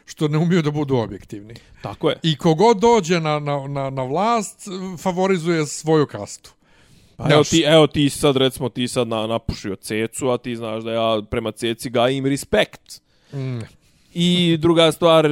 što 0.06 0.28
ne 0.28 0.38
umiju 0.38 0.62
da 0.62 0.72
budu 0.72 0.96
objektivni. 0.96 1.54
Tako 1.82 2.10
je. 2.10 2.20
I 2.24 2.38
kogod 2.38 2.78
dođe 2.78 3.20
na, 3.20 3.40
na, 3.40 3.68
na, 3.68 3.90
na 3.90 4.04
vlast, 4.04 4.68
favorizuje 4.98 5.66
svoju 5.66 6.08
kastu. 6.08 6.59
Pa 7.20 7.34
evo 7.34 7.44
ti, 7.44 7.64
evo 7.68 7.88
ti 7.88 8.10
sad, 8.10 8.38
recimo, 8.38 8.70
ti 8.70 8.88
sad 8.88 9.08
na, 9.08 9.28
napušio 9.28 9.76
cecu, 9.76 10.30
a 10.30 10.38
ti 10.38 10.56
znaš 10.56 10.84
da 10.84 10.92
ja 10.92 11.22
prema 11.30 11.52
ceci 11.52 11.90
gajim 11.90 12.26
respekt. 12.26 13.02
Mm, 13.34 13.60
I 14.14 14.57
druga 14.60 14.91
stvar, 14.91 15.30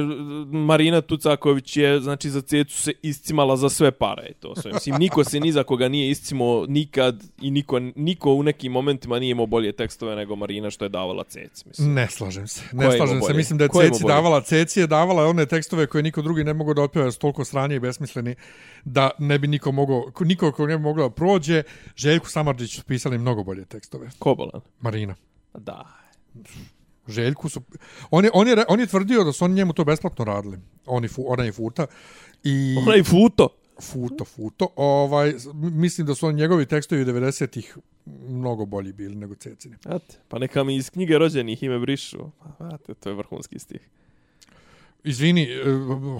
Marina 0.52 1.00
Tucaković 1.00 1.76
je, 1.76 2.00
znači, 2.00 2.30
za 2.30 2.40
cecu 2.40 2.82
se 2.82 2.92
iscimala 3.02 3.56
za 3.56 3.68
sve 3.68 3.90
pare. 3.90 4.32
To 4.40 4.56
sve. 4.56 4.72
Mislim, 4.72 4.96
niko 4.98 5.24
se 5.24 5.40
ni 5.40 5.52
za 5.52 5.62
koga 5.62 5.88
nije 5.88 6.10
iscimo 6.10 6.64
nikad 6.68 7.24
i 7.40 7.50
niko, 7.50 7.78
niko 7.80 8.32
u 8.32 8.42
nekim 8.42 8.72
momentima 8.72 9.18
nije 9.18 9.30
imao 9.30 9.46
bolje 9.46 9.72
tekstove 9.72 10.16
nego 10.16 10.36
Marina 10.36 10.70
što 10.70 10.84
je 10.84 10.88
davala 10.88 11.24
ceci. 11.24 11.68
Mislim. 11.68 11.94
Ne 11.94 12.08
slažem 12.10 12.48
se. 12.48 12.62
Ne 12.72 12.84
je 12.84 12.96
slažem 12.96 13.22
se. 13.22 13.34
Mislim 13.34 13.58
da 13.58 13.64
je 13.64 13.70
Ceci 13.72 14.04
davala, 14.06 14.40
Ceci 14.40 14.80
je 14.80 14.86
davala 14.86 15.26
one 15.26 15.46
tekstove 15.46 15.86
koje 15.86 16.02
niko 16.02 16.22
drugi 16.22 16.44
ne 16.44 16.54
mogu 16.54 16.74
da 16.74 16.82
otpeva, 16.82 17.04
jer 17.04 17.12
su 17.12 17.18
toliko 17.18 17.44
sranje 17.44 17.76
i 17.76 17.80
besmisleni 17.80 18.34
da 18.84 19.10
ne 19.18 19.38
bi 19.38 19.46
niko 19.46 19.72
mogao, 19.72 20.12
niko 20.20 20.52
ko 20.52 20.66
ne 20.66 20.76
bi 20.78 20.82
mogao 20.82 21.08
da 21.08 21.14
prođe. 21.14 21.62
Željku 21.96 22.28
Samarđić 22.28 22.76
su 22.76 22.84
pisali 22.84 23.18
mnogo 23.18 23.42
bolje 23.42 23.64
tekstove. 23.64 24.10
Kobolan. 24.18 24.60
Marina. 24.80 25.14
Da. 25.54 25.86
Željku 27.08 27.48
su... 27.48 27.60
On 28.10 28.24
je, 28.24 28.30
on 28.34 28.48
je, 28.48 28.64
on 28.68 28.80
je 28.80 28.86
tvrdio 28.86 29.24
da 29.24 29.32
su 29.32 29.44
oni 29.44 29.54
njemu 29.54 29.72
to 29.72 29.84
besplatno 29.84 30.24
radili. 30.24 30.58
Oni, 30.86 31.08
fu, 31.08 31.24
ona 31.32 31.46
i 31.46 31.52
Futa. 31.52 31.86
I... 32.44 32.76
Onaj 32.78 33.02
futo. 33.02 33.48
Futo, 33.80 34.24
Futo. 34.24 34.68
Ovaj, 34.76 35.34
mislim 35.54 36.06
da 36.06 36.14
su 36.14 36.26
on 36.26 36.34
njegovi 36.34 36.66
tekstovi 36.66 37.04
90-ih 37.04 37.76
mnogo 38.28 38.66
bolji 38.66 38.92
bili 38.92 39.14
nego 39.14 39.34
Cecini. 39.34 39.76
Znate, 39.82 40.16
pa 40.28 40.38
neka 40.38 40.64
mi 40.64 40.76
iz 40.76 40.90
knjige 40.90 41.18
rođenih 41.18 41.62
ime 41.62 41.78
brišu. 41.78 42.18
Pa, 42.38 42.66
znate, 42.66 42.94
to 42.94 43.08
je 43.08 43.14
vrhunski 43.14 43.58
stih. 43.58 43.88
Izvini, 45.04 45.42
e, 45.42 45.64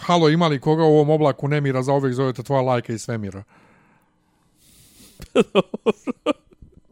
halo, 0.01 0.29
ima 0.29 0.49
li 0.49 0.61
koga 0.61 0.83
u 0.85 0.95
ovom 0.95 1.11
oblaku 1.11 1.49
nemira 1.49 1.83
za 1.83 1.93
ovih 1.93 2.15
zovete 2.15 2.43
tvoja 2.43 2.63
lajka 2.63 2.93
iz 2.93 3.03
svemira? 3.03 3.45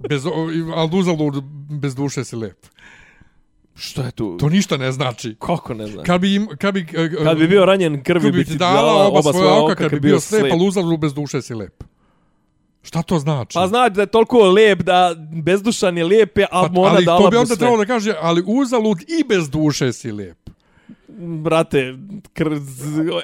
bez, 0.08 0.26
ali 0.74 0.98
uzalud, 0.98 1.44
bez 1.70 1.94
duše 1.94 2.24
si 2.24 2.36
lep. 2.36 2.66
Što 3.76 4.02
je 4.02 4.10
tu? 4.10 4.36
To 4.36 4.48
ništa 4.48 4.76
ne 4.76 4.92
znači. 4.92 5.36
Kako 5.38 5.74
ne 5.74 5.86
znam? 5.86 6.04
Kad 6.04 6.20
bi, 6.20 6.34
im, 6.34 6.48
kad 6.58 6.74
bi, 6.74 6.80
e, 6.80 7.10
Kad 7.24 7.38
bi 7.38 7.48
bio 7.48 7.64
ranjen 7.64 8.02
krvi, 8.02 8.24
kad 8.24 8.34
bi 8.34 8.44
ti 8.44 8.56
dala 8.56 9.08
oba 9.08 9.22
svoja 9.22 9.64
oka, 9.64 9.74
kad 9.74 9.90
bi 9.90 10.00
bio 10.00 10.20
slep, 10.20 10.52
ali 10.52 10.66
uzalud 10.66 11.00
bez 11.00 11.14
duše 11.14 11.42
si 11.42 11.54
lep. 11.54 11.84
Šta 12.82 13.02
to 13.02 13.18
znači? 13.18 13.54
Pa 13.54 13.66
znači 13.66 13.94
da 13.94 14.00
je 14.00 14.06
toliko 14.06 14.48
lep 14.48 14.82
da 14.82 15.14
bezdušan 15.42 15.98
je 15.98 16.04
lijep, 16.04 16.38
je, 16.38 16.46
ali 16.50 16.70
mu 16.70 16.82
ona 16.82 16.94
ali 16.94 17.04
dala 17.04 17.20
to 17.20 17.30
bi 17.30 17.36
onda 17.36 17.46
sve. 17.46 17.56
trebalo 17.56 17.78
da 17.78 17.86
kaže, 17.86 18.14
ali 18.20 18.42
uzalud 18.46 19.00
i 19.00 19.24
bez 19.28 19.50
duše 19.50 19.92
si 19.92 20.12
lep. 20.12 20.50
Brate, 21.18 21.94
krz, 22.32 22.62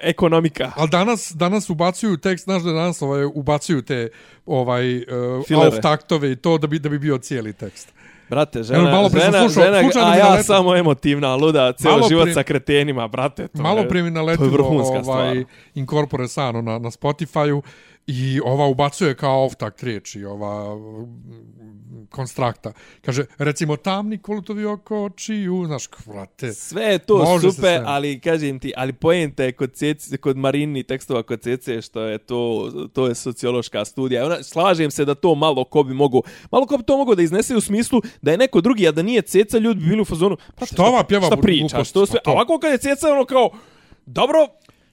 ekonomika. 0.02 0.72
Ali 0.76 0.90
danas, 0.90 1.32
danas 1.34 1.70
ubacuju 1.70 2.16
tekst, 2.16 2.44
znaš 2.44 2.62
da 2.62 2.72
danas 2.72 3.02
ovaj, 3.02 3.24
ubacuju 3.24 3.82
te 3.82 4.10
ovaj, 4.46 4.96
uh, 4.96 5.04
Filere. 5.46 5.68
off 5.68 5.76
taktove 5.82 6.32
i 6.32 6.36
to 6.36 6.58
da 6.58 6.66
bi, 6.66 6.78
da 6.78 6.88
bi 6.88 6.98
bio 6.98 7.18
cijeli 7.18 7.52
tekst. 7.52 7.92
Brate, 8.32 8.62
žena, 8.62 8.78
Evo, 8.78 8.90
malo 8.90 9.08
žena, 9.10 9.38
slušao, 9.40 9.64
žena, 9.64 9.76
a 10.02 10.16
ja 10.16 10.24
naletilo- 10.24 10.42
samo 10.44 10.76
emotivna, 10.76 11.34
luda, 11.34 11.72
cijel 11.72 11.92
Malo 11.92 12.08
život 12.08 12.22
prije- 12.22 12.34
sa 12.34 12.42
kretenima, 12.42 13.08
brate. 13.08 13.48
To 13.48 13.62
Malo 13.62 13.78
je, 13.78 13.88
prije 13.88 14.02
mi 14.02 14.10
naletilo 14.10 14.48
ovaj, 14.64 15.02
stvar. 15.02 15.36
Incorpore 15.74 16.28
Sano 16.28 16.62
na, 16.62 16.78
na 16.78 16.90
Spotify-u 16.90 17.62
i 18.06 18.40
ova 18.40 18.66
ubacuje 18.66 19.14
kao 19.14 19.44
off 19.44 19.54
takt 19.54 19.82
riječi, 19.82 20.24
ova 20.24 20.74
mm, 20.76 22.06
konstrakta. 22.06 22.72
Kaže, 23.00 23.24
recimo, 23.38 23.76
tamni 23.76 24.18
kolutovi 24.18 24.64
oko 24.64 24.98
očiju, 24.98 25.64
znaš, 25.66 25.84
vrate. 26.06 26.52
Sve 26.52 26.82
je 26.82 26.98
to 26.98 27.16
Može 27.18 27.52
super, 27.52 27.82
ali 27.84 28.20
kažem 28.20 28.58
ti, 28.58 28.72
ali 28.76 28.92
poenta 28.92 29.44
je 29.44 29.52
kod, 29.52 29.72
cece, 29.72 30.16
kod 30.16 30.36
Marini 30.36 30.82
tekstova 30.82 31.22
kod 31.22 31.40
Cece, 31.40 31.82
što 31.82 32.00
je 32.02 32.18
to, 32.18 32.70
to 32.92 33.06
je 33.06 33.14
sociološka 33.14 33.84
studija. 33.84 34.26
Ona, 34.26 34.42
slažem 34.42 34.90
se 34.90 35.04
da 35.04 35.14
to 35.14 35.34
malo 35.34 35.64
ko 35.64 35.82
bi 35.82 35.94
mogo, 35.94 36.20
malo 36.50 36.66
ko 36.66 36.76
bi 36.76 36.84
to 36.84 36.96
mogo 36.96 37.14
da 37.14 37.22
iznese 37.22 37.56
u 37.56 37.60
smislu 37.60 38.00
da 38.22 38.30
je 38.30 38.38
neko 38.38 38.60
drugi, 38.60 38.88
a 38.88 38.92
da 38.92 39.02
nije 39.02 39.22
Ceca, 39.22 39.58
ljudi 39.58 39.80
bi 39.80 39.86
bili 39.86 40.00
u 40.00 40.04
fazonu, 40.04 40.36
brate, 40.48 40.66
Šta 40.66 40.82
ova 40.84 41.04
pjeva 41.04 41.26
šta 41.26 41.36
bu- 41.36 41.42
pričaš, 41.42 41.70
gluposti? 41.72 41.94
to 41.94 42.06
sve, 42.06 42.16
Pa 42.16 42.22
to. 42.22 42.30
a 42.30 42.34
ovako 42.34 42.58
kad 42.58 42.72
je 42.72 42.78
Ceca, 42.78 43.08
ono 43.08 43.24
kao, 43.24 43.50
dobro, 44.06 44.38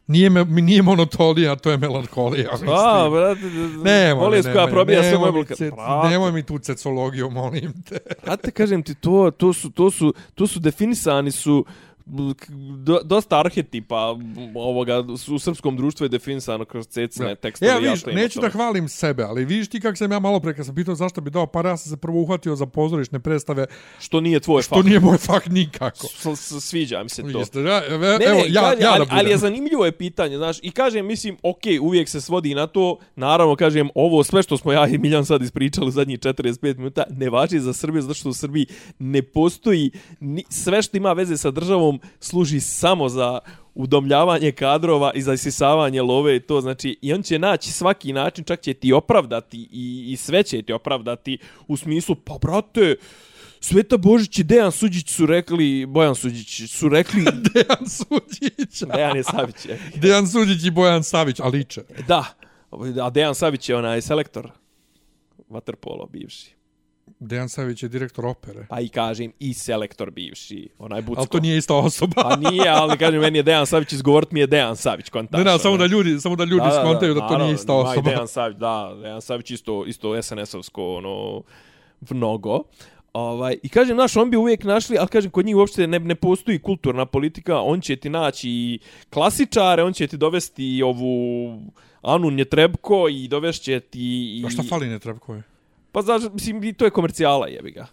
Nije, 0.10 0.30
me, 0.30 0.44
nije 0.46 0.82
monotonija, 0.82 1.56
to 1.56 1.72
je 1.72 1.78
melankolija. 1.78 2.50
a, 2.54 3.10
brate, 3.10 3.42
Nemoj, 3.84 4.20
bolest 4.20 4.48
me, 4.48 4.54
koja 4.54 4.66
nemoj, 4.66 4.72
probija 4.72 5.02
sve 5.02 5.12
nemoj 5.12 5.20
moje 5.22 5.32
bulke. 5.34 5.54
cet- 5.56 5.76
Brate, 5.76 6.10
Nemoj 6.10 6.32
mi 6.32 6.44
tu 6.44 6.60
cecologiju, 6.60 7.30
molim 7.32 7.82
te. 7.84 7.98
Brate, 8.24 8.52
kažem 8.52 8.84
ti, 8.84 8.96
to, 8.96 9.32
to, 9.32 9.54
su, 9.54 9.70
to, 9.70 9.92
su, 9.92 10.14
to 10.36 10.48
su 10.48 10.60
definisani 10.60 11.32
su 11.32 11.66
do, 11.66 11.66
dosta 13.04 13.40
arhetipa 13.40 14.16
ovoga 14.56 15.04
u 15.32 15.40
srpskom 15.40 15.78
društvu 15.78 16.06
je 16.06 16.10
definisano 16.10 16.66
kroz 16.66 16.88
tekstove. 16.88 17.36
Ja, 17.62 17.78
i 17.78 17.84
vidiš, 17.84 18.04
to 18.04 18.10
ima 18.10 18.22
neću 18.22 18.40
to. 18.40 18.42
da 18.42 18.50
hvalim 18.50 18.88
sebe, 18.90 19.24
ali 19.24 19.46
vidiš 19.46 19.68
ti 19.68 19.80
kako 19.80 19.96
sam 19.96 20.12
ja 20.12 20.20
malo 20.20 20.40
pre, 20.40 20.54
kad 20.54 20.66
sam 20.66 20.76
pitao 20.76 20.96
zašto 20.96 21.22
bi 21.22 21.30
dao 21.30 21.48
pare, 21.48 21.70
ja 21.70 21.78
sam 21.78 21.90
se 21.90 21.98
prvo 21.98 22.22
uhvatio 22.22 22.56
za 22.56 22.66
pozorišne 22.66 23.20
predstave, 23.20 23.66
Što 24.00 24.22
nije 24.22 24.40
tvoj 24.40 24.62
što 24.62 24.76
fakt. 24.76 24.88
nije 24.88 25.00
moj 25.00 25.18
fakt 25.18 25.48
nikako. 25.50 26.08
S, 26.08 26.26
s, 26.36 26.64
sviđa 26.64 27.04
mi 27.04 27.10
se 27.10 27.22
to. 27.24 27.40
Jeste, 27.40 27.60
ja, 27.60 27.82
evo, 27.88 28.00
Ne, 28.00 28.26
evo, 28.26 28.40
ne, 28.40 28.46
ja, 28.50 28.62
kažem, 28.62 28.82
ja 28.82 28.90
ali, 28.92 29.00
da 29.00 29.06
budem. 29.06 29.18
ali 29.18 29.30
je 29.30 29.38
zanimljivo 29.38 29.86
je 29.86 29.92
pitanje, 29.92 30.38
znaš, 30.38 30.58
i 30.62 30.72
kažem, 30.72 31.06
mislim, 31.06 31.38
ok, 31.44 31.62
uvijek 31.82 32.10
se 32.10 32.22
svodi 32.22 32.56
na 32.56 32.68
to, 32.68 32.98
naravno, 33.16 33.56
kažem, 33.56 33.90
ovo 33.96 34.24
sve 34.24 34.44
što 34.44 34.58
smo 34.58 34.72
ja 34.72 34.88
i 34.88 34.98
Miljan 34.98 35.26
sad 35.26 35.42
ispričali 35.42 35.92
zadnjih 35.92 36.20
45 36.20 36.78
minuta, 36.78 37.04
ne 37.10 37.30
važi 37.30 37.60
za 37.60 37.74
Srbiju, 37.74 38.02
zato 38.02 38.14
što 38.14 38.30
u 38.30 38.34
Srbiji 38.34 38.66
ne 39.00 39.22
postoji, 39.22 39.92
ni, 40.20 40.44
sve 40.50 40.82
što 40.82 40.98
ima 40.98 41.14
veze 41.14 41.38
sa 41.38 41.52
državom 41.52 41.99
služi 42.20 42.60
samo 42.60 43.10
za 43.10 43.40
udomljavanje 43.74 44.52
kadrova 44.52 45.12
i 45.16 45.22
za 45.22 45.34
isisavanje 45.34 46.02
love 46.02 46.36
i 46.36 46.40
to, 46.40 46.62
znači, 46.62 46.98
i 47.02 47.14
on 47.14 47.24
će 47.24 47.40
naći 47.40 47.72
svaki 47.72 48.14
način, 48.14 48.44
čak 48.44 48.62
će 48.62 48.74
ti 48.74 48.94
opravdati 48.94 49.68
i, 49.72 50.06
i 50.12 50.18
sve 50.18 50.44
će 50.44 50.62
ti 50.62 50.74
opravdati 50.74 51.38
u 51.68 51.78
smislu, 51.78 52.16
pa 52.16 52.38
brate, 52.42 52.96
Sveta 53.62 53.98
Božić 53.98 54.40
i 54.40 54.44
Dejan 54.44 54.72
Suđić 54.72 55.10
su 55.10 55.26
rekli, 55.26 55.86
Bojan 55.86 56.16
Suđić 56.16 56.72
su 56.72 56.90
rekli, 56.90 57.22
Dejan 57.54 57.90
Suđić. 57.90 58.84
Dejan 58.96 59.18
je 59.18 59.24
Savić. 59.24 59.66
je. 59.66 59.80
Dejan 59.96 60.28
Suđić 60.28 60.66
i 60.66 60.72
Bojan 60.72 61.04
Savić, 61.04 61.40
a 61.40 61.48
liče. 61.48 61.82
Da, 62.08 62.26
a 63.02 63.10
Dejan 63.10 63.36
Savić 63.36 63.70
je 63.70 63.76
onaj 63.76 64.02
selektor 64.02 64.52
Waterpolo 65.50 66.10
bivši. 66.10 66.59
Dejan 67.20 67.50
Savić 67.50 67.84
je 67.84 67.90
direktor 67.90 68.26
opere. 68.26 68.66
Pa 68.70 68.82
i 68.82 68.88
kažem 68.90 69.32
i 69.40 69.54
selektor 69.54 70.12
bivši, 70.12 70.70
onaj 70.78 71.02
Bucko. 71.02 71.20
Ali 71.20 71.28
to 71.28 71.40
nije 71.40 71.58
ista 71.58 71.76
osoba. 71.76 72.24
Pa 72.24 72.36
nije, 72.36 72.70
ali 72.70 72.98
kažem, 72.98 73.22
meni 73.22 73.40
je 73.40 73.44
Dejan 73.44 73.66
Savić 73.66 73.94
izgovorit 73.94 74.32
mi 74.32 74.40
je 74.40 74.48
Dejan 74.48 74.76
Savić, 74.76 75.10
kontaš. 75.10 75.38
Ne, 75.38 75.52
ne, 75.52 75.60
samo 75.60 75.78
da 75.78 75.86
ljudi, 75.86 76.20
samo 76.20 76.36
da 76.36 76.44
ljudi 76.44 76.66
da, 76.66 76.82
skontaju 76.82 77.14
da, 77.14 77.20
to 77.20 77.26
naravno, 77.26 77.46
nije 77.46 77.56
ista 77.56 77.74
osoba. 77.74 78.10
Dejan 78.10 78.28
Savić, 78.28 78.58
da, 78.58 78.96
Dejan 79.02 79.22
Savić 79.22 79.52
isto, 79.52 79.86
isto 79.86 80.10
SNS-ovsko, 80.10 80.98
ono, 80.98 81.44
mnogo. 82.10 82.64
Ovaj, 83.14 83.58
I 83.64 83.70
kažem, 83.70 83.98
naš, 83.98 84.18
on 84.18 84.30
bi 84.30 84.38
uvijek 84.38 84.64
našli, 84.64 84.98
ali 84.98 85.08
kažem, 85.08 85.32
kod 85.32 85.46
njih 85.46 85.56
uopšte 85.56 85.88
ne, 85.88 86.00
ne 86.00 86.16
postoji 86.16 86.60
kulturna 86.60 87.06
politika, 87.06 87.60
on 87.60 87.82
će 87.82 87.96
ti 87.96 88.10
naći 88.10 88.50
i 88.50 88.80
klasičare, 89.10 89.84
on 89.84 89.94
će 89.94 90.08
ti 90.08 90.18
dovesti 90.18 90.78
i 90.78 90.84
ovu 90.84 91.62
Anu 92.02 92.32
Njetrebko 92.32 93.08
i 93.12 93.28
dovešće 93.28 93.80
ti... 93.80 94.40
I... 94.40 94.44
A 94.46 94.50
šta 94.50 94.64
fali 94.64 94.88
ne 94.88 95.00
treba 95.00 95.20
koje? 95.20 95.44
Pa 95.92 96.02
znaš, 96.02 96.22
mislim, 96.34 96.64
i 96.64 96.74
to 96.74 96.86
je 96.86 96.92
komercijala, 96.92 97.48
jebi 97.48 97.72
ga. 97.72 97.88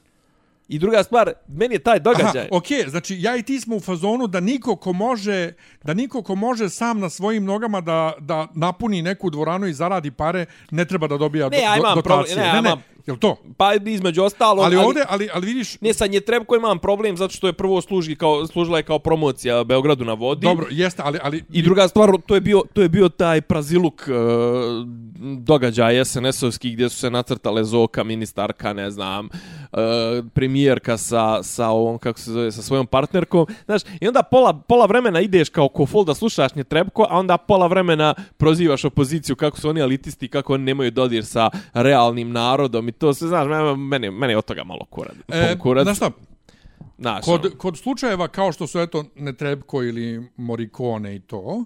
I 0.68 0.78
druga 0.78 1.02
stvar, 1.02 1.32
meni 1.48 1.74
je 1.74 1.78
taj 1.78 2.00
događaj... 2.00 2.28
Aha, 2.40 2.48
okej, 2.50 2.78
okay, 2.78 2.88
znači 2.88 3.16
ja 3.20 3.36
i 3.36 3.42
ti 3.42 3.60
smo 3.60 3.76
u 3.76 3.80
fazonu 3.80 4.26
da 4.26 4.40
niko 4.40 4.76
ko 4.76 4.92
može, 4.92 5.52
da 5.84 5.94
niko 5.94 6.22
ko 6.22 6.34
može 6.34 6.68
sam 6.68 7.00
na 7.00 7.10
svojim 7.10 7.44
nogama 7.44 7.80
da, 7.80 8.12
da 8.18 8.48
napuni 8.54 9.02
neku 9.02 9.30
dvoranu 9.30 9.66
i 9.66 9.72
zaradi 9.72 10.10
pare, 10.10 10.46
ne 10.70 10.84
treba 10.84 11.06
da 11.06 11.16
dobija 11.16 11.48
Ne, 11.48 11.58
ja 11.58 11.70
do, 11.70 11.80
imam 11.80 11.94
dotacije. 11.94 12.02
problem- 12.02 12.38
ne, 12.38 12.46
ja 12.46 12.54
ne, 12.54 12.62
ne, 12.62 12.68
imam- 12.68 12.82
jel 13.06 13.16
to? 13.16 13.36
Pa 13.56 13.74
između 13.74 14.22
ostalo... 14.22 14.62
Ali, 14.62 14.76
ovde, 14.76 15.02
ali, 15.08 15.28
ali 15.32 15.46
vidiš, 15.46 15.80
Ne, 15.80 15.94
sa 15.94 16.06
Njetrebko 16.06 16.56
imam 16.56 16.78
problem 16.78 17.16
zato 17.16 17.34
što 17.34 17.46
je 17.46 17.52
prvo 17.52 17.80
služi 17.80 18.16
kao, 18.16 18.46
služila 18.46 18.78
je 18.78 18.82
kao 18.82 18.98
promocija 18.98 19.64
Beogradu 19.64 20.04
na 20.04 20.12
vodi. 20.12 20.46
dobro, 20.46 20.66
jeste, 20.70 21.02
ali, 21.04 21.18
ali 21.22 21.44
I 21.52 21.62
druga 21.62 21.88
stvar, 21.88 22.10
to 22.26 22.34
je 22.34 22.40
bio, 22.40 22.62
to 22.72 22.82
je 22.82 22.88
bio 22.88 23.08
taj 23.08 23.40
praziluk 23.40 24.02
uh, 24.08 24.86
događaj 25.38 25.94
SNS-ovski 26.04 26.72
gdje 26.72 26.88
su 26.88 26.96
se 26.96 27.10
nacrtale 27.10 27.64
Zoka, 27.64 28.04
ministarka, 28.04 28.72
ne 28.72 28.90
znam, 28.90 29.26
uh, 29.26 29.78
premijerka 30.34 30.96
sa, 30.96 31.42
sa 31.42 31.68
ovom, 31.68 31.98
kako 31.98 32.18
se 32.18 32.32
zove, 32.32 32.52
sa 32.52 32.62
svojom 32.62 32.86
partnerkom. 32.86 33.46
Znaš, 33.64 33.82
i 34.00 34.08
onda 34.08 34.22
pola, 34.22 34.52
pola 34.68 34.86
vremena 34.86 35.20
ideš 35.20 35.48
kao 35.48 35.68
kofol 35.68 36.04
da 36.04 36.14
slušaš 36.14 36.54
Njetrebko, 36.54 37.06
a 37.10 37.18
onda 37.18 37.36
pola 37.36 37.66
vremena 37.66 38.14
prozivaš 38.36 38.84
opoziciju 38.84 39.36
kako 39.36 39.60
su 39.60 39.68
oni 39.68 39.80
elitisti, 39.80 40.28
kako 40.28 40.54
oni 40.54 40.64
nemaju 40.64 40.90
dodir 40.90 41.24
sa 41.24 41.50
realnim 41.74 42.32
narodom 42.32 42.88
i 42.88 42.92
to 42.98 43.14
se, 43.14 43.26
znaš, 43.26 43.46
meni, 43.78 44.10
meni, 44.10 44.34
od 44.34 44.44
toga 44.44 44.64
malo 44.64 44.84
kurac. 44.84 45.14
E, 45.28 45.58
kurac. 45.58 45.82
znaš 45.82 45.96
šta, 45.96 46.10
Znaš, 46.98 47.24
kod, 47.24 47.46
ono. 47.46 47.54
kod 47.56 47.78
slučajeva 47.78 48.28
kao 48.28 48.52
što 48.52 48.66
su 48.66 48.80
eto 48.80 49.04
Netrebko 49.16 49.82
ili 49.82 50.28
Morikone 50.36 51.16
i 51.16 51.20
to, 51.20 51.64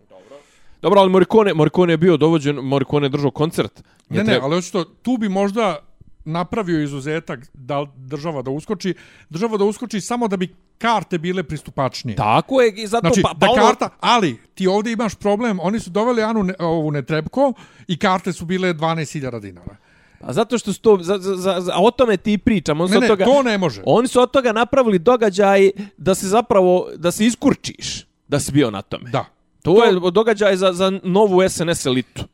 Dobro, 0.82 1.00
ali 1.00 1.10
Morricone, 1.10 1.54
Morricone 1.54 1.92
je 1.92 1.96
bio 1.96 2.16
dovođen, 2.16 2.56
Morricone 2.56 3.06
je 3.06 3.10
držao 3.10 3.30
koncert. 3.30 3.82
ne, 4.08 4.24
ne, 4.24 4.38
ali 4.42 4.56
očito 4.56 4.84
tu 4.84 5.16
bi 5.16 5.28
možda 5.28 5.78
napravio 6.24 6.82
izuzetak 6.82 7.40
da 7.54 7.86
država 7.96 8.42
da 8.42 8.50
uskoči, 8.50 8.94
država 9.30 9.56
da 9.56 9.64
uskoči 9.64 10.00
samo 10.00 10.28
da 10.28 10.36
bi 10.36 10.48
karte 10.78 11.18
bile 11.18 11.42
pristupačnije. 11.42 12.16
Tako 12.16 12.60
je, 12.60 12.72
i 12.72 12.86
zato 12.86 13.00
Znači, 13.00 13.22
pa, 13.22 13.28
pa 13.30 13.34
da 13.36 13.52
ono- 13.52 13.62
karta, 13.62 13.88
ali 14.00 14.38
ti 14.54 14.66
ovdje 14.66 14.92
imaš 14.92 15.14
problem, 15.14 15.58
oni 15.60 15.80
su 15.80 15.90
doveli 15.90 16.22
Anu 16.22 16.42
ne, 16.42 16.54
ovu 16.58 16.90
Netrebko 16.90 17.52
i 17.88 17.98
karte 17.98 18.32
su 18.32 18.44
bile 18.44 18.74
12.000 18.74 19.40
dinara. 19.40 19.76
A 20.20 20.32
zato 20.32 20.58
što 20.58 20.72
su 20.72 20.80
to, 20.80 20.98
za, 21.00 21.18
za, 21.18 21.60
za, 21.60 21.72
a 21.74 21.80
o 21.82 21.90
tome 21.90 22.16
ti 22.16 22.38
pričam. 22.38 22.80
On 22.80 22.90
Ne, 22.90 23.00
ne, 23.00 23.08
toga, 23.08 23.24
to 23.24 23.42
ne 23.42 23.58
može. 23.58 23.82
Oni 23.86 24.08
su 24.08 24.20
od 24.20 24.30
toga 24.30 24.52
napravili 24.52 24.98
događaj 24.98 25.70
da 25.96 26.14
se 26.14 26.28
zapravo, 26.28 26.88
da 26.96 27.10
se 27.10 27.26
iskurčiš 27.26 28.06
da 28.28 28.40
si 28.40 28.52
bio 28.52 28.70
na 28.70 28.82
tome. 28.82 29.10
Da, 29.10 29.24
To, 29.62 29.74
to 29.74 29.84
je 29.84 30.10
događaj 30.10 30.56
za, 30.56 30.72
za 30.72 30.92
novu 31.02 31.48
SNS 31.48 31.86
elitu. 31.86 32.24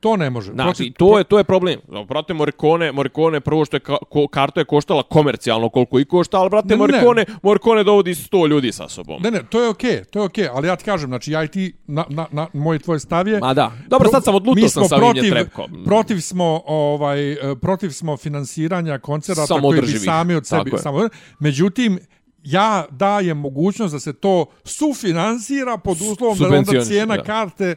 To 0.00 0.16
ne 0.16 0.30
može. 0.30 0.52
Znači, 0.52 0.68
Protiv- 0.68 0.92
to 0.92 1.18
je 1.18 1.24
to 1.24 1.38
je 1.38 1.44
problem. 1.44 1.80
Brate, 2.08 2.34
Morricone, 2.34 2.92
Morricone 2.92 3.40
prvo 3.40 3.64
što 3.64 3.76
je 3.76 3.80
ka, 3.80 3.96
ko, 4.10 4.28
karta 4.28 4.60
je 4.60 4.64
koštala 4.64 5.02
komercijalno 5.02 5.68
koliko 5.68 6.00
i 6.00 6.04
košta, 6.04 6.38
ali 6.38 6.50
brate, 6.50 6.68
Ne, 6.68 6.74
ne. 6.74 6.78
Morricone, 6.78 7.24
Morricone 7.42 7.84
dovodi 7.84 8.14
100 8.14 8.48
ljudi 8.48 8.72
sa 8.72 8.88
sobom. 8.88 9.22
Ne, 9.22 9.30
ne, 9.30 9.42
to 9.50 9.62
je 9.62 9.68
okej, 9.68 9.90
okay, 9.90 10.04
to 10.04 10.18
je 10.18 10.24
okej, 10.24 10.44
okay, 10.44 10.50
ali 10.54 10.68
ja 10.68 10.76
ti 10.76 10.84
kažem, 10.84 11.08
znači 11.10 11.32
ja 11.32 11.44
i 11.44 11.48
ti, 11.48 11.72
na, 11.86 12.04
na, 12.08 12.26
na, 12.32 12.46
moj 12.52 12.76
i 12.76 12.78
tvoj 12.78 13.00
stav 13.00 13.28
je... 13.28 13.40
Ma 13.40 13.54
da. 13.54 13.72
Dobro, 13.88 14.08
sad 14.08 14.24
sam 14.24 14.34
odlutao 14.34 14.62
mi 14.62 14.68
sam 14.68 14.84
sa 14.88 14.96
Vinje 14.96 15.30
protiv. 15.30 15.84
Protiv 15.84 16.20
smo, 16.20 16.62
ovaj, 16.66 17.32
e, 17.32 17.56
protiv 17.60 17.90
smo 17.90 18.16
finansiranja 18.16 18.98
koncerata 18.98 19.60
koji 19.60 19.80
bi 19.80 19.86
sami 19.86 20.34
od 20.34 20.46
sebi... 20.46 20.70
Samo, 20.78 21.08
međutim, 21.38 21.98
ja 22.42 22.86
dajem 22.90 23.38
mogućnost 23.38 23.92
da 23.92 24.00
se 24.00 24.12
to 24.12 24.46
sufinansira 24.64 25.78
pod 25.78 25.96
uslovom 26.00 26.38
da 26.38 26.48
onda 26.48 26.84
cijena 26.84 27.16
da. 27.16 27.22
karte 27.22 27.76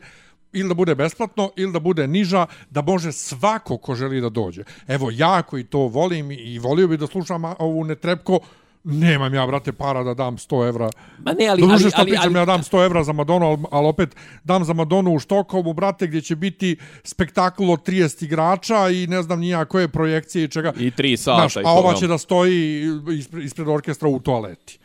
ili 0.54 0.68
da 0.68 0.74
bude 0.74 0.96
besplatno 0.96 1.52
ili 1.56 1.72
da 1.72 1.80
bude 1.80 2.08
niža, 2.08 2.46
da 2.70 2.82
može 2.82 3.12
svako 3.12 3.78
ko 3.78 3.96
želi 3.96 4.22
da 4.22 4.30
dođe. 4.30 4.64
Evo, 4.88 5.10
ja 5.12 5.42
koji 5.42 5.64
to 5.64 5.80
volim 5.80 6.32
i 6.32 6.60
volio 6.60 6.88
bi 6.88 6.98
da 6.98 7.08
slušam 7.08 7.44
ovu 7.60 7.84
netrepko, 7.84 8.40
nemam 8.84 9.34
ja, 9.34 9.48
brate, 9.48 9.72
para 9.72 10.04
da 10.04 10.14
dam 10.14 10.38
100 10.38 10.68
evra. 10.68 10.90
Ma 11.20 11.34
ne, 11.34 11.48
ali, 11.48 11.64
ali, 11.64 11.80
što 11.80 11.90
ali, 11.96 12.10
pričam, 12.10 12.26
ali, 12.26 12.40
ja 12.40 12.46
dam 12.46 12.62
100 12.62 12.86
evra 12.86 13.04
za 13.04 13.14
Madonu, 13.14 13.46
ali, 13.46 13.64
ali 13.72 13.88
opet 13.88 14.16
dam 14.44 14.64
za 14.64 14.74
Madonu 14.74 15.14
u 15.14 15.20
Štokholmu, 15.20 15.74
brate, 15.74 16.08
gdje 16.08 16.22
će 16.22 16.36
biti 16.36 16.78
spektakl 17.04 17.72
od 17.72 17.88
30 17.88 18.24
igrača 18.24 18.90
i 18.90 19.08
ne 19.08 19.22
znam 19.22 19.40
nija 19.40 19.66
koje 19.66 19.88
projekcije 19.88 20.44
i 20.44 20.48
čega. 20.48 20.74
I 20.80 20.92
tri 20.92 21.18
sata 21.18 21.48
Znaš, 21.48 21.66
a 21.66 21.72
ova 21.72 21.94
će 21.94 22.08
da 22.08 22.18
stoji 22.18 22.88
ispred, 23.18 23.44
ispred 23.44 23.68
orkestra 23.68 24.10
u 24.10 24.20
toaleti 24.20 24.80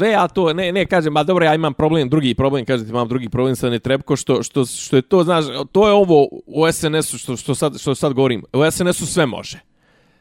sve 0.00 0.10
ja 0.10 0.28
to 0.28 0.52
ne 0.52 0.72
ne 0.72 0.86
kažem, 0.86 1.12
ma 1.12 1.22
dobro 1.22 1.44
ja 1.44 1.54
imam 1.54 1.74
problem, 1.74 2.08
drugi 2.08 2.34
problem, 2.34 2.64
kažete 2.64 2.90
imam 2.90 3.08
drugi 3.08 3.28
problem 3.28 3.56
sa 3.56 3.70
Netrebko 3.70 4.16
što 4.16 4.42
što 4.42 4.64
što 4.64 4.96
je 4.96 5.02
to, 5.02 5.24
znaš, 5.24 5.44
to 5.72 5.86
je 5.88 5.92
ovo 5.92 6.28
u 6.46 6.72
SNS-u 6.72 7.18
što 7.18 7.36
što 7.36 7.54
sad 7.54 7.78
što 7.78 7.94
sad 7.94 8.12
govorim. 8.12 8.44
U 8.52 8.70
SNS-u 8.70 9.06
sve 9.06 9.26
može. 9.26 9.60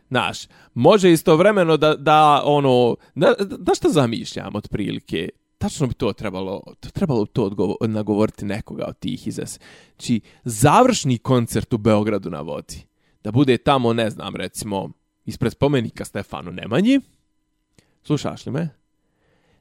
Znaš, 0.09 0.47
može 0.73 1.11
istovremeno 1.11 1.77
da, 1.77 1.95
da 1.95 2.41
ono, 2.45 2.95
da, 3.15 3.33
da 3.39 3.75
šta 3.75 3.89
zamišljam 3.89 4.55
otprilike, 4.55 5.29
tačno 5.57 5.87
bi 5.87 5.93
to 5.93 6.13
trebalo, 6.13 6.61
to 6.79 6.89
trebalo 6.89 7.25
to 7.25 7.43
odgovor, 7.43 7.75
nagovoriti 7.81 8.45
nekoga 8.45 8.85
od 8.87 8.99
tih 8.99 9.27
iz 9.27 9.39
S. 9.39 9.59
Znači, 9.95 10.21
završni 10.43 11.17
koncert 11.17 11.73
u 11.73 11.77
Beogradu 11.77 12.29
na 12.29 12.41
vodi, 12.41 12.85
da 13.23 13.31
bude 13.31 13.57
tamo, 13.57 13.93
ne 13.93 14.09
znam, 14.09 14.35
recimo, 14.35 14.89
ispred 15.25 15.51
spomenika 15.51 16.05
Stefanu 16.05 16.51
Nemanji, 16.51 16.99
slušaš 18.03 18.45
li 18.45 18.51
me? 18.51 18.78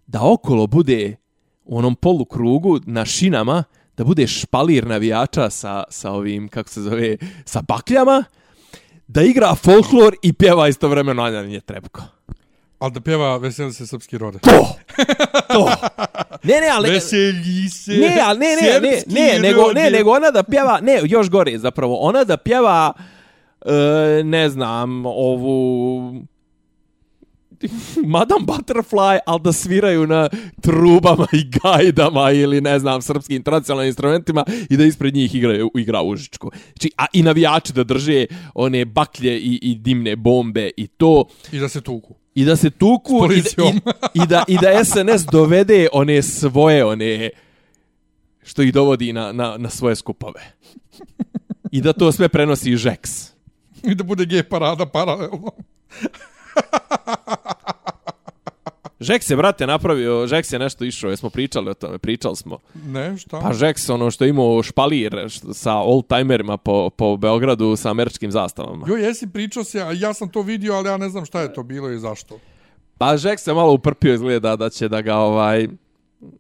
Da 0.09 0.23
okolo 0.23 0.67
bude 0.67 1.17
u 1.65 1.79
onom 1.79 1.95
polukrugu 1.95 2.81
na 2.87 3.05
šinama, 3.05 3.65
da 3.97 4.05
bude 4.05 4.27
špalir 4.27 4.87
navijača 4.87 5.51
sa, 5.51 5.85
sa 5.91 6.13
ovim, 6.13 6.49
kako 6.49 6.69
se 6.69 6.81
zove, 6.81 7.17
sa 7.45 7.63
bakljama, 7.63 8.25
da 9.07 9.23
igra 9.23 9.55
folklor 9.55 10.17
i 10.23 10.33
pjeva 10.33 10.69
istovremeno 10.69 11.23
Anja 11.23 11.61
Trebko. 11.61 12.03
Ali 12.79 12.93
da 12.93 13.01
pjeva 13.01 13.37
Veseli 13.37 13.73
se 13.73 13.87
srpski 13.87 14.19
rode. 14.19 14.39
To! 14.39 14.77
To! 15.53 15.71
Ne, 16.43 16.61
ne, 16.61 16.69
ali... 16.73 16.91
Veseli 16.91 17.69
se 17.69 17.93
Ne, 17.93 18.21
ali 18.25 18.39
ne, 18.39 18.47
ne, 18.47 18.81
ne, 18.81 19.01
srpski 19.01 19.21
ne, 19.21 19.39
nego, 19.39 19.73
ne, 19.73 19.91
nego 19.91 20.11
ona 20.11 20.31
da 20.31 20.43
pjeva, 20.43 20.81
ne, 20.81 21.01
još 21.05 21.31
gore 21.31 21.59
zapravo, 21.59 21.97
ona 21.97 22.25
da 22.25 22.37
pjeva, 22.37 22.93
e, 23.67 24.23
ne 24.25 24.49
znam, 24.49 25.07
ovu, 25.07 26.13
Madame 28.07 28.47
Butterfly, 28.47 29.19
ali 29.27 29.41
da 29.43 29.53
sviraju 29.53 30.07
na 30.07 30.29
trubama 30.61 31.27
i 31.33 31.45
gajdama 31.45 32.31
ili 32.31 32.61
ne 32.61 32.79
znam, 32.79 33.03
srpskim 33.03 33.43
tradicionalnim 33.43 33.89
instrumentima 33.89 34.45
i 34.71 34.77
da 34.77 34.85
ispred 34.85 35.15
njih 35.15 35.35
igraju, 35.35 35.71
igra 35.75 36.03
Užičko. 36.03 36.51
Znači, 36.67 36.91
a 36.97 37.07
i 37.13 37.23
navijači 37.23 37.73
da 37.73 37.85
drže 37.85 38.27
one 38.55 38.85
baklje 38.85 39.39
i, 39.39 39.59
i 39.63 39.75
dimne 39.75 40.17
bombe 40.17 40.71
i 40.77 40.87
to 40.87 41.25
I 41.53 41.59
da 41.59 41.69
se 41.69 41.81
tuku. 41.81 42.15
i 42.35 42.45
da 42.45 42.57
se 42.57 42.71
tuku 42.71 43.17
i, 43.17 43.19
policijom. 43.19 43.77
i, 44.15 44.23
i, 44.23 44.27
da, 44.27 44.45
i 44.49 44.59
da 44.63 44.85
SNS 44.85 45.25
dovede 45.33 45.89
one 45.93 46.23
svoje, 46.23 46.85
one 46.85 47.31
što 48.43 48.63
ih 48.63 48.73
dovodi 48.73 49.13
na, 49.13 49.33
na, 49.33 49.57
na 49.59 49.71
svoje 49.71 49.97
skupove. 49.97 50.53
I 51.71 51.81
da 51.81 51.93
to 51.93 52.13
sve 52.13 52.29
prenosi 52.29 52.77
Žeks. 52.77 53.11
I 53.85 53.95
da 53.95 54.05
bude 54.05 54.27
gej 54.27 54.43
parada 54.43 54.87
paralelno. 54.87 55.51
Žeks 59.01 59.31
je, 59.31 59.37
brate, 59.37 59.67
napravio, 59.67 60.27
Žeks 60.27 60.53
je 60.53 60.59
nešto 60.59 60.85
išao, 60.85 61.11
jesmo 61.11 61.31
pričali 61.31 61.71
o 61.71 61.75
tome, 61.75 61.99
pričali 61.99 62.37
smo. 62.37 62.59
Ne, 62.77 63.17
šta? 63.17 63.41
Pa 63.41 63.53
Žeks, 63.53 63.91
ono 63.91 64.11
što 64.11 64.25
je 64.25 64.31
imao 64.31 64.63
špalir 64.63 65.27
što- 65.29 65.55
sa 65.55 65.73
old-timerima 65.75 66.57
po, 66.57 66.91
po 66.91 67.17
Beogradu 67.17 67.77
sa 67.77 67.91
američkim 67.91 68.31
zastavama. 68.31 68.87
Jo, 68.89 68.97
jesi 68.97 69.27
pričao 69.27 69.65
se, 69.65 69.83
a 69.83 69.93
ja 69.93 70.15
sam 70.15 70.29
to 70.29 70.43
vidio, 70.43 70.75
ali 70.75 70.89
ja 70.89 70.97
ne 70.97 71.09
znam 71.09 71.25
šta 71.25 71.41
je 71.41 71.55
to 71.55 71.63
bilo 71.63 71.91
i 71.91 71.99
zašto. 71.99 72.39
Pa 72.99 73.17
Žeks 73.17 73.43
se 73.43 73.55
malo 73.55 73.73
uprpio 73.73 74.15
izgleda 74.15 74.57
da 74.57 74.71
će 74.71 74.89
da 74.89 75.01
ga 75.01 75.17
ovaj 75.17 75.69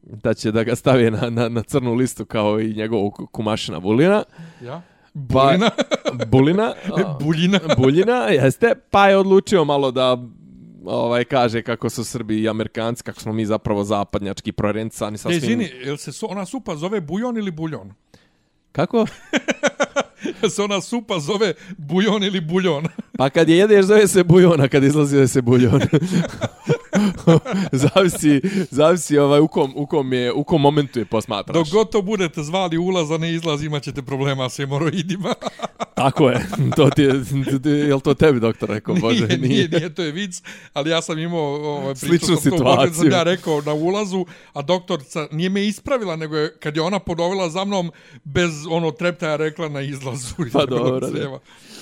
da 0.02 0.34
će 0.34 0.52
da 0.52 0.64
ga 0.64 0.76
stavi 0.76 1.10
na, 1.10 1.30
na, 1.30 1.48
na 1.48 1.62
crnu 1.62 1.94
listu 1.94 2.24
kao 2.24 2.60
i 2.60 2.74
njegovog 2.74 3.28
kumašina 3.32 3.78
Vulina. 3.78 4.22
Ja? 4.62 4.82
Pa, 5.12 5.20
Bulina? 5.44 5.70
Bulina. 6.26 6.74
Buljina. 7.20 7.60
Buljina, 7.76 8.14
jeste. 8.14 8.74
Pa 8.90 9.08
je 9.08 9.16
odlučio 9.16 9.64
malo 9.64 9.90
da 9.90 10.18
ovaj 10.84 11.24
kaže 11.24 11.62
kako 11.62 11.90
su 11.90 12.04
Srbi 12.04 12.40
i 12.42 12.48
Amerikanci, 12.48 13.02
kako 13.02 13.20
smo 13.20 13.32
mi 13.32 13.46
zapravo 13.46 13.84
zapadnjački 13.84 14.52
prorencani 14.52 15.14
E, 15.14 15.18
sa 15.18 15.28
svim... 15.28 15.38
izvini, 15.38 15.70
jel 15.84 15.96
se 15.96 16.12
so, 16.12 16.26
ona 16.26 16.46
supa 16.46 16.76
zove 16.76 17.00
bujon 17.00 17.36
ili 17.38 17.50
buljon? 17.50 17.92
Kako? 18.72 19.06
Se 20.54 20.62
ona 20.62 20.80
supa 20.80 21.18
zove 21.18 21.54
bujon 21.76 22.24
ili 22.24 22.40
buljon? 22.40 22.84
Pa 23.18 23.30
kad 23.30 23.48
je 23.48 23.58
jedeš 23.58 23.84
zove 23.84 24.08
se 24.08 24.24
bujon, 24.24 24.60
a 24.60 24.68
kad 24.68 24.84
izlazi 24.84 25.14
zove 25.14 25.28
se 25.28 25.42
buljon. 25.42 25.80
zavisi, 27.84 28.40
zavisi 28.70 29.18
ovaj, 29.18 29.40
u, 29.40 29.48
kom, 29.48 29.72
u, 29.76 29.86
kom 29.86 30.12
je, 30.12 30.32
u 30.32 30.44
kom 30.44 30.60
momentu 30.60 30.98
je 30.98 31.04
posmatraš. 31.04 31.54
Dok 31.54 31.68
god 31.68 31.90
to 31.90 32.02
budete 32.02 32.42
zvali 32.42 32.78
ulaz, 32.78 33.10
a 33.10 33.18
ne 33.18 33.32
izlaz, 33.32 33.62
imat 33.62 33.82
ćete 33.82 34.02
problema 34.02 34.48
s 34.48 34.56
hemoroidima. 34.56 35.34
Tako 35.94 36.30
je. 36.30 36.46
To 36.76 36.90
ti 36.90 37.02
je, 37.02 37.24
je 37.86 37.94
li 37.94 38.00
to 38.00 38.14
tebi 38.14 38.40
doktor 38.40 38.68
rekao? 38.68 38.94
Bože, 38.94 39.26
nije, 39.26 39.38
nije, 39.38 39.68
nije, 39.68 39.94
to 39.94 40.02
je 40.02 40.12
vic, 40.12 40.42
ali 40.72 40.90
ja 40.90 41.02
sam 41.02 41.18
imao 41.18 41.54
ovaj, 41.54 41.94
priču 41.94 42.26
Sličnu 42.26 42.36
sam 42.36 42.58
to, 42.58 43.16
ja 43.16 43.22
rekao 43.22 43.60
na 43.60 43.72
ulazu, 43.72 44.26
a 44.52 44.62
doktorca 44.62 45.28
nije 45.32 45.50
me 45.50 45.66
ispravila, 45.66 46.16
nego 46.16 46.36
je, 46.36 46.56
kad 46.58 46.76
je 46.76 46.82
ona 46.82 46.98
podovila 46.98 47.48
za 47.48 47.64
mnom, 47.64 47.90
bez 48.24 48.50
ono 48.70 48.90
treptaja 48.90 49.36
rekla 49.36 49.68
na 49.68 49.80
izlazu. 49.80 50.34
iz 50.46 50.52
Pa 50.52 50.66
dobro. 50.76 51.08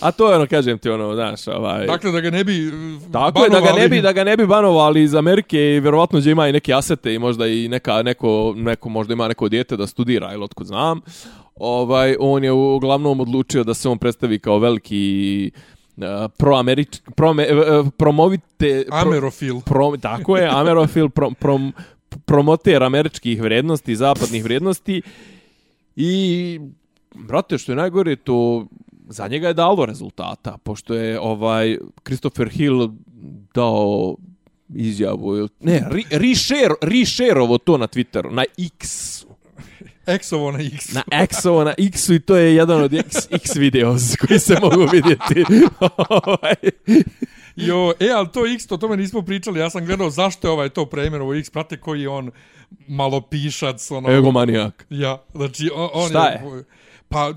A 0.00 0.12
to 0.12 0.30
je 0.30 0.36
ono, 0.36 0.46
kažem 0.46 0.78
ti, 0.78 0.90
ono, 0.90 1.14
znaš, 1.14 1.46
ovaj... 1.46 1.86
Dakle, 1.86 2.12
da 2.12 2.20
ga 2.20 2.30
ne 2.30 2.44
bi 2.44 2.72
Tako 3.12 3.44
je, 3.44 3.50
da 3.50 3.60
ga 3.60 3.66
ne 3.66 3.72
banovali. 3.72 3.88
bi, 3.88 4.00
da 4.00 4.12
ga 4.12 4.24
ne 4.24 4.36
bi 4.36 4.46
banovali 4.46 5.02
iz 5.02 5.14
Amerike 5.26 5.58
i 5.58 5.80
vjerovatno 5.80 6.20
će 6.20 6.30
ima 6.30 6.48
i 6.48 6.52
neke 6.52 6.74
asete 6.74 7.14
i 7.14 7.18
možda 7.18 7.46
i 7.46 7.68
neka, 7.68 8.02
neko, 8.02 8.54
neko 8.56 8.88
možda 8.88 9.12
ima 9.12 9.28
neko 9.28 9.48
dijete 9.48 9.76
da 9.76 9.86
studira 9.86 10.32
ili 10.32 10.44
otkud 10.44 10.66
znam. 10.66 11.00
Ovaj, 11.56 12.16
on 12.20 12.44
je 12.44 12.52
uglavnom 12.52 13.20
odlučio 13.20 13.64
da 13.64 13.74
se 13.74 13.88
on 13.88 13.98
predstavi 13.98 14.38
kao 14.38 14.58
veliki 14.58 15.50
uh, 15.96 16.04
proamerič, 16.38 17.00
prome, 17.16 17.46
uh, 17.52 17.88
promovite... 17.96 18.84
pro- 18.86 18.98
Amerofil. 18.98 19.60
Pro, 19.60 19.96
tako 20.00 20.36
je, 20.36 20.48
Amerofil, 20.52 21.08
pro, 21.08 21.30
prom, 21.30 21.72
promoter 22.24 22.82
američkih 22.82 23.42
vrijednosti, 23.42 23.96
zapadnih 23.96 24.44
vrijednosti 24.44 25.02
i, 25.96 26.60
brate, 27.14 27.58
što 27.58 27.72
je 27.72 27.76
najgore, 27.76 28.16
to 28.16 28.66
za 29.08 29.28
njega 29.28 29.48
je 29.48 29.54
dalo 29.54 29.86
rezultata, 29.86 30.58
pošto 30.62 30.94
je 30.94 31.20
ovaj 31.20 31.78
Christopher 32.04 32.48
Hill 32.48 32.88
dao 33.54 34.16
izjavu, 34.68 35.36
ili- 35.36 35.48
ne, 35.60 35.80
ri- 35.82 36.06
reshare, 36.10 36.74
reshareovo 36.82 37.58
to 37.58 37.76
na 37.78 37.86
Twitteru, 37.86 38.30
na 38.30 38.44
X. 38.58 39.16
Exovo 40.06 40.52
na 40.52 40.60
X. 40.60 40.92
na 40.92 41.02
X-ovo, 41.12 41.64
na 41.64 41.74
X-u 41.78 42.14
i 42.14 42.20
to 42.20 42.36
je 42.36 42.54
jedan 42.54 42.82
od 42.82 42.94
X, 42.94 43.16
X 43.32 43.56
videos 43.56 44.02
koji 44.18 44.38
se 44.40 44.56
mogu 44.62 44.86
vidjeti. 44.92 45.44
Ovaj, 46.08 46.54
Jo, 47.56 47.92
e, 48.00 48.10
ali 48.10 48.28
to 48.32 48.46
X, 48.46 48.66
o 48.70 48.76
tome 48.76 48.96
nismo 48.96 49.22
pričali. 49.22 49.60
Ja 49.60 49.70
sam 49.70 49.84
gledao 49.84 50.10
zašto 50.10 50.48
je 50.48 50.52
ovaj 50.52 50.68
to 50.68 50.86
preimenovao 50.86 51.34
X. 51.34 51.50
Prate 51.50 51.76
koji 51.76 52.02
je 52.02 52.08
on 52.08 52.30
malo 52.88 53.20
pišac. 53.20 53.90
Ono, 53.90 54.10
Egomanijak. 54.10 54.86
Ja, 54.90 55.22
znači, 55.34 55.70
on, 55.74 55.88
on 55.92 56.08
Šta 56.10 56.26
je? 56.28 56.64
Pa, 57.08 57.32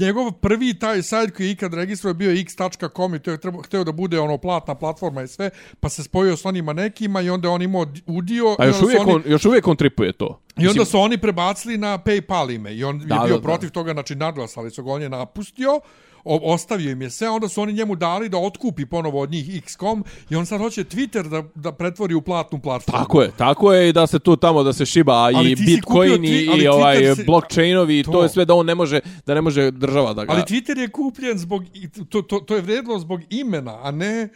njegov 0.00 0.32
prvi 0.32 0.78
taj 0.78 1.02
sajt 1.02 1.36
koji 1.36 1.46
je 1.46 1.52
ikad 1.52 1.74
registrovao 1.74 2.14
bio 2.14 2.30
x.com 2.30 3.14
i 3.14 3.18
to 3.18 3.30
je 3.30 3.40
trebao, 3.40 3.62
hteo 3.62 3.84
da 3.84 3.92
bude 3.92 4.20
ono 4.20 4.38
platna 4.38 4.74
platforma 4.74 5.22
i 5.22 5.28
sve, 5.28 5.50
pa 5.80 5.88
se 5.88 6.02
spojio 6.02 6.36
s 6.36 6.44
onima 6.44 6.72
nekima 6.72 7.20
i 7.20 7.30
onda 7.30 7.50
on 7.50 7.62
imao 7.62 7.86
udio. 8.06 8.56
A 8.58 8.64
još 8.64 8.82
uvijek, 8.82 9.00
oni, 9.00 9.12
on, 9.12 9.22
još 9.26 9.44
uvijek 9.44 9.68
on 9.68 9.76
tripuje 9.76 10.12
to. 10.12 10.40
I 10.56 10.68
onda 10.68 10.84
su 10.84 10.98
oni 10.98 11.18
prebacili 11.18 11.78
na 11.78 11.98
PayPal 11.98 12.54
ime 12.54 12.74
i 12.74 12.84
on 12.84 12.98
Da, 12.98 13.14
je 13.14 13.20
bio 13.20 13.36
da, 13.36 13.40
da. 13.40 13.42
protiv 13.42 13.70
toga, 13.70 13.92
znači 13.92 14.14
nadglasali 14.14 14.70
su 14.70 14.84
ga, 14.84 14.92
on 14.92 15.02
je 15.02 15.08
napustio, 15.08 15.80
ostavio 16.26 16.90
im 16.90 17.02
je 17.02 17.10
sve, 17.10 17.28
onda 17.28 17.48
su 17.48 17.62
oni 17.62 17.72
njemu 17.72 17.94
dali 17.94 18.28
da 18.28 18.38
otkupi 18.38 18.86
ponovo 18.86 19.20
od 19.20 19.30
njih 19.30 19.56
X.com 19.56 20.04
i 20.30 20.36
on 20.36 20.46
sad 20.46 20.60
hoće 20.60 20.84
Twitter 20.84 21.28
da, 21.28 21.42
da 21.54 21.72
pretvori 21.72 22.14
u 22.14 22.22
platnu 22.22 22.58
platformu. 22.58 22.98
Tako 22.98 23.22
je, 23.22 23.30
tako 23.36 23.72
je 23.72 23.88
i 23.88 23.92
da 23.92 24.06
se 24.06 24.18
tu 24.18 24.36
tamo 24.36 24.62
da 24.62 24.72
se 24.72 24.86
šiba 24.86 25.12
Ali 25.12 25.50
i 25.50 25.56
Bitcoin 25.56 26.24
i, 26.24 26.48
i 26.58 26.68
ovaj 26.68 27.14
si- 27.14 27.24
blockchainovi 27.24 27.98
i 28.00 28.02
to. 28.02 28.12
To. 28.12 28.22
je 28.22 28.28
sve 28.28 28.44
da 28.44 28.54
on 28.54 28.66
ne 28.66 28.74
može 28.74 29.00
da 29.26 29.34
ne 29.34 29.40
može 29.40 29.70
država 29.70 30.12
da 30.12 30.24
ga. 30.24 30.32
Ali 30.32 30.42
Twitter 30.42 30.78
je 30.78 30.88
kupljen 30.88 31.38
zbog, 31.38 31.64
to, 32.08 32.22
to, 32.22 32.38
to 32.40 32.54
je 32.56 32.62
vredilo 32.62 32.98
zbog 32.98 33.20
imena, 33.30 33.78
a 33.82 33.90
ne, 33.90 34.28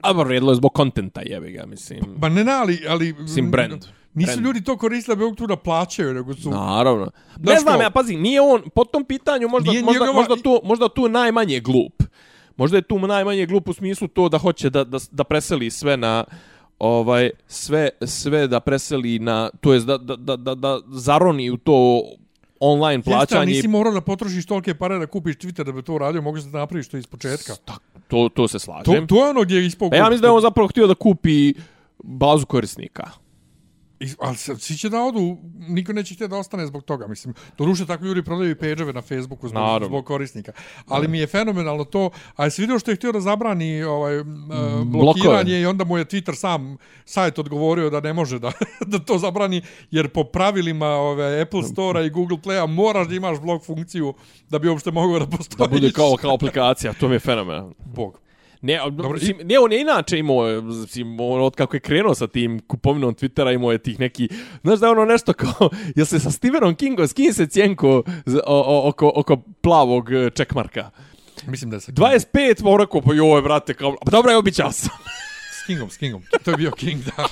A 0.00 0.12
ba 0.12 0.22
vrijedilo 0.22 0.52
je 0.52 0.56
zbog 0.56 0.72
kontenta, 0.72 1.20
jebi 1.24 1.52
ga, 1.52 1.66
mislim. 1.66 2.00
ba 2.16 2.28
ne 2.28 2.44
na, 2.44 2.60
ali, 2.60 2.80
ali 2.88 3.12
Mislim, 3.12 3.50
brand. 3.50 3.84
Nisu 4.14 4.26
Brand. 4.28 4.42
ljudi 4.42 4.64
to 4.64 4.76
koristili 4.76 5.16
da 5.18 5.34
tu 5.34 5.46
da 5.46 5.56
plaćaju, 5.56 6.14
nego 6.14 6.34
su... 6.34 6.50
Naravno. 6.50 7.04
Ne 7.04 7.44
Znaš 7.44 7.60
znam, 7.60 7.76
ko? 7.76 7.82
ja 7.82 7.90
pazi, 7.90 8.16
nije 8.16 8.40
on 8.40 8.62
po 8.74 8.84
tom 8.84 9.04
pitanju 9.04 9.48
možda 9.48 9.70
Nije 9.70 9.82
možda, 9.82 10.00
njegova- 10.00 10.12
možda 10.14 10.36
tu 10.36 10.60
možda 10.64 10.88
tu 10.88 11.08
najmanje 11.08 11.60
glup. 11.60 12.02
Možda 12.56 12.76
je 12.76 12.82
tu 12.82 12.98
najmanje 12.98 13.46
glup 13.46 13.68
u 13.68 13.72
smislu 13.72 14.08
to 14.08 14.28
da 14.28 14.38
hoće 14.38 14.70
da 14.70 14.84
da 14.84 14.98
da 15.10 15.24
preseli 15.24 15.70
sve 15.70 15.96
na 15.96 16.24
ovaj 16.78 17.30
sve 17.46 17.88
sve 18.02 18.46
da 18.46 18.60
preseli 18.60 19.18
na 19.18 19.50
to 19.60 19.72
jest 19.72 19.86
da 19.86 19.98
da 19.98 20.16
da 20.16 20.36
da, 20.36 20.54
da 20.54 20.80
zaroni 20.88 21.50
u 21.50 21.56
to 21.56 22.02
online 22.60 22.94
Jeste, 22.96 23.10
plaćanje. 23.10 23.46
nisi 23.46 23.68
morao 23.68 23.92
da 23.92 24.00
potrošiš 24.00 24.46
tolike 24.46 24.74
pare 24.74 24.98
da 24.98 25.06
kupiš 25.06 25.36
Twitter 25.36 25.64
da 25.64 25.72
bi 25.72 25.82
to 25.82 25.94
uradio, 25.94 26.22
mogu 26.22 26.38
da 26.40 26.58
napraviš 26.58 26.88
to 26.88 26.96
iz 26.96 27.06
početka. 27.06 27.52
To 28.08 28.28
to 28.28 28.48
se 28.48 28.52
To, 28.52 28.58
slažem. 28.58 29.06
to 29.06 29.16
je 29.16 29.30
ono 29.30 29.42
gdje 29.42 29.56
je 29.56 29.66
ispao... 29.66 29.88
A 29.92 29.96
ja 29.96 30.02
mislim 30.04 30.20
da 30.20 30.26
je 30.26 30.32
on 30.32 30.40
zapravo 30.42 30.68
htio 30.68 30.86
da 30.86 30.94
kupi 30.94 31.54
bazu 31.98 32.46
korisnika. 32.46 33.10
I- 34.00 34.14
Ali 34.18 34.36
svi 34.36 34.76
će 34.76 34.88
da 34.88 35.00
odu, 35.00 35.36
niko 35.58 35.92
neće 35.92 36.14
htjeti 36.14 36.30
da 36.30 36.36
ostane 36.36 36.66
zbog 36.66 36.82
toga. 36.82 37.06
Mislim, 37.06 37.34
do 37.58 37.64
duše 37.64 37.86
tako 37.86 38.04
ljudi 38.04 38.22
prodaju 38.22 38.50
i 38.52 38.92
na 38.92 39.02
Facebooku 39.02 39.48
zbog, 39.48 39.62
Naravno. 39.62 39.86
zbog 39.86 40.04
korisnika. 40.04 40.52
Ali 40.86 41.08
mi 41.08 41.18
je 41.18 41.26
fenomenalno 41.26 41.84
to, 41.84 42.10
a 42.36 42.44
jesi 42.44 42.62
vidio 42.62 42.78
što 42.78 42.90
je 42.90 42.96
htio 42.96 43.12
da 43.12 43.20
zabrani 43.20 43.82
ovaj, 43.82 44.16
m, 44.16 44.20
e, 44.20 44.54
blokove. 44.84 44.84
blokiranje 44.92 45.60
i 45.60 45.66
onda 45.66 45.84
mu 45.84 45.98
je 45.98 46.04
Twitter 46.04 46.34
sam 46.34 46.76
sajt 47.04 47.38
odgovorio 47.38 47.90
da 47.90 48.00
ne 48.00 48.12
može 48.12 48.38
da, 48.38 48.52
da 48.86 48.98
to 48.98 49.18
zabrani, 49.18 49.62
jer 49.90 50.08
po 50.08 50.24
pravilima 50.24 50.86
ove, 50.88 51.40
Apple 51.42 51.62
Store 51.62 52.06
i 52.06 52.10
Google 52.10 52.38
Play-a 52.38 52.66
moraš 52.66 53.08
da 53.08 53.14
imaš 53.14 53.40
blok 53.40 53.64
funkciju 53.64 54.14
da 54.50 54.58
bi 54.58 54.68
uopšte 54.68 54.90
mogao 54.90 55.18
da 55.18 55.26
Da 55.26 55.36
postojiš. 55.36 55.70
bude 55.70 55.92
kao 55.92 56.16
kao 56.16 56.34
aplikacija, 56.34 56.92
to 56.92 57.08
mi 57.08 57.14
je 57.14 57.18
fenomenalno. 57.20 57.74
Bog. 57.86 58.18
Ne, 58.62 58.78
Dobro, 58.86 59.10
mislim, 59.10 59.36
ne, 59.44 59.58
on 59.58 59.72
je 59.72 59.80
inače 59.80 60.18
imao, 60.18 60.60
mislim, 60.62 61.20
on 61.20 61.42
od 61.42 61.56
kako 61.56 61.76
je 61.76 61.80
krenuo 61.80 62.14
sa 62.14 62.26
tim 62.26 62.60
kupovinom 62.60 63.14
Twittera, 63.14 63.54
imao 63.54 63.72
je 63.72 63.78
tih 63.78 64.00
neki, 64.00 64.28
znaš 64.62 64.78
da 64.78 64.86
je 64.86 64.92
ono 64.92 65.04
nešto 65.04 65.32
kao, 65.32 65.70
jel 65.96 66.06
se 66.06 66.20
sa 66.20 66.30
Stephenom 66.30 66.74
Kingom, 66.74 67.08
s 67.08 67.12
kim 67.12 67.32
se 67.32 67.46
cijenko 67.46 68.02
z- 68.26 68.36
o, 68.36 68.60
o, 68.66 68.88
oko, 68.88 69.12
oko 69.16 69.36
plavog 69.60 70.04
čekmarka? 70.34 70.90
Mislim 71.46 71.70
da 71.70 71.76
je 71.76 71.80
sa 71.80 71.92
25, 71.92 72.26
pa 72.62 72.68
on 72.68 72.80
rekao, 72.80 73.00
pa 73.00 73.14
joj, 73.14 73.42
brate, 73.42 73.74
kao, 73.74 73.96
pa 74.04 74.10
dobro, 74.10 74.32
evo, 74.32 74.42
bića 74.42 74.70
sam. 74.72 74.90
Kingom, 75.70 75.90
s 75.90 75.96
Kingom. 75.96 76.22
To 76.44 76.50
je 76.50 76.56
bio 76.56 76.70
King, 76.70 77.02
da. 77.04 77.28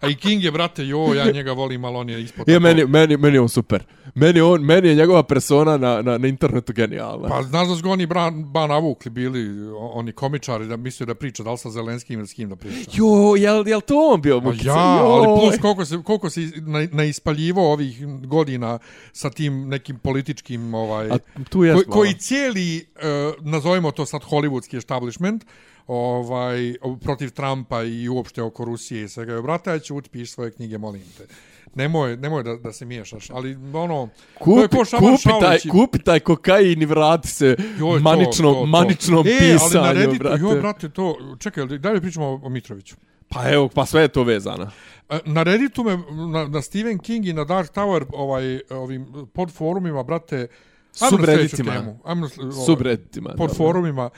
A 0.00 0.08
i 0.08 0.14
King 0.14 0.44
je, 0.44 0.50
brate, 0.50 0.86
jo, 0.86 1.14
ja 1.14 1.30
njega 1.30 1.52
volim, 1.52 1.84
ali 1.84 1.96
on 1.96 2.08
je 2.08 2.22
ispod. 2.22 2.46
Tako. 2.46 2.60
meni, 2.60 2.84
meni, 2.86 3.16
meni 3.16 3.36
je 3.36 3.40
on 3.40 3.48
super. 3.48 3.84
Meni, 4.14 4.40
on, 4.40 4.62
meni 4.62 4.88
je 4.88 4.94
njegova 4.94 5.22
persona 5.22 5.76
na, 5.76 6.02
na, 6.02 6.18
na 6.18 6.28
internetu 6.28 6.72
genijalna. 6.72 7.28
Pa 7.28 7.42
znaš 7.42 7.68
da 7.68 7.76
su 7.76 7.82
ga 7.82 7.90
oni 7.90 8.06
bran, 8.06 8.44
ba 8.52 8.66
navukli 8.66 9.10
bili, 9.10 9.70
oni 9.76 10.12
komičari, 10.12 10.66
da 10.66 10.76
mislio 10.76 11.06
da 11.06 11.14
priča, 11.14 11.42
da 11.42 11.52
li 11.52 11.58
sa 11.58 11.70
Zelenskim 11.70 12.18
ili 12.18 12.28
s 12.28 12.32
kim 12.32 12.48
da 12.48 12.56
priča. 12.56 12.90
Jo, 12.94 13.36
jel, 13.36 13.68
jel 13.68 13.80
to 13.80 14.10
on 14.14 14.20
bio 14.22 14.40
Pa 14.40 14.46
mukica? 14.46 14.68
ja, 14.68 15.04
ali 15.04 15.28
Joj. 15.28 15.40
plus 15.40 15.60
koliko 15.60 15.84
se, 15.84 16.02
koliko 16.04 16.30
se 16.30 16.40
na, 16.56 16.88
na 16.92 17.04
ispaljivo 17.04 17.72
ovih 17.72 18.06
godina 18.26 18.78
sa 19.12 19.30
tim 19.30 19.68
nekim 19.68 19.98
političkim, 19.98 20.74
ovaj, 20.74 21.10
A 21.10 21.18
tu 21.50 21.64
je 21.64 21.74
koji, 21.74 21.84
koji 21.84 22.14
cijeli, 22.14 22.86
uh, 22.96 23.44
nazovimo 23.46 23.90
to 23.90 24.06
sad 24.06 24.22
hollywoodski 24.22 24.76
establishment, 24.76 25.44
ovaj, 25.90 26.74
protiv 27.00 27.30
Trumpa 27.30 27.82
i 27.82 28.08
uopšte 28.08 28.42
oko 28.42 28.64
Rusije 28.64 29.04
i 29.04 29.08
svega. 29.08 29.32
Joj, 29.32 29.42
brate, 29.42 29.70
ja 29.70 29.78
ću 29.78 29.96
utpiš 29.96 30.32
svoje 30.32 30.50
knjige, 30.50 30.78
molim 30.78 31.02
te. 31.18 31.26
Nemoj, 31.74 32.16
nemoj 32.16 32.42
da, 32.42 32.56
da 32.56 32.72
se 32.72 32.84
miješaš, 32.84 33.30
ali 33.30 33.54
ono, 33.72 34.08
to 34.44 34.60
je 34.60 34.68
Kupi, 34.68 34.76
kupi, 34.98 35.40
taj, 35.40 35.58
kupi 35.70 35.98
taj 35.98 36.20
kokain 36.20 36.82
i 36.82 36.86
vrati 36.86 37.28
se 37.28 37.56
Joj, 37.78 37.98
to, 37.98 38.02
maničnom, 38.02 38.54
to, 38.54 38.60
to. 38.60 38.66
maničnom 38.66 39.26
e, 39.26 39.38
pisanju, 39.38 39.58
ali 39.84 39.86
na 39.86 39.92
Redditu, 39.92 40.18
brate. 40.18 40.40
Joj, 40.40 40.60
brate, 40.60 40.88
to, 40.88 41.16
čekaj, 41.38 41.66
da 41.66 41.90
li 41.90 42.00
pričamo 42.00 42.26
o, 42.26 42.40
o 42.42 42.48
Mitroviću? 42.48 42.96
Pa 43.28 43.50
evo, 43.50 43.68
pa 43.68 43.86
sve 43.86 44.02
je 44.02 44.08
to 44.08 44.22
vezano. 44.22 44.70
E, 45.08 45.18
Na 45.24 45.42
Redditu 45.42 45.84
me, 45.84 45.98
na, 46.32 46.48
na 46.48 46.62
Stephen 46.62 46.98
King 46.98 47.26
i 47.26 47.32
na 47.32 47.44
Dark 47.44 47.72
Tower, 47.74 48.04
ovaj, 48.12 48.60
ovim 48.70 49.06
pod 49.32 49.52
forumima, 49.52 50.02
brate, 50.02 50.36
ajmo 50.36 50.46
na 51.18 51.26
sljedeću 51.26 51.56
Subredditima. 51.56 51.72
temu. 51.72 51.98
Ajmo 52.04 52.20
na 52.20 52.28
sl- 52.28 52.42
ovaj, 52.42 52.66
Subredditima. 52.66 53.28
Pod 53.28 53.50
dobro. 53.50 54.10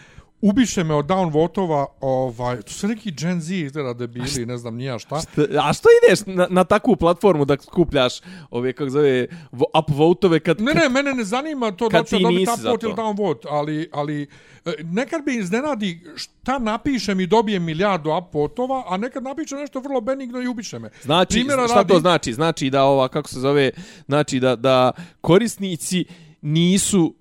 Ubiše 0.43 0.85
me 0.85 0.95
od 0.95 1.07
downvotova, 1.07 1.87
ovaj, 2.01 2.63
to 2.63 2.73
su 2.73 2.89
neki 2.89 3.13
Gen 3.13 3.41
Z 3.41 3.51
izgleda 3.53 3.95
debili, 3.95 4.47
ne 4.47 4.59
znam 4.59 4.75
nija 4.77 4.99
šta. 4.99 5.21
A 5.61 5.73
što 5.73 5.89
ideš 5.99 6.21
na, 6.27 6.47
na 6.51 6.65
takvu 6.65 6.97
platformu 6.97 7.45
da 7.45 7.57
skupljaš 7.59 8.15
ove, 8.51 8.73
kako 8.73 8.91
zove, 8.91 9.27
vo- 9.53 9.67
upvotove 9.81 10.41
kad... 10.41 10.61
Ne, 10.61 10.75
ne, 10.75 10.89
mene 10.89 11.15
ne 11.15 11.25
zanima 11.25 11.71
to 11.71 11.89
da 11.89 11.99
ću 12.01 12.17
ti 12.17 12.23
dobiti 12.23 12.43
upvote 12.51 12.87
ili 12.87 12.97
to. 12.97 13.03
downvote, 13.03 13.47
ali, 13.51 13.89
ali 13.93 14.23
e, 14.65 14.73
nekad 14.83 15.27
me 15.27 15.35
iznenadi 15.35 16.01
šta 16.17 16.59
napišem 16.59 17.21
i 17.21 17.27
dobijem 17.27 17.65
milijardu 17.65 18.11
upvotova, 18.19 18.85
a 18.89 18.97
nekad 18.97 19.23
napišem 19.23 19.59
nešto 19.59 19.81
vrlo 19.81 20.01
benigno 20.01 20.41
i 20.41 20.47
ubiše 20.47 20.79
me. 20.79 20.91
Znači, 21.03 21.29
Primjera 21.31 21.65
šta 21.65 21.85
to 21.85 21.95
radi- 21.95 22.01
znači? 22.01 22.33
Znači 22.33 22.71
da 22.71 22.85
ova, 22.85 23.09
kako 23.09 23.29
se 23.29 23.41
zove, 23.41 23.71
znači 24.07 24.41
da, 24.41 24.57
da 24.57 24.93
korisnici 25.21 26.05
nisu 26.43 27.15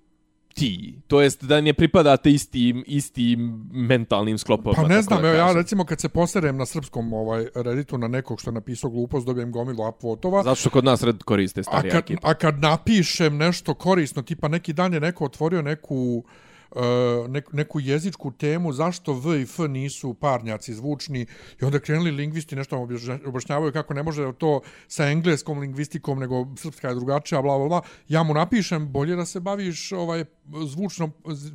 ti. 0.53 1.01
To 1.07 1.21
jest 1.21 1.43
da 1.43 1.61
ne 1.61 1.73
pripadate 1.73 2.31
istim, 2.31 2.83
istim 2.87 3.69
mentalnim 3.71 4.37
sklopovima. 4.37 4.83
Pa 4.83 4.87
ne 4.89 5.01
znam, 5.01 5.25
evo 5.25 5.35
ja 5.35 5.53
recimo 5.53 5.85
kad 5.85 6.01
se 6.01 6.09
poserem 6.09 6.57
na 6.57 6.65
srpskom 6.65 7.13
ovaj 7.13 7.47
Redditu 7.55 7.97
na 7.97 8.07
nekog 8.07 8.41
što 8.41 8.49
je 8.49 8.53
napisao 8.53 8.89
glupost, 8.89 9.25
dobijem 9.25 9.51
gomilu 9.51 9.87
upvotova. 9.89 10.43
Zato 10.43 10.55
što 10.55 10.69
kod 10.69 10.83
nas 10.85 11.03
red 11.03 11.23
koriste 11.23 11.59
A 11.59 11.63
starija 11.63 11.91
kad, 11.91 12.03
ekipa. 12.03 12.29
a 12.29 12.33
kad 12.33 12.59
napišem 12.59 13.37
nešto 13.37 13.73
korisno, 13.73 14.21
tipa 14.21 14.47
neki 14.47 14.73
dan 14.73 14.93
je 14.93 14.99
neko 14.99 15.25
otvorio 15.25 15.61
neku 15.61 15.95
uh, 15.95 16.31
E, 16.75 17.27
neku, 17.27 17.51
neku 17.53 17.79
jezičku 17.79 18.31
temu 18.31 18.73
zašto 18.73 19.13
V 19.13 19.39
i 19.39 19.43
F 19.43 19.59
nisu 19.59 20.13
parnjaci 20.13 20.73
zvučni 20.73 21.25
i 21.61 21.65
onda 21.65 21.79
krenuli 21.79 22.11
lingvisti 22.11 22.55
nešto 22.55 22.75
vam 22.75 22.87
objašnjavaju 23.25 23.71
kako 23.73 23.93
ne 23.93 24.03
može 24.03 24.33
to 24.37 24.61
sa 24.87 25.07
engleskom 25.07 25.59
lingvistikom 25.59 26.19
nego 26.19 26.47
srpska 26.57 26.87
je 26.87 26.95
drugačija 26.95 27.41
bla 27.41 27.57
bla 27.57 27.67
bla 27.67 27.81
ja 28.07 28.23
mu 28.23 28.33
napišem 28.33 28.91
bolje 28.91 29.15
da 29.15 29.25
se 29.25 29.39
baviš 29.39 29.91
ovaj 29.91 30.25
zvučnom 30.67 31.11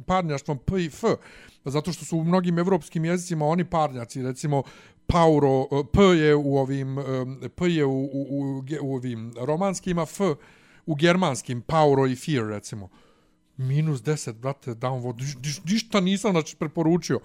parnjaštvom 0.07 0.59
P 0.59 0.83
i 0.83 0.87
F 0.87 1.05
zato 1.65 1.93
što 1.93 2.05
su 2.05 2.19
u 2.19 2.25
mnogim 2.25 2.59
evropskim 2.59 3.05
jezicima 3.05 3.47
oni 3.47 3.65
parnjaci 3.65 4.23
recimo 4.23 4.63
Pauro, 5.07 5.63
e, 5.63 5.85
P 5.93 6.03
je 6.03 6.35
u 6.35 6.57
ovim, 6.57 6.99
e, 6.99 7.03
P 7.49 7.65
je 7.67 7.85
u, 7.85 8.05
u, 8.05 8.27
u, 8.31 8.65
u 8.83 8.95
ovim 8.95 9.33
romanskima, 9.41 10.03
F 10.03 10.21
u 10.87 10.95
germanskim, 10.95 11.63
Pauro 11.63 12.07
i 12.07 12.17
Fear, 12.17 12.47
recimo. 12.47 12.89
Minus 13.57 14.03
10, 14.03 14.33
brate, 14.33 14.75
downvote, 14.75 15.23
niš, 15.23 15.37
niš, 15.45 15.65
ništa 15.65 16.01
nisam 16.01 16.31
znači, 16.31 16.57
preporučio. 16.57 17.21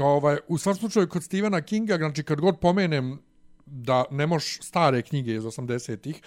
Ovaj, 0.00 0.36
u 0.48 0.58
svakom 0.58 0.78
slučaju, 0.78 1.08
kod 1.08 1.24
Stephena 1.24 1.60
Kinga, 1.62 1.96
znači, 1.96 2.22
kad 2.22 2.40
god 2.40 2.60
pomenem 2.60 3.18
da 3.66 4.04
ne 4.10 4.26
moš 4.26 4.60
stare 4.60 5.02
knjige 5.02 5.34
iz 5.34 5.42
80-ih, 5.42 6.22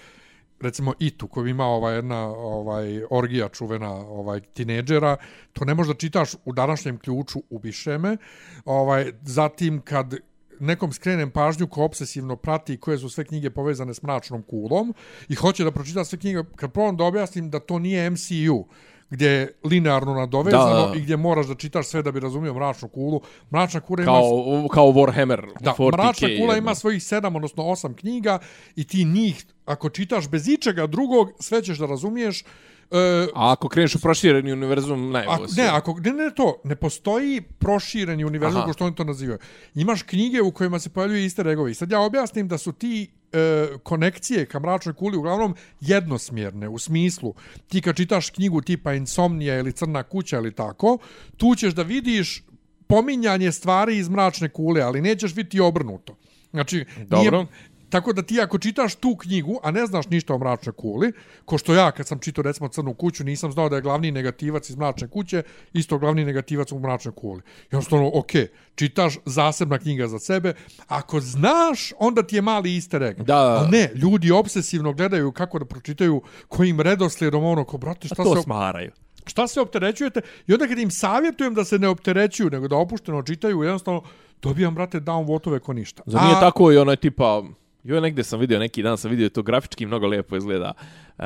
recimo 0.61 0.93
Itu, 0.99 1.27
koji 1.27 1.49
ima 1.49 1.65
ova 1.65 1.91
jedna 1.91 2.27
ovaj 2.27 3.03
orgija 3.09 3.49
čuvena 3.49 3.91
ovaj 3.91 4.39
tinejdžera, 4.39 5.17
to 5.53 5.65
ne 5.65 5.73
možeš 5.73 5.93
da 5.93 5.99
čitaš 5.99 6.35
u 6.45 6.53
današnjem 6.53 6.97
ključu 6.97 7.43
ubiše 7.49 7.97
me. 7.97 8.17
Ovaj 8.65 9.11
zatim 9.21 9.81
kad 9.81 10.15
nekom 10.59 10.93
skrenem 10.93 11.31
pažnju 11.31 11.67
ko 11.67 11.83
obsesivno 11.83 12.35
prati 12.35 12.77
koje 12.77 12.97
su 12.97 13.09
sve 13.09 13.23
knjige 13.23 13.49
povezane 13.49 13.93
s 13.93 14.01
mračnom 14.01 14.41
kulom 14.41 14.93
i 15.29 15.35
hoće 15.35 15.63
da 15.63 15.71
pročita 15.71 16.05
sve 16.05 16.19
knjige, 16.19 16.43
kad 16.55 16.71
probam 16.71 16.97
da 16.97 17.03
objasnim 17.03 17.49
da 17.49 17.59
to 17.59 17.79
nije 17.79 18.09
MCU, 18.09 18.65
gdje 19.13 19.29
je 19.29 19.53
linearno 19.63 20.13
nadovezano 20.13 20.87
Da, 20.87 20.97
i 20.97 21.01
gdje 21.01 21.17
moraš 21.17 21.47
da 21.47 21.55
čitaš 21.55 21.87
sve 21.87 22.01
da 22.01 22.11
bi 22.11 22.19
razumio 22.19 22.53
mračnu 22.53 22.87
kulu. 22.87 23.21
Mračna 23.51 23.79
kula 23.79 24.03
ima 24.03 24.11
Kao, 24.11 24.67
kao 24.71 24.85
Warhammer 24.85 25.47
Da, 25.59 25.73
40K. 25.77 25.97
Mračna 25.97 26.27
kula 26.39 26.57
ima 26.57 26.75
svojih 26.75 27.03
sedam, 27.03 27.35
odnosno 27.35 27.63
osam 27.63 27.93
knjiga 27.93 28.39
i 28.75 28.83
ti 28.83 29.05
njih, 29.05 29.45
ako 29.65 29.89
čitaš 29.89 30.29
bez 30.29 30.47
ičega 30.47 30.87
drugog, 30.87 31.31
sve 31.39 31.63
ćeš 31.63 31.77
da 31.77 31.85
razumiješ. 31.85 32.41
E, 32.41 33.27
A 33.35 33.51
ako 33.51 33.69
kreneš 33.69 33.95
u 33.95 33.99
prošireni 33.99 34.53
univerzum, 34.53 35.11
najbolje 35.11 35.47
ne, 35.57 35.67
ako, 35.71 35.99
ne, 35.99 36.13
ne, 36.13 36.31
to, 36.35 36.61
ne 36.63 36.75
postoji 36.75 37.41
prošireni 37.41 38.25
univerzum, 38.25 38.57
Aha. 38.57 38.65
kao 38.65 38.73
što 38.73 38.85
oni 38.85 38.95
to 38.95 39.03
nazivaju. 39.03 39.39
Imaš 39.75 40.03
knjige 40.03 40.41
u 40.41 40.51
kojima 40.51 40.79
se 40.79 40.89
pojavljuju 40.89 41.25
iste 41.25 41.43
regovi. 41.43 41.73
Sad 41.73 41.91
ja 41.91 41.99
objasnim 41.99 42.47
da 42.47 42.57
su 42.57 42.71
ti 42.71 43.11
e, 43.33 43.67
konekcije 43.83 44.45
ka 44.45 44.59
mračnoj 44.59 44.95
kuli 44.95 45.17
uglavnom 45.17 45.55
jednosmjerne, 45.81 46.69
u 46.69 46.79
smislu, 46.79 47.33
ti 47.67 47.81
kad 47.81 47.95
čitaš 47.95 48.29
knjigu 48.29 48.61
tipa 48.61 48.93
Insomnija 48.93 49.59
ili 49.59 49.71
Crna 49.71 50.03
kuća 50.03 50.37
ili 50.37 50.55
tako, 50.55 50.97
tu 51.37 51.55
ćeš 51.55 51.73
da 51.73 51.83
vidiš 51.83 52.43
pominjanje 52.87 53.51
stvari 53.51 53.97
iz 53.97 54.09
mračne 54.09 54.49
kule, 54.49 54.81
ali 54.81 55.01
nećeš 55.01 55.35
biti 55.35 55.59
obrnuto. 55.59 56.17
Znači, 56.51 56.85
Dobro. 57.07 57.37
Nije, 57.37 57.47
Tako 57.93 58.13
da 58.13 58.21
ti 58.21 58.41
ako 58.41 58.57
čitaš 58.57 58.95
tu 58.95 59.15
knjigu, 59.15 59.59
a 59.63 59.71
ne 59.71 59.85
znaš 59.85 60.09
ništa 60.09 60.33
o 60.33 60.37
mračnoj 60.37 60.73
kuli, 60.73 61.11
ko 61.45 61.57
što 61.57 61.73
ja 61.73 61.91
kad 61.91 62.07
sam 62.07 62.19
čitao 62.19 62.41
recimo 62.41 62.67
Crnu 62.67 62.93
kuću, 62.93 63.23
nisam 63.23 63.51
znao 63.51 63.69
da 63.69 63.75
je 63.75 63.81
glavni 63.81 64.11
negativac 64.11 64.69
iz 64.69 64.75
mračne 64.75 65.07
kuće, 65.07 65.43
isto 65.73 65.97
glavni 65.97 66.25
negativac 66.25 66.71
u 66.71 66.79
mračnoj 66.79 67.13
kuli. 67.15 67.39
I 67.39 67.65
jednostavno, 67.71 68.11
ok, 68.13 68.31
čitaš 68.75 69.17
zasebna 69.25 69.77
knjiga 69.77 70.07
za 70.07 70.19
sebe, 70.19 70.53
ako 70.87 71.19
znaš, 71.19 71.93
onda 71.99 72.23
ti 72.23 72.35
je 72.35 72.41
mali 72.41 72.75
easter 72.75 73.03
egg. 73.03 73.21
Da. 73.21 73.37
Ali 73.37 73.69
ne, 73.69 73.89
ljudi 73.95 74.31
obsesivno 74.31 74.93
gledaju 74.93 75.31
kako 75.31 75.59
da 75.59 75.65
pročitaju 75.65 76.21
kojim 76.47 76.81
redoslijedom 76.81 77.43
ono, 77.43 77.63
ko, 77.63 77.77
brate, 77.77 78.07
šta 78.07 78.21
A 78.21 78.23
to 78.23 78.35
se, 78.35 78.41
smaraju. 78.41 78.91
šta 79.25 79.47
se 79.47 79.61
opterećujete? 79.61 80.21
I 80.47 80.53
onda 80.53 80.67
kad 80.67 80.79
im 80.79 80.91
savjetujem 80.91 81.53
da 81.53 81.65
se 81.65 81.79
ne 81.79 81.87
opterećuju, 81.87 82.49
nego 82.49 82.67
da 82.67 82.75
opušteno 82.75 83.23
čitaju, 83.23 83.63
jednostavno 83.63 84.01
dobijam, 84.41 84.75
brate, 84.75 84.99
downvotove 84.99 85.59
ko 85.59 85.73
ništa. 85.73 86.03
Zar 86.05 86.23
nije 86.23 86.39
tako 86.39 86.71
i 86.71 86.77
onaj 86.77 86.95
tipa... 86.95 87.43
Joj, 87.83 88.01
negdje 88.01 88.23
sam 88.23 88.39
vidio, 88.39 88.59
neki 88.59 88.83
dan 88.83 88.97
sam 88.97 89.11
vidio, 89.11 89.29
to 89.29 89.41
grafički 89.41 89.85
mnogo 89.85 90.07
lijepo 90.07 90.35
izgleda. 90.35 90.73
E, 91.19 91.23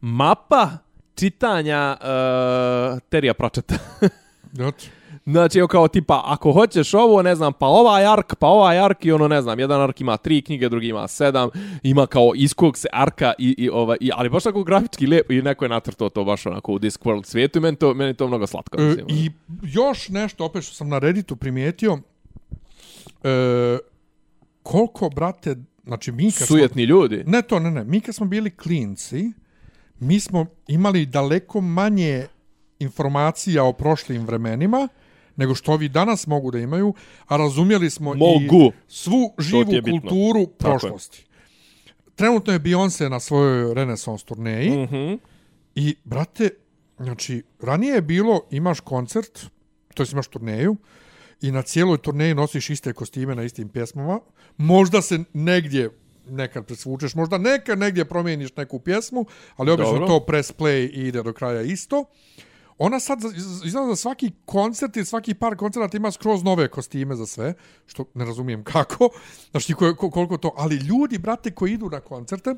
mapa 0.00 0.70
čitanja 1.14 1.96
e, 2.00 3.00
Terija 3.08 3.34
Pratchetta. 3.34 3.74
Znači, 5.26 5.58
evo 5.58 5.68
kao 5.68 5.88
tipa, 5.88 6.22
ako 6.24 6.52
hoćeš 6.52 6.94
ovo, 6.94 7.22
ne 7.22 7.34
znam, 7.34 7.52
pa 7.52 7.66
ovaj 7.66 8.06
ark, 8.06 8.34
pa 8.38 8.46
ovaj 8.46 8.78
ark 8.78 9.04
i 9.04 9.12
ono, 9.12 9.28
ne 9.28 9.42
znam, 9.42 9.60
jedan 9.60 9.80
ark 9.80 10.00
ima 10.00 10.16
tri 10.16 10.42
knjige, 10.42 10.68
drugi 10.68 10.88
ima 10.88 11.08
sedam, 11.08 11.48
ima 11.82 12.06
kao 12.06 12.32
iz 12.36 12.54
kog 12.54 12.78
se 12.78 12.88
arka, 12.92 13.32
i, 13.38 13.54
i, 13.58 13.68
ovaj, 13.68 13.96
i, 14.00 14.10
ali 14.14 14.28
baš 14.28 14.44
tako 14.44 14.64
grafički 14.64 15.06
lijepo, 15.06 15.32
i 15.32 15.42
neko 15.42 15.64
je 15.64 15.68
nacrtao 15.68 16.08
to 16.08 16.24
baš 16.24 16.46
onako 16.46 16.72
u 16.72 16.78
Discworld 16.78 17.24
svijetu 17.24 17.58
i 17.58 17.62
meni 17.62 17.76
to, 17.76 17.94
meni 17.94 18.14
to 18.14 18.28
mnogo 18.28 18.46
slatko. 18.46 18.80
E, 18.80 18.84
mislim. 18.84 19.06
I 19.08 19.30
još 19.62 20.08
nešto, 20.08 20.44
opet 20.44 20.64
što 20.64 20.74
sam 20.74 20.88
na 20.88 20.98
Redditu 20.98 21.36
primijetio, 21.36 21.98
e, 23.22 23.78
koliko, 24.64 25.10
brate, 25.10 25.56
znači 25.84 26.12
mi 26.12 26.32
kad 26.32 26.46
Sujetni 26.48 26.84
ljudi. 26.84 27.20
Smo, 27.22 27.30
ne 27.30 27.42
to, 27.42 27.58
ne, 27.58 27.70
ne, 27.70 27.84
mi 27.84 28.00
kad 28.00 28.14
smo 28.14 28.26
bili 28.26 28.50
klinci, 28.50 29.32
mi 29.98 30.20
smo 30.20 30.46
imali 30.68 31.06
daleko 31.06 31.60
manje 31.60 32.26
informacija 32.78 33.64
o 33.64 33.72
prošlim 33.72 34.26
vremenima, 34.26 34.88
nego 35.36 35.54
što 35.54 35.72
ovi 35.72 35.88
danas 35.88 36.26
mogu 36.26 36.50
da 36.50 36.58
imaju, 36.58 36.94
a 37.26 37.36
razumjeli 37.36 37.90
smo 37.90 38.14
Mogu. 38.14 38.66
i 38.66 38.70
svu 38.88 39.34
živu 39.38 39.72
je 39.72 39.82
bitno. 39.82 40.00
kulturu 40.00 40.40
je. 40.40 40.48
prošlosti. 40.58 41.26
Trenutno 42.14 42.52
je 42.52 42.60
Beyoncé 42.60 43.08
na 43.08 43.20
svojoj 43.20 43.74
Renaissance 43.74 44.24
turneji, 44.24 44.70
Mhm. 44.84 45.14
I, 45.76 45.94
brate, 46.04 46.50
znači, 46.98 47.42
ranije 47.60 47.94
je 47.94 48.02
bilo, 48.02 48.40
imaš 48.50 48.80
koncert, 48.80 49.46
to 49.94 50.02
jest 50.02 50.12
imaš 50.12 50.26
turneju, 50.28 50.76
i 51.40 51.50
na 51.50 51.62
cijeloj 51.62 51.98
turneji 51.98 52.34
nosiš 52.34 52.70
iste 52.70 52.92
kostime 52.92 53.34
na 53.34 53.42
istim 53.42 53.68
pjesmama. 53.68 54.20
Možda 54.56 55.02
se 55.02 55.18
negdje 55.32 55.90
nekad 56.28 56.66
presvučeš, 56.66 57.14
možda 57.14 57.38
nekad 57.38 57.78
negdje 57.78 58.04
promijeniš 58.04 58.56
neku 58.56 58.78
pjesmu, 58.78 59.26
ali 59.56 59.70
obično 59.70 59.92
Dobro. 59.92 60.06
to 60.08 60.20
press 60.20 60.52
play 60.52 60.90
i 60.94 61.08
ide 61.08 61.22
do 61.22 61.32
kraja 61.32 61.62
isto. 61.62 62.04
Ona 62.78 63.00
sad, 63.00 63.18
izgleda 63.64 63.86
za 63.86 63.96
svaki 63.96 64.32
koncert 64.44 64.96
i 64.96 65.04
svaki 65.04 65.34
par 65.34 65.56
koncerta 65.56 65.96
ima 65.96 66.10
skroz 66.10 66.42
nove 66.42 66.68
kostime 66.68 67.14
za 67.16 67.26
sve, 67.26 67.54
što 67.86 68.04
ne 68.14 68.24
razumijem 68.24 68.64
kako, 68.64 69.08
znači 69.50 69.74
ko, 69.74 69.94
ko- 69.94 70.10
koliko 70.10 70.36
to, 70.36 70.54
ali 70.56 70.76
ljudi, 70.76 71.18
brate, 71.18 71.50
koji 71.50 71.72
idu 71.72 71.90
na 71.90 72.00
koncerte, 72.00 72.54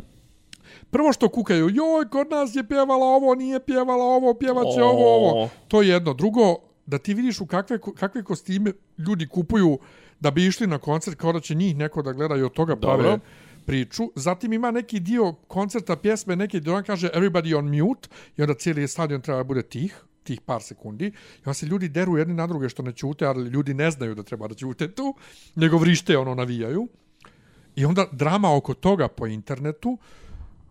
Prvo 0.90 1.12
što 1.12 1.28
kukaju, 1.28 1.68
joj, 1.68 2.08
kod 2.12 2.30
nas 2.30 2.54
je 2.54 2.68
pjevala 2.68 3.06
ovo, 3.06 3.34
nije 3.34 3.60
pjevala 3.60 4.04
ovo, 4.04 4.34
pjevaće 4.34 4.82
O. 4.82 4.86
ovo, 4.86 5.16
ovo. 5.16 5.48
To 5.68 5.82
je 5.82 5.88
jedno. 5.88 6.14
Drugo, 6.14 6.56
da 6.86 6.98
ti 6.98 7.14
vidiš 7.14 7.40
u 7.40 7.46
kakve, 7.46 7.78
kakve 7.96 8.22
kostime 8.22 8.72
ljudi 8.98 9.28
kupuju 9.28 9.78
da 10.20 10.30
bi 10.30 10.46
išli 10.46 10.66
na 10.66 10.78
koncert, 10.78 11.16
kao 11.16 11.32
da 11.32 11.40
će 11.40 11.54
njih 11.54 11.76
neko 11.76 12.02
da 12.02 12.12
gleda 12.12 12.36
i 12.36 12.42
od 12.42 12.52
toga 12.52 12.76
prave 12.76 13.02
Dobro. 13.02 13.18
priču. 13.66 14.10
Zatim 14.14 14.52
ima 14.52 14.70
neki 14.70 15.00
dio 15.00 15.32
koncerta 15.32 15.96
pjesme, 15.96 16.36
neki 16.36 16.60
gdje 16.60 16.72
on 16.72 16.84
kaže 16.84 17.10
everybody 17.14 17.56
on 17.58 17.78
mute 17.78 18.08
i 18.36 18.42
onda 18.42 18.54
cijeli 18.54 18.88
stadion 18.88 19.20
treba 19.20 19.38
da 19.38 19.44
bude 19.44 19.62
tih 19.62 20.02
tih 20.26 20.40
par 20.40 20.62
sekundi. 20.62 21.06
I 21.06 21.42
onda 21.46 21.54
se 21.54 21.66
ljudi 21.66 21.88
deru 21.88 22.18
jedni 22.18 22.34
na 22.34 22.46
druge 22.46 22.68
što 22.68 22.82
ne 22.82 22.92
ćute, 22.92 23.26
ali 23.26 23.48
ljudi 23.48 23.74
ne 23.74 23.90
znaju 23.90 24.14
da 24.14 24.22
treba 24.22 24.48
da 24.48 24.54
ćute 24.54 24.90
tu, 24.92 25.14
nego 25.54 25.78
vrište, 25.78 26.18
ono, 26.18 26.34
navijaju. 26.34 26.88
I 27.76 27.84
onda 27.84 28.06
drama 28.12 28.56
oko 28.56 28.74
toga 28.74 29.08
po 29.08 29.26
internetu 29.26 29.98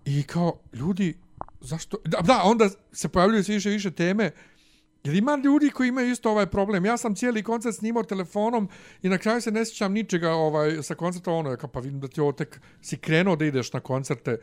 i 0.06 0.24
kao, 0.24 0.60
ljudi, 0.74 1.14
zašto... 1.62 1.98
Da, 2.06 2.22
da 2.22 2.42
onda 2.44 2.70
se 2.92 3.10
pojavljuju 3.10 3.44
sve 3.44 3.56
više 3.56 3.70
više 3.70 3.92
teme. 3.92 4.32
Jer 5.06 5.16
ima 5.16 5.40
ljudi 5.44 5.70
koji 5.70 5.90
imaju 5.90 6.12
isto 6.12 6.32
ovaj 6.32 6.46
problem. 6.46 6.86
Ja 6.86 6.98
sam 6.98 7.16
cijeli 7.16 7.44
koncert 7.44 7.76
snimao 7.76 8.04
telefonom 8.04 8.70
i 9.02 9.10
na 9.10 9.18
kraju 9.18 9.42
se 9.42 9.52
ne 9.52 9.66
sjećam 9.66 9.94
ničega 9.94 10.32
ovaj, 10.32 10.84
sa 10.84 10.96
koncerta. 10.96 11.32
Ono 11.32 11.52
je 11.52 11.58
kao, 11.58 11.70
pa 11.70 11.80
vidim 11.80 12.00
da 12.00 12.08
ti 12.08 12.22
ovo 12.22 12.32
tek 12.32 12.62
si 12.82 12.98
krenuo 12.98 13.36
da 13.36 13.46
ideš 13.46 13.74
na 13.74 13.80
koncerte. 13.80 14.38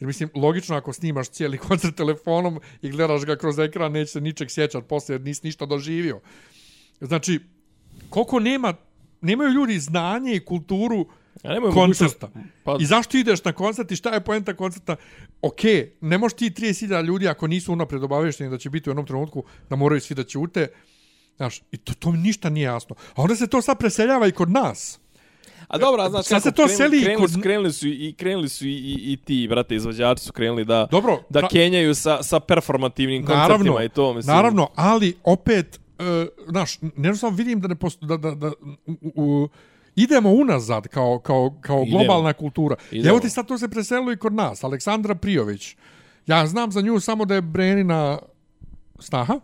Jer 0.00 0.06
mislim, 0.06 0.30
logično 0.34 0.76
ako 0.76 0.92
snimaš 0.92 1.28
cijeli 1.28 1.58
koncert 1.68 1.96
telefonom 1.96 2.60
i 2.82 2.90
gledaš 2.90 3.24
ga 3.24 3.36
kroz 3.36 3.58
ekran, 3.58 3.92
neće 3.92 4.12
se 4.12 4.20
ničeg 4.20 4.50
sjećat 4.50 4.86
poslije 4.86 5.14
jer 5.14 5.20
nisi 5.20 5.46
ništa 5.46 5.66
doživio. 5.66 6.20
Znači, 7.00 7.40
koliko 8.10 8.40
nema, 8.40 8.74
nemaju 9.20 9.50
ljudi 9.50 9.78
znanje 9.78 10.34
i 10.34 10.44
kulturu 10.44 11.06
A 11.44 11.48
nemoj 11.48 11.70
koncerta. 11.70 12.28
Pa, 12.64 12.76
I 12.80 12.86
zašto 12.86 13.16
ideš 13.16 13.44
na 13.44 13.52
koncert 13.52 13.90
i 13.92 13.96
šta 13.96 14.10
je 14.10 14.20
poenta 14.20 14.54
koncerta? 14.54 14.96
Ok, 15.42 15.60
ne 16.00 16.18
možeš 16.18 16.36
ti 16.36 16.50
30.000 16.50 17.04
ljudi 17.04 17.28
ako 17.28 17.46
nisu 17.46 17.72
unapred 17.72 18.02
obavešteni 18.02 18.50
da 18.50 18.58
će 18.58 18.70
biti 18.70 18.90
u 18.90 18.92
jednom 18.92 19.06
trenutku 19.06 19.44
da 19.70 19.76
moraju 19.76 20.00
svi 20.00 20.14
da 20.14 20.24
ćute. 20.24 20.68
Znaš, 21.36 21.62
i 21.72 21.76
to, 21.76 21.92
to 21.94 22.12
mi 22.12 22.18
ništa 22.18 22.50
nije 22.50 22.64
jasno. 22.64 22.96
A 23.08 23.22
onda 23.22 23.36
se 23.36 23.46
to 23.46 23.62
sad 23.62 23.78
preseljava 23.78 24.26
i 24.26 24.32
kod 24.32 24.50
nas. 24.50 25.00
A 25.68 25.78
dobro, 25.78 26.02
a 26.02 26.10
znaš 26.10 26.26
Sad 26.26 26.42
se 26.42 26.50
to 26.50 26.64
krenuli, 26.64 26.76
seli 26.76 27.02
krenuli, 27.02 27.26
kod- 27.26 27.42
krenuli 27.42 27.72
su 27.72 27.86
i 27.88 28.14
krenuli 28.18 28.48
su 28.48 28.66
i, 28.66 28.70
i, 28.70 29.12
i 29.12 29.16
ti, 29.16 29.46
brate, 29.50 29.74
izvođači 29.74 30.22
su 30.22 30.32
krenuli 30.32 30.64
da 30.64 30.88
Dobro, 30.90 31.22
da 31.28 31.40
pra- 31.40 31.50
kenjaju 31.50 31.94
sa 31.94 32.22
sa 32.22 32.40
performativnim 32.40 33.22
koncertima 33.22 33.48
Naravno, 33.58 33.82
i 33.82 33.88
to, 33.88 34.14
mislim. 34.14 34.36
naravno, 34.36 34.68
ali 34.74 35.16
opet, 35.24 35.80
uh, 35.98 36.04
znaš, 36.48 36.78
ne 36.96 37.16
samo 37.16 37.36
vidim 37.36 37.60
da 37.60 37.68
ne 37.68 37.74
posto, 37.74 38.06
da, 38.06 38.16
da, 38.16 38.30
da 38.30 38.52
u, 38.86 38.94
u, 39.14 39.48
idemo 39.96 40.30
unazad 40.30 40.88
kao, 40.88 41.18
kao, 41.18 41.58
kao 41.60 41.82
Idemo. 41.82 41.98
globalna 41.98 42.32
kultura. 42.32 42.76
I 42.90 42.96
Idemo. 42.96 43.10
evo 43.10 43.20
ti 43.20 43.30
sad 43.30 43.46
to 43.46 43.58
se 43.58 43.68
preselilo 43.68 44.12
i 44.12 44.16
kod 44.16 44.32
nas. 44.32 44.64
Aleksandra 44.64 45.14
Prijović. 45.14 45.76
Ja 46.26 46.46
znam 46.46 46.72
za 46.72 46.80
nju 46.80 47.00
samo 47.00 47.24
da 47.24 47.34
je 47.34 47.40
Brenina 47.40 48.18
snaha. 48.98 49.40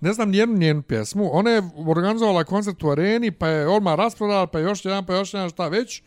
Ne 0.00 0.12
znam 0.12 0.30
nijednu 0.30 0.56
njenu 0.56 0.82
pjesmu. 0.82 1.30
Ona 1.32 1.50
je 1.50 1.62
organizovala 1.86 2.44
koncert 2.44 2.82
u 2.82 2.90
areni, 2.90 3.30
pa 3.30 3.48
je 3.48 3.68
odmah 3.68 3.94
rasprodala, 3.94 4.46
pa 4.46 4.58
još 4.58 4.84
jedan, 4.84 5.06
pa 5.06 5.14
još 5.14 5.34
jedan, 5.34 5.50
šta 5.50 5.68
već. 5.68 6.02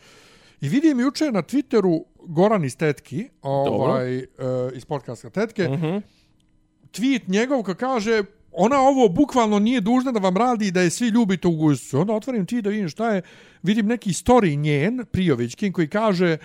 I 0.61 0.69
vidim 0.69 0.99
juče 0.99 1.31
na 1.31 1.41
Twitteru 1.41 2.03
Goran 2.23 2.65
iz 2.65 2.77
Tetki, 2.77 3.29
ovaj, 3.41 4.17
uh, 4.17 4.23
iz 4.73 4.85
podcasta 4.85 5.29
Tetke, 5.29 5.63
mm 5.63 5.73
-hmm. 5.73 6.01
tweet 6.91 7.27
njegov 7.27 7.63
ko 7.63 7.73
kaže 7.73 8.23
ona 8.57 8.79
ovo 8.79 9.09
bukvalno 9.09 9.59
nije 9.59 9.81
dužna 9.81 10.11
da 10.11 10.19
vam 10.19 10.37
radi 10.37 10.71
da 10.71 10.81
je 10.81 10.89
svi 10.89 11.07
ljubite 11.07 11.47
u 11.47 11.55
guzicu. 11.55 11.99
Onda 11.99 12.13
otvorim 12.13 12.45
ti 12.45 12.61
da 12.61 12.69
vidim 12.69 12.89
šta 12.89 13.09
je, 13.09 13.21
vidim 13.63 13.85
neki 13.85 14.09
story 14.09 14.55
njen, 14.55 15.05
Prijovićkin, 15.11 15.73
koji 15.73 15.87
kaže 15.87 16.37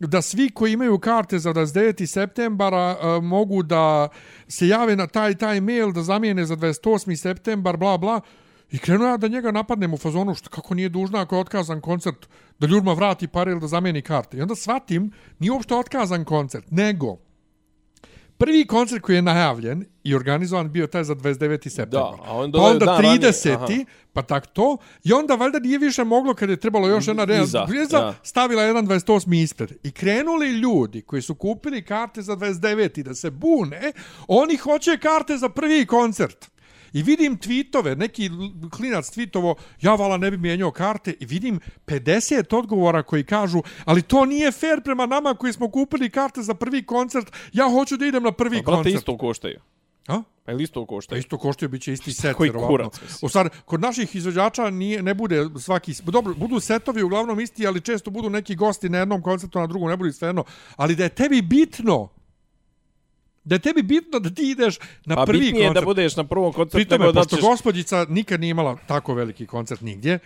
da 0.00 0.22
svi 0.22 0.50
koji 0.50 0.72
imaju 0.72 0.98
karte 0.98 1.38
za 1.38 1.54
29. 1.54 2.06
septembara 2.06 2.96
uh, 2.96 3.24
mogu 3.24 3.62
da 3.62 4.08
se 4.48 4.68
jave 4.68 4.96
na 4.96 5.06
taj 5.06 5.34
taj 5.34 5.60
mail 5.60 5.92
da 5.92 6.02
zamijene 6.02 6.44
za 6.44 6.56
28. 6.56 7.16
septembar, 7.16 7.76
bla, 7.76 7.98
bla. 7.98 8.20
I 8.70 8.78
krenuo 8.78 9.08
ja 9.08 9.16
da 9.16 9.28
njega 9.28 9.50
napadnem 9.50 9.94
u 9.94 9.96
fazonu 9.96 10.34
što 10.34 10.50
kako 10.50 10.74
nije 10.74 10.88
dužna 10.88 11.20
ako 11.20 11.34
je 11.34 11.40
otkazan 11.40 11.80
koncert 11.80 12.28
da 12.58 12.66
ljudima 12.66 12.92
vrati 12.92 13.28
pare 13.28 13.52
ili 13.52 13.60
da 13.60 13.66
zamijeni 13.66 14.02
karte. 14.02 14.36
I 14.36 14.42
onda 14.42 14.54
shvatim, 14.54 15.12
nije 15.38 15.52
uopšte 15.52 15.74
otkazan 15.74 16.24
koncert, 16.24 16.70
nego 16.70 17.18
prvi 18.42 18.66
koncert 18.66 19.02
koji 19.02 19.16
je 19.16 19.22
najavljen 19.22 19.84
i 20.04 20.14
organizovan 20.14 20.72
bio 20.72 20.86
taj 20.86 21.04
za 21.04 21.14
29. 21.14 21.68
septembar. 21.68 22.14
a 22.24 22.36
onda 22.36 22.58
pa 22.58 22.64
onda 22.64 22.84
dan 22.86 23.02
ranije, 23.02 23.18
30. 23.18 23.54
aha. 23.54 23.66
pa 24.12 24.22
tak 24.22 24.46
to. 24.46 24.76
I 25.04 25.12
onda 25.12 25.34
valjda 25.34 25.58
nije 25.58 25.78
više 25.78 26.04
moglo 26.04 26.34
kad 26.34 26.50
je 26.50 26.56
trebalo 26.56 26.88
još 26.88 27.08
jedna 27.08 27.24
vijeza, 27.24 27.66
da. 27.90 28.14
stavila 28.22 28.62
jedan 28.62 28.86
28. 28.86 29.42
ispred. 29.42 29.72
I 29.82 29.90
krenuli 29.90 30.48
ljudi 30.50 31.02
koji 31.02 31.22
su 31.22 31.34
kupili 31.34 31.84
karte 31.84 32.22
za 32.22 32.36
29. 32.36 33.02
da 33.02 33.14
se 33.14 33.30
bune, 33.30 33.92
oni 34.28 34.56
hoće 34.56 34.98
karte 34.98 35.36
za 35.36 35.48
prvi 35.48 35.86
koncert. 35.86 36.51
I 36.92 37.02
vidim 37.02 37.38
tweetove, 37.38 37.96
neki 37.96 38.30
klinac 38.76 39.10
tweetovo, 39.16 39.54
ja 39.80 39.94
vala 39.94 40.16
ne 40.16 40.30
bi 40.30 40.36
mijenjao 40.36 40.70
karte 40.70 41.14
i 41.20 41.26
vidim 41.26 41.60
50 41.86 42.56
odgovora 42.56 43.02
koji 43.02 43.24
kažu, 43.24 43.62
ali 43.84 44.02
to 44.02 44.24
nije 44.24 44.52
fair 44.52 44.82
prema 44.82 45.06
nama 45.06 45.34
koji 45.34 45.52
smo 45.52 45.70
kupili 45.70 46.10
karte 46.10 46.42
za 46.42 46.54
prvi 46.54 46.82
koncert, 46.86 47.32
ja 47.52 47.70
hoću 47.70 47.96
da 47.96 48.06
idem 48.06 48.22
na 48.22 48.32
prvi 48.32 48.58
A, 48.58 48.62
brate, 48.62 48.76
koncert. 48.76 48.96
isto 48.96 49.18
koštaju. 49.18 49.60
A? 50.08 50.22
Pa 50.44 50.52
ili 50.52 50.62
isto 50.62 50.80
Pa 50.80 50.86
koštaju? 50.86 51.18
isto 51.18 51.38
koštuje 51.38 51.68
biće 51.68 51.92
isti 51.92 52.12
set 52.12 52.36
Koji 52.36 52.50
kurac. 52.52 53.00
U 53.22 53.28
stvari, 53.28 53.48
kod 53.64 53.80
naših 53.80 54.16
izvođača 54.16 54.70
nije 54.70 55.02
ne 55.02 55.14
bude 55.14 55.46
svaki 55.58 55.94
dobro, 56.04 56.34
budu 56.34 56.60
setovi 56.60 57.02
uglavnom 57.02 57.40
isti, 57.40 57.66
ali 57.66 57.80
često 57.80 58.10
budu 58.10 58.30
neki 58.30 58.54
gosti 58.54 58.88
na 58.88 58.98
jednom 58.98 59.22
koncertu, 59.22 59.58
na 59.58 59.66
drugom 59.66 59.90
ne 59.90 59.96
bude 59.96 60.12
svejedno, 60.12 60.44
ali 60.76 60.96
da 60.96 61.04
je 61.04 61.08
tebi 61.08 61.42
bitno 61.42 62.08
da 63.44 63.54
je 63.54 63.58
tebi 63.58 63.82
bitno 63.82 64.18
da 64.18 64.30
ti 64.30 64.50
ideš 64.50 64.78
na 65.04 65.14
Pa 65.14 65.24
prvi 65.24 65.40
bitnije 65.40 65.62
je 65.62 65.68
koncert. 65.68 65.82
da 65.82 65.86
budeš 65.86 66.16
na 66.16 66.24
prvom 66.24 66.52
koncertu 66.52 66.76
Pri 66.76 66.84
tome, 66.86 66.98
nego 66.98 67.12
da 67.12 67.20
pošto 67.20 67.36
ćeš... 67.36 67.42
gospođica 67.42 68.06
nikad 68.08 68.40
nije 68.40 68.50
imala 68.50 68.76
tako 68.86 69.14
veliki 69.14 69.46
koncert 69.46 69.80
nigdje, 69.80 70.18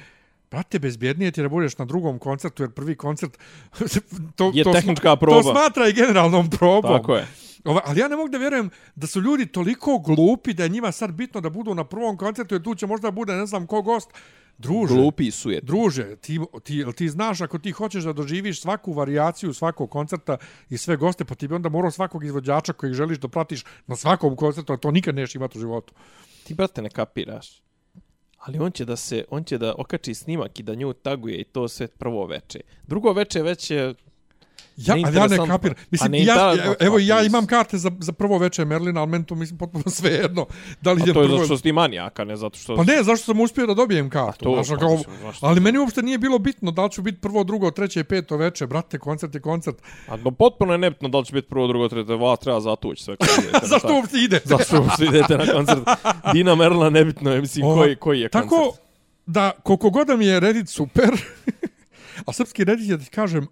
Brate, 0.50 0.78
bezbjednije 0.78 1.30
ti 1.30 1.42
da 1.42 1.48
budeš 1.48 1.78
na 1.78 1.84
drugom 1.84 2.18
koncertu, 2.18 2.62
jer 2.62 2.70
prvi 2.70 2.94
koncert 2.96 3.38
to, 4.36 4.50
Je 4.54 4.64
to, 4.64 4.72
tehnička 4.72 5.08
sma- 5.08 5.16
proba. 5.16 5.42
To 5.42 5.50
smatra 5.50 5.88
i 5.88 5.92
generalnom 5.92 6.50
probom. 6.50 6.92
Tako 6.92 7.16
je. 7.16 7.26
Ova, 7.64 7.80
ali 7.84 8.00
ja 8.00 8.08
ne 8.08 8.16
mogu 8.16 8.28
da 8.28 8.38
vjerujem 8.38 8.70
da 8.94 9.06
su 9.06 9.20
ljudi 9.20 9.46
toliko 9.46 9.98
glupi 9.98 10.54
da 10.54 10.62
je 10.62 10.68
njima 10.68 10.92
sad 10.92 11.12
bitno 11.12 11.40
da 11.40 11.50
budu 11.50 11.74
na 11.74 11.84
prvom 11.84 12.16
koncertu, 12.16 12.54
jer 12.54 12.62
tu 12.62 12.74
će 12.74 12.86
možda 12.86 13.10
bude 13.10 13.32
ne 13.34 13.46
znam 13.46 13.66
ko 13.66 13.82
gost. 13.82 14.10
Druže, 14.58 14.94
Glupi 14.94 15.30
su 15.30 15.50
je. 15.50 15.60
druže, 15.62 16.16
ti, 16.16 16.40
ti, 16.62 16.76
jel 16.76 16.92
ti 16.92 17.08
znaš 17.08 17.40
ako 17.40 17.58
ti 17.58 17.70
hoćeš 17.70 18.04
da 18.04 18.12
doživiš 18.12 18.60
svaku 18.60 18.92
varijaciju 18.92 19.54
svakog 19.54 19.90
koncerta 19.90 20.36
i 20.70 20.78
sve 20.78 20.96
goste, 20.96 21.24
pa 21.24 21.34
ti 21.34 21.48
bi 21.48 21.54
onda 21.54 21.68
morao 21.68 21.90
svakog 21.90 22.24
izvođača 22.24 22.72
kojeg 22.72 22.94
želiš 22.94 23.18
da 23.18 23.28
pratiš 23.28 23.64
na 23.86 23.96
svakom 23.96 24.36
koncertu, 24.36 24.72
a 24.72 24.76
to 24.76 24.90
nikad 24.90 25.14
neš 25.14 25.34
imati 25.34 25.58
u 25.58 25.60
životu. 25.60 25.94
Ti, 26.44 26.54
brate, 26.54 26.82
ne 26.82 26.90
kapiraš. 26.90 27.65
Ali 28.46 28.58
on 28.58 28.70
će 28.70 28.84
da 28.84 28.96
se, 28.96 29.24
on 29.30 29.44
će 29.44 29.58
da 29.58 29.74
okači 29.78 30.14
snimak 30.14 30.60
i 30.60 30.62
da 30.62 30.74
nju 30.74 30.92
taguje 30.92 31.36
i 31.36 31.44
to 31.44 31.68
sve 31.68 31.86
prvo 31.86 32.26
veče. 32.26 32.60
Drugo 32.86 33.12
veče 33.12 33.42
već 33.42 33.70
je... 33.70 33.94
Ja, 34.76 34.94
ali 35.04 35.16
ja 35.16 35.26
ne 35.26 35.36
kapiram. 35.36 35.76
Mislim, 35.90 36.14
A 36.14 36.16
ja, 36.16 36.34
neinteresantno, 36.34 36.86
evo, 36.86 36.98
ja 36.98 37.22
imam 37.22 37.46
karte 37.46 37.78
za, 37.78 37.90
za 38.00 38.12
prvo 38.12 38.38
veče 38.38 38.64
Merlina, 38.64 39.00
ali 39.00 39.10
meni 39.10 39.26
to 39.26 39.34
mislim 39.34 39.58
potpuno 39.58 39.84
svejedno. 39.98 40.46
Da 40.80 40.92
li 40.92 41.02
A 41.02 41.04
to 41.04 41.10
je 41.10 41.14
prvo... 41.14 41.28
zato 41.28 41.44
što 41.44 41.56
si 41.56 41.62
ti 41.62 41.72
manijaka, 41.72 42.24
ne 42.24 42.36
zato 42.36 42.58
što... 42.58 42.76
Pa 42.76 42.84
ne, 42.84 43.02
zašto 43.02 43.24
sam 43.24 43.40
uspio 43.40 43.66
da 43.66 43.74
dobijem 43.74 44.10
kartu. 44.10 44.44
to, 44.44 44.54
znaš, 44.54 44.68
pa 44.68 44.76
kao, 44.86 44.98
zašto? 45.22 45.46
ali 45.46 45.60
meni 45.60 45.78
uopšte 45.78 46.02
nije 46.02 46.18
bilo 46.18 46.38
bitno 46.38 46.70
da 46.70 46.84
li 46.84 46.90
ću 46.90 47.02
biti 47.02 47.20
prvo, 47.20 47.44
drugo, 47.44 47.70
treće 47.70 48.04
peto 48.04 48.36
veče. 48.36 48.66
Brate, 48.66 48.98
koncert 48.98 49.34
je 49.34 49.40
koncert. 49.40 49.76
A 50.08 50.16
no, 50.16 50.30
potpuno 50.30 50.72
je 50.72 50.78
nebitno 50.78 51.08
da 51.08 51.18
li 51.18 51.24
će 51.24 51.32
biti 51.32 51.48
prvo, 51.48 51.66
drugo, 51.66 51.88
treće, 51.88 52.12
vas 52.12 52.38
treba 52.38 52.60
zatući 52.60 53.04
sve. 53.04 53.16
idete 53.38 53.66
Zašto 53.72 53.94
uopšte 53.94 54.18
ide? 54.18 54.40
Zašto 54.56 54.80
uopšte 54.80 55.04
idete 55.04 55.38
na 55.38 55.52
koncert? 55.52 55.88
Dina 56.32 56.54
Merla, 56.54 56.90
nebitno 56.90 57.32
je, 57.32 57.40
mislim, 57.40 57.66
Ova, 57.66 57.76
koji, 57.76 57.96
koji 57.96 58.20
je 58.20 58.28
koncert. 58.28 58.50
Tako 58.50 58.76
da, 59.26 59.50
koliko 59.62 59.90
god 59.90 60.18
mi 60.18 60.26
je 60.26 60.40
Reddit 60.40 60.68
super, 60.68 61.10
a 62.26 62.32
srpski 62.32 62.64
Reddit 62.64 62.88
je, 62.88 62.96
da 62.96 63.04
ti 63.04 63.10
kažem, 63.10 63.46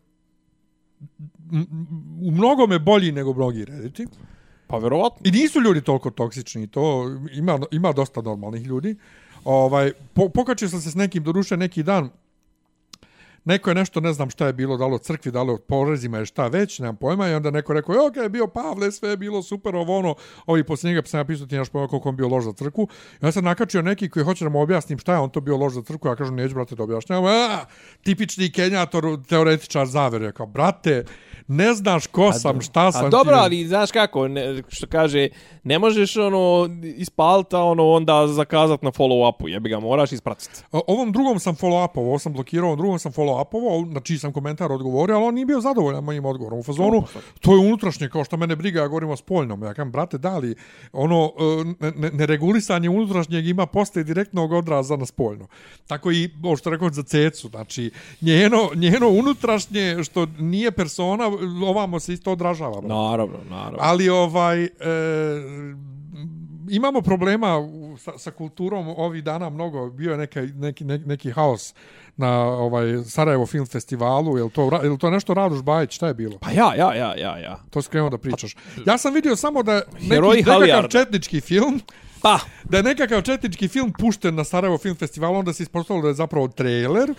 u 2.23 2.31
mnogome 2.31 2.79
bolji 2.79 3.13
nego 3.13 3.35
mnogi 3.35 3.65
Redditi. 3.65 4.07
Pa 4.67 4.79
verovatno. 4.79 5.21
I 5.25 5.31
nisu 5.31 5.61
ljudi 5.61 5.81
toliko 5.81 6.11
toksični, 6.11 6.67
to 6.67 7.11
ima, 7.33 7.61
ima 7.71 7.93
dosta 7.93 8.23
normalnih 8.23 8.67
ljudi. 8.67 8.97
Ovaj, 9.45 9.93
po, 10.15 10.29
pokačio 10.29 10.69
sam 10.69 10.81
se 10.81 10.91
s 10.91 10.95
nekim, 10.95 11.25
doruše 11.25 11.57
neki 11.57 11.83
dan, 11.83 12.11
neko 13.45 13.71
je 13.71 13.75
nešto, 13.75 14.01
ne 14.01 14.13
znam 14.13 14.31
šta 14.31 14.47
je 14.47 14.53
bilo, 14.53 14.77
dalo 14.77 14.99
crkvi, 14.99 15.33
dalo 15.33 15.59
porezima 15.59 16.19
je 16.19 16.27
šta 16.27 16.47
već, 16.49 16.79
nemam 16.79 16.97
pojma, 16.97 17.29
i 17.29 17.35
onda 17.35 17.51
neko 17.51 17.73
rekao, 17.73 17.95
e, 17.95 17.99
ok, 17.99 18.17
je 18.17 18.29
bio 18.29 18.47
Pavle, 18.47 18.93
sve 18.93 19.11
je 19.11 19.17
bilo 19.17 19.43
super, 19.43 19.77
ovo 19.77 19.99
ono, 19.99 20.15
ovi 20.47 20.65
poslije 20.65 20.91
njega 20.91 21.03
pa 21.03 21.09
sam 21.09 21.19
napisao 21.19 21.47
ti 21.47 21.57
naš 21.57 21.69
pojma 21.69 21.89
koliko 21.89 22.09
on 22.09 22.17
bio 22.17 22.29
lož 22.29 22.45
za 22.45 22.53
crkvu. 22.53 22.89
Ja 23.23 23.33
sam 23.33 23.45
nakačio 23.45 23.83
neki 23.83 24.09
koji 24.09 24.25
hoće 24.25 24.45
da 24.45 24.49
mu 24.49 24.61
objasnim 24.61 24.99
šta 24.99 25.13
je 25.13 25.19
on 25.19 25.31
to 25.31 25.41
bio 25.41 25.57
lož 25.57 25.73
za 25.73 25.83
crkvu, 25.83 26.09
ja 26.09 26.17
kažem, 26.17 26.35
neću, 26.35 26.55
brate, 26.55 26.75
da 26.75 26.83
objašnjam. 26.83 27.25
a, 27.25 27.65
tipični 28.03 28.53
kenjator, 28.53 29.05
teoretičar 29.29 29.87
zavere, 29.87 30.33
kao, 30.33 30.47
brate, 30.47 31.05
ne 31.49 31.75
znaš 31.75 32.07
ko 32.07 32.33
sam, 32.33 32.61
šta 32.61 32.93
sam 32.93 33.07
A 33.07 33.09
dobro, 33.09 33.33
ti. 33.33 33.41
ali 33.41 33.67
znaš 33.67 33.91
kako, 33.91 34.29
ne, 34.29 34.63
što 34.69 34.87
kaže, 34.87 35.29
ne 35.65 35.79
možeš 35.79 36.17
ono 36.17 36.69
ispalta 36.97 37.63
ono 37.63 37.91
onda 37.91 38.27
zakazat 38.27 38.83
na 38.83 38.91
follow-upu, 38.91 39.49
jebi 39.49 39.69
ga, 39.69 39.81
moraš 39.81 40.13
ispratiti. 40.13 40.63
Ovom 40.73 41.13
drugom 41.13 41.39
sam 41.39 41.55
follow-upovao, 41.57 42.07
ovo 42.07 42.19
sam 42.19 42.33
blokirao, 42.33 42.67
ovom 42.67 42.79
drugom 42.79 42.99
sam 42.99 43.13
follow-upovao, 43.13 43.93
na 43.93 44.01
čiji 44.01 44.19
sam 44.19 44.33
komentar 44.33 44.73
odgovorio, 44.73 45.17
ali 45.17 45.25
on 45.25 45.35
nije 45.35 45.47
bio 45.47 45.61
zadovoljan 45.61 46.05
mojim 46.05 46.25
odgovorom. 46.25 46.59
U 46.59 46.63
fazonu, 46.63 47.03
to 47.41 47.53
je 47.53 47.59
unutrašnje, 47.59 48.09
kao 48.09 48.25
što 48.25 48.37
mene 48.37 48.57
briga, 48.57 48.81
ja 48.81 48.89
govorim 48.89 49.11
o 49.11 49.17
spoljnom. 49.17 49.63
Ja 49.63 49.75
kažem, 49.75 49.93
brate, 49.93 50.19
da 50.19 50.39
li 50.39 50.55
ono 50.93 51.33
e, 51.39 51.65
ne- 51.81 51.93
ne- 51.97 52.11
neregulisanje 52.11 52.91
unutrašnjeg 52.91 53.47
ima 53.47 53.67
postaje 53.67 54.05
direktnog 54.05 54.53
odraza 54.53 54.97
na 54.97 55.07
spoljno. 55.07 55.47
Tako 55.87 56.13
i, 56.13 56.31
ovo 56.43 56.57
što 56.57 56.71
rekao 56.71 56.91
za 56.91 57.03
cecu, 57.03 57.49
znači, 57.49 57.91
njeno, 58.21 58.69
njeno 58.75 59.09
unutrašnje, 59.09 60.05
što 60.05 60.27
nije 60.39 60.71
persona, 60.71 61.34
ovamo 61.67 62.01
se 62.01 62.13
isto 62.13 62.33
odražava. 62.33 62.81
brate. 62.81 62.89
Naravno, 62.89 63.39
naravno. 63.51 63.79
Ali 63.81 64.09
ovaj 64.09 64.65
e, 64.65 64.69
imamo 66.71 67.01
problema 67.01 67.69
sa, 67.99 68.19
sa 68.19 68.31
kulturom 68.31 68.89
ovih 68.89 69.25
dana 69.25 69.51
mnogo. 69.51 69.91
Bio 69.91 70.11
je 70.13 70.19
neka, 70.19 70.41
neki, 70.55 70.85
neki, 70.85 71.05
neki 71.05 71.31
haos 71.31 71.75
na 72.17 72.31
ovaj 72.43 73.03
Sarajevo 73.05 73.47
film 73.47 73.67
festivalu. 73.67 74.39
Je 74.39 74.51
to, 74.51 74.63
ra- 74.71 74.85
je 74.85 74.91
li 74.91 74.99
to 74.99 75.11
nešto 75.11 75.35
Radoš 75.35 75.63
Bajić? 75.63 75.93
Šta 75.95 76.07
je 76.07 76.15
bilo? 76.15 76.39
Pa 76.39 76.51
ja, 76.51 76.75
ja, 76.75 76.95
ja, 76.95 77.15
ja, 77.17 77.39
ja. 77.39 77.59
To 77.71 77.83
si 77.83 77.89
krenuo 77.91 78.11
da 78.11 78.19
pričaš. 78.19 78.57
Ja 78.87 78.99
sam 78.99 79.15
vidio 79.15 79.37
samo 79.37 79.63
da 79.63 79.83
neki, 79.93 80.09
Heroji 80.09 80.37
nekakav 80.37 80.55
Halijarda. 80.61 80.89
četnički 80.89 81.41
film 81.41 81.81
Pa, 82.23 82.39
da 82.65 82.77
je 82.77 82.83
nekakav 82.83 83.23
četnički 83.23 83.69
film 83.69 83.93
pušten 83.99 84.35
na 84.35 84.45
Sarajevo 84.45 84.79
film 84.79 84.97
festivalu, 84.97 85.39
onda 85.39 85.53
se 85.53 85.63
ispostavilo 85.63 86.03
da 86.03 86.09
je 86.09 86.15
zapravo 86.15 86.49
trailer 86.49 87.15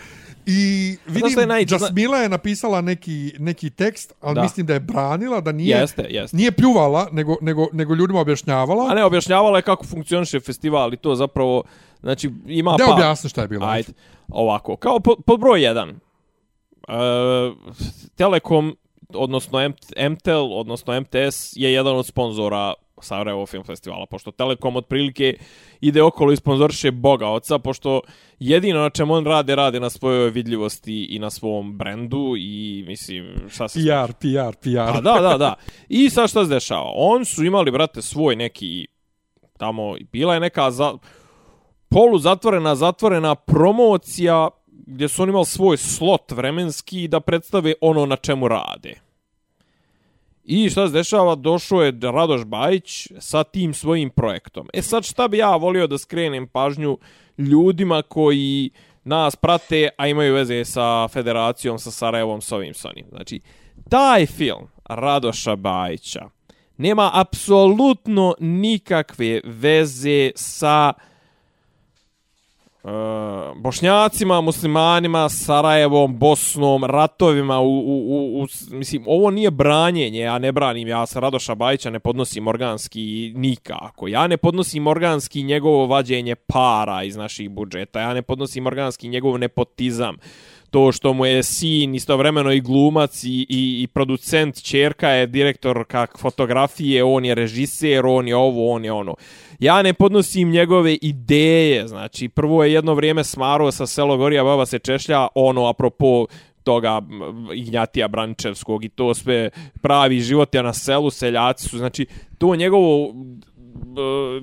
i 0.45 0.97
vidim, 1.05 1.49
je 1.51 1.65
Jasmila 1.71 2.17
je 2.17 2.29
napisala 2.29 2.81
neki, 2.81 3.33
neki 3.39 3.69
tekst, 3.69 4.13
ali 4.21 4.35
Da. 4.35 4.41
mislim 4.41 4.65
da 4.65 4.73
je 4.73 4.79
branila, 4.79 5.41
da 5.41 5.51
nije, 5.51 5.77
Jeste, 5.77 6.05
jeste. 6.09 6.37
nije 6.37 6.51
pljuvala, 6.51 7.07
nego, 7.11 7.35
nego, 7.41 7.67
nego 7.73 7.95
ljudima 7.95 8.19
objašnjavala. 8.19 8.87
a 8.91 8.93
ne, 8.95 9.03
objašnjavala 9.03 9.57
je 9.57 9.61
kako 9.61 9.85
funkcioniše 9.85 10.39
festival 10.39 10.93
i 10.93 10.97
to 10.97 11.15
zapravo, 11.15 11.63
znači, 12.01 12.31
ima 12.45 12.75
Da 12.77 12.85
pa... 12.85 12.93
objasni 12.93 13.29
šta 13.29 13.41
je 13.41 13.47
bilo. 13.47 13.65
Ajde, 13.65 13.93
ovako, 14.27 14.75
kao 14.75 14.99
pod, 14.99 15.17
pod 15.25 15.39
broj 15.39 15.59
1. 15.59 15.93
E, 16.87 16.93
Telekom, 18.15 18.75
odnosno 19.13 19.59
MTEL, 20.09 20.53
odnosno 20.53 21.01
MTS, 21.01 21.53
je 21.55 21.73
jedan 21.73 21.95
od 21.95 22.05
sponzora 22.05 22.73
Sarajevo 23.05 23.45
Film 23.45 23.63
Festivala, 23.63 24.05
pošto 24.05 24.31
Telekom 24.31 24.75
otprilike 24.75 25.33
ide 25.81 26.03
okolo 26.03 26.31
i 26.31 26.35
sponzoriše 26.35 26.91
Boga 26.91 27.27
oca, 27.27 27.59
pošto 27.59 28.01
jedino 28.39 28.79
na 28.79 28.89
čemu 28.89 29.13
on 29.13 29.25
rade, 29.25 29.55
rade 29.55 29.79
na 29.79 29.89
svojoj 29.89 30.29
vidljivosti 30.29 31.03
i 31.03 31.19
na 31.19 31.29
svom 31.29 31.77
brendu 31.77 32.33
i, 32.37 32.83
mislim, 32.87 33.35
šta 33.49 33.67
se... 33.67 33.79
PR, 33.79 34.13
PR, 34.13 34.55
PR. 34.61 34.93
Pa 34.93 35.01
da, 35.01 35.19
da, 35.21 35.37
da. 35.37 35.55
I 35.89 36.09
sad 36.09 36.29
šta 36.29 36.43
se 36.43 36.49
dešava? 36.49 36.91
On 36.95 37.25
su 37.25 37.45
imali, 37.45 37.71
brate, 37.71 38.01
svoj 38.01 38.35
neki, 38.35 38.87
tamo, 39.57 39.95
bila 40.11 40.33
je 40.33 40.39
neka 40.39 40.71
za, 40.71 40.93
polu 41.89 42.17
zatvorena, 42.17 42.75
zatvorena 42.75 43.35
promocija 43.35 44.49
gdje 44.87 45.07
su 45.07 45.23
oni 45.23 45.29
imali 45.29 45.45
svoj 45.45 45.77
slot 45.77 46.31
vremenski 46.31 47.07
da 47.07 47.19
predstave 47.19 47.73
ono 47.81 48.05
na 48.05 48.15
čemu 48.15 48.47
rade. 48.47 49.04
I 50.47 50.69
šta 50.69 50.87
se 50.87 50.93
dešava? 50.93 51.35
Došao 51.35 51.81
je 51.81 51.93
Radoš 52.01 52.45
Bajić 52.45 53.07
sa 53.19 53.43
tim 53.43 53.73
svojim 53.73 54.09
projektom. 54.09 54.67
E 54.73 54.81
sad 54.81 55.03
šta 55.05 55.27
bi 55.27 55.37
ja 55.37 55.55
volio 55.55 55.87
da 55.87 55.97
skrenem 55.97 56.47
pažnju 56.47 56.97
ljudima 57.37 58.01
koji 58.01 58.69
nas 59.03 59.35
prate, 59.35 59.89
a 59.97 60.07
imaju 60.07 60.33
veze 60.33 60.65
sa 60.65 61.07
federacijom, 61.07 61.79
sa 61.79 61.91
Sarajevom, 61.91 62.41
sa 62.41 62.55
ovim, 62.55 62.73
sonim. 62.73 63.05
Znači, 63.09 63.41
taj 63.89 64.25
film 64.25 64.67
Radoša 64.89 65.55
Bajića 65.55 66.29
nema 66.77 67.11
apsolutno 67.13 68.35
nikakve 68.39 69.41
veze 69.43 70.31
sa 70.35 70.93
uh, 70.97 71.14
Eh, 72.85 73.53
bošnjacima, 73.55 74.41
muslimanima, 74.41 75.29
Sarajevom, 75.29 76.17
Bosnom, 76.17 76.83
ratovima, 76.83 77.59
u, 77.59 77.79
u, 77.79 77.95
u, 78.07 78.41
u, 78.41 78.47
mislim, 78.75 79.03
ovo 79.07 79.31
nije 79.31 79.51
branjenje, 79.51 80.19
ja 80.19 80.39
ne 80.39 80.51
branim, 80.51 80.87
ja 80.87 81.05
sa 81.05 81.19
Radoša 81.19 81.55
Bajića 81.55 81.89
ne 81.89 81.99
podnosim 81.99 82.47
organski 82.47 83.33
nikako. 83.35 84.07
Ja 84.07 84.27
ne 84.27 84.37
podnosim 84.37 84.87
organski 84.87 85.43
njegovo 85.43 85.85
vađenje 85.85 86.35
para 86.35 87.03
iz 87.03 87.15
naših 87.15 87.49
budžeta, 87.49 87.99
ja 88.01 88.13
ne 88.13 88.21
podnosim 88.21 88.67
organski 88.67 89.07
njegov 89.07 89.37
nepotizam 89.37 90.17
to 90.75 90.91
što 90.91 91.13
mu 91.13 91.25
je 91.25 91.43
sin 91.43 91.95
istovremeno 91.95 92.51
i 92.51 92.61
glumac 92.61 93.23
i, 93.23 93.45
i, 93.49 93.83
i 93.83 93.87
producent, 93.87 94.63
čerka 94.63 95.09
je 95.09 95.27
direktor 95.27 95.85
kak 95.87 96.17
fotografije, 96.17 97.03
on 97.03 97.25
je 97.25 97.35
režiser, 97.35 98.05
on 98.05 98.27
je 98.27 98.35
ovo, 98.35 98.73
on 98.73 98.85
je 98.85 98.91
ono. 98.91 99.15
Ja 99.59 99.81
ne 99.81 99.93
podnosim 99.93 100.51
njegove 100.51 100.93
ideje, 100.93 101.87
znači 101.87 102.29
prvo 102.29 102.63
je 102.63 102.73
jedno 102.73 102.93
vrijeme 102.93 103.23
smaro 103.23 103.71
sa 103.71 103.87
selo 103.87 104.17
Gorija 104.17 104.43
Baba 104.43 104.65
se 104.65 104.79
češlja, 104.79 105.27
ono 105.35 105.65
apropo 105.67 106.25
toga 106.63 107.01
Ignjatija 107.53 108.07
Brančevskog 108.07 108.83
i 108.83 108.89
to 108.89 109.13
sve 109.13 109.49
pravi 109.81 110.19
život 110.19 110.55
je 110.55 110.63
na 110.63 110.73
selu, 110.73 111.09
seljaci 111.09 111.69
su, 111.69 111.77
znači 111.77 112.05
to 112.37 112.55
njegovo 112.55 113.13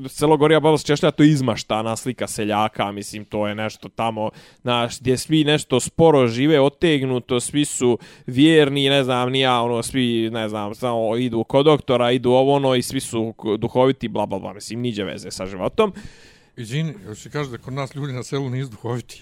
selo 0.09 0.37
Gorija 0.37 0.61
Babos 0.61 0.85
Češlja, 0.85 1.11
to 1.11 1.23
je 1.23 1.31
izmaštana 1.31 1.97
slika 1.97 2.27
seljaka, 2.27 2.93
mislim, 2.93 3.25
to 3.25 3.49
je 3.49 3.55
nešto 3.55 3.89
tamo, 3.89 4.31
znaš, 4.63 5.01
gdje 5.01 5.19
svi 5.19 5.45
nešto 5.45 5.81
sporo 5.81 6.27
žive, 6.27 6.61
otegnuto, 6.61 7.41
svi 7.41 7.65
su 7.65 7.99
vjerni, 8.27 8.89
ne 8.89 9.05
znam, 9.05 9.31
nija, 9.31 9.61
ono, 9.63 9.83
svi, 9.83 10.31
ne 10.33 10.49
znam, 10.49 10.75
samo 10.75 11.17
idu 11.17 11.45
kod 11.45 11.65
doktora, 11.65 12.13
idu 12.13 12.31
ovo, 12.31 12.55
ono, 12.55 12.75
i 12.75 12.83
svi 12.83 13.01
su 13.01 13.35
duhoviti, 13.59 14.09
bla, 14.09 14.27
bla, 14.27 14.39
bla, 14.39 14.53
mislim, 14.53 14.81
niđe 14.81 15.05
veze 15.05 15.31
sa 15.31 15.47
životom. 15.47 15.93
Izvini, 16.57 16.95
još 17.07 17.19
se 17.19 17.31
kaže 17.31 17.51
da 17.51 17.59
kod 17.59 17.75
nas 17.75 17.95
ljudi 17.95 18.13
na 18.13 18.23
selu 18.23 18.51
nisu 18.51 18.71
duhoviti. 18.71 19.21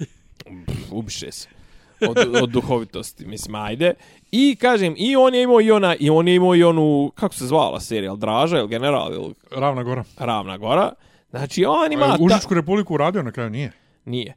Ubiše 0.90 1.32
se 1.32 1.59
od, 2.08 2.42
od 2.42 2.50
duhovitosti, 2.50 3.26
mislim, 3.26 3.54
ajde. 3.54 3.94
I 4.32 4.56
kažem, 4.60 4.94
i 4.96 5.16
on 5.16 5.34
je 5.34 5.42
imao 5.42 5.60
i 5.60 5.70
ona, 5.70 5.96
i 6.00 6.10
on 6.10 6.28
je 6.28 6.34
imao 6.34 6.56
i 6.56 6.64
onu, 6.64 7.12
kako 7.14 7.34
se 7.34 7.46
zvala 7.46 7.80
serija, 7.80 8.14
Draža 8.14 8.58
ili 8.58 8.68
General 8.68 9.12
ili... 9.12 9.34
Ravna 9.50 9.82
Gora. 9.82 10.04
Ravna 10.18 10.58
Gora. 10.58 10.92
Znači, 11.30 11.64
on 11.64 11.92
ima... 11.92 12.16
Užičku 12.20 12.54
republiku 12.54 12.94
uradio 12.94 13.22
na 13.22 13.32
kraju, 13.32 13.50
nije? 13.50 13.72
Nije 14.04 14.34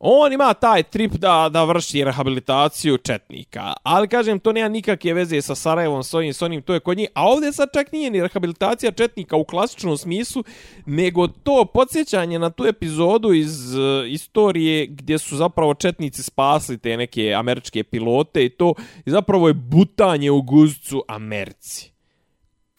on 0.00 0.32
ima 0.32 0.54
taj 0.54 0.82
trip 0.82 1.12
da, 1.12 1.48
da 1.52 1.64
vrši 1.64 2.04
rehabilitaciju 2.04 2.98
četnika. 2.98 3.72
Ali, 3.82 4.08
kažem, 4.08 4.38
to 4.38 4.52
nema 4.52 4.68
nikakve 4.68 5.14
veze 5.14 5.42
sa 5.42 5.54
Sarajevom, 5.54 6.04
s 6.04 6.14
onim, 6.14 6.32
s 6.32 6.42
onim, 6.42 6.62
to 6.62 6.74
je 6.74 6.80
kod 6.80 6.98
njih. 6.98 7.08
A 7.14 7.28
ovdje 7.28 7.52
sad 7.52 7.68
čak 7.72 7.92
nije 7.92 8.10
ni 8.10 8.22
rehabilitacija 8.22 8.92
četnika 8.92 9.36
u 9.36 9.44
klasičnom 9.44 9.96
smislu, 9.96 10.44
nego 10.86 11.28
to 11.28 11.64
podsjećanje 11.74 12.38
na 12.38 12.50
tu 12.50 12.66
epizodu 12.66 13.32
iz 13.32 13.74
uh, 13.74 13.82
istorije 14.08 14.86
gdje 14.86 15.18
su 15.18 15.36
zapravo 15.36 15.74
četnici 15.74 16.22
spasli 16.22 16.78
te 16.78 16.96
neke 16.96 17.34
američke 17.34 17.84
pilote 17.84 18.44
i 18.44 18.48
to 18.48 18.74
i 19.06 19.10
zapravo 19.10 19.48
je 19.48 19.54
butanje 19.54 20.30
u 20.30 20.42
guzcu 20.42 21.04
Americi. 21.08 21.92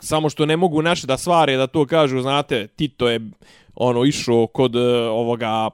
Samo 0.01 0.29
što 0.29 0.45
ne 0.45 0.57
mogu 0.57 0.81
naše 0.81 1.07
da 1.07 1.17
svare 1.17 1.57
da 1.57 1.67
to 1.67 1.85
kažu, 1.85 2.21
znate, 2.21 2.67
Tito 2.67 3.09
je 3.09 3.19
ono 3.75 4.05
išao 4.05 4.47
kod 4.47 4.75
uh, 4.75 4.83
ovoga 5.09 5.69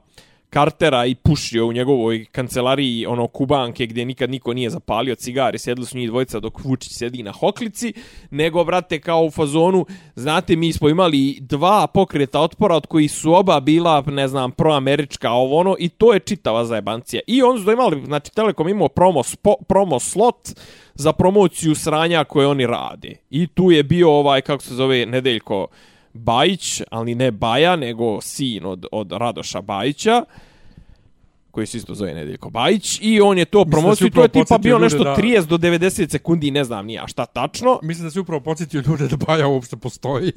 Cartera 0.52 1.06
i 1.06 1.14
pušio 1.14 1.66
u 1.66 1.72
njegovoj 1.72 2.24
kancelariji 2.32 3.06
ono 3.06 3.26
kubanke 3.26 3.86
gdje 3.86 4.04
nikad 4.04 4.30
niko 4.30 4.54
nije 4.54 4.70
zapalio 4.70 5.14
cigare, 5.14 5.58
sjedili 5.58 5.86
su 5.86 5.98
njih 5.98 6.08
dvojica 6.08 6.40
dok 6.40 6.64
Vučić 6.64 6.92
sjedi 6.92 7.22
na 7.22 7.32
hoklici, 7.32 7.92
nego, 8.30 8.64
brate, 8.64 9.00
kao 9.00 9.24
u 9.24 9.30
fazonu, 9.30 9.86
znate, 10.14 10.56
mi 10.56 10.72
smo 10.72 10.88
imali 10.88 11.38
dva 11.40 11.86
pokreta 11.86 12.40
otpora 12.40 12.76
od 12.76 12.86
koji 12.86 13.08
su 13.08 13.34
oba 13.34 13.60
bila, 13.60 14.02
ne 14.06 14.28
znam, 14.28 14.52
proamerička 14.52 15.30
ovo 15.30 15.56
ono, 15.58 15.76
i 15.78 15.88
to 15.88 16.12
je 16.12 16.20
čitava 16.20 16.64
zajebancija. 16.64 17.20
I 17.26 17.42
oni 17.42 17.64
su 17.64 17.72
imali, 17.72 18.04
znači, 18.06 18.32
Telekom 18.34 18.68
imao 18.68 18.88
promo, 18.88 19.22
spo, 19.22 19.54
promo 19.68 20.00
slot 20.00 20.48
za 20.94 21.12
promociju 21.12 21.74
sranja 21.74 22.24
koje 22.24 22.46
oni 22.46 22.66
rade. 22.66 23.16
I 23.30 23.46
tu 23.46 23.70
je 23.70 23.82
bio 23.82 24.10
ovaj, 24.10 24.40
kako 24.40 24.62
se 24.62 24.74
zove, 24.74 25.06
Nedeljko, 25.06 25.66
Bajić, 26.16 26.82
ali 26.90 27.14
ne 27.14 27.30
Baja, 27.30 27.76
nego 27.76 28.20
sin 28.20 28.66
od, 28.66 28.86
od 28.92 29.12
Radoša 29.12 29.60
Bajića, 29.60 30.24
koji 31.50 31.66
se 31.66 31.78
isto 31.78 31.94
zove 31.94 32.14
Nedeljko 32.14 32.50
Bajić, 32.50 32.98
i 33.02 33.20
on 33.20 33.38
je 33.38 33.44
to 33.44 33.64
promociju, 33.64 34.10
to 34.10 34.22
je 34.22 34.28
tipa 34.28 34.58
bio 34.58 34.78
nešto 34.78 35.04
da... 35.04 35.16
30 35.16 35.46
do 35.46 35.56
90 35.58 36.10
sekundi, 36.10 36.50
ne 36.50 36.64
znam 36.64 36.86
nija 36.86 37.06
šta 37.06 37.26
tačno. 37.26 37.78
Mislim 37.82 38.06
da 38.06 38.10
se 38.10 38.20
upravo 38.20 38.40
podsjetio 38.40 38.82
ljude 38.86 39.08
da 39.08 39.16
Baja 39.16 39.46
uopšte 39.46 39.76
postoji. 39.76 40.32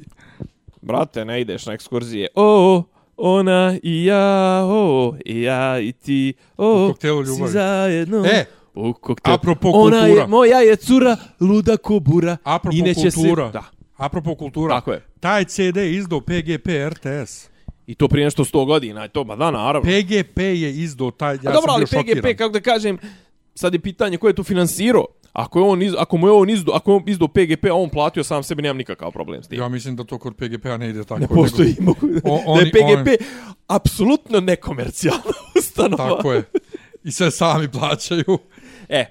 Brate, 0.82 1.24
ne 1.24 1.40
ideš 1.40 1.66
na 1.66 1.72
ekskurzije. 1.72 2.28
O, 2.34 2.82
ona 3.16 3.78
i 3.82 4.04
ja, 4.04 4.64
o, 4.64 5.14
i 5.24 5.42
ja 5.42 5.80
i 5.80 5.92
ti, 5.92 6.34
o, 6.56 6.94
ljubavi. 7.02 7.26
si 7.26 7.52
zajedno. 7.52 8.24
E, 8.24 8.44
u 8.74 8.92
koktelu. 8.92 9.34
Apropo 9.34 9.72
kultura. 9.72 9.98
Ona 9.98 10.06
je, 10.06 10.26
moja 10.26 10.60
je 10.60 10.76
cura, 10.76 11.16
luda 11.40 11.76
kobura. 11.76 12.36
Apropo 12.44 12.76
I 12.76 12.94
kultura. 12.94 13.46
Se, 13.46 13.52
da. 13.52 13.64
Apropo 13.96 14.34
kultura. 14.34 14.74
Tako 14.74 14.92
je. 14.92 15.09
Taj 15.20 15.44
CD 15.44 15.76
izdao 15.76 16.20
PGP 16.20 16.68
RTS. 16.88 17.50
I 17.86 17.94
to 17.94 18.08
prije 18.08 18.24
nešto 18.24 18.44
100 18.44 18.66
godina, 18.66 19.08
to, 19.08 19.24
ma 19.24 19.36
da, 19.36 19.50
naravno. 19.50 19.90
PGP 19.90 20.38
je 20.38 20.70
izdao 20.70 21.10
taj, 21.10 21.34
ja 21.34 21.50
A 21.50 21.52
dobro, 21.52 21.72
ali 21.72 21.86
PGP, 21.86 21.94
šokiran. 21.94 22.36
kako 22.36 22.52
da 22.52 22.60
kažem, 22.60 22.98
sad 23.54 23.74
je 23.74 23.80
pitanje 23.80 24.16
ko 24.16 24.28
je 24.28 24.34
tu 24.34 24.44
finansirao. 24.44 25.06
Ako 25.32 25.58
je 25.58 25.64
on 25.64 25.82
iz, 25.82 25.92
ako 25.98 26.16
mu 26.16 26.26
je 26.26 26.32
on 26.32 26.50
izdo, 26.50 26.72
ako 26.72 26.92
je 26.92 27.00
izdo 27.06 27.28
PGP, 27.28 27.64
a 27.64 27.74
on 27.74 27.88
platio 27.88 28.24
sam 28.24 28.42
sebi, 28.42 28.62
nemam 28.62 28.76
nikakav 28.76 29.10
problem 29.10 29.42
s 29.42 29.48
tim. 29.48 29.58
Ja 29.58 29.68
mislim 29.68 29.96
da 29.96 30.04
to 30.04 30.18
kod 30.18 30.36
PGP-a 30.36 30.76
ne 30.76 30.90
ide 30.90 31.04
tako. 31.04 31.20
Ne 31.20 31.28
postoji, 31.28 31.76
nego, 31.78 31.92
o, 32.24 32.42
oni, 32.46 32.70
da 32.70 32.78
je 32.78 32.96
PGP 32.96 33.06
oni, 33.06 33.16
apsolutno 33.66 34.40
nekomercijalna 34.40 35.22
ustanova. 35.58 36.16
Tako 36.16 36.32
je. 36.32 36.42
I 37.04 37.12
sve 37.12 37.30
sami 37.30 37.68
plaćaju. 37.68 38.38
E, 38.88 39.04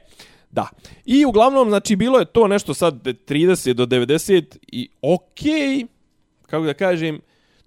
Da. 0.52 0.68
I 1.06 1.26
uglavnom, 1.26 1.70
znači, 1.70 1.96
bilo 1.96 2.20
je 2.20 2.26
to 2.26 2.48
nešto 2.48 2.74
sad 2.74 3.04
30 3.04 3.74
do 3.74 3.86
90 3.86 4.58
i 4.68 4.90
okej, 5.02 5.52
okay, 5.52 5.88
kako 6.50 6.66
da 6.66 6.74
kažem, 6.74 7.20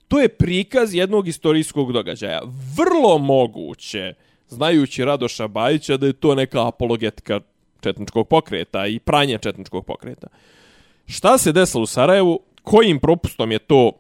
to 0.09 0.21
je 0.21 0.29
prikaz 0.29 0.95
jednog 0.95 1.29
istorijskog 1.29 1.93
događaja. 1.93 2.41
Vrlo 2.77 3.19
moguće, 3.19 4.15
znajući 4.49 5.05
Radoša 5.05 5.49
Bajića, 5.49 5.97
da 5.97 6.07
je 6.07 6.13
to 6.13 6.35
neka 6.35 6.69
apologetika 6.69 7.41
četničkog 7.81 8.29
pokreta 8.29 8.87
i 8.87 8.99
pranje 8.99 9.39
četničkog 9.39 9.87
pokreta. 9.87 10.27
Šta 11.07 11.39
se 11.39 11.53
desilo 11.53 11.83
u 11.83 11.87
Sarajevu, 11.87 12.41
kojim 12.63 13.01
propustom 13.01 13.53
je 13.53 13.59
to 13.59 13.93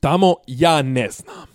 tamo, 0.00 0.34
ja 0.46 0.82
ne 0.82 1.10
znam. 1.10 1.46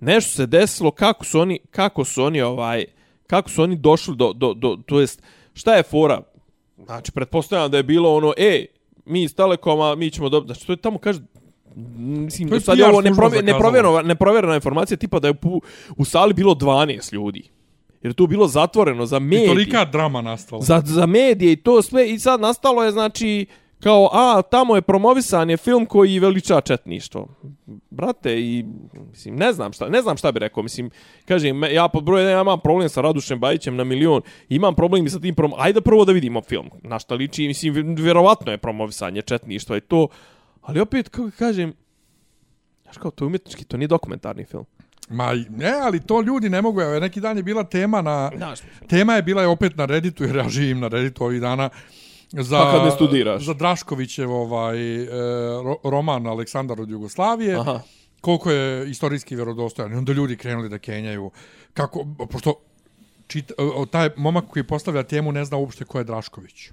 Nešto 0.00 0.30
se 0.30 0.46
desilo, 0.46 0.90
kako 0.90 1.24
su 1.24 1.40
oni, 1.40 1.58
kako 1.70 2.04
su 2.04 2.22
oni 2.24 2.40
ovaj, 2.40 2.84
kako 3.26 3.50
su 3.50 3.62
oni 3.62 3.76
došli 3.76 4.16
do, 4.16 4.32
do, 4.32 4.54
do, 4.54 4.78
to 4.86 5.00
jest, 5.00 5.22
šta 5.54 5.74
je 5.74 5.82
fora? 5.82 6.22
Znači, 6.84 7.12
pretpostavljam 7.12 7.70
da 7.70 7.76
je 7.76 7.82
bilo 7.82 8.14
ono, 8.14 8.32
e, 8.36 8.66
mi 9.08 9.22
iz 9.22 9.34
Telekoma, 9.34 9.94
mi 9.94 10.10
ćemo 10.10 10.28
dobiti, 10.28 10.54
znači, 10.54 10.66
to 10.66 10.72
je 10.72 10.76
tamo, 10.76 10.98
kaže, 10.98 11.20
mislim, 11.98 12.48
to 12.48 12.60
sad 12.60 12.78
je 12.78 12.86
ovo 12.86 13.00
neprovjerena, 13.42 14.02
neprovjerena 14.02 14.54
informacija, 14.54 14.96
tipa 14.96 15.18
da 15.18 15.28
je 15.28 15.34
u, 15.42 15.60
u 15.96 16.04
sali 16.04 16.34
bilo 16.34 16.54
12 16.54 17.12
ljudi. 17.12 17.50
Jer 18.02 18.12
to 18.12 18.26
bilo 18.26 18.48
zatvoreno 18.48 19.06
za 19.06 19.18
medije. 19.18 19.44
I 19.44 19.48
tolika 19.48 19.84
drama 19.84 20.22
nastala. 20.22 20.62
Za, 20.62 20.82
za 20.84 21.06
medije 21.06 21.52
i 21.52 21.56
to 21.56 21.82
sve. 21.82 22.10
I 22.10 22.18
sad 22.18 22.40
nastalo 22.40 22.84
je, 22.84 22.92
znači, 22.92 23.46
kao, 23.80 24.08
a, 24.12 24.42
tamo 24.42 24.74
je 24.74 24.82
promovisan 24.82 25.50
je 25.50 25.56
film 25.56 25.86
koji 25.86 26.18
veliča 26.18 26.60
četništvo. 26.60 27.28
Brate, 27.90 28.40
i, 28.40 28.64
mislim, 29.10 29.36
ne 29.36 29.52
znam 29.52 29.72
šta, 29.72 29.88
ne 29.88 30.02
znam 30.02 30.16
šta 30.16 30.32
bi 30.32 30.38
rekao, 30.38 30.62
mislim, 30.62 30.90
kažem, 31.24 31.64
ja 31.64 31.88
pod 31.88 32.04
broje, 32.04 32.30
ja 32.30 32.40
imam 32.40 32.60
problem 32.60 32.88
sa 32.88 33.00
Radušem 33.00 33.40
Bajićem 33.40 33.76
na 33.76 33.84
milion, 33.84 34.22
imam 34.48 34.74
problem 34.74 35.06
i 35.06 35.10
sa 35.10 35.20
tim 35.20 35.34
prom... 35.34 35.52
Ajde 35.58 35.80
prvo 35.80 36.04
da 36.04 36.12
vidimo 36.12 36.42
film, 36.42 36.70
na 36.82 36.98
šta 36.98 37.14
liči, 37.14 37.46
mislim, 37.46 37.94
vjerovatno 37.94 38.52
je 38.52 38.58
promovisanje 38.58 39.22
četništva 39.22 39.76
i 39.76 39.80
to, 39.80 40.08
ali 40.62 40.80
opet, 40.80 41.08
kako 41.08 41.30
kažem, 41.38 41.72
znaš 42.82 42.96
kao, 42.96 43.10
to 43.10 43.24
je 43.24 43.26
umjetnički, 43.26 43.64
to 43.64 43.76
nije 43.76 43.88
dokumentarni 43.88 44.44
film. 44.44 44.64
Ma, 45.10 45.34
ne, 45.48 45.72
ali 45.82 46.00
to 46.00 46.20
ljudi 46.20 46.48
ne 46.48 46.62
mogu, 46.62 46.80
evo, 46.80 47.00
neki 47.00 47.20
dan 47.20 47.36
je 47.36 47.42
bila 47.42 47.64
tema 47.64 48.02
na, 48.02 48.30
tema 48.88 49.14
je 49.14 49.22
bila 49.22 49.42
je 49.42 49.48
opet 49.48 49.76
na 49.76 49.84
Redditu, 49.84 50.24
jer 50.24 50.36
ja 50.36 50.48
živim 50.48 50.80
na 50.80 50.88
Redditu 50.88 51.24
ovih 51.24 51.40
dana, 51.40 51.70
za, 52.32 52.58
pa 52.58 52.72
kad 52.72 52.84
ne 52.84 52.90
studiraš? 52.90 53.44
Za 53.44 53.54
Draškovićev 53.54 54.32
ovaj, 54.32 55.02
e, 55.02 55.08
roman 55.84 56.26
Aleksandar 56.26 56.80
od 56.80 56.90
Jugoslavije. 56.90 57.56
Aha. 57.56 57.80
Koliko 58.20 58.50
je 58.50 58.90
istorijski 58.90 59.36
vjerodostojan. 59.36 59.92
I 59.92 59.96
onda 59.96 60.12
ljudi 60.12 60.36
krenuli 60.36 60.68
da 60.68 60.78
kenjaju. 60.78 61.30
Kako, 61.74 62.06
pošto 62.30 62.54
čita, 63.26 63.54
taj 63.90 64.10
momak 64.16 64.44
koji 64.48 64.62
postavlja 64.64 65.02
temu 65.02 65.32
ne 65.32 65.44
zna 65.44 65.56
uopšte 65.56 65.84
ko 65.84 65.98
je 65.98 66.04
Drašković. 66.04 66.70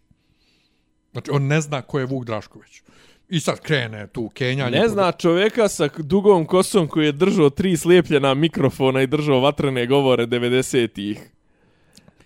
Znači, 1.11 1.31
on 1.31 1.47
ne 1.47 1.61
zna 1.61 1.81
ko 1.81 1.99
je 1.99 2.05
Vuk 2.05 2.25
Drašković. 2.25 2.81
I 3.29 3.39
sad 3.39 3.59
krene 3.59 4.07
tu 4.07 4.29
kenjanje. 4.29 4.79
Ne 4.79 4.87
zna 4.87 5.11
čovjeka 5.11 5.67
sa 5.67 5.89
dugom 5.97 6.45
kosom 6.45 6.87
koji 6.87 7.05
je 7.05 7.11
držao 7.11 7.49
tri 7.49 7.77
slijepljena 7.77 8.33
mikrofona 8.33 9.01
i 9.01 9.07
držao 9.07 9.39
vatrene 9.39 9.87
govore 9.87 10.27
90-ih 10.27 11.29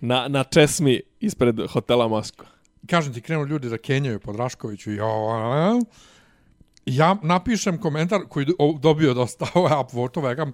na, 0.01 0.27
na 0.27 0.43
česmi 0.43 1.01
ispred 1.19 1.55
hotela 1.69 2.07
Moskva 2.07 2.58
kažem 2.87 3.13
ti, 3.13 3.21
krenu 3.21 3.45
ljudi 3.45 3.69
da 3.69 3.77
kenjaju 3.77 4.19
pod 4.19 4.35
Raškoviću 4.35 4.91
i 4.91 4.95
ja, 4.95 5.79
ja 6.85 7.15
napišem 7.23 7.81
komentar 7.81 8.21
koji 8.29 8.45
dobio 8.79 9.13
dosta 9.13 9.47
ove 9.53 9.77
upvotove, 9.77 10.29
ja 10.29 10.51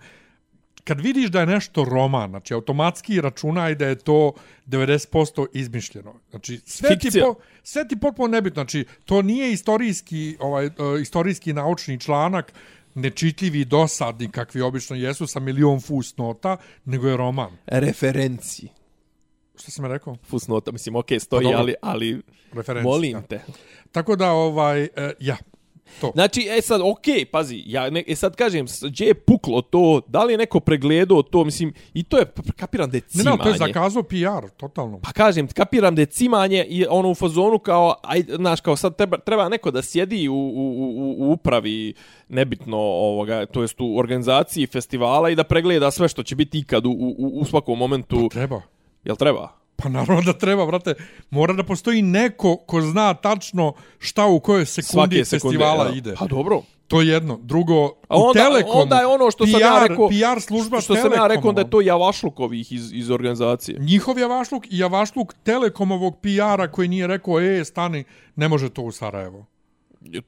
kad 0.86 1.01
vidiš 1.01 1.30
da 1.30 1.39
je 1.39 1.45
nešto 1.45 1.86
roman, 1.86 2.30
znači 2.30 2.53
automatski 2.53 3.21
računaj 3.21 3.76
da 3.76 3.88
je 3.88 3.95
to 3.95 4.34
90% 4.67 5.45
izmišljeno. 5.53 6.13
Znači 6.30 6.59
sve 6.65 6.99
ti 6.99 7.09
po, 7.21 7.36
sve 7.63 7.88
ti 7.88 7.99
potpuno 7.99 8.28
nebitno. 8.28 8.63
Znači 8.63 8.86
to 9.05 9.21
nije 9.21 9.51
istorijski 9.51 10.38
ovaj 10.39 10.65
uh, 10.65 10.73
istorijski 11.01 11.53
naučni 11.53 11.99
članak 11.99 12.53
nečitljivi 12.95 13.65
dosadni 13.65 14.32
kakvi 14.32 14.61
obično 14.61 14.95
jesu 14.95 15.28
sa 15.28 15.39
milion 15.39 15.82
fusnota, 15.82 16.57
nego 16.86 17.07
je 17.07 17.17
roman. 17.17 17.51
Referenci 17.65 18.67
Što 19.58 19.72
sam 19.72 19.86
rekao? 19.86 20.16
Fusnota, 20.24 20.72
mislim, 20.72 20.95
okej, 20.95 21.20
stoji, 21.20 21.43
Pa 21.43 21.51
dobro. 21.51 21.60
ali, 21.60 21.74
ali 21.82 22.22
Referencija. 22.53 22.91
molim 22.91 23.24
te. 23.30 23.41
Tako 23.91 24.16
da, 24.16 24.32
ovaj, 24.32 24.84
e, 24.84 24.89
ja, 25.20 25.38
to. 26.01 26.12
Znači, 26.14 26.47
e 26.58 26.62
sad, 26.62 26.82
okej, 26.84 27.26
pazi, 27.26 27.64
ja 27.66 27.89
ne, 27.89 28.03
e 28.08 28.16
sad 28.16 28.36
kažem, 28.36 28.66
gdje 28.82 29.06
je 29.06 29.14
puklo 29.14 29.62
to, 29.62 30.01
da 30.08 30.24
li 30.24 30.34
je 30.34 30.38
neko 30.38 30.60
pregledao 30.60 31.22
to, 31.24 31.43
mislim, 31.43 31.74
i 31.93 32.03
to 32.03 32.18
je, 32.18 32.26
kapiram 32.56 32.89
da 32.89 32.97
je 32.97 33.01
Ne, 33.01 33.08
cimanje. 33.10 33.38
ne, 33.38 33.43
to 33.43 33.49
je 33.49 33.58
zakazao 33.58 34.03
PR, 34.03 34.49
totalno. 34.58 34.99
Pa 34.99 35.12
kažem, 35.12 35.47
kapiram 35.47 35.95
da 35.95 36.01
je 36.01 36.06
cimanje 36.06 36.66
i 36.70 36.86
ono 36.89 37.12
u 37.12 37.16
fazonu 37.16 37.60
kao, 37.60 37.95
aj, 38.03 38.24
znaš, 38.36 38.62
kao 38.62 38.76
sad 38.76 38.95
treba, 38.95 39.18
treba 39.18 39.49
neko 39.49 39.72
da 39.72 39.82
sjedi 39.82 40.28
u, 40.30 40.34
u, 40.34 40.38
u, 40.38 41.16
u 41.18 41.32
upravi, 41.32 41.93
nebitno, 42.30 42.78
ovoga, 42.78 43.45
to 43.45 43.62
jest 43.62 43.82
u 43.82 43.97
organizaciji 43.97 44.68
festivala 44.68 45.30
i 45.30 45.36
da 45.36 45.43
pregleda 45.43 45.91
sve 45.91 46.08
što 46.08 46.24
će 46.24 46.36
biti 46.36 46.60
ikad 46.60 46.86
u, 46.86 46.91
u, 46.91 47.39
u 47.41 47.45
svakom 47.45 47.80
momentu. 47.80 48.30
Treba. 48.32 48.62
Jel 49.06 49.16
treba? 49.16 49.51
Pa 49.76 49.89
naravno 49.89 50.22
da 50.22 50.34
treba, 50.34 50.66
brate. 50.66 50.93
Mora 51.30 51.53
da 51.53 51.64
postoji 51.64 52.01
neko 52.01 52.56
ko 52.58 52.82
zna 52.82 53.14
tačno 53.14 53.74
šta 53.99 54.26
u 54.26 54.39
kojoj 54.39 54.66
sekundi 54.66 55.26
sekunde. 55.26 55.26
festivala 55.26 55.86
ja. 55.86 55.95
ide. 55.95 56.16
Pa 56.20 56.26
dobro. 56.26 56.62
To 56.88 57.01
je 57.01 57.08
jedno. 57.08 57.39
Drugo, 57.41 57.86
A 58.08 58.18
onda, 58.18 58.30
u 58.30 58.34
Telekomu, 58.34 58.82
onda 58.82 58.95
je 58.95 59.08
ono 59.08 59.32
što 59.32 59.43
PR, 59.43 59.51
sam 59.51 59.62
ja 59.62 59.86
rekao, 59.88 60.08
PR 60.08 60.41
služba 60.41 60.82
što 60.82 60.95
sam 60.95 61.14
ja 61.14 61.28
rekao 61.28 61.51
da 61.51 61.62
je 61.62 61.70
to 61.70 61.82
javašluk 61.82 62.39
ovih 62.39 62.72
iz, 62.72 62.93
iz 62.93 63.10
organizacije. 63.10 63.80
Njihov 63.80 64.20
javašluk 64.20 64.66
i 64.66 64.78
javašluk 64.78 65.34
Telekomovog 65.43 66.18
PR-a 66.22 66.72
koji 66.72 66.88
nije 66.88 67.08
rekao, 67.08 67.39
e, 67.39 67.66
stani, 67.66 68.03
ne 68.36 68.47
može 68.47 68.70
to 68.70 68.82
u 68.82 68.91
Sarajevo. 68.91 69.45
E, 70.14 70.22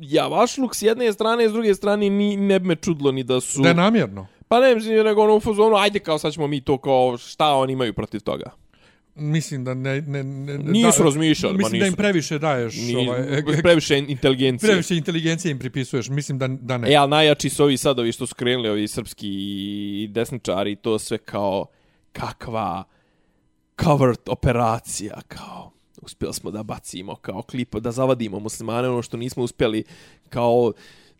javašluk 0.00 0.74
s 0.74 0.82
jedne 0.82 1.12
strane, 1.12 1.48
s 1.48 1.52
druge 1.52 1.74
strane 1.74 2.10
ni, 2.10 2.36
ne 2.36 2.58
bi 2.60 2.68
me 2.68 2.76
čudlo 2.76 3.12
ni 3.12 3.22
da 3.22 3.40
su... 3.40 3.62
Da 3.62 3.68
je 3.68 3.74
namjerno. 3.74 4.26
Pa 4.48 4.60
ne 4.60 4.74
mislim, 4.74 5.04
nego 5.04 5.22
ono 5.22 5.36
u 5.36 5.40
fazonu, 5.40 5.76
ajde 5.76 5.98
kao 5.98 6.18
sad 6.18 6.32
ćemo 6.32 6.46
mi 6.46 6.60
to 6.60 6.78
kao, 6.78 7.18
šta 7.18 7.54
oni 7.54 7.72
imaju 7.72 7.94
protiv 7.94 8.20
toga. 8.20 8.50
Mislim 9.14 9.64
da 9.64 9.74
ne... 9.74 10.00
ne, 10.00 10.22
ne 10.24 10.58
Nisu 10.58 11.02
razmišljali, 11.02 11.54
ma 11.54 11.58
Mislim 11.58 11.80
da 11.80 11.86
im 11.86 11.90
nisu. 11.90 11.96
previše 11.96 12.38
daješ... 12.38 12.76
Ni, 12.76 13.08
ovaj, 13.08 13.62
previše 13.62 13.98
inteligencije. 13.98 14.68
previše 14.68 14.96
inteligencije 14.96 15.52
im 15.52 15.58
pripisuješ. 15.58 16.08
Mislim 16.08 16.38
da, 16.38 16.48
da 16.48 16.78
ne. 16.78 16.92
E, 16.92 16.96
ali 16.96 17.10
najjači 17.10 17.48
su 17.50 17.64
ovi 17.64 17.76
sad, 17.76 17.98
ovi 17.98 18.12
što 18.12 18.26
su 18.26 18.34
krenuli, 18.34 18.68
ovi 18.68 18.88
srpski 18.88 20.08
desničari, 20.10 20.76
to 20.76 20.98
sve 20.98 21.18
kao 21.18 21.66
kakva 22.12 22.84
covert 23.84 24.28
operacija, 24.28 25.20
kao 25.28 25.70
uspjeli 26.02 26.34
smo 26.34 26.50
da 26.50 26.62
bacimo 26.62 27.14
kao 27.14 27.42
klip, 27.42 27.74
da 27.76 27.90
zavadimo 27.90 28.38
muslimane, 28.38 28.88
ono 28.88 29.02
što 29.02 29.16
nismo 29.16 29.42
uspjeli 29.42 29.84
kao 30.28 30.72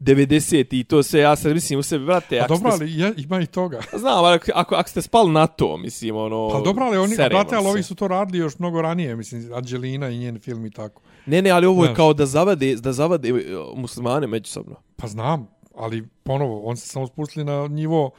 90 0.05 0.66
i 0.80 0.84
to 0.84 1.02
sve, 1.02 1.20
ja 1.20 1.36
sad 1.36 1.52
mislim 1.52 1.78
u 1.78 1.82
sebi, 1.82 2.05
brate, 2.05 2.40
A 2.40 2.44
ako 2.44 2.55
dobro, 2.55 2.72
ali 2.72 2.92
je, 2.92 3.14
ima 3.16 3.40
i 3.40 3.46
toga. 3.46 3.80
znam, 4.00 4.24
ali 4.24 4.34
ako, 4.34 4.74
ako, 4.74 4.88
ste 4.90 5.02
spali 5.02 5.32
na 5.32 5.46
to, 5.46 5.76
mislim, 5.76 6.16
ono, 6.16 6.48
Pa 6.52 6.61
dobro, 6.61 6.84
ali 6.84 6.96
oni, 6.96 7.16
brate, 7.16 7.57
ali 7.57 7.64
se. 7.64 7.70
ovi 7.70 7.82
su 7.82 7.94
to 7.94 8.09
radili 8.09 8.38
još 8.38 8.59
mnogo 8.59 8.82
ranije, 8.82 9.16
mislim, 9.16 9.50
Angelina 9.55 10.09
i 10.09 10.18
njen 10.18 10.38
film 10.38 10.66
i 10.66 10.70
tako. 10.70 11.02
Ne, 11.26 11.42
ne, 11.42 11.50
ali 11.50 11.66
ovo 11.66 11.84
je 11.84 11.88
Znaš. 11.88 11.96
kao 11.96 12.12
da 12.12 12.26
zavade, 12.26 12.76
da 12.76 12.92
zavade 12.92 13.28
e, 13.28 13.34
muslimane 13.76 14.26
međusobno. 14.26 14.76
Pa 14.96 15.07
znam, 15.07 15.48
ali 15.74 16.09
ponovo, 16.22 16.62
on 16.64 16.76
se 16.76 16.88
samo 16.88 17.07
spustili 17.07 17.44
na 17.44 17.68
nivo 17.68 18.11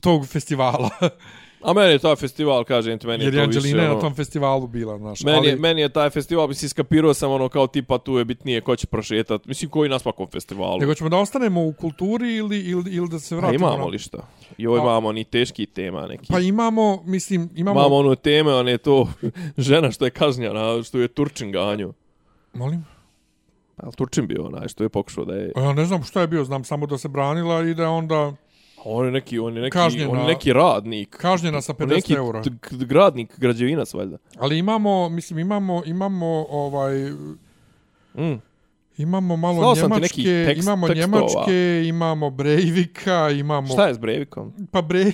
tog 0.00 0.26
festivala. 0.26 0.90
A 1.62 1.72
meni 1.72 1.92
je 1.92 1.98
taj 1.98 2.16
festival, 2.16 2.64
kažem 2.64 2.98
ti, 2.98 3.06
meni 3.06 3.24
Jer 3.24 3.34
je 3.34 3.40
je 3.40 3.44
to 3.44 3.48
više, 3.48 3.58
Angelina 3.58 3.84
ono... 3.84 3.94
na 3.94 4.00
tom 4.00 4.14
festivalu 4.14 4.66
bila, 4.66 4.98
znaš. 4.98 5.22
Meni, 5.22 5.38
ali, 5.38 5.48
je, 5.48 5.56
meni 5.56 5.80
je 5.80 5.88
taj 5.88 6.10
festival, 6.10 6.48
mislim, 6.48 6.68
skapirao 6.68 7.14
sam 7.14 7.32
ono 7.32 7.48
kao 7.48 7.66
tipa 7.66 7.98
tu 7.98 8.18
je 8.18 8.24
bitnije 8.24 8.60
ko 8.60 8.76
će 8.76 8.86
prošetat. 8.86 9.46
Mislim, 9.46 9.70
koji 9.70 9.90
na 9.90 9.98
svakom 9.98 10.26
festivalu. 10.26 10.78
Nego 10.80 10.94
ćemo 10.94 11.10
da 11.10 11.16
ostanemo 11.16 11.66
u 11.66 11.72
kulturi 11.72 12.34
ili, 12.34 12.60
ili, 12.60 12.94
ili 12.94 13.08
da 13.08 13.18
se 13.18 13.34
Pa 13.34 13.40
vratimo 13.40 13.66
imamo 13.66 13.84
na... 13.84 13.84
li 13.84 13.98
šta? 13.98 14.18
I 14.58 14.66
ovo 14.66 14.76
Pa- 14.76 14.82
imamo 14.82 15.12
ni 15.12 15.24
teški 15.24 15.66
tema 15.66 16.06
neki. 16.06 16.32
Pa 16.32 16.40
imamo, 16.40 17.02
mislim, 17.06 17.50
imamo... 17.54 17.80
Imamo 17.80 17.96
ono 17.96 18.14
teme, 18.14 18.54
on 18.54 18.68
je 18.68 18.78
to 18.78 19.08
žena 19.68 19.90
što 19.90 20.04
je 20.04 20.10
kažnjena, 20.10 20.82
što 20.82 20.98
je 20.98 21.08
Turčin 21.08 21.52
ganju. 21.52 21.92
Molim? 22.54 22.84
Pa 23.76 23.86
je 23.86 23.88
li 23.88 23.94
Turčin 23.96 24.26
bio 24.26 24.44
onaj 24.46 24.68
što 24.68 24.82
je 24.82 24.88
pokušao 24.88 25.24
da 25.24 25.34
je... 25.34 25.52
A 25.56 25.60
Ja 25.60 25.72
ne 25.72 25.84
znam 25.84 26.02
šta 26.02 26.20
je 26.20 26.26
bio, 26.26 26.44
znam 26.44 26.64
samo 26.64 26.86
da 26.86 26.98
se 26.98 27.08
branila 27.08 27.62
i 27.62 27.74
da 27.74 27.82
je 27.82 27.88
onda 27.88 28.32
On 28.84 29.06
je 29.06 29.12
neki, 29.12 29.38
on 29.38 29.56
je 29.56 29.62
neki, 29.62 29.72
Kažnjena- 29.72 30.10
on 30.10 30.18
je 30.18 30.26
neki 30.26 30.52
radnik. 30.52 31.08
kažnjena 31.10 31.60
sa 31.60 31.72
On 31.72 31.80
je 31.80 31.86
50 31.86 31.94
neki 31.96 32.12
eura. 32.14 32.42
gradnik, 32.70 33.38
građevinac 33.38 33.94
valjda. 33.94 34.16
Ali 34.36 34.58
imamo, 34.58 35.08
mislim, 35.08 35.38
imamo, 35.38 35.82
imamo 35.86 36.26
ovaj... 36.50 37.10
Mm. 38.14 38.40
Imamo 38.98 39.36
malo 39.36 39.74
Slao 39.74 39.88
njemačke, 39.88 40.22
tekst- 40.22 40.62
imamo 40.62 40.88
tekstova. 40.88 41.18
njemačke, 41.20 41.82
imamo 41.86 42.30
Breivika, 42.30 43.30
imamo... 43.30 43.68
Šta 43.68 43.86
je 43.86 43.94
s 43.94 43.98
Breivikom? 43.98 44.52
Pa 44.70 44.82
Bre... 44.82 45.12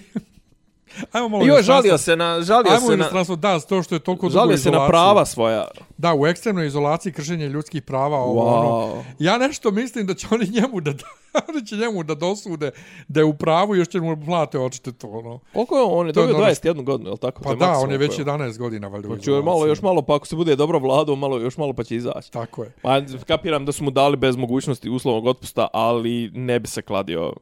Ajmo 1.12 1.28
malo... 1.28 1.44
Inostranstvo. 1.44 1.74
žalio 1.74 1.98
se 1.98 2.16
na, 2.16 2.42
žalio 2.42 2.72
Ajmo 2.72 2.80
se 2.80 2.88
na, 2.88 2.94
inostranstvo, 2.94 3.36
da, 3.36 3.60
to 3.60 3.82
što 3.82 3.94
je 3.94 3.98
toliko 3.98 4.26
dugo 4.28 4.40
žalio 4.40 4.58
se 4.58 4.70
na 4.70 4.86
prava 4.86 5.26
svoja. 5.26 5.68
Da, 5.98 6.14
u 6.14 6.26
ekstremnoj 6.26 6.66
izolaciji 6.66 7.12
kršenje 7.12 7.48
ljudskih 7.48 7.82
prava, 7.82 8.18
ovo, 8.18 8.44
ono. 8.44 8.68
Wow. 8.68 9.02
Ja 9.18 9.38
nešto 9.38 9.70
mislim 9.70 10.06
da 10.06 10.14
će 10.14 10.26
oni 10.30 10.48
njemu 10.50 10.80
da, 10.80 10.90
oni 11.48 11.66
će 11.66 11.76
njemu 11.76 12.02
da 12.02 12.14
dosude 12.14 12.70
da 13.08 13.20
je 13.20 13.24
u 13.24 13.34
pravu 13.34 13.74
i 13.74 13.78
još 13.78 13.88
će 13.88 14.00
mu 14.00 14.24
plate 14.24 14.58
očite 14.58 14.92
to, 14.92 15.08
ono. 15.08 15.40
Koliko 15.52 15.76
je 15.76 15.82
on? 15.82 16.06
Je 16.06 16.08
je 16.08 16.12
dobio 16.12 16.36
ono 16.36 16.46
21 16.46 16.84
godinu, 16.84 17.08
je 17.08 17.12
li 17.12 17.18
tako? 17.18 17.42
Pa 17.42 17.50
je 17.50 17.56
da, 17.56 17.72
on 17.72 17.90
je 17.90 17.98
već 17.98 18.16
koji 18.16 18.26
11 18.26 18.58
godina, 18.58 18.88
valjda. 18.88 19.08
Pa 19.08 19.18
će 19.18 19.30
malo, 19.30 19.66
još 19.66 19.82
malo, 19.82 20.02
pa 20.02 20.16
ako 20.16 20.26
se 20.26 20.36
bude 20.36 20.56
dobro 20.56 20.78
vladao, 20.78 21.16
malo, 21.16 21.38
još 21.38 21.56
malo 21.56 21.72
pa 21.72 21.84
će 21.84 21.96
izaći. 21.96 22.32
Tako 22.32 22.62
je. 22.62 22.72
Pa 22.82 23.00
kapiram 23.26 23.64
da 23.64 23.72
su 23.72 23.84
mu 23.84 23.90
dali 23.90 24.16
bez 24.16 24.36
mogućnosti 24.36 24.90
uslovnog 24.90 25.26
otpusta, 25.26 25.68
ali 25.72 26.30
ne 26.34 26.60
bi 26.60 26.68
se 26.68 26.82
kladio. 26.82 27.32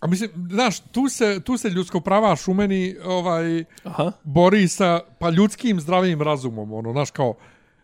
A 0.00 0.06
mislim, 0.06 0.30
znaš, 0.50 0.80
tu 0.82 1.08
se, 1.08 1.40
tu 1.40 1.56
se 1.56 1.68
ljudsko 1.68 2.00
prava 2.00 2.36
šumeni 2.36 2.96
ovaj, 3.04 3.64
Aha, 3.84 4.12
bori 4.24 4.68
sa 4.68 5.00
pa 5.18 5.30
ljudskim 5.30 5.80
zdravim 5.80 6.22
razumom, 6.22 6.72
ono, 6.72 6.92
znaš, 6.92 7.10
kao, 7.10 7.34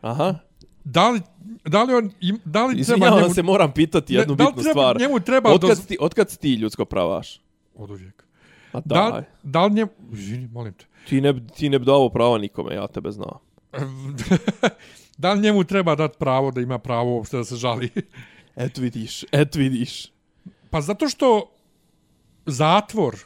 aha. 0.00 0.34
da 0.84 1.08
li, 1.08 1.20
da 1.64 1.82
li 1.82 1.94
on, 1.94 2.10
da 2.44 2.66
li 2.66 2.84
treba 2.84 3.10
njemu... 3.12 3.34
se, 3.34 3.42
moram 3.42 3.72
pitati 3.72 4.14
jednu 4.14 4.32
Ne, 4.32 4.36
da 4.36 4.44
bitnu 4.44 4.62
treba- 4.62 4.72
stvar. 4.72 4.96
njemu 4.98 5.20
treba 5.20 5.50
Otkad, 5.50 5.70
doz- 5.70 5.86
ti, 5.86 5.96
otkad 6.00 6.30
si 6.30 6.38
ti 6.38 6.54
ljudsko 6.54 6.84
pravaš? 6.84 7.40
Od 7.74 7.90
uvijek. 7.90 8.24
A 8.72 8.80
Da, 8.80 9.10
daj. 9.10 9.22
da 9.42 9.64
li 9.64 9.72
njemu... 9.72 9.90
Izvini, 10.12 10.48
molim 10.48 10.72
te. 10.72 10.84
Ti 11.08 11.20
ne, 11.20 11.46
ti 11.48 11.68
ne 11.68 11.78
bi 11.78 11.84
dao 11.84 12.08
prava 12.08 12.38
nikome, 12.38 12.74
ja 12.74 12.86
tebe 12.86 13.10
znam. 13.10 13.38
da 15.18 15.32
li 15.32 15.40
njemu 15.40 15.64
treba 15.64 15.94
dati 15.94 16.18
pravo 16.18 16.50
da 16.50 16.60
ima 16.60 16.78
pravo 16.78 17.10
uopšte 17.10 17.36
da 17.36 17.44
se 17.44 17.56
žali? 17.56 17.90
Et 18.56 18.78
vidiš, 18.78 19.24
et 19.24 19.54
vidiš. 19.54 20.12
Pa 20.70 20.80
zato 20.80 21.08
što 21.08 21.50
zatvor, 22.46 23.16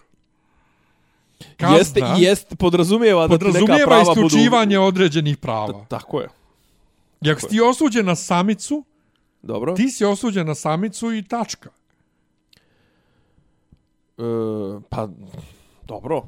kazna, 1.56 1.76
Jeste, 1.76 2.00
jest, 2.18 2.56
podrazumijeva 2.58 3.28
da 3.28 3.38
ti 3.38 3.44
neka 3.44 3.52
podrazumijeva 3.52 3.86
prava 3.86 4.02
isključivanje 4.02 4.78
određenih 4.78 5.36
prava. 5.36 5.66
budu... 5.66 5.84
Tako 5.88 6.20
je. 6.20 6.28
I 7.20 7.30
ako 7.30 7.40
si 7.40 7.48
ti 7.48 7.60
osuđen 7.60 8.06
na 8.06 8.14
samicu, 8.14 8.84
Dobro. 9.42 9.74
ti 9.74 9.88
si 9.90 10.04
osuđen 10.04 10.46
na 10.46 10.54
samicu 10.54 11.12
i 11.12 11.22
tačka. 11.22 11.70
E, 14.18 14.22
pa, 14.88 15.08
dobro. 15.86 16.22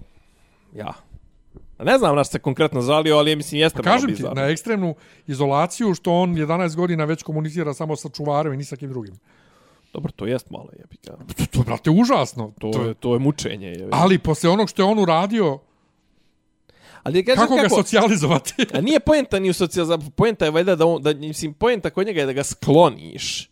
Ja. 0.75 0.93
Ne 1.79 1.99
znam 1.99 2.17
na 2.17 2.25
što 2.25 2.33
se 2.33 2.39
konkretno 2.39 2.81
žalio, 2.81 3.17
ali 3.17 3.37
mislim 3.37 3.61
jeste 3.61 3.83
malo 3.83 3.95
Kažem 3.95 4.09
ti, 4.09 4.15
bizarno. 4.15 4.43
na 4.43 4.49
ekstremnu 4.49 4.95
izolaciju 5.27 5.95
što 5.95 6.13
on 6.13 6.35
11 6.35 6.77
godina 6.77 7.05
već 7.05 7.23
komunicira 7.23 7.75
samo 7.75 7.97
sa 7.97 8.09
čuvarem 8.09 8.53
i 8.53 8.57
ni 8.57 8.65
sa 8.65 8.77
kim 8.77 8.91
drugim. 8.91 9.15
Dobro, 9.93 10.13
to 10.13 10.27
jest 10.27 10.51
malo 10.51 10.69
jebika. 10.79 11.17
To, 11.37 11.47
to 11.51 11.63
brate, 11.63 11.91
užasno. 11.91 12.53
To, 12.59 12.71
to, 12.71 12.83
je, 12.83 12.95
to 12.95 13.15
je 13.15 13.19
mučenje. 13.19 13.69
Je. 13.69 13.89
Ali 13.91 14.19
posle 14.19 14.51
onog 14.51 14.69
što 14.69 14.83
je 14.83 14.87
on 14.87 14.99
uradio, 14.99 15.59
Ali 17.03 17.25
kako, 17.25 17.41
kako, 17.41 17.57
ga 17.57 17.69
socijalizovati? 17.69 18.55
A 18.75 18.81
nije 18.81 19.01
poenta 19.01 19.39
ni 19.39 19.51
u 19.51 19.53
socijalizaciji, 19.53 20.11
poenta 20.11 20.45
je 20.45 20.51
valjda 20.51 20.77
da, 20.77 20.87
on, 20.87 21.03
da 21.03 21.15
mislim, 21.15 21.55
poenta 21.55 21.91
kod 21.91 22.07
njega 22.07 22.21
je 22.21 22.27
da 22.27 22.33
ga 22.33 22.45
skloniš. 22.45 23.51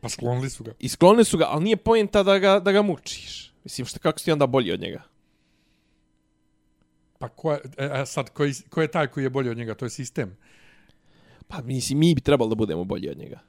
pa 0.00 0.08
sklonili 0.08 0.50
su 0.50 0.64
ga. 0.64 0.72
I 0.78 0.88
sklonili 0.88 1.24
su 1.24 1.38
ga, 1.38 1.46
ali 1.48 1.64
nije 1.64 1.76
poenta 1.76 2.22
da 2.22 2.38
ga, 2.38 2.60
da 2.60 2.72
ga 2.72 2.82
mučiš. 2.82 3.52
Mislim, 3.64 3.86
što, 3.86 3.98
kako 3.98 4.18
si 4.18 4.32
onda 4.32 4.46
bolji 4.46 4.72
od 4.72 4.80
njega? 4.80 5.02
Pa 7.18 7.28
ko 7.28 7.52
je, 7.52 7.60
e, 7.76 7.90
e, 8.02 8.06
sad, 8.06 8.30
ko 8.30 8.44
je, 8.44 8.52
ko 8.70 8.82
je 8.82 8.88
taj 8.88 9.06
koji 9.06 9.24
je 9.24 9.30
bolji 9.30 9.50
od 9.50 9.56
njega? 9.56 9.74
To 9.74 9.84
je 9.84 9.90
sistem. 9.90 10.36
Pa 11.48 11.62
mislim, 11.62 11.98
mi 11.98 12.14
bi 12.14 12.20
trebalo 12.20 12.48
da 12.48 12.54
budemo 12.54 12.84
bolji 12.84 13.10
od 13.10 13.18
njega. 13.18 13.40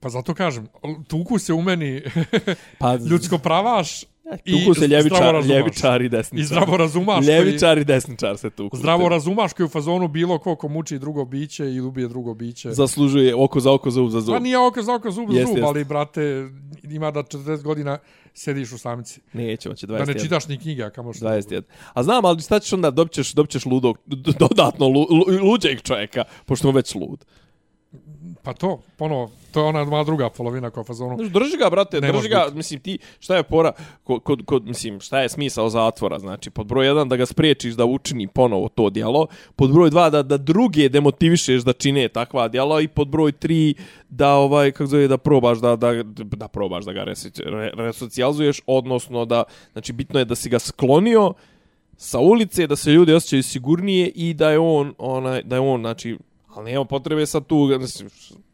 Pa 0.00 0.08
zato 0.08 0.34
kažem, 0.34 0.68
tuku 1.08 1.38
se 1.38 1.52
u 1.52 1.62
meni 1.62 2.02
Pa, 2.78 2.94
ljudsko 2.96 3.38
pravaš 3.38 4.02
i 4.44 4.52
tuku 4.52 4.74
se 4.74 4.86
ljevičar, 4.86 5.44
ljevičar 5.44 6.02
i 6.02 6.08
desničar. 6.08 6.40
I 6.40 6.46
zdravo 6.46 6.76
razumaš 6.76 7.26
koji- 7.26 7.36
Ljevičar 7.36 7.78
i 7.78 7.84
desničar 7.84 8.38
se 8.38 8.50
tuku. 8.50 8.76
Zdravo 8.76 9.08
razumaš 9.08 9.52
koji 9.52 9.64
u 9.64 9.68
fazonu 9.68 10.08
bilo 10.08 10.38
ko 10.38 10.56
ko 10.56 10.68
muči 10.68 10.98
drugo 10.98 11.24
biće 11.24 11.74
i 11.74 11.80
ubije 11.80 12.08
drugo 12.08 12.34
biće. 12.34 12.70
Zaslužuje 12.72 13.34
oko 13.34 13.60
za 13.60 13.72
oko, 13.72 13.90
zub 13.90 14.10
za 14.10 14.20
zub. 14.20 14.34
Pa 14.34 14.38
nije 14.38 14.58
oko 14.58 14.82
za 14.82 14.94
oko, 14.94 15.10
zub 15.10 15.30
za 15.30 15.40
zub, 15.40 15.56
jest. 15.56 15.62
ali, 15.64 15.84
brate, 15.84 16.48
ima 16.84 17.10
da 17.10 17.20
40 17.20 17.62
godina 17.62 17.98
sediš 18.34 18.72
u 18.72 18.78
samici. 18.78 19.20
Neće, 19.32 19.70
on 19.70 19.76
će 19.76 19.86
Da 19.86 19.94
21. 19.94 20.06
ne 20.06 20.20
čitaš 20.20 20.48
ni 20.48 20.58
knjige, 20.58 20.82
a 20.82 20.90
kamo 20.90 21.12
što... 21.12 21.26
21. 21.26 21.62
A 21.94 22.02
znam, 22.02 22.24
ali 22.24 22.42
šta 22.42 22.60
ćeš 22.60 22.72
onda, 22.72 22.90
dobit 22.90 23.12
ćeš, 23.12 23.32
dobit 23.32 23.50
ćeš 23.50 23.66
ludog, 23.66 23.98
dodatno 24.38 24.88
lu, 24.88 25.06
lu, 25.10 25.50
luđeg 25.50 25.82
čovjeka, 25.82 26.24
pošto 26.46 26.68
mu 26.68 26.72
već 26.72 26.94
lud. 26.94 27.24
Pa 28.42 28.52
to, 28.52 28.80
ponovo, 28.96 29.30
to 29.52 29.60
je 29.60 29.66
ona 29.66 29.84
moja 29.84 30.04
druga 30.04 30.30
polovina 30.30 30.70
koja 30.70 30.84
fazonu. 30.84 31.16
Drži 31.16 31.56
ga, 31.58 31.70
brate, 31.70 32.00
Ne 32.00 32.12
drži 32.12 32.28
ga, 32.28 32.42
biti. 32.44 32.56
mislim, 32.56 32.80
ti, 32.80 32.98
šta 33.18 33.36
je 33.36 33.42
pora, 33.42 33.72
kod, 34.04 34.22
kod, 34.22 34.44
kod, 34.44 34.66
mislim, 34.66 35.00
šta 35.00 35.20
je 35.20 35.28
smisao 35.28 35.68
zatvora, 35.68 36.18
znači, 36.18 36.50
pod 36.50 36.66
broj 36.66 36.86
jedan 36.86 37.08
da 37.08 37.16
ga 37.16 37.26
spriječiš 37.26 37.74
da 37.74 37.84
učini 37.84 38.26
ponovo 38.26 38.68
to 38.68 38.90
djelo, 38.90 39.26
pod 39.56 39.72
broj 39.72 39.90
dva 39.90 40.10
da, 40.10 40.22
da 40.22 40.36
druge 40.36 40.88
demotivišeš 40.88 41.62
da 41.62 41.72
čine 41.72 42.08
takva 42.08 42.48
djela 42.48 42.80
i 42.80 42.88
pod 42.88 43.08
broj 43.08 43.32
tri 43.32 43.74
da, 44.08 44.34
ovaj, 44.34 44.70
kako 44.72 44.86
zove, 44.86 45.08
da 45.08 45.18
probaš 45.18 45.58
da, 45.58 45.76
da, 45.76 46.02
da 46.14 46.48
probaš 46.48 46.84
da 46.84 46.92
ga 46.92 47.04
resi- 47.04 47.42
re, 47.44 47.70
resocijalizuješ, 47.76 48.60
odnosno 48.66 49.24
da, 49.24 49.44
znači, 49.72 49.92
bitno 49.92 50.18
je 50.18 50.24
da 50.24 50.34
si 50.34 50.48
ga 50.48 50.58
sklonio 50.58 51.32
sa 51.96 52.18
ulice, 52.18 52.66
da 52.66 52.76
se 52.76 52.90
ljudi 52.90 53.12
osjećaju 53.12 53.42
sigurnije 53.42 54.08
i 54.08 54.34
da 54.34 54.50
je 54.50 54.58
on, 54.58 54.94
onaj, 54.98 55.42
da 55.42 55.56
je 55.56 55.60
on, 55.60 55.80
znači, 55.80 56.18
ali 56.54 56.70
nema 56.72 56.84
potrebe 56.84 57.26
sad 57.26 57.46
tu, 57.46 57.56
mislim, 57.80 58.08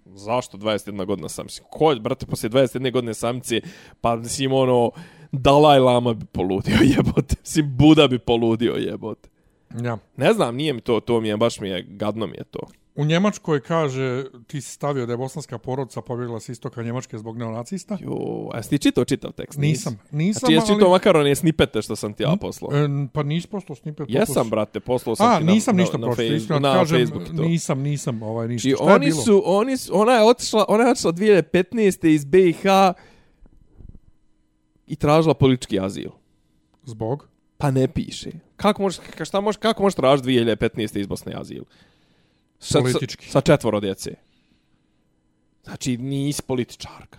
zašto 0.05 0.59
21 0.59 1.05
godina 1.05 1.29
sam? 1.29 1.47
Mislim, 1.47 1.67
ko, 1.71 1.95
brate, 2.01 2.27
poslije 2.27 2.51
21 2.51 2.93
godine 2.93 3.15
samice, 3.15 3.61
pa 4.01 4.17
mislim, 4.17 4.53
ono, 4.53 4.91
Dalaj 5.33 5.79
Lama 5.79 6.15
bi 6.15 6.25
poludio 6.25 6.77
jebote. 6.97 7.35
Mislim, 7.41 7.77
Buda 7.77 8.09
bi 8.09 8.19
poludio 8.19 8.73
jebote. 8.73 9.29
Ja. 9.85 9.99
Ne 10.17 10.33
znam, 10.33 10.57
nije 10.57 10.73
mi 10.73 10.81
to, 10.81 11.01
to 11.01 11.21
mi 11.21 11.29
je, 11.29 11.37
baš 11.37 11.61
mi 11.61 11.69
je, 11.69 11.83
gadno 11.89 12.27
mi 12.27 12.37
je 12.37 12.45
to. 12.45 12.61
U 12.97 13.05
Njemačkoj 13.05 13.61
kaže, 13.61 14.25
ti 14.47 14.61
si 14.61 14.71
stavio 14.71 15.07
da 15.07 15.13
je 15.13 15.17
bosanska 15.17 15.59
porodica 15.59 16.01
pobjegla 16.01 16.41
s 16.41 16.49
istoka 16.49 16.83
Njemačke 16.83 17.19
zbog 17.19 17.39
neonacista. 17.39 17.99
Jo, 18.01 18.17
a 18.53 18.57
jesi 18.57 18.71
ti 18.71 18.79
čitao 18.79 19.05
čitav 19.05 19.33
tekst? 19.33 19.59
Nisam, 19.59 19.99
nisam, 20.11 20.39
Znači, 20.41 20.53
jesi 20.53 20.65
ali- 20.65 20.75
čitao 20.75 20.91
makar 20.91 21.17
one 21.17 21.35
snipete 21.35 21.83
što 21.83 21.97
sam 21.97 22.13
ti 22.13 22.23
ja 22.23 22.37
poslao? 22.41 22.71
E, 22.75 22.89
pa 23.13 23.23
nisi 23.23 23.49
poslao 23.49 23.77
snipet. 23.77 24.07
poslao 24.07 24.21
Jesam, 24.21 24.45
si- 24.45 24.51
brate, 24.51 24.81
poslao 24.81 25.17
sam 25.17 25.27
A, 25.27 25.39
ti 25.39 25.45
na, 25.45 25.53
nisam 25.53 25.77
na, 25.77 25.83
ništa 25.83 25.99
na, 25.99 26.07
Face- 26.09 26.37
iskreno 26.37 26.61
na 26.61 26.75
kažem, 26.75 26.99
Facebooku 26.99 27.27
to. 27.27 27.43
nisam, 27.43 27.81
nisam, 27.81 28.23
ovaj, 28.23 28.49
ništa. 28.49 28.69
Znači, 28.69 28.77
Šta 28.77 28.85
je 28.85 28.95
oni 28.95 29.07
bilo? 29.07 29.23
su, 29.23 29.43
oni 29.47 29.77
su, 29.77 29.93
ona 29.95 30.13
je 30.13 30.23
otišla, 30.23 30.65
ona 30.69 30.85
je 30.85 30.91
otišla 30.91 31.13
2015. 31.13 32.05
iz 32.05 32.25
BiH 32.25 32.65
i 34.87 34.97
tražila 34.97 35.35
politički 35.35 35.81
azil. 35.81 36.11
Zbog? 36.85 37.29
Pa 37.59 37.71
ne 37.71 37.89
piše. 37.89 38.31
Kako 38.57 38.83
možeš, 38.83 39.01
ka- 39.01 39.25
šta 39.25 39.41
možeš, 39.41 39.57
kako 39.59 39.83
možeš 39.83 39.95
tražiti 39.95 40.29
2015. 40.29 40.97
iz 40.97 41.07
Bosne 41.07 41.33
azil? 41.37 41.63
Sa, 42.59 42.81
Politički. 42.81 43.27
Sa, 43.27 43.33
sa 43.33 43.41
četvoro 43.41 43.81
djece. 43.81 44.11
Znači, 45.65 45.97
nisi 45.97 46.43
političarka. 46.43 47.19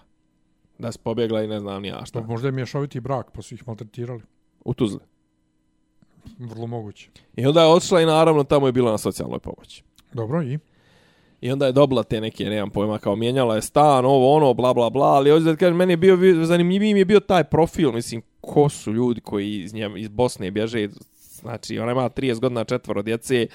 Da 0.77 0.91
si 0.91 0.99
pobjegla 0.99 1.43
i 1.43 1.47
ne 1.47 1.59
znam 1.59 1.81
ni 1.81 1.87
ja 1.87 1.97
Pa 1.99 2.05
šta. 2.05 2.21
možda 2.21 2.47
je 2.47 2.51
mješoviti 2.51 2.99
brak, 2.99 3.31
pa 3.31 3.41
su 3.41 3.55
ih 3.55 3.67
maltretirali. 3.67 4.21
U 4.65 4.73
Tuzli. 4.73 4.99
Vrlo 6.39 6.67
moguće. 6.67 7.09
I 7.35 7.45
onda 7.45 7.61
je 7.61 7.67
otišla 7.67 8.01
i 8.01 8.05
naravno 8.05 8.43
tamo 8.43 8.65
je 8.67 8.71
bila 8.71 8.91
na 8.91 8.97
socijalnoj 8.97 9.39
pomoći. 9.39 9.83
Dobro, 10.13 10.43
i? 10.43 10.59
I 11.41 11.51
onda 11.51 11.65
je 11.65 11.71
dobila 11.71 12.03
te 12.03 12.21
neke, 12.21 12.45
nemam 12.45 12.69
pojma, 12.69 12.97
kao 12.97 13.15
mijenjala 13.15 13.55
je 13.55 13.61
stan, 13.61 14.05
ovo, 14.05 14.33
ono, 14.33 14.53
bla, 14.53 14.73
bla, 14.73 14.89
bla, 14.89 15.05
ali 15.07 15.29
hoću 15.31 15.43
da 15.43 15.51
ti 15.51 15.57
kažem, 15.57 15.75
meni 15.75 15.93
je 15.93 15.97
bio, 15.97 16.15
vi- 16.15 16.45
zanimljiviji 16.45 16.93
mi 16.93 16.99
je 16.99 17.05
bio 17.05 17.19
taj 17.19 17.43
profil, 17.43 17.91
mislim, 17.91 18.21
ko 18.41 18.69
su 18.69 18.93
ljudi 18.93 19.21
koji 19.21 19.53
iz, 19.55 19.73
njem, 19.73 19.97
iz 19.97 20.07
Bosne 20.09 20.51
bježe, 20.51 20.87
znači, 21.31 21.79
ona 21.79 21.91
ima 21.91 22.09
30 22.09 22.39
godina 22.39 22.63
četvoro 22.63 23.01
djece, 23.01 23.47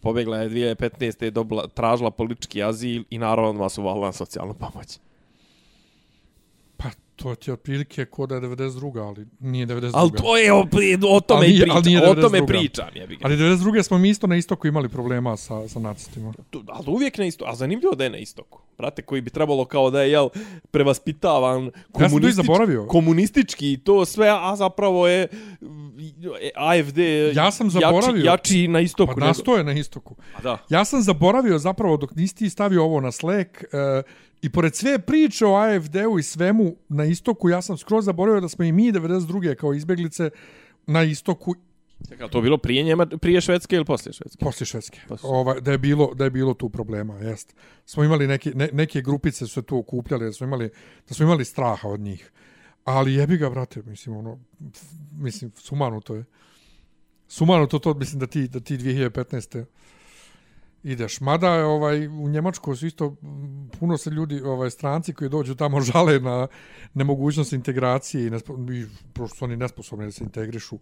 pobjegla 0.00 0.36
je 0.38 0.50
2015. 0.50 1.30
dobila, 1.30 1.66
tražila 1.68 2.10
politički 2.10 2.62
azil 2.62 3.04
i 3.10 3.18
naravno 3.18 3.50
odmah 3.50 3.72
su 3.72 3.82
valila 3.82 4.06
na 4.06 4.12
socijalnu 4.12 4.54
pomoć. 4.54 4.98
Pa 6.76 6.88
to 7.16 7.34
ti 7.34 7.50
je 7.50 7.54
otprilike 7.54 8.04
ko 8.04 8.26
da 8.26 8.34
je 8.34 8.40
92. 8.40 8.98
ali 8.98 9.26
nije 9.40 9.66
92. 9.66 9.90
Ali 9.94 10.10
to 10.12 10.36
je, 10.36 10.52
o, 10.52 10.66
o 11.10 11.20
tome 11.20 11.40
Ali 11.40 11.52
ali 11.52 11.60
pričam, 11.62 11.82
nije 11.84 12.10
o 12.10 12.14
tome 12.14 12.38
92.. 12.40 12.46
pričam, 12.46 12.88
jebi 12.94 13.16
ga. 13.16 13.20
Ali 13.24 13.36
92. 13.36 13.82
smo 13.82 13.98
mi 13.98 14.08
isto 14.08 14.26
na 14.26 14.36
istoku 14.36 14.66
imali 14.68 14.88
problema 14.88 15.36
sa, 15.36 15.68
sa 15.68 15.78
nacistima. 15.78 16.32
Tu- 16.50 16.64
ali 16.68 16.84
uvijek 16.88 17.18
na 17.18 17.24
istoku, 17.24 17.50
a 17.50 17.54
zanimljivo 17.54 17.94
da 17.94 18.04
je 18.04 18.10
na 18.10 18.18
istoku. 18.18 18.60
Brate, 18.78 19.02
koji 19.02 19.20
bi 19.20 19.30
trebalo 19.30 19.64
kao 19.64 19.90
da 19.90 20.02
je, 20.02 20.10
jel, 20.10 20.28
prevaspitavan 20.70 21.64
Ja 21.64 21.70
komunistič, 21.92 22.34
zaboravio. 22.34 22.86
komunistički 22.86 23.72
i 23.72 23.78
to 23.78 24.04
sve, 24.04 24.28
a 24.28 24.56
zapravo 24.56 25.08
je 25.08 25.28
AFD 26.54 26.98
Ja 27.34 27.50
sam 27.50 27.70
zaboravio. 27.70 28.24
jači, 28.24 28.26
jači 28.26 28.68
na 28.68 28.80
istoku. 28.80 29.14
Pa 29.18 29.26
nastoje 29.26 29.64
na 29.64 29.72
istoku. 29.72 30.16
A 30.36 30.40
da. 30.42 30.58
Ja 30.68 30.84
sam 30.84 31.02
zaboravio 31.02 31.58
zapravo 31.58 31.96
dok 31.96 32.14
nisi 32.14 32.36
ti 32.36 32.50
stavio 32.50 32.84
ovo 32.84 33.00
na 33.00 33.12
Slack 33.12 33.50
uh, 33.50 34.04
i 34.42 34.50
pored 34.50 34.74
sve 34.74 34.98
priče 34.98 35.46
o 35.46 35.54
AFD-u 35.54 36.18
i 36.18 36.22
svemu 36.22 36.76
na 36.88 37.04
istoku, 37.04 37.48
ja 37.48 37.62
sam 37.62 37.78
skroz 37.78 38.04
zaboravio 38.04 38.40
da 38.40 38.48
smo 38.48 38.64
i 38.64 38.72
mi 38.72 38.92
92. 38.92 39.54
kao 39.54 39.74
izbjeglice 39.74 40.30
na 40.86 41.02
istoku 41.02 41.54
Čekaj, 42.08 42.28
to 42.28 42.40
bilo 42.40 42.58
prije, 42.58 42.82
Njema, 42.82 43.06
prije 43.06 43.40
Švedske 43.40 43.76
ili 43.76 43.84
poslije 43.84 44.12
Švedske? 44.12 44.44
poslije 44.44 44.66
Švedske. 44.66 45.00
Poslije. 45.08 45.30
Ovaj, 45.32 45.60
da, 45.60 45.72
je 45.72 45.78
bilo, 45.78 46.14
da 46.14 46.24
je 46.24 46.30
bilo 46.30 46.54
tu 46.54 46.68
problema, 46.68 47.14
jest. 47.18 47.54
Smo 47.84 48.04
imali 48.04 48.26
neke, 48.26 48.52
ne, 48.54 48.68
neke 48.72 49.00
grupice 49.00 49.46
su 49.46 49.54
se 49.54 49.62
tu 49.62 49.78
okupljale, 49.78 50.26
da 50.26 50.32
smo 50.32 50.46
imali, 50.46 50.70
da 51.08 51.14
smo 51.14 51.24
imali 51.24 51.44
straha 51.44 51.88
od 51.88 52.00
njih. 52.00 52.32
Ali 52.84 53.14
jebi 53.14 53.36
ga, 53.36 53.50
brate, 53.50 53.82
mislim, 53.82 54.16
ono, 54.16 54.38
mislim, 55.12 55.52
sumano 55.56 56.00
to 56.00 56.14
je. 56.14 56.24
Sumano 57.28 57.66
to, 57.66 57.78
to, 57.78 57.94
mislim 57.94 58.20
da 58.20 58.26
ti, 58.26 58.48
da 58.48 58.60
ti 58.60 58.78
2015. 58.78 59.64
ideš. 60.82 61.20
Mada 61.20 61.54
je 61.54 61.64
ovaj, 61.64 62.06
u 62.06 62.28
Njemačkoj 62.28 62.76
su 62.76 62.86
isto 62.86 63.16
m, 63.22 63.70
puno 63.80 63.98
se 63.98 64.10
ljudi, 64.10 64.40
ovaj, 64.40 64.70
stranci 64.70 65.14
koji 65.14 65.30
dođu 65.30 65.54
tamo 65.54 65.80
žale 65.92 66.20
na 66.20 66.46
nemogućnost 66.94 67.52
integracije 67.52 68.26
i, 68.26 68.30
nespo, 68.30 68.56
i 68.72 68.86
prošto 69.12 69.36
su 69.36 69.44
oni 69.44 69.56
nesposobni 69.56 70.04
da 70.04 70.12
se 70.12 70.24
integrišu. 70.24 70.78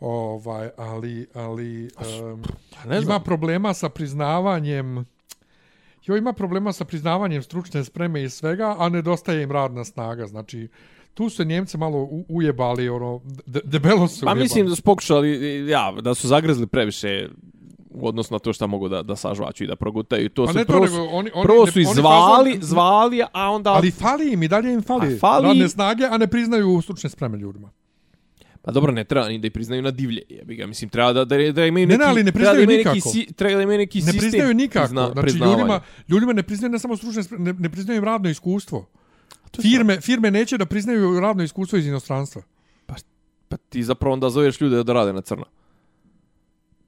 Ovaj, 0.00 0.70
ali, 0.76 1.26
ali 1.34 1.90
um, 2.32 2.42
Pa 2.74 2.88
ne 2.88 3.02
ima 3.02 3.20
problema 3.20 3.74
sa 3.74 3.88
priznavanjem 3.88 5.06
Jo, 6.06 6.16
ima 6.16 6.32
problema 6.32 6.72
sa 6.72 6.84
priznavanjem 6.84 7.42
stručne 7.42 7.84
spreme 7.84 8.22
i 8.22 8.30
svega, 8.30 8.76
a 8.78 8.88
nedostaje 8.88 9.42
im 9.42 9.52
radna 9.52 9.84
snaga. 9.84 10.26
Znači, 10.26 10.68
tu 11.16 11.28
su 11.28 11.36
se 11.36 11.44
Njemci 11.44 11.78
malo 11.78 11.98
ujebali, 12.28 12.88
ono, 12.88 13.20
de, 13.46 13.60
debelo 13.64 14.08
su 14.08 14.20
Pa 14.20 14.26
ujebali. 14.26 14.40
mislim 14.40 14.66
da 14.66 14.76
su 14.76 14.82
pokušali, 14.82 15.30
ja, 15.66 15.92
da 15.94 16.14
su 16.14 16.28
zagrezli 16.28 16.66
previše 16.66 17.28
u 17.90 18.08
odnosu 18.08 18.34
na 18.34 18.38
to 18.38 18.52
šta 18.52 18.66
mogu 18.66 18.88
da, 18.88 19.02
da 19.02 19.16
sažvaću 19.16 19.64
i 19.64 19.66
da 19.66 19.76
progutaju. 19.76 20.24
I 20.24 20.28
To 20.28 20.44
Pa 20.44 20.52
su 20.52 20.58
ne 20.58 20.64
to, 20.64 20.66
prvo, 20.68 20.80
nego 20.80 20.96
su, 20.96 21.02
oni- 21.02 21.30
oni 21.34 21.44
prvo 21.44 21.64
ne- 21.64 21.72
su 21.72 21.78
oni 21.78 21.82
izvali, 21.82 22.50
fazon- 22.50 22.62
zvali, 22.62 23.22
a 23.32 23.50
onda... 23.50 23.70
Ali 23.72 23.90
fali 23.92 24.32
im 24.32 24.42
i 24.42 24.48
dalje 24.48 24.72
im 24.72 24.82
fali, 24.82 25.18
fali- 25.18 25.44
radne 25.44 25.68
snage, 25.68 26.04
a 26.04 26.18
ne 26.18 26.26
priznaju 26.26 26.80
stručne 26.82 27.10
spreme 27.10 27.38
ljudima. 27.38 27.70
Pa 28.62 28.72
dobro, 28.72 28.92
ne 28.92 29.04
treba 29.04 29.28
ni 29.28 29.38
da 29.38 29.46
ih 29.46 29.52
priznaju 29.52 29.82
na 29.82 29.90
divlje, 29.92 30.22
jebi 30.28 30.56
ga. 30.56 30.66
Mislim, 30.66 30.90
treba 30.90 31.12
da, 31.12 31.24
da, 31.26 31.52
da 31.52 31.66
imaju 31.66 31.86
Ne, 31.86 31.88
neki... 31.88 31.98
ne, 31.98 32.06
ali 32.06 32.22
ne 32.24 32.32
treba 32.32 32.44
da 32.44 32.52
priznaju 32.52 32.62
imaju 32.64 32.78
nikako. 32.78 32.94
Neki, 33.14 33.32
treba 33.34 33.56
da 33.56 33.62
imaju 33.62 33.78
neki 33.78 33.98
Ne 33.98 34.04
sistem 34.04 34.20
priznaju 34.20 34.54
nikako. 34.54 34.84
prizna- 34.84 35.12
znači, 35.12 35.38
ljudima, 35.40 35.80
ljudima 36.08 36.32
ne 36.32 36.42
priznaju 36.42 36.72
ne 36.72 36.78
samo 36.78 36.96
stručne 36.96 37.22
spreme, 37.22 37.44
ne, 37.44 37.52
ne 37.54 37.68
priznaju 37.70 37.98
im 37.98 38.04
radno 38.04 38.28
iskustvo. 38.30 38.86
Je 39.56 39.62
Firme, 39.62 40.00
firme 40.00 40.30
neće 40.30 40.58
da 40.58 40.66
priznaju 40.66 41.20
radno 41.20 41.42
iskustvo 41.42 41.78
iz 41.78 41.86
inostranstva. 41.86 42.42
Pa 43.48 43.56
ti 43.56 43.82
zapravo 43.82 44.12
onda 44.12 44.30
zoveš 44.30 44.60
ljude 44.60 44.82
da 44.84 44.92
rade 44.92 45.12
na 45.12 45.20
crno. 45.20 45.44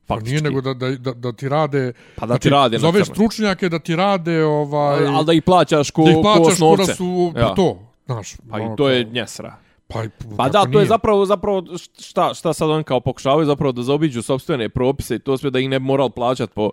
Pa 0.07 0.15
Faktički. 0.15 0.31
nije 0.31 0.43
nego 0.43 0.61
da, 0.61 0.75
da, 0.75 0.91
da, 0.91 1.13
da 1.13 1.33
ti 1.33 1.49
rade... 1.49 1.93
Pa 2.17 2.27
da 2.27 2.39
ti 2.39 2.51
rade 2.51 2.77
na 2.77 2.81
Zoveš 2.81 3.05
crno. 3.05 3.15
stručnjake 3.15 3.69
da 3.69 3.79
ti 3.79 3.97
rade 3.97 4.45
ovaj... 4.45 5.07
Ali 5.07 5.27
da 5.27 5.33
ih 5.33 5.43
plaćaš 5.43 5.91
ko, 5.91 6.05
da 6.05 6.11
ih 6.11 6.17
plaćaš 6.23 6.59
ko 6.59 6.77
da 6.77 6.85
su 6.85 7.33
Ja. 7.37 7.55
to, 7.55 7.79
znaš. 8.07 8.37
Pa 8.51 8.59
i 8.61 8.65
to 8.77 8.89
je 8.89 9.05
njesra. 9.05 9.57
Pa, 9.89 10.03
Pa 10.37 10.49
da, 10.49 10.63
to 10.63 10.69
je 10.69 10.75
nije? 10.75 10.87
zapravo, 10.87 11.27
zapravo 11.27 11.65
šta, 11.99 12.35
šta 12.35 12.53
sad 12.53 12.71
on 12.71 12.83
kao 12.85 13.01
pokušavaju 13.01 13.47
zapravo 13.47 13.73
da 13.73 13.83
zaobiđu 13.83 14.23
sobstvene 14.23 14.69
propise 14.69 15.15
i 15.15 15.19
to 15.19 15.39
sve 15.39 15.51
da 15.51 15.59
ih 15.59 15.69
ne 15.69 15.79
moral 15.79 16.11
plaćati 16.11 16.53
po 16.55 16.71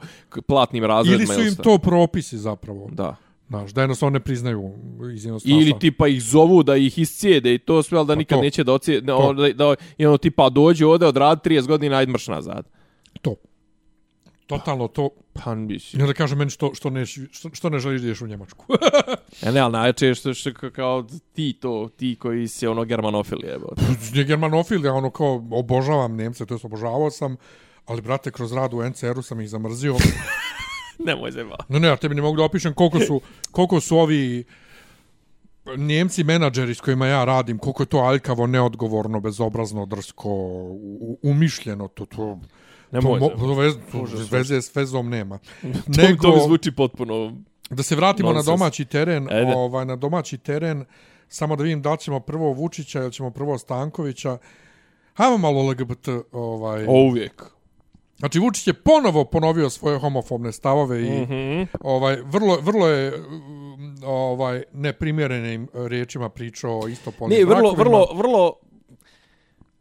platnim 0.47 0.83
razredima. 0.85 1.33
Ili 1.33 1.43
su 1.43 1.47
im 1.47 1.55
to 1.63 1.77
propisi 1.77 2.37
zapravo. 2.37 2.89
Da. 2.91 3.15
Znaš, 3.49 3.71
da 3.71 3.81
jednostavno 3.81 4.13
ne 4.13 4.19
priznaju 4.19 4.71
iz 5.15 5.25
inostranstva. 5.25 5.61
Ili 5.61 5.79
tipa 5.79 6.07
ih 6.07 6.23
zovu 6.23 6.63
da 6.63 6.75
ih 6.75 6.99
iscijede 6.99 7.53
i 7.53 7.59
to 7.59 7.83
sve, 7.83 7.97
ali 7.97 8.07
da 8.07 8.13
Pa 8.13 8.17
nikad 8.17 8.37
to. 8.37 8.41
neće 8.43 8.63
da 8.63 8.73
ocijede, 8.73 9.07
To. 9.07 9.33
da, 9.33 9.49
da, 9.49 9.75
i 9.97 10.05
ono 10.05 10.17
tipa 10.17 10.49
dođe 10.49 10.85
ovde, 10.85 11.05
odradi 11.05 11.41
30 11.45 11.67
godina, 11.67 11.97
ajde 11.97 12.11
mrš 12.11 12.27
nazad. 12.27 12.67
To. 13.21 13.35
Totalno 14.47 14.87
to. 14.87 15.09
Pa 15.33 15.55
mislim. 15.55 15.99
I 15.99 16.03
onda 16.03 16.13
kaže 16.13 16.35
meni 16.35 16.51
što, 16.51 16.71
što, 16.73 16.89
ne, 16.89 17.05
što, 17.05 17.49
što 17.53 17.69
ne 17.69 17.79
želiš 17.79 18.01
da 18.01 18.07
ideš 18.07 18.21
u 18.21 18.27
Njemačku. 18.27 18.65
E 19.45 19.51
ne, 19.51 19.59
ali 19.59 19.71
najjače 19.71 20.07
je 20.07 20.15
što, 20.15 20.33
što 20.33 20.49
ka- 20.49 20.71
kao 20.71 21.05
ti 21.33 21.53
to, 21.53 21.89
ti 21.97 22.17
koji 22.19 22.47
si 22.47 22.67
ono 22.67 22.83
germanofil 22.85 23.37
jebote. 23.43 23.81
Nije 24.13 24.23
germanofil, 24.25 24.85
ja 24.85 24.93
ono 24.93 25.09
kao 25.09 25.47
obožavam 25.51 26.15
Nemce, 26.15 26.45
to 26.45 26.53
jest 26.53 26.65
obožavao 26.65 27.11
sam, 27.11 27.35
ali 27.85 28.01
brate, 28.01 28.31
kroz 28.31 28.53
rad 28.53 28.73
u 28.73 28.83
NCR-u 28.83 29.21
sam 29.21 29.41
ih 29.41 29.49
zamrzio. 29.49 29.95
Nemoj 30.99 31.31
zeba. 31.31 31.55
No 31.69 31.79
ne, 31.79 31.87
ja 31.87 31.95
tebi 31.95 32.15
ne 32.15 32.21
mogu 32.21 32.37
da 32.37 32.43
opišem 32.43 32.73
koliko 32.73 32.99
su, 32.99 33.21
koliko 33.51 33.79
su 33.81 33.97
ovi 33.97 34.43
Njemci 35.77 36.23
menadžeri 36.23 36.75
s 36.75 36.81
kojima 36.81 37.07
ja 37.07 37.25
radim, 37.25 37.57
koliko 37.57 37.83
je 37.83 37.87
to 37.87 37.97
aljkavo, 37.99 38.47
neodgovorno, 38.47 39.19
bezobrazno, 39.19 39.85
drsko, 39.85 40.29
u- 40.29 41.19
umišljeno, 41.23 41.87
to, 41.87 42.05
to, 42.05 42.39
Nemoj 42.91 43.19
to, 43.19 43.25
zeba. 43.25 43.37
mo, 43.37 43.47
to, 43.47 43.53
vez, 43.53 43.73
to 43.91 44.01
Užas, 44.01 44.31
veze 44.31 44.61
s 44.61 44.75
vezom 44.75 45.09
nema. 45.09 45.37
To, 45.37 45.67
Nego, 46.01 46.21
to 46.21 46.35
mi 46.35 46.41
zvuči 46.45 46.71
potpuno... 46.71 47.37
da 47.69 47.83
se 47.83 47.95
vratimo 47.95 48.29
nonsens. 48.29 48.47
na 48.47 48.51
domaći 48.53 48.85
teren, 48.85 49.27
Ajde. 49.31 49.53
ovaj, 49.55 49.85
na 49.85 49.95
domaći 49.95 50.37
teren, 50.37 50.85
samo 51.27 51.55
da 51.55 51.63
vidim 51.63 51.81
da 51.81 51.95
ćemo 51.97 52.19
prvo 52.19 52.53
Vučića 52.53 53.01
ili 53.01 53.11
ćemo 53.11 53.31
prvo 53.31 53.57
Stankovića. 53.57 54.37
Hajmo 55.13 55.37
malo 55.37 55.61
LGBT, 55.63 56.07
ovaj, 56.31 56.85
O, 56.87 56.91
uvijek. 56.91 57.43
Znači, 58.17 58.39
Vučić 58.39 58.67
je 58.67 58.73
ponovo 58.73 59.25
ponovio 59.25 59.69
svoje 59.69 59.99
homofobne 59.99 60.51
stavove 60.51 61.01
i 61.01 61.09
mm 61.11 61.25
-hmm. 61.25 61.67
ovaj, 61.81 62.17
vrlo, 62.23 62.57
vrlo 62.57 62.87
je 62.87 63.13
ovaj, 64.03 64.63
neprimjerenim 64.73 65.67
riječima 65.73 66.29
pričao 66.29 66.79
o 66.79 66.87
istopolnim 66.87 67.39
Ne, 67.39 67.45
vrlo, 67.45 67.61
brakovima. 67.61 67.83
vrlo, 67.83 68.07
vrlo 68.13 68.53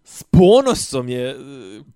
s 0.05 0.23
ponosom 0.23 1.09
je 1.09 1.35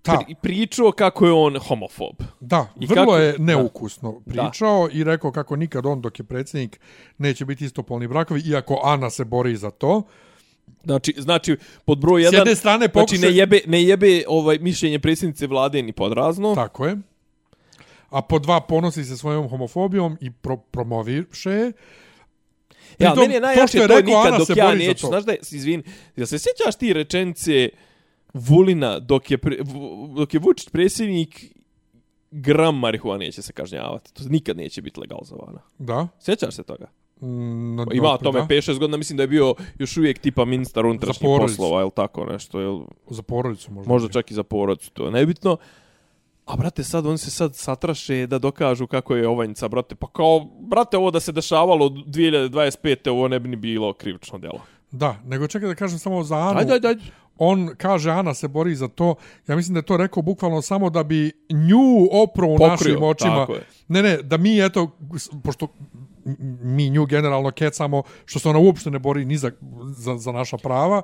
Da. 0.03 0.17
pri, 0.17 0.35
pričao 0.35 0.91
kako 0.91 1.25
je 1.25 1.31
on 1.31 1.59
homofob. 1.59 2.15
Da, 2.39 2.67
I 2.79 2.85
vrlo 2.85 3.01
kako- 3.03 3.17
je 3.17 3.31
da. 3.31 3.43
neukusno 3.43 4.19
pričao 4.21 4.89
i 4.91 5.03
rekao 5.03 5.31
kako 5.31 5.55
nikad 5.55 5.85
on 5.85 6.01
dok 6.01 6.19
je 6.19 6.25
predsjednik 6.25 6.79
neće 7.17 7.45
biti 7.45 7.65
istopolni 7.65 8.07
brakovi, 8.07 8.41
iako 8.41 8.81
Ana 8.83 9.09
se 9.09 9.25
bori 9.25 9.55
za 9.55 9.71
to. 9.71 10.03
Znači, 10.83 11.13
znači 11.17 11.57
pod 11.85 11.99
broj 11.99 12.21
1 12.21 12.29
S 12.29 12.33
jedne 12.33 12.55
strane 12.55 12.85
Znači 12.85 12.93
pokušaj... 12.93 13.29
ne 13.29 13.37
jebe, 13.37 13.61
ne 13.67 13.83
jebe 13.83 14.23
ovaj 14.27 14.57
mišljenje 14.59 14.99
predsjednice 14.99 15.47
vlade 15.47 15.81
ni 15.81 15.93
podrazno. 15.93 16.55
Tako 16.55 16.85
je. 16.85 16.97
A 18.09 18.21
po 18.21 18.39
dva 18.39 18.61
ponosi 18.61 19.03
se 19.03 19.17
svojom 19.17 19.49
homofobijom 19.49 20.17
i 20.21 20.31
pro 20.31 20.57
promoviše 20.57 21.49
je. 21.49 21.71
Ja, 22.99 23.11
Pritom, 23.11 23.17
meni 23.17 23.33
je 23.33 23.39
to 23.39 23.45
najjače 23.45 23.67
što 23.67 23.77
to, 23.77 23.83
je 23.83 23.87
to 23.87 23.95
rekao, 23.95 24.19
nikad 24.19 24.33
Ana 24.33 24.37
dok 24.37 24.57
ja 24.57 24.75
neću. 24.75 25.07
Znaš 25.07 25.23
da 25.23 25.31
je, 25.31 25.39
izvin, 25.51 25.83
jel 26.15 26.27
se 26.27 26.39
sjećaš 26.39 26.75
ti 26.75 26.93
rečenice 26.93 27.69
Vulina 28.33 28.99
dok 28.99 29.31
je, 29.31 29.37
pre, 29.37 29.57
dok 30.15 30.33
je 30.33 30.39
Vučić 30.39 30.69
predsjednik 30.69 31.55
gram 32.31 32.79
marihuane 32.79 33.25
neće 33.25 33.41
se 33.41 33.53
kažnjavati. 33.53 34.13
To 34.13 34.23
nikad 34.29 34.57
neće 34.57 34.81
biti 34.81 34.99
legalizovano. 34.99 35.59
Da. 35.77 36.07
Sjećaš 36.19 36.55
se 36.55 36.63
toga? 36.63 36.87
Mm, 37.21 37.75
na- 37.75 37.85
Ima 37.91 38.17
tome 38.17 38.39
da. 38.39 38.45
5-6 38.45 38.79
godina, 38.79 38.97
mislim 38.97 39.17
da 39.17 39.23
je 39.23 39.27
bio 39.27 39.53
još 39.77 39.97
uvijek 39.97 40.19
tipa 40.19 40.45
ministar 40.45 40.85
unutrašnjih 40.85 41.29
poslova, 41.39 41.81
ili 41.81 41.91
tako 41.91 42.25
nešto, 42.25 42.59
jel, 42.59 42.79
Za 43.09 43.21
porodicu 43.21 43.71
možda. 43.71 43.89
možda 43.89 44.09
čak 44.09 44.31
i 44.31 44.35
za 44.35 44.43
porodicu, 44.43 44.91
to 44.91 45.05
je 45.05 45.11
nebitno. 45.11 45.57
A 46.45 46.55
brate, 46.55 46.83
sad 46.83 47.05
oni 47.05 47.17
se 47.17 47.31
sad 47.31 47.55
satraše 47.55 48.27
da 48.27 48.39
dokažu 48.39 48.87
kako 48.87 49.15
je 49.15 49.27
Ovanjica, 49.27 49.67
brate. 49.67 49.95
Pa 49.95 50.07
kao, 50.07 50.39
brate, 50.59 50.97
ovo 50.97 51.11
da 51.11 51.19
se 51.19 51.31
dešavalo 51.31 51.85
od 51.85 51.93
2025. 51.93 53.09
ovo 53.09 53.27
ne 53.27 53.39
bi 53.39 53.49
ni 53.49 53.55
bilo 53.55 53.93
krivično 53.93 54.37
djelo. 54.37 54.59
Da, 54.91 55.15
nego 55.25 55.47
čekaj 55.47 55.67
da 55.67 55.75
kažem 55.75 55.99
samo 55.99 56.23
za 56.23 56.35
Anu. 56.37 56.59
Ajde, 56.59 56.73
ajde, 56.73 56.87
ajde. 56.87 57.01
On 57.37 57.69
kaže 57.77 58.11
Ana 58.11 58.33
se 58.33 58.47
bori 58.47 58.75
za 58.75 58.87
to. 58.87 59.15
Ja 59.47 59.55
mislim 59.55 59.73
da 59.73 59.77
je 59.77 59.83
to 59.83 59.97
rekao 59.97 60.23
bukvalno 60.23 60.61
samo 60.61 60.89
da 60.89 61.03
bi 61.03 61.31
nju 61.49 61.79
opro 62.13 62.47
u 62.47 62.51
Pokrio, 62.51 62.69
našim 62.69 63.03
očima. 63.03 63.47
je. 63.49 63.65
Ne, 63.87 64.03
ne, 64.03 64.17
da 64.17 64.37
mi 64.37 64.59
eto, 64.59 64.91
pošto 65.43 65.67
mi 66.61 66.89
nju 66.89 67.05
generalno 67.05 67.51
kecamo, 67.51 68.03
što 68.25 68.39
se 68.39 68.49
ona 68.49 68.59
uopšte 68.59 68.91
ne 68.91 68.99
bori 68.99 69.25
ni 69.25 69.37
za, 69.37 69.51
za, 69.97 70.17
za 70.17 70.31
naša 70.31 70.57
prava, 70.57 71.01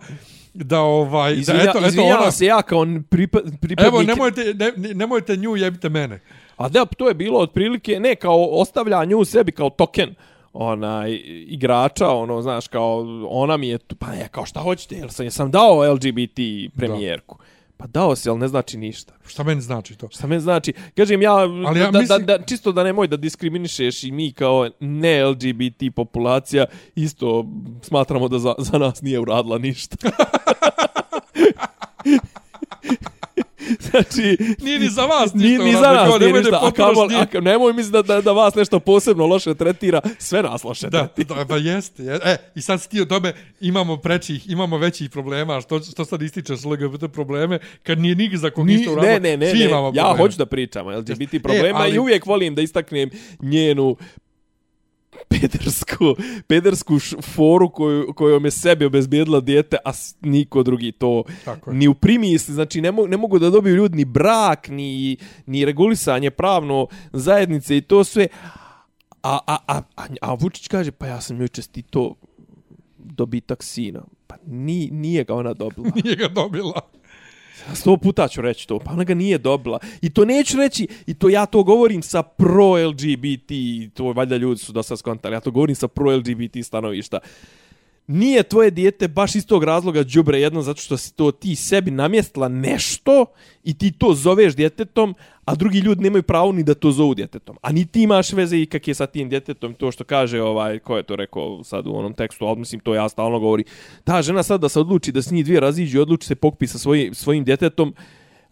da 0.54 0.82
ovaj, 0.82 1.34
Izvinja, 1.34 1.64
da 1.64 1.70
eto, 1.70 1.80
eto 1.86 2.04
ona, 2.04 2.32
se 2.32 2.46
ja 2.46 2.62
kao 2.62 2.86
pripa, 3.10 3.40
pripadnik... 3.62 3.94
evo, 3.94 4.04
nemojte, 4.04 4.54
ne, 4.54 4.94
nemojte 4.94 5.38
nju, 5.38 5.56
jebite 5.56 5.90
mene. 5.90 6.22
A 6.58 6.70
da, 6.70 6.86
to 6.86 7.08
je 7.08 7.14
bilo 7.14 7.40
otprilike, 7.40 8.00
ne, 8.00 8.16
kao 8.16 8.46
ostavlja 8.46 9.06
nju 9.06 9.26
sebi 9.26 9.52
kao 9.52 9.70
token 9.70 10.16
onaj 10.54 11.22
igrača, 11.48 12.10
ono, 12.10 12.42
znaš, 12.42 12.68
kao 12.68 13.06
ona 13.30 13.58
mi 13.58 13.68
je, 13.68 13.78
tu, 13.78 13.96
pa 13.96 14.08
ne, 14.08 14.28
kao 14.32 14.46
šta 14.46 14.60
hoćete, 14.60 14.96
jel 14.96 15.10
sam, 15.10 15.26
jesam 15.26 15.52
dao 15.52 15.94
LGBT 15.94 16.40
premijerku. 16.78 17.38
Pa 17.78 17.88
dao 17.88 18.16
si, 18.16 18.30
ali 18.30 18.40
ne 18.40 18.48
znači 18.48 18.78
ništa. 18.78 19.14
Šta 19.28 19.44
meni 19.44 19.62
znači 19.62 19.96
to? 19.96 20.08
Šta 20.12 20.28
me 20.28 20.40
znači? 20.40 20.74
Kažem 20.98 21.22
ja, 21.22 21.34
Ali 21.34 21.80
ja 21.80 21.92
da, 21.92 22.00
mislim- 22.00 22.26
da, 22.26 22.38
da, 22.38 22.46
čisto 22.46 22.72
da 22.72 22.84
nemoj 22.84 23.08
da 23.08 23.18
diskriminišeš 23.18 24.04
i 24.04 24.12
mi 24.12 24.32
kao 24.34 24.70
ne 24.80 25.26
LGBT 25.26 25.84
populacija 25.96 26.66
isto 26.96 27.46
smatramo 27.82 28.28
da 28.28 28.40
za, 28.40 28.54
za 28.58 28.78
nas 28.78 29.02
nije 29.02 29.20
uradila 29.20 29.58
ništa. 29.58 29.98
znači, 33.82 34.38
Nije 34.60 34.80
ni 34.80 34.90
za 34.90 35.02
vas 35.04 35.34
ni, 35.34 35.44
ništa 35.44 35.64
ni 35.64 35.72
za 35.72 35.80
uradila, 35.80 35.94
nas 35.96 36.10
kao, 36.10 36.20
nije 36.20 36.34
ništa. 36.34 36.60
A 36.64 36.72
kamol, 36.72 37.08
a, 37.12 37.40
nemoj 37.42 37.74
misliti 37.74 37.94
da, 37.94 38.02
da, 38.04 38.22
da 38.22 38.32
vas 38.34 38.56
nešto 38.56 38.80
posebno 38.80 39.26
loše 39.26 39.56
tretira, 39.56 40.02
sve 40.20 40.44
nas 40.44 40.64
loše 40.64 40.90
Da, 40.90 41.08
tretira. 41.08 41.36
da, 41.36 41.46
pa 41.46 41.58
jeste. 41.58 42.04
je- 42.04 42.20
E, 42.24 42.38
i 42.56 42.62
sad 42.62 42.82
si 42.82 42.90
ti 42.90 43.02
o 43.02 43.06
tome 43.06 43.34
imamo 43.62 43.98
prečih, 43.98 44.50
imamo 44.50 44.78
većih 44.78 45.10
problema, 45.10 45.62
što, 45.62 45.80
što 45.82 46.06
sad 46.06 46.22
ističeš 46.22 46.60
LGBT 46.62 47.08
probleme, 47.08 47.60
kad 47.84 48.00
nije 48.00 48.16
nigdje 48.16 48.38
za 48.38 48.50
kog 48.50 48.66
ništa 48.68 48.86
Ni, 48.86 48.94
uradilo, 48.94 49.14
ne, 49.14 49.20
ne, 49.22 49.38
ne, 49.38 49.50
svi 49.50 49.60
ne. 49.60 49.66
imamo 49.66 49.88
ja 49.88 49.92
probleme. 49.94 50.18
hoću 50.20 50.38
da 50.38 50.46
pričam 50.46 50.88
o 50.88 50.92
LGBT 50.92 51.44
problema 51.44 51.80
ali- 51.80 51.96
i 51.96 52.00
uvijek 52.00 52.26
volim 52.26 52.56
da 52.56 52.62
istaknem 52.62 53.10
njenu 53.42 53.96
pedersku, 55.30 56.16
pedersku 56.48 57.00
foru 57.22 57.70
koju, 57.70 58.14
kojom 58.14 58.46
je 58.46 58.52
sebi 58.52 58.86
obezbijedila 58.86 59.40
dijete, 59.40 59.78
a 59.86 59.92
niko 60.22 60.64
drugi 60.64 60.92
to 60.92 61.24
Tako 61.46 61.72
je. 61.72 61.78
ni 61.78 61.88
u 61.88 61.94
primisli. 61.94 62.54
Znači, 62.54 62.82
ne, 62.82 62.92
mogu, 62.92 63.08
ne 63.08 63.18
mogu 63.18 63.40
da 63.40 63.50
dobiju 63.50 63.76
ljudi 63.76 63.98
ni 63.98 64.06
brak, 64.06 64.68
ni, 64.68 65.18
ni 65.46 65.66
regulisanje 65.66 66.32
pravno 66.32 66.88
zajednice 67.14 67.78
i 67.78 67.82
to 67.82 68.04
sve. 68.04 68.28
A, 69.24 69.40
a, 69.48 69.58
a, 69.68 69.82
a, 69.96 70.04
a 70.22 70.34
Vučić 70.34 70.68
kaže, 70.68 70.92
pa 70.92 71.08
ja 71.08 71.22
sam 71.22 71.40
joj 71.40 71.48
čestito 71.48 72.16
dobitak 72.98 73.64
sina. 73.64 74.04
Pa 74.28 74.36
ni, 74.46 74.90
nije 74.92 75.24
ga 75.24 75.34
ona 75.36 75.54
dobila. 75.54 75.92
Nije 76.04 76.16
ga 76.16 76.28
dobila. 76.28 76.82
Sto 77.74 77.98
puta 77.98 78.28
ću 78.28 78.42
reći 78.42 78.68
to, 78.68 78.80
pa 78.80 78.92
ona 78.92 79.04
ga 79.04 79.14
nije 79.14 79.38
dobila. 79.38 79.80
I 80.02 80.10
to 80.10 80.26
neću 80.26 80.58
reći, 80.58 80.88
i 81.08 81.14
to 81.14 81.30
ja 81.30 81.46
to 81.46 81.64
govorim 81.64 82.02
sa 82.02 82.24
pro-LGBT, 82.24 83.52
to 83.94 84.04
valjda 84.06 84.38
ljudi 84.38 84.60
su 84.60 84.72
dosta 84.72 84.98
skontali, 84.98 85.36
ja 85.36 85.40
to 85.40 85.52
govorim 85.52 85.76
sa 85.76 85.88
pro-LGBT 85.88 86.64
stanovišta. 86.64 87.20
Nije 88.08 88.44
tvoje 88.44 88.72
dijete 88.72 89.08
baš 89.08 89.36
iz 89.36 89.46
tog 89.46 89.64
razloga 89.64 90.04
đubre 90.04 90.40
jedno 90.40 90.62
zato 90.62 90.82
što 90.82 90.98
si 90.98 91.16
to 91.16 91.32
ti 91.32 91.56
sebi 91.56 91.92
namjestila 91.92 92.48
nešto 92.48 93.26
i 93.64 93.78
ti 93.78 93.92
to 93.92 94.14
zoveš 94.14 94.56
djetetom, 94.56 95.16
a 95.46 95.56
drugi 95.56 95.80
ljudi 95.80 96.04
nemaju 96.04 96.24
pravo 96.24 96.52
ni 96.52 96.64
da 96.64 96.74
to 96.74 96.92
zovu 96.92 97.14
djetetom. 97.14 97.58
A 97.62 97.72
ni 97.72 97.86
ti 97.86 98.02
imaš 98.02 98.34
veze 98.34 98.58
i 98.58 98.66
kak 98.66 98.88
je 98.88 98.94
sa 98.94 99.06
tim 99.06 99.30
djetetom, 99.30 99.74
to 99.74 99.92
što 99.92 100.04
kaže 100.04 100.42
ovaj, 100.42 100.80
ko 100.80 100.98
je 100.98 101.04
to 101.04 101.16
rekao 101.16 101.64
sad 101.64 101.88
u 101.88 101.96
onom 101.96 102.14
tekstu, 102.14 102.46
ali 102.46 102.60
mislim 102.60 102.80
to 102.80 102.94
ja 102.94 103.10
stalno 103.10 103.30
ono 103.30 103.40
govori. 103.40 103.64
Ta 104.04 104.22
žena 104.22 104.44
sad 104.44 104.62
da 104.62 104.70
se 104.70 104.80
odluči 104.80 105.12
da 105.12 105.22
s 105.22 105.32
njih 105.32 105.46
dvije 105.46 105.60
raziđu 105.60 105.98
i 105.98 106.02
odluči 106.02 106.28
se 106.28 106.36
pokupi 106.36 106.68
sa 106.68 106.78
svojim, 106.78 107.14
svojim 107.14 107.44
djetetom, 107.44 107.94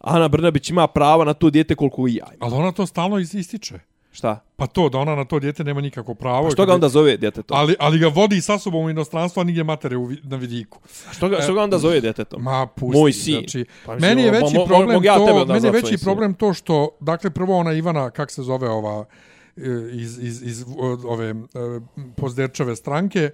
Ana 0.00 0.28
Brnabić 0.28 0.70
ima 0.70 0.86
prava 0.86 1.24
na 1.24 1.34
to 1.34 1.50
dijete 1.50 1.74
koliko 1.74 2.08
i 2.08 2.14
ja. 2.14 2.26
imam. 2.36 2.38
Ali 2.40 2.54
ona 2.54 2.72
to 2.72 2.86
stalno 2.86 3.18
ističe. 3.18 3.78
Šta? 4.14 4.40
Pa 4.56 4.66
to, 4.66 4.88
da 4.88 4.98
ona 4.98 5.14
na 5.14 5.24
to 5.24 5.38
dijete 5.38 5.64
nema 5.64 5.80
nikako 5.80 6.14
pravo. 6.14 6.50
Što 6.50 6.66
ga 6.66 6.74
onda 6.74 6.88
zove 6.88 7.16
djetetom? 7.16 7.56
Ali, 7.56 7.74
ali 7.78 7.98
ga 7.98 8.08
vodi 8.08 8.40
sa 8.40 8.58
sobom 8.58 8.84
u 8.84 8.90
inostranstvo, 8.90 9.40
a 9.40 9.44
nigdje 9.44 9.64
matere 9.64 9.96
u, 9.96 10.10
na 10.22 10.36
vidiku. 10.36 10.78
Što 11.12 11.28
ga, 11.28 11.40
što 11.42 11.54
ga 11.54 11.62
onda 11.62 11.78
zove 11.78 12.00
djetetom? 12.00 12.42
Ma, 12.42 12.66
pusti. 12.66 12.98
Moj 12.98 13.12
sin. 13.12 13.34
Znači, 13.34 13.64
Pa 13.86 13.94
mislim, 13.94 14.10
meni 14.10 14.22
je 14.22 14.32
mo- 14.32 14.34
veći 14.34 14.56
mo- 14.56 14.66
problem 14.66 15.04
ja 15.04 15.14
tebe 15.14 15.26
to, 15.26 15.34
onda 15.34 15.52
meni 15.54 15.66
je 15.66 15.72
veći 15.72 15.98
problem 15.98 16.34
to 16.34 16.54
što, 16.54 16.88
dakle, 17.00 17.30
prvo 17.30 17.58
ona 17.58 17.72
Ivana, 17.72 18.10
kak 18.10 18.30
se 18.30 18.42
zove 18.42 18.68
ova, 18.68 19.04
e, 19.56 19.60
iz, 19.92 20.18
iz, 20.18 20.42
iz 20.42 20.64
o- 20.78 20.98
ove 21.04 21.28
e, 21.28 21.34
pozderčeve 22.16 22.76
stranke. 22.76 23.30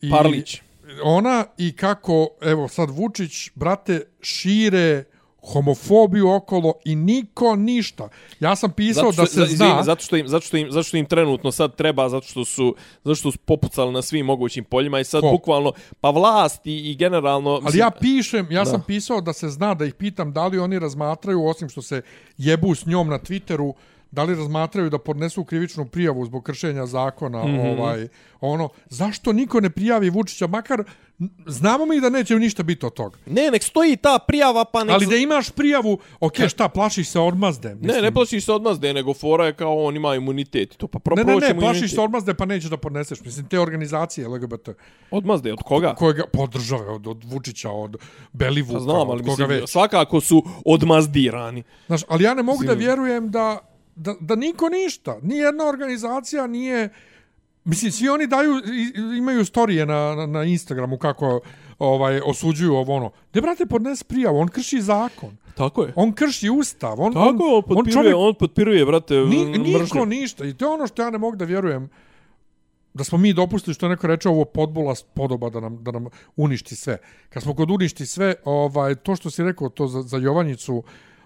I 0.00 0.10
Parlić. 0.10 0.60
Ona 1.02 1.44
i 1.58 1.72
kako, 1.72 2.28
evo 2.40 2.68
sad 2.68 2.90
Vučić, 2.90 3.50
brate, 3.54 4.00
šire 4.20 5.04
homofobiju 5.42 6.30
okolo 6.30 6.72
i 6.84 6.96
niko 6.96 7.56
ništa. 7.56 8.08
Ja 8.40 8.56
sam 8.56 8.72
pisao 8.72 9.12
Zato 9.12 9.22
da 9.22 9.26
što, 9.26 9.34
se 9.34 9.40
za- 9.40 9.44
izvini, 9.52 9.72
zna... 9.72 9.82
zato 9.82 10.02
što 10.02 10.16
im 10.16 10.28
zato 10.28 10.46
što 10.46 10.56
im 10.56 10.70
zato 10.70 10.82
što 10.82 10.96
im 10.96 11.06
trenutno 11.06 11.52
sad 11.52 11.74
treba 11.76 12.08
zato 12.08 12.26
što 12.26 12.44
su 12.44 12.74
zato 13.04 13.14
što 13.14 13.32
su 13.32 13.38
popucali 13.38 13.92
na 13.92 14.02
svim 14.02 14.26
mogućim 14.26 14.64
poljima 14.64 15.00
i 15.00 15.04
sad 15.04 15.20
Ko? 15.20 15.30
bukvalno 15.30 15.72
pa 16.00 16.10
vlast 16.10 16.66
i, 16.66 16.90
i 16.90 16.96
generalno 16.96 17.50
Ali 17.50 17.64
mislim, 17.64 17.80
ja 17.80 17.90
pišem, 17.90 18.46
ja 18.50 18.64
Da. 18.64 18.70
sam 18.70 18.82
pisao 18.86 19.20
da 19.20 19.32
se 19.32 19.48
zna 19.48 19.74
da 19.74 19.84
ih 19.84 19.94
pitam 19.94 20.32
da 20.32 20.46
li 20.46 20.58
oni 20.58 20.78
razmatraju, 20.78 21.46
osim 21.46 21.68
što 21.68 21.82
se 21.82 22.02
jebu 22.38 22.74
s 22.74 22.86
njom 22.86 23.08
na 23.08 23.18
Twitteru, 23.18 23.72
da 24.10 24.22
li 24.22 24.34
razmatraju 24.34 24.90
da 24.90 24.98
podnesu 24.98 25.44
krivičnu 25.44 25.84
prijavu 25.86 26.24
zbog 26.24 26.42
kršenja 26.44 26.86
zakona, 26.86 27.44
mm. 27.44 27.48
-hmm. 27.48 27.78
ovaj, 27.78 28.08
ono, 28.40 28.68
zašto 28.88 29.32
niko 29.32 29.60
ne 29.60 29.70
prijavi 29.70 30.10
Vučića, 30.10 30.46
makar, 30.46 30.84
znamo 31.46 31.86
mi 31.86 32.00
da 32.00 32.10
neće 32.10 32.34
ništa 32.34 32.62
biti 32.62 32.86
od 32.86 32.92
toga. 32.94 33.18
ne 33.26 33.50
nek 33.50 33.62
stoji 33.62 33.96
ta 33.96 34.18
prijava 34.18 34.64
pa 34.64 34.84
nek 34.84 34.94
Ali 34.94 35.06
da 35.06 35.16
imaš 35.16 35.50
prijavu, 35.50 35.98
ok, 36.20 36.34
šta, 36.48 36.68
plašiš 36.68 37.08
se 37.08 37.20
odmazde? 37.20 37.74
ne 37.74 38.02
ne 38.02 38.12
plašiš 38.12 38.44
se 38.44 38.52
odmazde 38.52 38.92
nego 38.92 39.14
fora 39.14 39.46
je 39.46 39.52
kao 39.54 39.84
on 39.84 39.96
ima 39.96 40.14
imunitet 40.14 40.76
to 40.76 40.86
pa 40.88 41.14
ne, 41.16 41.24
ne, 41.24 41.32
ne, 41.32 41.40
plašiš 41.40 41.50
imunitet. 41.50 41.90
se 41.90 42.00
odmazde 42.00 42.34
pa 42.34 42.44
nećeš 42.44 42.70
da 42.70 42.76
podneseš. 42.76 43.20
Mislim, 43.20 43.48
te 43.48 43.60
organizacije 43.60 44.28
LGBT, 44.28 44.68
odmazde 45.10 45.52
od 45.52 45.58
koga 45.58 45.94
koje 45.94 46.14
ga 46.14 46.24
podržave 46.32 46.88
od, 46.88 47.06
od 47.06 47.24
Vučića, 47.24 47.70
od 47.70 47.96
Belivuka, 48.32 48.74
Pa 48.74 48.80
znam, 48.80 49.10
ali 49.10 49.20
od 49.20 49.26
koga 49.26 49.42
mislim, 49.42 49.60
već. 49.60 49.70
svakako 49.70 50.20
su 50.20 50.42
odmazdirani. 50.64 51.62
Znaš, 51.86 52.00
ali 52.08 52.24
ja 52.24 52.34
ne 52.34 52.42
mogu 52.42 52.58
da 52.58 52.72
Mislim- 52.74 52.86
vjerujem 52.86 53.30
da, 53.30 53.58
da, 53.96 54.14
da 54.20 54.36
niko 54.36 54.68
ništa, 54.68 55.18
ni 55.22 55.36
jedna 55.36 55.64
organizacija 55.68 56.46
nije... 56.46 56.88
Mislim, 57.68 57.92
svi 57.92 58.08
oni 58.08 58.26
daju, 58.26 58.52
imaju 59.18 59.44
storije 59.44 59.86
na, 59.86 60.14
na, 60.14 60.26
na 60.26 60.44
Instagramu 60.44 60.98
kako 60.98 61.40
ovaj 61.78 62.20
osuđuju 62.24 62.74
ovo 62.74 62.94
ono. 62.94 63.10
De, 63.32 63.40
brate, 63.40 63.66
podnes 63.66 64.02
prijavu, 64.02 64.38
on 64.38 64.48
krši 64.48 64.80
zakon. 64.80 65.36
Tako 65.54 65.82
je. 65.82 65.92
On 65.96 66.12
krši 66.12 66.50
ustav. 66.50 67.00
On, 67.00 67.12
Tako, 67.12 67.28
on, 67.28 67.36
on, 67.40 67.62
potpiruje, 67.62 67.78
on 67.78 67.92
čovjek, 67.92 68.14
on 68.16 68.34
potpiruje, 68.34 68.84
brate, 68.84 69.14
ni, 69.14 69.44
mržnju. 69.44 69.82
niko 69.82 70.04
ništa. 70.04 70.44
I 70.44 70.54
to 70.54 70.64
je 70.64 70.70
ono 70.70 70.86
što 70.86 71.02
ja 71.02 71.10
ne 71.10 71.18
mogu 71.18 71.36
da 71.36 71.44
vjerujem 71.44 71.90
da 72.94 73.04
smo 73.04 73.18
mi 73.18 73.32
dopustili 73.32 73.74
što 73.74 73.88
neko 73.88 74.06
reče 74.06 74.28
ovo 74.28 74.44
podbola 74.44 74.94
podoba 75.14 75.50
da 75.50 75.60
nam, 75.60 75.84
da 75.84 75.90
nam 75.90 76.06
uništi 76.36 76.76
sve. 76.76 76.98
Kad 77.28 77.42
smo 77.42 77.54
kod 77.54 77.70
uništi 77.70 78.06
sve, 78.06 78.34
ovaj, 78.44 78.94
to 78.94 79.16
što 79.16 79.30
si 79.30 79.42
rekao, 79.42 79.68
to 79.68 79.86
za, 79.86 80.02
za 80.02 80.16
Jovanjicu, 80.16 80.82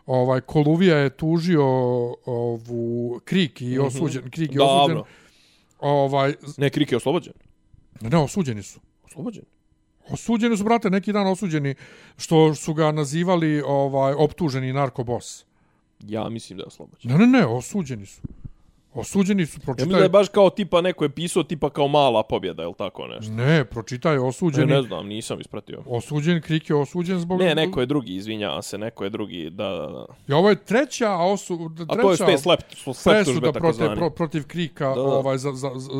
ovaj 0.06 0.40
Koluvija 0.40 0.96
je 0.96 1.10
tužio 1.10 1.64
ovu 2.26 3.20
Krik 3.24 3.60
i 3.60 3.78
osuđen, 3.78 4.30
Krik 4.30 4.54
je 4.54 4.62
osuđen. 4.62 4.96
Davno. 4.96 5.04
Ovaj, 5.82 6.34
Ne, 6.56 6.70
Krik 6.70 6.92
je 6.92 6.96
oslobođen. 6.96 7.32
ne, 8.00 8.18
osuđeni 8.18 8.62
su. 8.62 8.80
Oslobođen. 9.04 9.44
Osuđeni 10.08 10.56
su, 10.56 10.64
brate, 10.64 10.90
neki 10.90 11.12
dan 11.12 11.26
osuđeni 11.26 11.74
što 12.16 12.54
su 12.54 12.74
ga 12.74 12.92
nazivali 12.92 13.62
ovaj 13.66 14.14
optuženi 14.18 14.72
narkobos. 14.72 15.44
Ja 16.00 16.28
mislim 16.28 16.56
da 16.56 16.62
je 16.62 16.66
oslobođen. 16.66 17.10
Ne, 17.10 17.18
ne, 17.18 17.26
ne, 17.26 17.46
osuđeni 17.46 18.06
su. 18.06 18.20
Osuđeni 18.94 19.46
su, 19.46 19.52
Ja 19.52 19.58
mislim 19.58 19.66
da 19.66 19.74
pročitaj. 19.74 20.02
je 20.02 20.08
baš 20.08 20.28
kao 20.28 20.50
tipa 20.50 20.80
neko 20.80 21.04
je 21.04 21.08
pisao 21.08 21.42
tipa 21.42 21.70
kao 21.70 21.88
mala 21.88 22.22
pobjeda 22.22 22.62
ili 22.62 22.74
tako 22.78 23.06
nešto. 23.06 23.32
Ne, 23.32 23.64
pročitaj, 23.64 24.14
Ne, 24.14 24.20
osuđeni. 24.20 24.66
ne 24.66 24.82
znam, 24.82 25.06
nisam 25.06 25.40
ispratio. 25.40 25.82
Osuđen, 25.86 26.40
Krik 26.40 26.70
je 26.70 26.76
osuđen 26.76 27.18
zbog... 27.18 27.40
Ne, 27.40 27.54
neko 27.54 27.80
je 27.80 27.86
drugi, 27.86 28.14
izvinjavam 28.14 28.62
se, 28.62 28.78
neko 28.78 29.04
je 29.04 29.10
drugi, 29.10 29.50
da, 29.50 29.68
da, 29.68 29.86
da. 29.86 30.06
I 30.28 30.32
ovo 30.32 30.50
je 30.50 30.56
treća 30.56 31.10
osu... 31.12 31.70
A 31.88 31.94
to 31.94 32.10
je 32.10 32.16
treća 32.16 32.24
sve 32.26 32.38
slep, 32.38 32.60
slep 32.94 33.14
presuda 33.14 33.24
tužbe, 33.24 33.52
tako 33.52 33.60
protiv, 33.68 33.96
pro, 33.96 34.10
protiv 34.10 34.46
Krika 34.46 34.88
Da, 34.88 34.94
da. 34.94 35.00
ovaj, 35.02 35.38
za, 35.38 35.52
za, 35.52 35.70
za, 35.76 35.90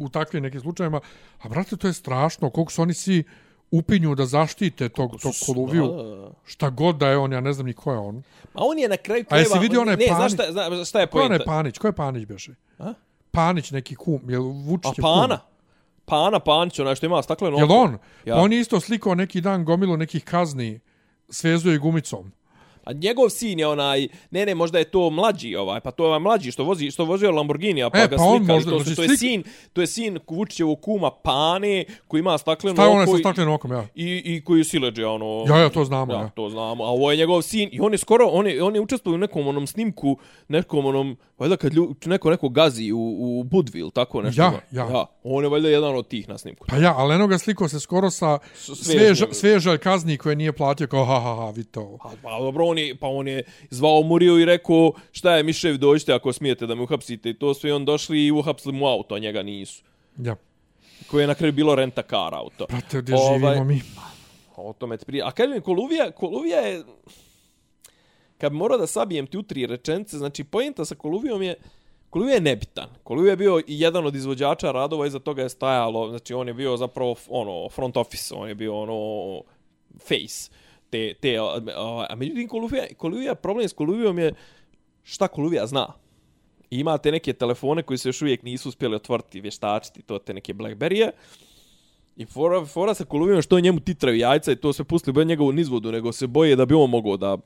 u 0.00 0.08
takvim 0.08 0.42
nekim 0.42 0.60
slučajevima. 0.60 1.00
A, 1.38 1.48
brate, 1.48 1.76
to 1.76 1.86
je 1.86 1.92
strašno. 1.92 2.50
Koliko 2.50 2.72
su 2.72 2.82
oni 2.82 2.94
svi 2.94 3.24
upinju 3.70 4.14
da 4.14 4.26
zaštite 4.26 4.88
tog, 4.88 5.20
tog 5.22 5.32
Koluviju. 5.46 5.86
Da. 5.86 6.30
Šta 6.44 6.70
god 6.70 6.96
da 6.96 7.08
je 7.08 7.16
on, 7.18 7.32
ja 7.32 7.40
ne 7.40 7.52
znam 7.52 7.66
ni 7.66 7.72
ko 7.72 7.92
je 7.92 7.98
on. 7.98 8.22
A 8.54 8.64
on 8.64 8.78
je 8.78 8.88
na 8.88 8.96
kraju 8.96 9.24
A 9.30 9.38
jesi 9.38 9.58
vidio 9.58 9.80
onaj 9.80 9.96
Ne, 9.96 10.06
znaš 10.06 10.18
Panić? 10.18 10.34
šta, 10.34 10.52
zna, 10.52 10.84
šta 10.84 11.00
je 11.00 11.06
Ko 11.06 11.20
je 11.20 11.28
pojenta? 11.28 11.44
Panić? 11.44 11.78
Ko 11.78 11.86
je 11.86 11.92
Panić 11.92 12.26
beše? 12.26 12.54
A? 12.78 12.94
Panić 13.30 13.70
neki 13.70 13.94
kum. 13.94 14.20
Jel 14.30 14.42
Vučić 14.42 14.86
A 14.86 14.94
je 14.96 15.02
Pana? 15.02 15.38
kum? 15.38 15.46
Pana 16.04 16.40
Panić, 16.40 16.78
onaj 16.78 16.94
što 16.94 17.06
ima 17.06 17.22
stakleno 17.22 17.58
Jel 17.58 17.72
on? 17.72 17.90
Ja. 17.90 17.98
Ja. 18.24 18.36
On 18.36 18.52
je 18.52 18.60
isto 18.60 18.80
slikao 18.80 19.14
neki 19.14 19.40
dan 19.40 19.64
gomilu 19.64 19.96
nekih 19.96 20.24
kazni 20.24 20.80
svezuje 21.28 21.78
gumicom. 21.78 22.32
A 22.84 22.92
njegov 22.92 23.28
sin 23.30 23.58
je 23.58 23.66
onaj, 23.66 24.08
ne 24.30 24.46
ne, 24.46 24.54
možda 24.54 24.78
je 24.78 24.84
to 24.84 25.10
mlađi 25.10 25.56
ovaj, 25.56 25.80
pa 25.80 25.90
to 25.90 26.02
je 26.02 26.06
ovaj 26.06 26.20
mlađi 26.20 26.50
što 26.50 26.64
vozi, 26.64 26.90
što 26.90 27.04
vozio 27.04 27.30
Lamborghini, 27.30 27.82
a 27.82 27.90
pa 27.90 27.98
E, 27.98 28.02
ga 28.02 28.16
pa 28.16 28.22
slikali, 28.22 28.40
možda- 28.48 28.70
to, 28.70 28.84
su, 28.84 28.96
to 28.96 29.02
je 29.02 29.08
sin, 29.10 29.42
to 29.72 29.80
je 29.80 29.86
sin 29.86 30.18
Vučićevog 30.28 30.80
kuma 30.80 31.10
Pane, 31.12 31.84
koji 32.08 32.20
ima 32.20 32.38
stakleno 32.38 32.74
Šta 32.74 32.84
je 32.84 33.02
oko 33.02 33.12
sa 33.12 33.18
staklenim 33.18 33.52
okom, 33.54 33.72
ja? 33.72 33.86
i, 33.94 34.22
i 34.26 34.44
koji 34.44 34.60
je 34.60 34.64
sileđe, 34.64 35.06
ono... 35.06 35.44
Ja, 35.48 35.58
ja, 35.58 35.68
to 35.68 35.84
znamo, 35.84 36.12
ja. 36.12 36.20
ja. 36.20 36.28
to 36.28 36.48
znamo. 36.48 36.84
A 36.84 36.88
ovo 36.88 37.10
je 37.10 37.16
njegov 37.16 37.42
sin 37.42 37.68
i 37.72 37.80
on 37.80 37.92
je 37.92 37.98
skoro, 37.98 38.26
on 38.26 38.46
je, 38.46 38.62
on 38.62 38.74
je 38.74 38.80
učestvovao 38.80 39.14
u 39.14 39.20
nekom 39.20 39.46
onom 39.48 39.66
snimku, 39.66 40.16
nekom 40.48 40.86
onom, 40.86 41.16
valjda 41.38 41.56
kad 41.56 41.74
lju, 41.74 41.94
neko 42.06 42.30
neko 42.30 42.48
gazi 42.48 42.92
u, 42.92 42.98
u 43.20 43.44
Budville, 43.44 43.90
tako 43.90 44.22
nešto. 44.22 44.42
Ja, 44.42 44.52
ja. 44.72 44.84
ja. 44.84 45.06
On 45.24 45.44
je 45.44 45.50
valjda 45.50 45.68
jedan 45.68 45.96
od 45.96 46.08
tih 46.08 46.28
na 46.28 46.38
snimku. 46.38 46.66
Pa 46.68 46.76
ja, 46.76 46.94
ali 46.96 47.14
eno 47.14 47.26
ga 47.26 47.38
slikao 47.38 47.68
se 47.68 47.80
skoro 47.80 48.10
sa 48.10 48.38
S- 48.54 48.60
sveža, 48.64 48.74
svežnjem. 48.76 49.28
svežalj 49.32 49.78
kazni 49.78 50.16
koje 50.16 50.36
nije 50.36 50.52
platio, 50.52 50.86
kao 50.86 51.04
ha, 51.04 51.14
ha, 51.14 51.34
ha, 51.36 51.50
vidite 51.50 51.80
ovo. 51.80 51.98
Pa, 51.98 52.10
pa 52.22 52.38
dobro, 52.38 52.64
on 52.70 52.78
je, 52.78 52.94
pa 52.94 53.06
on 53.06 53.28
je 53.28 53.42
zvao 53.70 54.02
Muriju 54.02 54.38
i 54.40 54.44
rekao 54.44 54.92
šta 55.12 55.36
je 55.36 55.42
Mišev, 55.42 55.76
dođite 55.76 56.12
ako 56.12 56.32
smijete 56.32 56.66
da 56.66 56.74
me 56.74 56.82
uhapsite 56.82 57.30
i 57.30 57.34
to 57.34 57.54
sve 57.54 57.70
i 57.70 57.72
on 57.72 57.84
došli 57.84 58.26
i 58.26 58.30
uhapsili 58.30 58.74
mu 58.74 58.86
auto, 58.86 59.14
a 59.14 59.18
njega 59.18 59.42
nisu. 59.42 59.82
Ja, 60.18 60.36
Koje 61.10 61.22
je 61.22 61.26
na 61.26 61.34
kraju 61.34 61.52
bilo 61.52 61.74
renta 61.74 62.02
car 62.02 62.34
auto. 62.34 62.66
brate, 62.68 63.02
gdje 63.02 63.14
Ovaj, 63.14 63.38
živimo 63.38 63.64
mi? 63.64 63.82
O 64.56 64.72
tome 64.72 64.96
ti 64.96 65.04
prije. 65.06 65.24
A 65.24 65.30
kažem, 65.30 65.60
Koluvija, 65.60 66.10
Koluvija 66.10 66.58
je... 66.58 66.82
Kad 68.38 68.52
bi 68.52 68.58
morao 68.58 68.78
da 68.78 68.86
sabijem 68.86 69.26
ti 69.26 69.38
u 69.38 69.42
tri 69.42 69.66
rečence, 69.66 70.18
znači 70.18 70.44
pojenta 70.44 70.84
sa 70.84 70.94
Koluvijom 70.94 71.42
je... 71.42 71.54
Koluvija 72.10 72.34
je 72.34 72.40
nebitan. 72.40 72.88
Koluvija 73.02 73.32
je 73.32 73.36
bio 73.36 73.58
i 73.58 73.80
jedan 73.80 74.06
od 74.06 74.14
izvođača 74.14 74.72
radova, 74.72 75.06
iza 75.06 75.18
toga 75.18 75.42
je 75.42 75.48
stajalo, 75.48 76.08
znači 76.08 76.34
on 76.34 76.48
je 76.48 76.54
bio 76.54 76.76
zapravo 76.76 77.16
ono 77.28 77.68
front 77.68 77.96
office, 77.96 78.34
on 78.34 78.48
je 78.48 78.54
bio 78.54 78.80
ono 78.80 79.42
face 79.98 80.50
te, 80.90 81.14
te 81.14 81.38
a, 81.38 81.60
a, 81.76 82.06
a 82.10 82.16
međutim 82.16 82.48
Koluvija, 82.48 82.86
Koluvija, 82.96 83.34
problem 83.34 83.68
s 83.68 83.72
Koluvijom 83.72 84.18
je 84.18 84.34
šta 85.02 85.28
Koluvija 85.28 85.66
zna. 85.66 85.92
I 86.70 86.78
imate 86.78 87.12
neke 87.12 87.32
telefone 87.32 87.82
koji 87.82 87.98
se 87.98 88.08
još 88.08 88.22
uvijek 88.22 88.42
nisu 88.42 88.68
uspjeli 88.68 88.96
otvoriti, 88.96 89.40
vještačiti, 89.40 90.02
to 90.02 90.18
te 90.18 90.34
neke 90.34 90.54
Blackberry-e. 90.54 91.10
I 92.16 92.24
fora, 92.26 92.64
fora 92.64 92.94
sa 92.94 93.04
Koluvijom 93.04 93.42
što 93.42 93.60
njemu 93.60 93.80
titraju 93.80 94.18
jajca 94.18 94.52
i 94.52 94.56
to 94.56 94.72
sve 94.72 94.84
pustili 94.84 95.14
bez 95.14 95.26
njegovu 95.26 95.52
nizvodu, 95.52 95.92
nego 95.92 96.12
se 96.12 96.26
boje 96.26 96.56
da 96.56 96.66
bi 96.66 96.74
on 96.74 96.90
mogao 96.90 97.16
da 97.16 97.36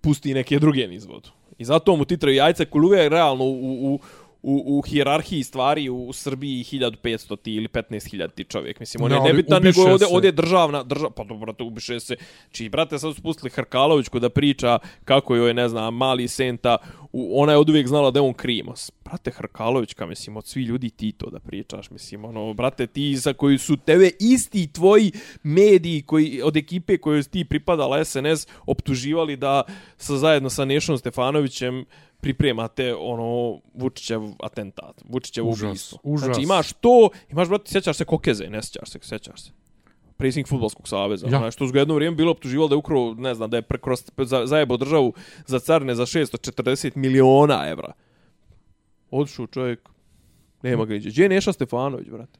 pusti 0.00 0.34
neke 0.34 0.58
druge 0.58 0.86
nizvodu. 0.86 1.28
I 1.58 1.64
zato 1.64 1.96
mu 1.96 2.04
titraju 2.04 2.36
jajca. 2.36 2.64
Koluvija 2.64 3.02
je 3.02 3.08
realno 3.08 3.44
u, 3.44 3.94
u, 3.94 3.98
u, 4.48 4.78
u 4.78 4.82
hijerarhiji 4.82 5.42
stvari 5.42 5.88
u 5.88 6.12
Srbiji 6.12 6.64
1500 6.64 7.36
ti 7.42 7.54
ili 7.54 7.68
15000 7.68 8.30
ti 8.34 8.44
čovjek. 8.44 8.80
Mislim, 8.80 9.04
on 9.04 9.10
Ne, 9.10 9.16
je 9.16 9.20
ali 9.20 9.28
nebitan, 9.32 9.62
nego 9.62 9.80
je 9.80 9.92
ovdje, 9.92 10.06
se. 10.06 10.14
ovdje 10.14 10.28
je 10.28 10.32
državna, 10.32 10.82
drža, 10.82 11.10
pa 11.10 11.24
dobro, 11.24 11.46
brate, 11.46 11.62
ubiše 11.62 12.00
se. 12.00 12.16
Čiji, 12.50 12.68
brate, 12.68 12.98
sad 12.98 13.14
su 13.14 13.22
pustili 13.22 13.50
Hrkalovićku 13.50 14.18
da 14.18 14.28
priča 14.28 14.78
kako 15.04 15.36
joj 15.36 15.54
ne 15.54 15.68
znam, 15.68 15.96
mali 15.96 16.28
Senta, 16.28 16.76
u, 17.12 17.40
ona 17.42 17.52
je 17.52 17.58
od 17.58 17.70
uvijek 17.70 17.88
znala 17.88 18.10
da 18.10 18.18
je 18.18 18.22
on 18.22 18.34
krimos. 18.34 18.90
Brate, 19.04 19.30
Hrkalovićka, 19.30 20.06
mislim, 20.06 20.36
od 20.36 20.46
svi 20.46 20.62
ljudi 20.62 20.90
ti 20.90 21.12
to 21.12 21.30
da 21.30 21.40
pričaš, 21.40 21.90
mislim, 21.90 22.24
ono, 22.24 22.54
brate, 22.54 22.86
ti 22.86 23.16
za 23.16 23.32
koji 23.32 23.58
su 23.58 23.76
tebe 23.76 24.10
isti 24.20 24.72
tvoji 24.72 25.12
mediji 25.42 26.02
koji, 26.02 26.42
od 26.42 26.56
ekipe 26.56 26.98
kojoj 26.98 27.22
ti 27.22 27.44
pripadala 27.44 28.04
SNS, 28.04 28.46
optuživali 28.66 29.36
da 29.36 29.62
sa, 29.96 30.16
zajedno 30.16 30.50
sa 30.50 30.64
Nešom 30.64 30.98
Stefanovićem 30.98 31.84
pripremate 32.20 32.94
ono 32.94 33.60
Vučićev 33.74 34.22
atentat, 34.42 35.02
Vučićev 35.08 35.48
Užas, 35.48 35.70
ubistvo. 35.70 35.98
užas. 36.02 36.24
Znači 36.24 36.42
imaš 36.42 36.72
to, 36.72 37.10
imaš 37.30 37.48
brate, 37.48 37.70
sjećaš 37.70 37.96
se 37.96 38.04
Kokeze, 38.04 38.44
ne 38.50 38.62
sjećaš 38.62 38.90
se, 38.90 38.98
sjećaš 39.02 39.42
se. 39.42 39.50
Predsjednik 40.16 40.48
fudbalskog 40.48 40.88
saveza. 40.88 41.26
Ja. 41.26 41.38
Znači, 41.38 41.54
što 41.54 41.66
su 41.66 41.72
ga 41.72 41.78
jedno 41.78 41.94
vrijeme 41.94 42.16
bilo 42.16 42.30
optuživalo 42.30 42.68
da 42.68 42.74
je 42.74 42.78
ukrao, 42.78 43.14
ne 43.14 43.34
znam, 43.34 43.50
da 43.50 43.56
je 43.56 43.62
prekroz, 43.62 44.02
za, 44.18 44.46
zajebao 44.46 44.76
državu 44.76 45.12
za 45.46 45.58
carne 45.58 45.94
za 45.94 46.06
640 46.06 46.96
miliona 46.96 47.68
evra. 47.68 47.92
Odšao 49.10 49.46
čovjek, 49.46 49.88
nema 50.62 50.84
ga 50.84 50.94
niđe. 50.94 51.10
Gdje 51.10 51.22
je 51.22 51.28
Neša 51.28 51.52
Stefanović, 51.52 52.08
brate? 52.08 52.38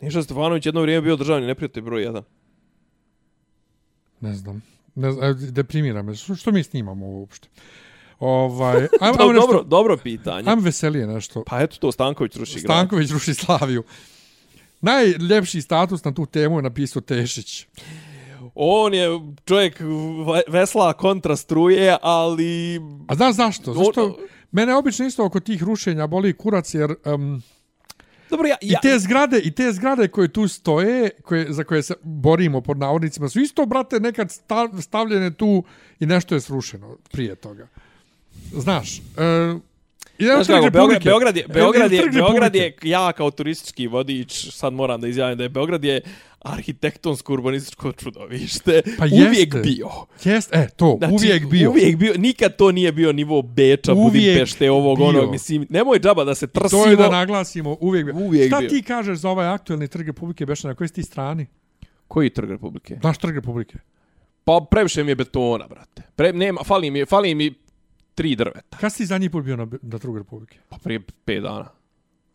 Neša 0.00 0.22
Stefanović 0.22 0.66
jedno 0.66 0.80
vrijeme 0.80 1.02
bio 1.02 1.16
državni 1.16 1.46
neprijatelj 1.46 1.82
broj 1.82 2.02
1. 2.06 2.22
Ne 4.20 4.34
znam. 4.34 4.62
Ne 4.94 5.12
znam, 5.12 5.24
evo, 5.24 5.34
deprimira 5.50 6.02
me. 6.02 6.14
Što, 6.14 6.34
što 6.34 6.52
mi 6.52 6.62
snimamo 6.62 7.06
uopšte? 7.06 7.48
Ovaj, 8.22 8.76
ajmo, 8.76 8.88
ajmo, 9.00 9.16
Dobro, 9.16 9.32
nešto, 9.32 9.46
dobro, 9.46 9.62
dobro 9.62 9.96
pitanje. 9.96 10.50
ajmo 10.50 10.62
veselije 10.62 11.06
nešto. 11.06 11.42
Pa 11.46 11.60
eto 11.60 11.76
to, 11.76 11.92
Stanković 11.92 12.36
ruši 12.36 12.52
grad. 12.52 12.62
Stanković 12.64 13.10
ruši 13.10 13.34
Slaviju. 13.34 13.82
Najljepši 14.80 15.62
status 15.62 16.04
na 16.04 16.14
tu 16.14 16.26
temu 16.26 16.58
je 16.58 16.62
napisao 16.62 17.02
Tešić. 17.02 17.66
On 18.54 18.94
je 18.94 19.08
čovjek 19.44 19.80
ve- 20.26 20.42
vesla 20.48 20.92
kontra 20.92 21.36
struje, 21.36 21.96
ali... 22.02 22.80
A 23.08 23.14
znaš 23.14 23.34
zašto? 23.34 23.74
Zašto? 23.74 24.04
O- 24.04 24.16
Mene 24.52 24.74
obično 24.74 25.06
isto 25.06 25.24
oko 25.24 25.40
tih 25.40 25.62
rušenja 25.62 26.06
boli 26.06 26.32
kurac 26.32 26.74
jer 26.74 26.94
um, 27.06 27.42
Dobro, 28.30 28.46
ja, 28.46 28.56
i 28.60 28.68
ja, 28.68 28.80
te 28.80 28.98
zgrade 28.98 29.38
i 29.38 29.50
te 29.50 29.72
zgrade 29.72 30.08
koje 30.08 30.28
tu 30.28 30.48
stoje, 30.48 31.10
koje, 31.22 31.52
za 31.52 31.64
koje 31.64 31.82
se 31.82 31.94
borimo 32.02 32.60
pod 32.60 32.78
navodnicima, 32.78 33.28
su 33.28 33.40
isto 33.40 33.66
brate 33.66 34.00
nekad 34.00 34.30
sta- 34.30 34.80
stavljene 34.80 35.30
tu 35.30 35.64
i 36.00 36.06
nešto 36.06 36.34
je 36.34 36.40
srušeno 36.40 36.96
prije 37.12 37.34
toga. 37.34 37.68
Znaš, 38.52 38.98
e, 38.98 39.02
i 40.18 40.24
Znaš 40.24 40.46
kako, 40.46 40.70
Beograd. 40.70 41.04
Beograd, 41.04 41.36
je, 41.36 41.44
Beograd, 41.48 41.92
je, 41.92 42.02
Beograd 42.12 42.54
je, 42.54 42.76
ja 42.82 43.12
kao 43.12 43.30
turistički 43.30 43.86
vodič, 43.86 44.50
sad 44.50 44.72
moram 44.72 45.00
da 45.00 45.08
izjavim 45.08 45.38
da 45.38 45.42
je 45.42 45.48
Beograd 45.48 45.84
je 45.84 46.00
arhitektonsko 46.40 47.32
urbanističko 47.32 47.92
čudovište. 47.92 48.82
Pa 48.98 49.04
uvijek 49.04 49.62
bio. 49.62 49.88
Jest, 50.24 50.54
e, 50.54 50.68
to, 50.76 50.94
Znači, 50.98 51.14
uvijek 51.14 51.46
bio. 51.46 51.70
Uvijek 51.70 51.96
bio. 51.96 52.14
Nikad 52.18 52.56
to 52.56 52.72
nije 52.72 52.92
bio 52.92 53.12
nivo 53.12 53.42
Beča, 53.42 53.92
Uvijek 53.92 54.12
Budimpešte, 54.12 54.70
ovog, 54.70 54.98
bio. 54.98 55.06
onog. 55.06 55.30
Mislim, 55.30 55.66
nemoj 55.70 55.98
džaba 56.00 56.24
da 56.24 56.34
se 56.34 56.46
trsimo. 56.46 56.82
To 56.84 56.90
je 56.90 56.96
da 56.96 57.08
naglasimo, 57.10 57.76
uvijek 57.80 58.04
bio. 58.04 58.14
Uvijek 58.14 58.46
Šta 58.48 58.58
bio. 58.58 58.68
ti 58.68 58.82
kažeš 58.82 59.18
za 59.18 59.30
ovaj 59.30 59.46
aktuelni 59.48 59.88
Trg 59.88 60.06
Republike, 60.06 60.46
Beša, 60.46 60.68
na 60.68 60.74
kojoj 60.74 60.88
si 60.88 60.94
ti 60.94 61.02
strani? 61.02 61.46
Koji 62.08 62.30
trg 62.30 62.50
Republike? 62.50 62.98
Naš 63.02 63.18
Trg 63.18 63.34
Republike. 63.34 63.78
Pa 64.44 64.66
previše 64.70 65.04
mi 65.04 65.10
je 65.10 65.14
betona, 65.14 65.66
brate. 65.68 66.02
Pre, 66.16 66.32
nema, 66.32 66.60
fali 66.64 66.90
mi, 66.90 67.04
fali 67.04 67.34
mi 67.34 67.54
tri 68.14 68.36
drveta. 68.36 68.76
Kad 68.80 68.92
si 68.92 69.06
zadnji 69.06 69.30
put 69.30 69.44
bio 69.44 69.56
na, 69.56 69.66
na 69.82 69.98
Trg 69.98 70.16
Republike? 70.16 70.58
Pa 70.68 70.76
prije 70.78 71.00
pet 71.24 71.42
dana. 71.42 71.68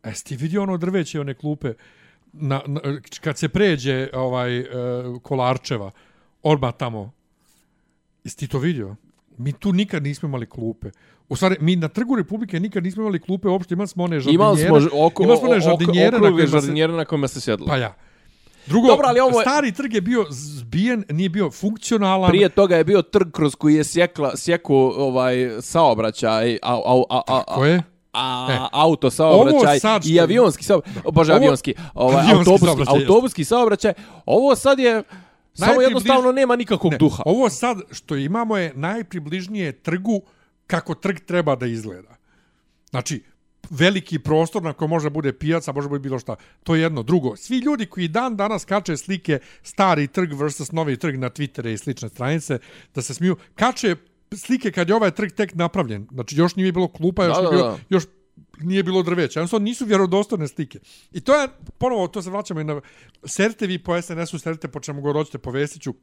E, 0.03 0.13
si 0.13 0.23
ti 0.23 0.35
vidio 0.35 0.63
ono 0.63 0.77
drveće, 0.77 1.19
one 1.19 1.33
klupe, 1.33 1.73
na, 2.33 2.61
na, 2.65 2.81
kad 3.21 3.37
se 3.37 3.49
pređe 3.49 4.09
ovaj, 4.13 4.59
uh, 4.59 4.67
Kolarčeva, 5.21 5.91
odmah 6.43 6.73
tamo, 6.77 7.11
jesi 8.23 8.37
ti 8.37 8.47
to 8.47 8.59
vidio? 8.59 8.95
Mi 9.37 9.53
tu 9.53 9.73
nikad 9.73 10.03
nismo 10.03 10.27
imali 10.27 10.45
klupe. 10.45 10.89
U 11.29 11.35
stvari, 11.35 11.55
mi 11.59 11.75
na 11.75 11.87
Trgu 11.87 12.15
Republike 12.15 12.59
nikad 12.59 12.83
nismo 12.83 13.03
imali 13.03 13.19
klupe, 13.19 13.47
uopšte 13.47 13.73
imali 13.73 13.87
smo 13.87 14.03
one 14.03 14.19
žardinjere. 14.19 14.65
Imali 14.65 14.87
smo 14.89 15.05
oko, 15.05 15.23
imali 15.23 15.37
smo 15.37 15.47
one 15.47 15.57
oko, 15.57 15.65
žardinjere 15.65 16.11
na 16.11 16.17
okrugle 16.17 16.45
kojima 16.45 16.61
se... 16.61 16.87
na 16.87 17.05
kojima 17.05 17.27
se 17.27 17.41
sjedlo. 17.41 17.67
Pa 17.67 17.77
ja. 17.77 17.95
Drugo, 18.67 18.87
Dobro, 18.87 19.07
ali 19.07 19.19
ovo 19.19 19.39
je- 19.39 19.43
stari 19.43 19.71
trg 19.71 19.93
je 19.93 20.01
bio 20.01 20.25
zbijen, 20.29 21.03
nije 21.09 21.29
bio 21.29 21.51
funkcionalan. 21.51 22.29
Prije 22.29 22.49
toga 22.49 22.75
je 22.75 22.83
bio 22.83 23.01
trg 23.01 23.31
kroz 23.31 23.55
koji 23.55 23.75
je 23.75 23.83
sjekla, 23.83 24.37
sjeku 24.37 24.75
ovaj 24.97 25.35
saobraćaj, 25.61 26.53
a, 26.53 26.73
a, 26.75 27.03
a, 27.09 27.21
a, 27.27 27.41
a, 27.47 27.55
Koje? 27.55 27.83
a 28.13 28.47
E, 28.51 28.57
auto 28.73 29.09
saobraćaj 29.09 29.79
što- 29.79 29.99
i 30.05 30.19
avionski 30.19 30.63
saobraćaj, 30.63 31.01
bože 31.05 31.31
Ovo- 31.31 31.37
avionski, 31.37 31.73
ovaj 31.93 32.15
avionski 32.15 32.33
autobuski, 32.51 32.65
saobraćaj, 32.65 33.01
autobuski 33.01 33.43
saobraćaj. 33.45 33.93
Ovo 34.25 34.55
sad 34.55 34.79
je 34.79 35.03
Samo 35.53 35.71
Najpribliž- 35.71 35.81
jednostavno 35.81 36.31
nema 36.31 36.55
nikakvog 36.55 36.91
Ne, 36.91 36.97
duha. 36.97 37.23
Ovo 37.25 37.49
sad 37.49 37.77
što 37.91 38.15
imamo 38.15 38.57
je 38.57 38.73
najpribližnije 38.75 39.71
trgu 39.73 40.21
kako 40.67 40.95
trg 40.95 41.17
treba 41.19 41.55
da 41.55 41.65
izgleda. 41.65 42.15
Znači, 42.89 43.23
veliki 43.69 44.19
prostor 44.19 44.63
na 44.63 44.73
kojem 44.73 44.89
može 44.89 45.09
bude 45.09 45.33
pijaca, 45.33 45.71
može 45.71 45.89
bude 45.89 45.99
bilo 45.99 46.19
šta. 46.19 46.35
To 46.63 46.75
je 46.75 46.81
jedno. 46.81 47.03
Drugo, 47.03 47.35
svi 47.35 47.57
ljudi 47.57 47.85
koji 47.85 48.07
dan 48.07 48.35
danas 48.35 48.65
kače 48.65 48.97
slike 48.97 49.39
stari 49.63 50.07
trg 50.07 50.33
versus 50.33 50.71
novi 50.71 50.97
trg 50.97 51.17
na 51.17 51.29
Twittere 51.29 51.73
i 51.73 51.77
slične 51.77 52.09
stranice, 52.09 52.59
da 52.95 53.01
se 53.01 53.13
smiju, 53.13 53.35
kače 53.55 53.95
slike 54.35 54.71
kad 54.71 54.89
je 54.89 54.95
ovaj 54.95 55.11
trg 55.11 55.31
tek 55.31 55.55
napravljen. 55.55 56.07
Znači, 56.11 56.35
još 56.35 56.55
nije 56.55 56.71
bilo 56.71 56.87
klupa, 56.87 57.25
još, 57.25 57.37
Da, 57.37 57.41
nije, 57.41 57.51
da, 57.51 57.57
bilo, 57.57 57.71
da. 57.71 57.77
još 57.89 58.03
nije 58.61 58.83
bilo 58.83 59.03
drveća. 59.03 59.39
Jednostavno 59.39 59.63
nisu 59.63 59.85
vjerodostojne 59.85 60.47
slike. 60.47 60.79
I 61.11 61.21
to 61.21 61.41
je, 61.41 61.47
ponovo, 61.77 62.07
to 62.07 62.21
se 62.21 62.29
vraćamo 62.29 62.59
i 62.61 62.63
na... 62.63 62.81
Serite 63.25 63.67
vi 63.67 63.79
po 63.79 64.01
SNS-u, 64.01 64.39
serite 64.39 64.67
po 64.67 64.79
čemu 64.79 65.01
god 65.01 65.15
hoćete, 65.15 65.37
po 65.37 65.51
Vesiću. 65.51 65.93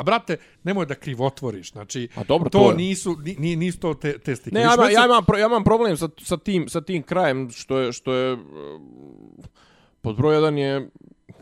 A 0.00 0.02
brate, 0.02 0.36
nemoj 0.64 0.86
da 0.86 0.94
krivotvoriš. 0.94 1.72
Znači, 1.72 2.08
A 2.16 2.24
dobro, 2.24 2.50
to, 2.50 2.58
to 2.58 2.70
je. 2.70 2.76
nisu, 2.76 3.16
ni, 3.24 3.36
ni- 3.38 3.56
nisu 3.56 3.78
to 3.78 3.94
te, 3.94 4.18
te 4.18 4.36
slike. 4.36 4.54
Ne, 4.54 4.60
ja, 4.60 4.72
ja, 4.90 5.04
imam, 5.04 5.24
ja 5.38 5.46
imam 5.46 5.64
problem 5.64 5.96
sa, 5.96 6.08
sa, 6.22 6.36
tim, 6.36 6.68
sa 6.68 6.80
tim 6.80 7.02
krajem, 7.02 7.50
što 7.50 7.78
je, 7.78 7.92
što 7.92 8.12
je 8.12 8.32
uh, 8.32 8.40
pod 10.00 10.16
broj 10.16 10.34
jedan 10.34 10.58
je, 10.58 10.88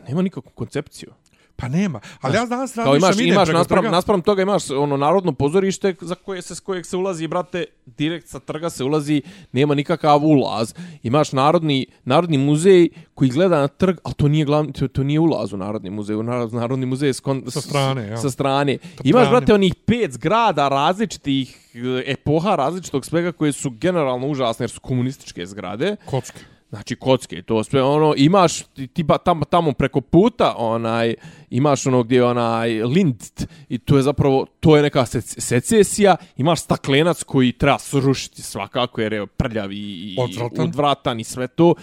nema 0.07 0.21
nikakvu 0.21 0.51
koncepciju. 0.55 1.13
Pa 1.59 1.67
nema. 1.67 1.99
Ali 2.21 2.35
ja 2.35 2.45
danas 2.45 2.73
Kao 2.73 2.83
razmišljam, 2.85 2.97
imaš, 2.97 3.15
idem 3.17 3.33
imaš 3.33 3.45
preko 3.45 3.57
naspram, 3.57 3.83
trga. 3.83 3.91
naspram 3.91 4.21
toga 4.21 4.41
imaš 4.41 4.69
ono 4.69 4.97
narodno 4.97 5.31
pozorište 5.33 5.95
za 6.01 6.15
koje 6.15 6.41
se 6.41 6.55
s 6.55 6.59
kojeg 6.59 6.85
se 6.85 6.97
ulazi 6.97 7.27
brate 7.27 7.65
direkt 7.85 8.27
sa 8.27 8.39
trga 8.39 8.69
se 8.69 8.83
ulazi 8.83 9.21
nema 9.51 9.75
nikakav 9.75 10.25
ulaz 10.25 10.73
imaš 11.03 11.31
narodni 11.31 11.85
narodni 12.05 12.37
muzej 12.37 12.89
koji 13.13 13.29
gleda 13.29 13.59
na 13.59 13.67
trg 13.67 13.97
al 14.03 14.13
to 14.13 14.27
nije 14.27 14.45
glavni 14.45 14.73
to, 14.73 14.87
to 14.87 15.03
nije 15.03 15.19
ulaz 15.19 15.53
u 15.53 15.57
narodni 15.57 15.89
muzej 15.89 16.15
u 16.15 16.23
narod, 16.23 16.53
narodni 16.53 16.85
muzej 16.85 17.09
je 17.09 17.13
s 17.13 17.19
kon, 17.19 17.43
Sa 17.47 17.61
strane, 17.61 18.07
ja. 18.07 18.17
sa 18.17 18.29
strane 18.29 18.77
imaš 19.03 19.21
strane. 19.23 19.29
brate 19.29 19.53
onih 19.53 19.75
pet 19.75 20.11
zgrada 20.11 20.67
različitih 20.69 21.71
e, 21.75 22.11
epoha 22.11 22.55
različitog 22.55 23.05
svega 23.05 23.31
koje 23.31 23.51
su 23.51 23.69
generalno 23.71 24.27
užasne 24.27 24.63
jer 24.63 24.69
su 24.69 24.79
komunističke 24.79 25.45
zgrade 25.45 25.95
Kocke. 26.05 26.39
Znači 26.69 26.95
kocke 26.95 27.41
to 27.41 27.63
sve 27.63 27.83
ono 27.83 28.13
imaš 28.17 28.63
ti, 28.63 29.05
tamo 29.17 29.45
tamo 29.45 29.71
preko 29.71 30.01
puta 30.01 30.55
onaj 30.57 31.15
imaš 31.49 31.85
ono 31.85 32.03
gdje 32.03 32.15
je 32.15 32.23
onaj 32.23 32.83
Lind 32.83 33.23
i 33.69 33.77
to 33.77 33.97
je 33.97 34.03
zapravo 34.03 34.45
to 34.59 34.75
je 34.75 34.81
neka 34.81 35.01
sec- 35.01 35.39
secesija 35.39 36.15
imaš 36.37 36.59
staklenac 36.61 37.23
koji 37.23 37.51
treba 37.51 37.79
srušiti 37.79 38.41
svakako 38.41 39.01
jer 39.01 39.13
je 39.13 39.27
prljav 39.27 39.71
i, 39.71 39.75
i 39.77 40.15
Odvratan. 40.19 40.65
odvratan 40.65 41.19
i 41.19 41.23
sve 41.23 41.47
to 41.47 41.73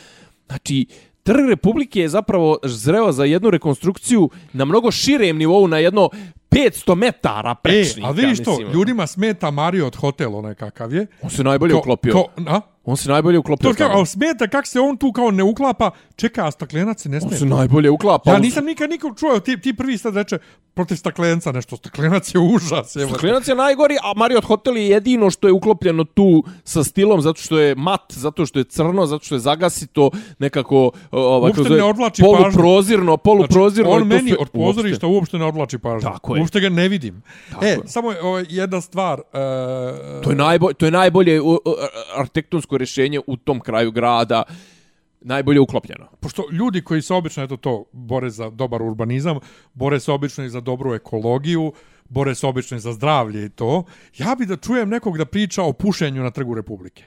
znači 0.46 0.86
Trg 1.22 1.48
Republike 1.48 2.00
je 2.00 2.08
zapravo 2.08 2.58
zreo 2.64 3.12
za 3.12 3.24
jednu 3.24 3.50
rekonstrukciju 3.50 4.30
na 4.52 4.64
mnogo 4.64 4.90
širem 4.90 5.38
nivou, 5.38 5.68
na 5.68 5.78
jedno 5.78 6.10
500 6.50 6.94
metara 6.94 7.50
E, 7.52 7.62
prečnika. 7.62 8.08
a 8.08 8.12
vidiš 8.12 8.38
to, 8.38 8.50
mislim. 8.50 8.70
ljudima 8.70 9.06
smeta 9.06 9.50
Marriott 9.50 9.96
hotel 9.96 10.36
onaj 10.36 10.54
kakav 10.54 10.94
je. 10.94 11.06
On 11.22 11.30
se 11.30 11.44
najbolje 11.44 11.74
uklopio. 11.74 12.12
ko- 12.12 12.28
a? 12.46 12.60
On 12.86 12.96
se 12.96 13.08
najbolje 13.08 13.38
uklopio. 13.38 13.70
To 13.70 13.76
kao, 13.76 14.06
smeta 14.06 14.48
kako 14.48 14.66
se 14.66 14.80
on 14.80 14.96
tu 14.96 15.12
kao 15.12 15.30
ne 15.30 15.42
uklapa, 15.42 15.90
čeka, 16.16 16.46
a 16.46 16.50
staklenac 16.50 17.00
se 17.00 17.08
ne 17.08 17.16
On 17.16 17.20
smeta. 17.20 17.36
se 17.36 17.46
najbolje 17.46 17.90
uklapa. 17.90 18.30
Ja 18.30 18.36
On- 18.36 18.42
nisam 18.42 18.64
nikad 18.64 18.90
nikog 18.90 19.18
čuo, 19.18 19.40
ti, 19.40 19.60
ti 19.60 19.74
prvi 19.74 19.98
sad 19.98 20.16
reče 20.16 20.38
protiv 20.74 20.96
staklenca 20.96 21.52
nešto, 21.52 21.76
staklenac 21.76 22.34
je 22.34 22.40
užas. 22.40 22.96
Evo. 22.96 23.08
Staklenac 23.08 23.48
je 23.48 23.54
najgori, 23.54 23.96
a 23.96 24.12
Marriott 24.16 24.46
Hotel 24.46 24.76
je 24.76 24.88
jedino 24.88 25.30
što 25.30 25.48
je 25.48 25.52
uklopljeno 25.52 26.04
tu 26.04 26.26
sa 26.64 26.84
stilom, 26.84 27.20
zato 27.20 27.40
što 27.40 27.58
je 27.58 27.74
mat, 27.74 28.00
zato 28.10 28.46
što 28.46 28.58
je 28.58 28.64
crno, 28.64 29.06
zato 29.06 29.24
što 29.24 29.34
je 29.34 29.38
zagasito, 29.38 30.10
nekako 30.38 30.90
ovaj, 31.10 31.48
Uopšte 31.48 31.62
zove, 31.62 31.76
ne 31.76 31.84
odvlači 31.84 32.22
poluprozirno, 32.22 33.16
poluprozirno. 33.16 33.90
Znači, 33.90 34.02
on 34.02 34.08
meni 34.08 34.30
sve- 34.30 34.38
od 34.40 34.48
pozorišta 34.50 35.06
uopšte 35.06 35.38
ne 35.38 35.44
odvlači 35.44 35.78
pažnju. 35.78 36.00
Tako 36.02 36.34
je. 36.34 36.40
Uopšte 36.40 36.60
ga 36.60 36.68
ne 36.68 36.88
vidim. 36.88 37.22
Tako 37.50 37.64
e, 37.64 37.68
je. 37.68 37.78
samo 37.86 38.12
ovaj, 38.22 38.44
jedna 38.48 38.80
stvar. 38.80 39.18
Uh, 39.20 39.26
To 40.22 40.30
je, 40.30 40.36
najbolje, 40.36 40.74
to 40.74 40.84
je 40.84 40.90
najbolje 40.92 41.40
u- 41.40 41.58
rješenje 42.76 43.20
u 43.26 43.36
tom 43.36 43.60
kraju 43.60 43.90
grada, 43.90 44.42
najbolje 45.20 45.60
uklopljeno. 45.60 46.06
pošto 46.20 46.44
ljudi 46.52 46.82
koji 46.82 47.02
se 47.02 47.14
obično 47.14 47.42
eto 47.42 47.56
to 47.56 47.84
bore 47.92 48.30
za 48.30 48.50
dobar 48.50 48.82
urbanizam, 48.82 49.38
bore 49.74 50.00
se 50.00 50.12
obično 50.12 50.44
i 50.44 50.48
za 50.48 50.60
dobru 50.60 50.94
ekologiju, 50.94 51.72
bore 52.08 52.34
se 52.34 52.46
obično 52.46 52.76
i 52.76 52.80
za 52.80 52.92
zdravlje 52.92 53.44
i 53.44 53.48
to, 53.48 53.84
ja 54.18 54.34
bi 54.34 54.46
da 54.46 54.56
čujem 54.56 54.88
nekog 54.88 55.18
da 55.18 55.24
priča 55.24 55.62
o 55.62 55.72
pušenju 55.72 56.22
na 56.22 56.30
trgu 56.30 56.54
Republike. 56.54 57.04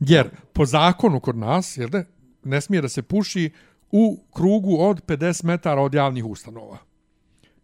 Jer 0.00 0.30
po 0.52 0.66
zakonu 0.66 1.20
kod 1.20 1.36
nas, 1.36 1.76
jel 1.76 1.88
da, 1.88 2.04
ne 2.44 2.60
smije 2.60 2.82
da 2.82 2.88
se 2.88 3.02
puši 3.02 3.50
u 3.90 4.18
krugu 4.34 4.76
od 4.80 5.04
50 5.06 5.44
metara 5.44 5.80
od 5.80 5.94
javnih 5.94 6.24
ustanova. 6.24 6.78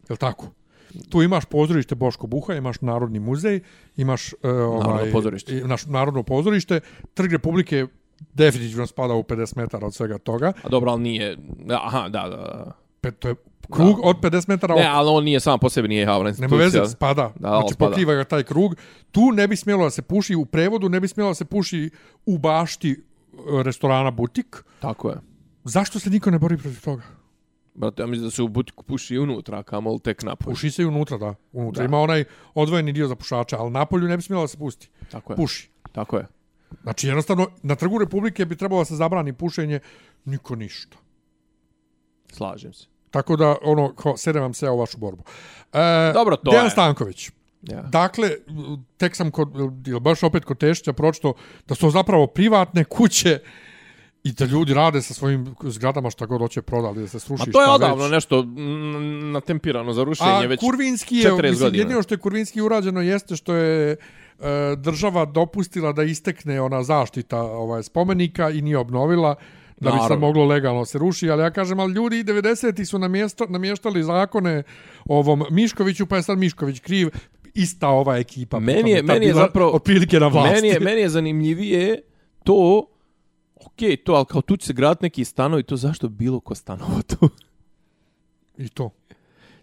Jel 0.09 0.17
tako? 0.17 0.51
Tu 1.09 1.23
imaš 1.23 1.45
pozorište 1.45 1.95
Boško 1.95 2.27
Buha, 2.27 2.53
imaš 2.53 2.81
Narodni 2.81 3.19
muzej, 3.19 3.59
imaš 3.95 4.33
uh, 4.33 4.39
ovaj, 4.51 5.11
pozorište. 5.11 5.53
i- 5.53 5.63
Naš 5.63 5.85
Narodno 5.85 6.23
pozorište, 6.23 6.79
Trg 7.13 7.31
Republike 7.31 7.87
definitivno 8.33 8.87
spada 8.87 9.13
u 9.13 9.23
50 9.23 9.57
metara 9.57 9.87
od 9.87 9.95
svega 9.95 10.17
toga. 10.17 10.53
A 10.63 10.69
dobro, 10.69 10.91
ali 10.91 11.01
nije... 11.01 11.37
Aha, 11.71 12.01
da, 12.01 12.21
da, 12.21 12.37
da. 12.37 12.71
Pe, 13.01 13.11
to 13.11 13.27
je 13.27 13.35
krug 13.69 13.95
Da. 13.95 14.01
od 14.03 14.17
50 14.17 14.49
metara 14.49 14.75
Ne, 14.75 14.85
ali 14.85 15.09
on 15.09 15.23
nije 15.23 15.39
sam 15.39 15.59
po 15.59 15.69
sebi, 15.69 15.87
nije 15.87 16.01
javna 16.01 16.29
institucija. 16.29 16.57
Nema 16.59 16.79
veze, 16.79 16.85
spada. 16.87 17.31
Da, 17.35 17.49
znači, 17.49 17.73
spada. 17.73 17.89
pokriva 17.89 18.13
ga 18.13 18.23
taj 18.23 18.43
krug. 18.43 18.75
Tu 19.11 19.31
ne 19.31 19.47
bi 19.47 19.55
smjelo 19.55 19.83
da 19.83 19.89
se 19.89 20.01
puši 20.01 20.35
u 20.35 20.45
prevodu, 20.45 20.89
ne 20.89 20.99
bi 20.99 21.07
smjelo 21.07 21.29
da 21.29 21.35
se 21.35 21.45
puši 21.45 21.89
u 22.25 22.37
bašti 22.37 22.91
e, 22.91 22.97
restorana 23.63 24.11
Butik. 24.11 24.63
Tako 24.79 25.09
je. 25.09 25.15
Zašto 25.63 25.99
se 25.99 26.09
niko 26.09 26.31
ne 26.31 26.39
bori 26.39 26.57
protiv 26.57 26.81
toga? 26.81 27.03
Brate, 27.79 28.01
ja 28.01 28.07
mislim 28.07 28.27
da 28.27 28.31
se 28.31 28.43
u 28.43 28.47
butiku 28.47 28.83
puši 28.83 29.15
i 29.15 29.19
unutra, 29.19 29.63
kamol 29.63 29.99
tek 29.99 30.23
napolje. 30.23 30.53
Puši 30.53 30.71
se 30.71 30.81
i 30.81 30.85
unutra, 30.85 31.17
da. 31.17 31.35
Unutra. 31.51 31.81
Da. 31.81 31.85
Ima 31.85 31.99
onaj 31.99 32.23
odvojeni 32.53 32.91
dio 32.91 33.07
za 33.07 33.15
pušača, 33.15 33.57
ali 33.59 33.71
napolju 33.71 34.07
ne 34.07 34.17
bi 34.17 34.23
smjelo 34.23 34.43
da 34.43 34.47
se 34.47 34.57
pusti. 34.57 34.89
Tako 35.11 35.33
je. 35.33 35.37
Puši. 35.37 35.69
Tako 35.91 36.17
je. 36.17 36.27
Znači, 36.83 37.07
jednostavno, 37.07 37.47
na 37.63 37.75
trgu 37.75 37.97
Republike 37.97 38.45
bi 38.45 38.57
trebalo 38.57 38.81
da 38.81 38.85
se 38.85 38.95
zabrani 38.95 39.33
pušenje, 39.33 39.79
niko 40.25 40.55
ništa. 40.55 40.97
Slažem 42.31 42.73
se. 42.73 42.87
Tako 43.11 43.35
da, 43.35 43.55
ono, 43.61 43.93
ko, 43.95 44.17
sedem 44.17 44.41
vam 44.41 44.53
se 44.53 44.69
u 44.69 44.77
vašu 44.77 44.97
borbu. 44.97 45.23
E, 45.73 46.11
Dobro, 46.13 46.35
to 46.35 46.51
Dejan 46.51 46.65
je. 46.65 46.69
Stanković. 46.69 47.29
Ja. 47.61 47.81
Dakle, 47.81 48.29
tek 48.97 49.15
sam 49.15 49.31
kod, 49.31 49.49
baš 50.01 50.23
opet 50.23 50.45
kod 50.45 50.57
Tešića 50.57 50.93
pročito 50.93 51.33
da 51.67 51.75
su 51.75 51.89
zapravo 51.89 52.27
privatne 52.27 52.83
kuće 52.83 53.39
i 54.23 54.31
da 54.31 54.45
ljudi 54.45 54.73
rade 54.73 55.01
sa 55.01 55.13
svojim 55.13 55.55
zgradama 55.63 56.09
šta 56.09 56.25
god 56.25 56.41
hoće 56.41 56.61
prodali, 56.61 57.01
da 57.01 57.07
se 57.07 57.19
sruši 57.19 57.43
Ma 57.47 57.51
to 57.53 57.61
je 57.61 57.69
odavno 57.69 58.03
već. 58.03 58.11
nešto 58.11 58.43
natempirano 59.23 59.93
za 59.93 60.03
rušenje 60.03 60.29
A 60.31 60.39
već 60.39 60.59
Kurvinski 60.59 61.15
je, 61.17 61.23
40 61.25 61.41
mislim, 61.41 61.59
godina. 61.59 61.83
jedino 61.83 62.03
što 62.03 62.13
je 62.13 62.19
Kurvinski 62.19 62.61
urađeno 62.61 63.01
jeste 63.01 63.35
što 63.35 63.53
je 63.53 63.91
e, 63.91 63.97
država 64.77 65.25
dopustila 65.25 65.91
da 65.91 66.03
istekne 66.03 66.61
ona 66.61 66.83
zaštita 66.83 67.37
ovaj 67.39 67.83
spomenika 67.83 68.49
i 68.49 68.61
nije 68.61 68.77
obnovila 68.77 69.35
da 69.77 69.85
bi 69.85 69.97
se 69.97 70.01
Naravno. 70.01 70.27
moglo 70.27 70.45
legalno 70.45 70.85
se 70.85 70.97
ruši, 70.97 71.29
ali 71.29 71.41
ja 71.41 71.51
kažem, 71.51 71.79
ali 71.79 71.93
ljudi 71.93 72.23
90-ti 72.23 72.85
su 72.85 72.99
namjesta, 72.99 73.45
namještali 73.45 74.03
zakone 74.03 74.63
ovom 75.05 75.43
Miškoviću, 75.51 76.05
pa 76.05 76.15
je 76.15 76.23
sad 76.23 76.37
Mišković 76.37 76.79
kriv, 76.79 77.09
ista 77.53 77.87
ova 77.89 78.17
ekipa. 78.17 78.59
Meni 78.59 78.91
je- 78.91 79.03
meni 79.03 79.25
je 79.25 79.33
zapravo- 79.35 79.71
Otprilike 79.71 80.19
na 80.19 80.27
vlasti. 80.27 80.55
Meni 80.55 80.67
je, 80.67 80.79
meni 80.79 81.01
je 81.01 81.09
zanimljivije 81.09 82.01
to, 82.43 82.85
okej, 83.65 83.97
to, 83.97 84.13
ali 84.13 84.25
kao 84.25 84.41
tu 84.41 84.57
će 84.57 84.65
se 84.65 84.73
graditi 84.73 85.05
neki 85.05 85.25
stanovi, 85.25 85.63
to 85.63 85.77
zašto 85.77 86.09
bi 86.09 86.15
bilo 86.15 86.39
ko 86.39 86.55
stanovo 86.55 87.01
tu? 87.11 87.29
I 88.57 88.69
to. 88.69 88.89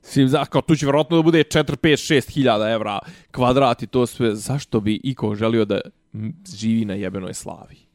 Svim, 0.02 0.28
za, 0.28 0.44
kao 0.44 0.62
tu 0.62 0.76
će 0.76 0.86
vjerojatno 0.86 1.16
da 1.16 1.22
bude 1.22 1.38
4, 1.38 1.76
5, 1.76 2.14
6 2.14 2.30
hiljada 2.30 2.70
evra 2.70 2.98
kvadrat 3.30 3.82
i 3.82 3.86
to 3.86 4.06
sve. 4.06 4.34
Zašto 4.34 4.80
bi 4.80 5.00
iko 5.04 5.34
želio 5.34 5.64
da 5.64 5.80
živi 6.56 6.84
na 6.84 6.94
jebenoj 6.94 7.34
slavi? 7.34 7.85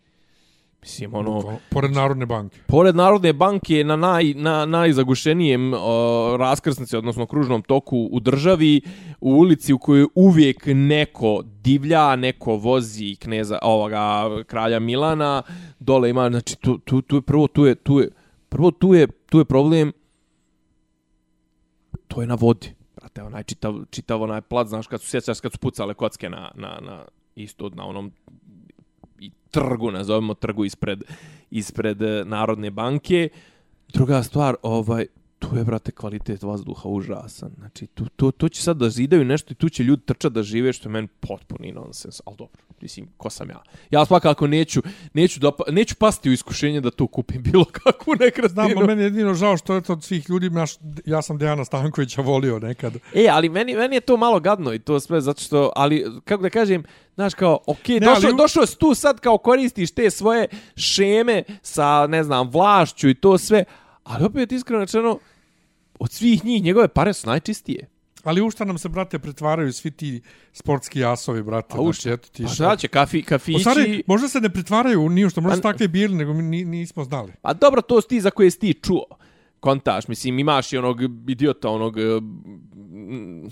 Mislim, 0.82 1.14
ono... 1.14 1.60
Pored 1.70 1.92
Narodne 1.92 2.26
banke. 2.26 2.60
Pored 2.68 2.96
Narodne 2.96 3.34
banke 3.34 3.84
na, 3.84 3.96
naj, 3.96 4.34
na 4.34 4.66
najzagušenijem 4.66 5.74
o, 5.74 6.38
raskrsnici, 6.40 6.98
odnosno 6.98 7.26
kružnom 7.26 7.62
toku 7.62 8.10
u 8.12 8.20
državi, 8.20 8.82
u 9.22 9.30
ulici 9.30 9.74
u 9.74 9.80
kojoj 9.80 10.08
uvijek 10.16 10.64
neko 10.66 11.44
divlja, 11.46 12.16
neko 12.16 12.56
vozi 12.56 13.16
kneza, 13.16 13.60
ovoga, 13.62 14.30
kralja 14.48 14.80
Milana, 14.80 15.44
dole 15.80 16.10
ima, 16.10 16.30
znači, 16.30 16.56
tu, 16.56 16.78
tu, 16.78 17.02
tu 17.02 17.16
je 17.16 17.22
prvo, 17.22 17.48
tu 17.48 17.66
je, 17.66 17.76
tu 17.76 18.00
je, 18.00 18.10
prvo 18.50 18.72
tu 18.72 18.94
je, 18.94 19.08
tu 19.08 19.40
je 19.40 19.46
problem, 19.46 19.92
to 22.08 22.22
je 22.22 22.28
na 22.28 22.36
vodi. 22.36 22.74
Brate, 22.96 23.24
onaj 23.24 23.44
čitav, 23.44 23.76
čitav 23.90 24.22
onaj 24.22 24.42
plat, 24.42 24.68
znaš, 24.68 24.88
kad 24.88 25.02
su 25.02 25.10
sjećaš, 25.10 25.40
kad 25.40 25.52
su 25.52 25.58
pucale 25.58 25.94
kocke 25.94 26.30
na, 26.30 26.52
na, 26.56 26.80
na 26.82 27.06
isto 27.36 27.70
na 27.70 27.86
onom 27.86 28.12
i 29.22 29.32
trgu, 29.52 29.92
nazovemo 29.92 30.34
trgu 30.34 30.66
ispred, 30.66 31.04
ispred 31.52 32.02
eh, 32.02 32.24
Narodne 32.26 32.72
banke. 32.72 33.30
Druga 33.94 34.24
stvar, 34.24 34.56
ovaj, 34.62 35.06
tu 35.42 35.58
je, 35.58 35.64
brate, 35.64 35.92
kvalitet 35.92 36.44
vazduha 36.44 36.90
užasan. 36.90 37.52
Znači, 37.58 37.88
tu, 37.88 38.06
to, 38.16 38.32
to 38.32 38.50
će 38.50 38.62
sad 38.62 38.78
da 38.78 38.90
zidaju 38.90 39.26
nešto 39.26 39.52
i 39.52 39.56
tu 39.56 39.70
će 39.70 39.84
ljudi 39.84 40.02
trčati 40.06 40.34
da 40.34 40.44
žive, 40.44 40.74
što 40.74 40.90
je 40.90 40.94
meni 40.94 41.08
potpuni 41.08 41.72
nonsens. 41.72 42.22
Ali 42.26 42.36
dobro, 42.38 42.62
mislim, 42.82 43.08
ko 43.18 43.30
sam 43.30 43.50
ja? 43.50 43.64
Ja 43.92 44.06
svakako 44.06 44.48
neću, 44.48 44.82
neću, 45.14 45.40
da, 45.40 45.52
neću 45.70 45.96
pasti 45.96 46.30
u 46.30 46.34
iskušenje 46.34 46.82
da 46.82 46.92
tu 46.92 47.08
kupim 47.08 47.44
bilo 47.44 47.66
kakvu 47.66 48.14
nekretninu. 48.20 48.70
Znam, 48.70 48.86
meni 48.86 49.02
je 49.02 49.06
jedino 49.06 49.34
žao 49.34 49.58
što 49.58 49.76
je 49.76 49.82
to 49.82 49.94
od 49.94 50.04
svih 50.04 50.30
ljudi, 50.30 50.50
naš, 50.50 50.72
ja 51.06 51.22
sam 51.22 51.38
Dejana 51.38 51.66
Stankovića 51.66 52.22
volio 52.22 52.60
nekad. 52.60 52.96
E, 53.14 53.28
ali 53.32 53.50
meni, 53.50 53.76
meni 53.76 53.96
je 53.96 54.02
to 54.02 54.18
malo 54.18 54.40
gadno 54.40 54.74
i 54.74 54.80
to 54.80 55.00
sve, 55.00 55.22
zato 55.22 55.42
što, 55.42 55.72
ali, 55.76 56.06
kako 56.26 56.44
da 56.44 56.50
kažem, 56.50 56.84
Znaš, 57.16 57.34
kao, 57.34 57.60
ok, 57.66 57.88
ne, 57.88 58.00
došao, 58.00 58.30
ali... 58.30 58.38
došao 58.38 58.66
si 58.66 58.78
tu 58.78 58.94
sad 58.94 59.20
kao 59.20 59.38
koristiš 59.38 59.92
te 59.92 60.10
svoje 60.10 60.48
šeme 60.76 61.44
sa, 61.62 62.08
ne 62.08 62.24
znam, 62.24 62.50
vlašću 62.50 63.10
i 63.10 63.14
to 63.14 63.38
sve, 63.38 63.64
ali 64.12 64.26
opet 64.26 64.52
iskreno 64.52 64.80
rečeno, 64.80 65.20
od 66.00 66.12
svih 66.12 66.46
njih 66.46 66.64
njegove 66.64 66.88
pare 66.88 67.14
su 67.14 67.28
najčistije. 67.28 67.88
Ali 68.24 68.42
u 68.42 68.52
šta 68.52 68.66
nam 68.66 68.78
se, 68.78 68.90
brate, 68.90 69.20
pretvaraju 69.20 69.74
svi 69.74 69.92
ti 69.92 70.22
sportski 70.54 71.00
jasovi, 71.00 71.44
brate? 71.44 71.76
A 71.78 71.82
u 71.82 71.94
šta? 71.94 72.10
Znači, 72.10 72.32
ti 72.32 72.48
šta 72.48 72.76
će, 72.76 72.88
kafi, 72.88 73.24
kafići... 73.24 73.56
O, 73.56 73.60
stvari, 73.60 74.04
možda 74.08 74.28
se 74.28 74.42
ne 74.42 74.50
pretvaraju 74.50 75.10
ni 75.10 75.26
u 75.26 75.30
što, 75.30 75.42
možda 75.42 75.56
su 75.56 75.62
takve 75.62 75.88
bili, 75.88 76.16
nego 76.16 76.34
mi 76.34 76.64
nismo 76.66 77.04
znali. 77.04 77.34
Pa 77.42 77.54
dobro, 77.54 77.82
to 77.82 78.02
ti 78.02 78.22
za 78.22 78.32
koje 78.32 78.52
si 78.52 78.60
ti 78.60 78.74
čuo. 78.74 79.06
Kontaš, 79.60 80.08
mislim, 80.08 80.40
imaš 80.40 80.74
i 80.74 80.78
onog 80.78 81.02
idiota, 81.28 81.70
onog... 81.70 81.98
Mm, 81.98 83.48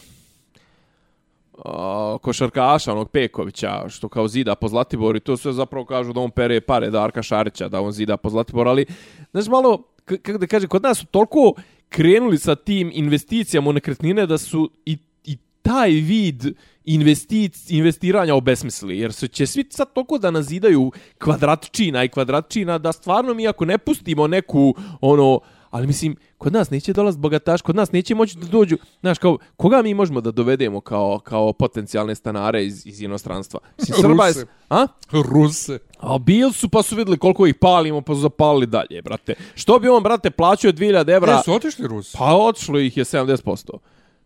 košarkaša, 2.22 2.92
onog 2.92 3.10
Pekovića, 3.10 3.90
što 3.90 4.10
kao 4.10 4.28
zida 4.28 4.56
po 4.56 4.68
Zlatiboru 4.68 5.18
i 5.18 5.20
to 5.20 5.38
sve 5.38 5.54
zapravo 5.54 5.86
kažu 5.86 6.14
da 6.14 6.20
on 6.20 6.32
pere 6.32 6.62
pare 6.62 6.90
Darka 6.90 7.24
Šarića, 7.24 7.68
da 7.68 7.82
on 7.82 7.92
zida 7.92 8.18
po 8.18 8.30
Zlatiboru, 8.30 8.70
ali, 8.70 8.86
znaš, 9.32 9.48
malo, 9.48 9.84
kako 10.18 10.38
da 10.38 10.48
kaže, 10.48 10.68
kod 10.68 10.84
nas 10.84 10.98
su 10.98 11.06
toliko 11.06 11.54
krenuli 11.90 12.38
sa 12.38 12.56
tim 12.56 12.92
investicijama 12.94 13.70
u 13.70 13.74
nekretnine 13.74 14.26
da 14.26 14.38
su 14.38 14.72
i, 14.86 14.98
i 15.24 15.38
taj 15.62 15.90
vid 15.90 16.44
investic, 16.86 17.72
investiranja 17.72 18.36
obesmisli, 18.36 19.00
Jer 19.00 19.14
se 19.14 19.28
će 19.28 19.48
svi 19.48 19.66
sad 19.70 19.94
toliko 19.94 20.18
da 20.18 20.32
nazidaju 20.32 20.92
kvadratčina 21.18 22.04
i 22.04 22.10
kvadratčina 22.10 22.78
da 22.78 22.92
stvarno 22.92 23.34
mi 23.34 23.48
ako 23.48 23.66
ne 23.66 23.78
pustimo 23.78 24.28
neku 24.28 24.76
ono 25.02 25.40
ali 25.70 25.88
mislim, 25.88 26.16
kod 26.38 26.54
nas 26.54 26.70
neće 26.70 26.94
dolaz 26.94 27.18
bogataš, 27.18 27.62
kod 27.62 27.76
nas 27.76 27.92
neće 27.92 28.16
moći 28.16 28.38
da 28.38 28.48
dođu, 28.48 28.78
znaš, 29.02 29.18
kao, 29.18 29.38
koga 29.58 29.82
mi 29.82 29.94
možemo 29.94 30.22
da 30.22 30.32
dovedemo 30.32 30.82
kao, 30.82 31.20
kao 31.24 31.54
potencijalne 31.54 32.16
stanare 32.16 32.66
iz, 32.66 32.86
iz 32.86 33.02
inostranstva? 33.02 33.60
Mislim, 33.78 33.98
Srba 34.02 34.28
je... 34.28 34.34
A? 34.70 34.88
Ruse. 35.12 35.80
A 36.00 36.18
bil 36.18 36.52
su, 36.52 36.70
pa 36.70 36.84
su 36.84 36.96
videli 36.96 37.18
koliko 37.18 37.48
ih 37.48 37.56
palimo, 37.56 38.02
pa 38.02 38.14
su 38.14 38.20
zapalili 38.20 38.68
dalje, 38.68 39.02
brate. 39.02 39.34
Što 39.56 39.80
bi 39.80 39.90
on, 39.90 40.04
brate, 40.04 40.30
plaćao 40.30 40.72
2000 40.72 41.16
evra? 41.16 41.34
E, 41.34 41.42
su 41.46 41.54
otišli 41.54 41.88
Rusi? 41.88 42.18
Pa 42.18 42.36
otišlo 42.36 42.80
ih 42.80 42.98
je 42.98 43.04
70%. 43.04 43.78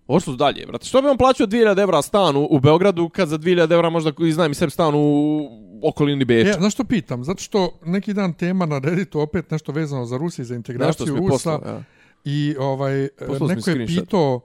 Ošlo 0.08 0.34
su 0.34 0.38
dalje, 0.38 0.66
brate. 0.66 0.86
Što 0.86 1.02
bi 1.02 1.08
on 1.08 1.18
plaćao 1.18 1.48
2000 1.48 1.82
evra 1.82 2.02
stan 2.02 2.36
u, 2.36 2.48
u 2.52 2.60
Beogradu, 2.60 3.10
kad 3.10 3.30
za 3.30 3.38
2000 3.38 3.74
evra 3.74 3.90
možda 3.90 4.12
iznajmi 4.20 4.56
sebi 4.56 4.72
stan 4.72 4.94
u 4.96 5.50
okolini 5.84 6.26
Beča? 6.26 6.50
Ja, 6.50 6.54
znaš 6.54 6.74
što 6.74 6.84
pitam? 6.84 7.24
Zato 7.24 7.44
što 7.44 7.80
neki 7.86 8.14
dan 8.14 8.34
tema 8.34 8.66
na 8.66 8.80
Redditu 8.80 9.20
opet 9.20 9.52
nešto 9.52 9.72
vezano 9.72 10.06
za 10.06 10.18
Rusiju, 10.18 10.46
za 10.46 10.56
integraciju 10.56 11.16
Rusa. 11.16 11.30
Poslao, 11.30 11.62
ja. 11.66 11.84
I 12.26 12.56
ovaj, 12.60 13.08
neko 13.48 13.70
je 13.70 13.88
pitao 13.88 14.42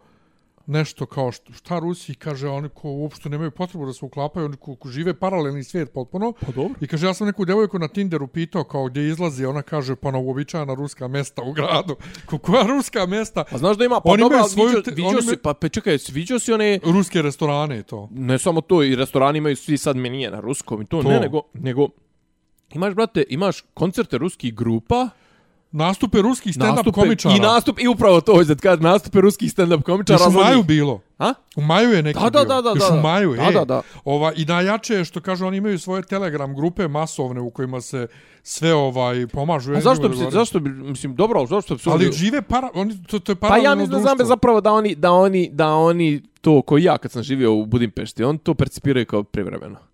nešto 0.69 1.07
kao 1.07 1.32
što, 1.32 1.53
šta 1.53 1.78
Rusi 1.78 2.15
kaže 2.15 2.49
oni 2.49 2.69
ko 2.69 2.89
uopšte 2.90 3.28
nemaju 3.28 3.51
potrebu 3.51 3.86
da 3.86 3.93
se 3.93 4.05
uklapaju 4.05 4.47
oni 4.47 4.57
ko, 4.57 4.77
ko 4.77 4.89
žive 4.89 5.15
paralelni 5.15 5.65
svijet 5.65 5.93
potpuno 5.93 6.32
pa 6.40 6.53
dobro. 6.53 6.74
i 6.81 6.86
kaže 6.86 7.07
ja 7.07 7.15
sam 7.15 7.27
neku 7.27 7.45
devojku 7.45 7.78
na 7.78 7.89
Tinderu 7.89 8.27
pitao 8.27 8.65
kao 8.65 8.86
gdje 8.86 9.09
izlazi 9.09 9.45
ona 9.45 9.62
kaže 9.62 9.97
pa 9.97 10.11
na 10.11 10.19
uobičajena 10.19 10.74
ruska 10.74 11.09
mesta 11.09 11.43
u 11.43 11.53
gradu 11.53 11.97
ko 12.27 12.39
koja 12.39 12.66
ruska 12.66 13.07
mesta 13.07 13.45
a 13.51 13.59
znaš 13.59 13.77
da 13.77 13.85
ima 13.85 14.01
pa 14.01 14.16
dobro 14.16 14.45
svoju, 14.45 14.82
vidio, 14.86 15.05
vidio 15.05 15.23
si 15.23 15.36
pa, 15.36 15.55
pa 15.55 15.69
čekaj 15.69 15.99
vidio 16.12 16.39
si 16.39 16.53
one 16.53 16.78
ruske 16.85 17.23
restorane 17.23 17.82
to 17.82 18.09
ne 18.12 18.39
samo 18.39 18.61
to 18.61 18.82
i 18.82 18.97
restorani 18.97 19.39
imaju 19.39 19.57
svi 19.57 19.78
sad 19.78 19.97
menije 19.97 20.31
na 20.31 20.40
ruskom 20.40 20.82
i 20.82 20.86
to, 20.86 21.03
to. 21.03 21.09
ne 21.09 21.20
nego 21.20 21.43
nego 21.55 21.89
imaš 22.74 22.95
brate 22.95 23.24
imaš 23.28 23.61
koncerte 23.74 24.19
ruskih 24.19 24.55
grupa 24.55 25.09
Nastupe 25.73 26.23
ruskih 26.23 26.57
stand-up 26.57 26.93
komičara. 26.93 27.36
I 27.36 27.40
nastup, 27.40 27.81
i 27.81 27.89
upravo 27.89 28.20
to 28.20 28.35
hoće 28.35 28.55
da 28.55 28.55
kažem, 28.55 28.82
nastupe 28.82 29.20
ruskih 29.20 29.53
stand-up 29.53 29.82
komičara. 29.82 30.24
Još 30.24 30.35
u 30.35 30.39
maju 30.39 30.62
bilo. 30.62 31.01
A? 31.19 31.35
U 31.57 31.62
maju 31.62 31.90
je 31.90 32.03
neki 32.03 32.20
da, 32.20 32.31
da, 32.31 32.45
da, 32.45 32.62
da, 32.62 32.69
Još 32.69 32.89
da, 32.89 32.95
u 32.95 33.01
maju, 33.01 33.35
da, 33.36 33.43
e. 33.43 33.53
da, 33.53 33.65
da. 33.65 33.82
Ova, 34.05 34.32
I 34.36 34.45
najjače 34.45 34.95
je 34.95 35.05
što 35.05 35.20
kažu, 35.20 35.47
oni 35.47 35.57
imaju 35.57 35.78
svoje 35.78 36.03
telegram 36.03 36.55
grupe 36.55 36.89
masovne 36.89 37.40
u 37.40 37.51
kojima 37.51 37.81
se 37.81 38.07
sve 38.43 38.74
ovaj 38.74 39.27
pomažu. 39.27 39.73
A 39.73 39.81
zašto 39.81 40.09
bi 40.09 40.16
se, 40.16 40.27
zašto 40.31 40.61
bi, 40.61 40.70
mislim, 40.70 41.15
dobro, 41.15 41.47
zašto 41.47 41.74
bi 41.74 41.81
se... 41.81 41.90
Ali 41.90 42.12
žive 42.12 42.43
para, 42.43 42.70
oni, 42.74 43.05
to, 43.07 43.19
to 43.19 43.32
je 43.32 43.36
Pa 43.36 43.57
ja 43.57 43.74
mislim 43.74 43.93
da 43.93 43.99
znam 43.99 44.27
zapravo 44.27 44.61
da 44.61 44.73
oni, 44.73 44.95
da 44.95 45.12
oni, 45.12 45.51
da 45.53 45.74
oni 45.74 46.23
to 46.40 46.62
koji 46.62 46.85
ja 46.85 46.99
kad 46.99 47.12
sam 47.12 47.23
živio 47.23 47.55
u 47.55 47.66
Budimpešti, 47.66 48.24
on 48.24 48.39
to 48.39 48.55
percipiraju 48.55 49.07
kao 49.07 49.23
privremeno. 49.23 49.88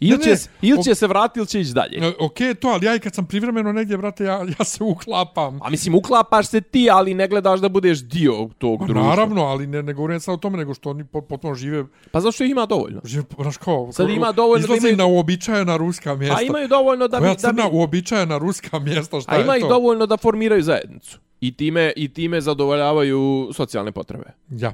Ili 0.00 0.22
će, 0.22 0.36
il 0.62 0.76
će 0.84 0.94
se 0.94 1.06
vratiti 1.06 1.40
ili 1.40 1.46
će 1.46 1.60
ići 1.60 1.72
dalje. 1.72 2.12
Ok, 2.20 2.36
to, 2.60 2.68
ali 2.68 2.86
ja 2.86 2.94
i 2.94 2.98
kad 2.98 3.14
sam 3.14 3.26
privremeno 3.26 3.72
negdje, 3.72 3.98
brate, 3.98 4.24
ja, 4.24 4.46
ja 4.58 4.64
se 4.64 4.84
uklapam. 4.84 5.62
A 5.62 5.70
mislim, 5.70 5.94
uklapaš 5.94 6.46
se 6.46 6.60
ti, 6.60 6.88
ali 6.92 7.14
ne 7.14 7.28
gledaš 7.28 7.60
da 7.60 7.68
budeš 7.68 8.04
dio 8.04 8.48
tog 8.58 8.80
Ma, 8.80 8.86
društva. 8.86 9.08
Naravno, 9.08 9.42
ali 9.42 9.66
ne, 9.66 9.82
ne 9.82 9.92
govorim 9.92 10.20
sad 10.20 10.34
o 10.34 10.38
tome, 10.38 10.58
nego 10.58 10.74
što 10.74 10.90
oni 10.90 11.04
potpuno 11.04 11.54
žive... 11.54 11.84
Pa 12.10 12.20
zašto 12.20 12.44
ih 12.44 12.50
ima 12.50 12.66
dovoljno? 12.66 13.00
Žive, 13.04 13.24
znaš 13.40 13.56
kao... 13.56 13.92
Sad 13.92 14.10
ima 14.10 14.32
dovoljno 14.32 14.66
da 14.66 14.74
imaju... 14.76 14.96
na 14.96 15.06
uobičajena 15.06 15.76
ruska 15.76 16.14
mjesta. 16.14 16.38
A 16.38 16.42
imaju 16.42 16.68
dovoljno 16.68 17.08
da... 17.08 17.18
Koja 17.18 17.30
mi, 17.30 17.36
crna 17.38 17.52
da 17.52 17.70
mi... 17.70 17.78
uobičajena 17.78 18.38
ruska 18.38 18.78
mjesta, 18.78 19.20
šta 19.20 19.32
A 19.32 19.36
je 19.36 19.46
to? 19.46 19.56
i 19.56 19.60
dovoljno 19.60 20.06
da 20.06 20.16
formiraju 20.16 20.62
zajednicu. 20.62 21.18
I 21.40 21.56
time, 21.56 21.92
I 21.96 22.08
time 22.08 22.40
zadovoljavaju 22.40 23.50
socijalne 23.52 23.92
potrebe. 23.92 24.24
Ja 24.50 24.72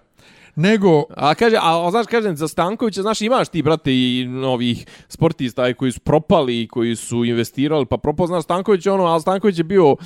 nego... 0.56 1.04
A 1.16 1.34
kaže, 1.34 1.56
a, 1.56 1.86
a 1.86 1.90
znaš, 1.90 2.06
kažem, 2.06 2.36
za 2.36 2.48
Stankovića, 2.48 3.02
znaš, 3.02 3.20
imaš 3.20 3.48
ti, 3.48 3.62
brate, 3.62 3.92
i 3.92 4.26
novih 4.28 4.86
sportista 5.08 5.74
koji 5.74 5.92
su 5.92 6.00
propali, 6.00 6.68
koji 6.68 6.96
su 6.96 7.24
investirali, 7.24 7.86
pa 7.86 7.96
propao, 7.96 8.26
znaš, 8.26 8.44
Stanković 8.44 8.86
ono, 8.86 9.06
a 9.06 9.20
Stanković 9.20 9.58
je 9.58 9.64
bio, 9.64 9.96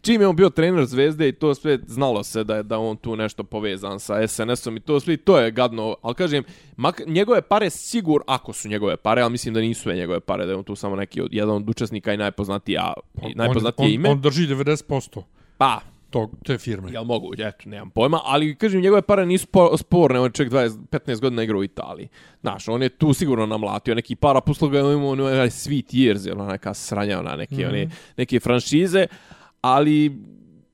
čim 0.00 0.20
je 0.20 0.28
on 0.28 0.36
bio 0.36 0.50
trener 0.50 0.86
Zvezde 0.86 1.28
i 1.28 1.32
to 1.32 1.54
sve 1.54 1.78
znalo 1.86 2.24
se 2.24 2.44
da 2.44 2.56
je 2.56 2.62
da 2.62 2.78
on 2.78 2.96
tu 2.96 3.16
nešto 3.16 3.44
povezan 3.44 4.00
sa 4.00 4.28
SNS-om 4.28 4.76
i 4.76 4.80
to 4.80 5.00
sve, 5.00 5.16
to 5.16 5.38
je 5.38 5.50
gadno, 5.50 5.96
ali 6.02 6.14
kažem, 6.14 6.44
mak, 6.76 7.02
njegove 7.06 7.42
pare 7.42 7.70
sigur, 7.70 8.22
ako 8.26 8.52
su 8.52 8.68
njegove 8.68 8.96
pare, 8.96 9.22
ali 9.22 9.32
mislim 9.32 9.54
da 9.54 9.60
nisu 9.60 9.82
sve 9.82 9.94
njegove 9.94 10.20
pare, 10.20 10.44
da 10.46 10.52
je 10.52 10.56
on 10.56 10.64
tu 10.64 10.76
samo 10.76 10.96
neki 10.96 11.20
od, 11.20 11.28
jedan 11.32 11.56
od 11.56 11.70
učesnika 11.70 12.14
i 12.14 12.16
najpoznatiji, 12.16 12.76
a, 12.76 12.92
i 13.28 13.34
najpoznatije 13.34 13.86
on, 13.86 13.92
ime. 13.92 14.08
On, 14.08 14.14
on 14.14 14.20
drži 14.20 14.46
90%. 14.46 15.22
Pa, 15.58 15.80
tog, 16.14 16.34
te 16.46 16.58
firme. 16.58 16.92
Jel 16.92 17.04
mogu, 17.04 17.32
eto, 17.34 17.68
nemam 17.70 17.90
pojma, 17.90 18.20
ali 18.24 18.54
kažem, 18.54 18.80
njegove 18.80 19.02
pare 19.02 19.26
nisu 19.26 19.46
po, 19.46 19.64
sporne, 19.78 20.20
on 20.20 20.30
je 20.38 20.50
20, 20.50 20.86
15 20.90 21.20
godina 21.20 21.42
igrao 21.42 21.58
u 21.58 21.64
Italiji. 21.64 22.08
Znaš, 22.40 22.68
on 22.68 22.82
je 22.82 22.88
tu 22.88 23.14
sigurno 23.14 23.46
namlatio 23.46 23.94
neki 23.94 24.16
para, 24.16 24.40
poslo 24.40 24.68
ga 24.68 24.78
imao 24.78 25.10
on 25.10 25.18
sweet 25.18 25.94
years, 25.94 26.32
ono 26.32 26.46
neka 26.46 26.74
sranja, 26.74 27.18
ona 27.18 27.36
neke, 27.36 27.54
mm 27.54 27.58
-hmm. 27.58 27.68
one, 27.68 27.88
neke 28.16 28.40
franšize, 28.40 29.06
ali 29.60 30.12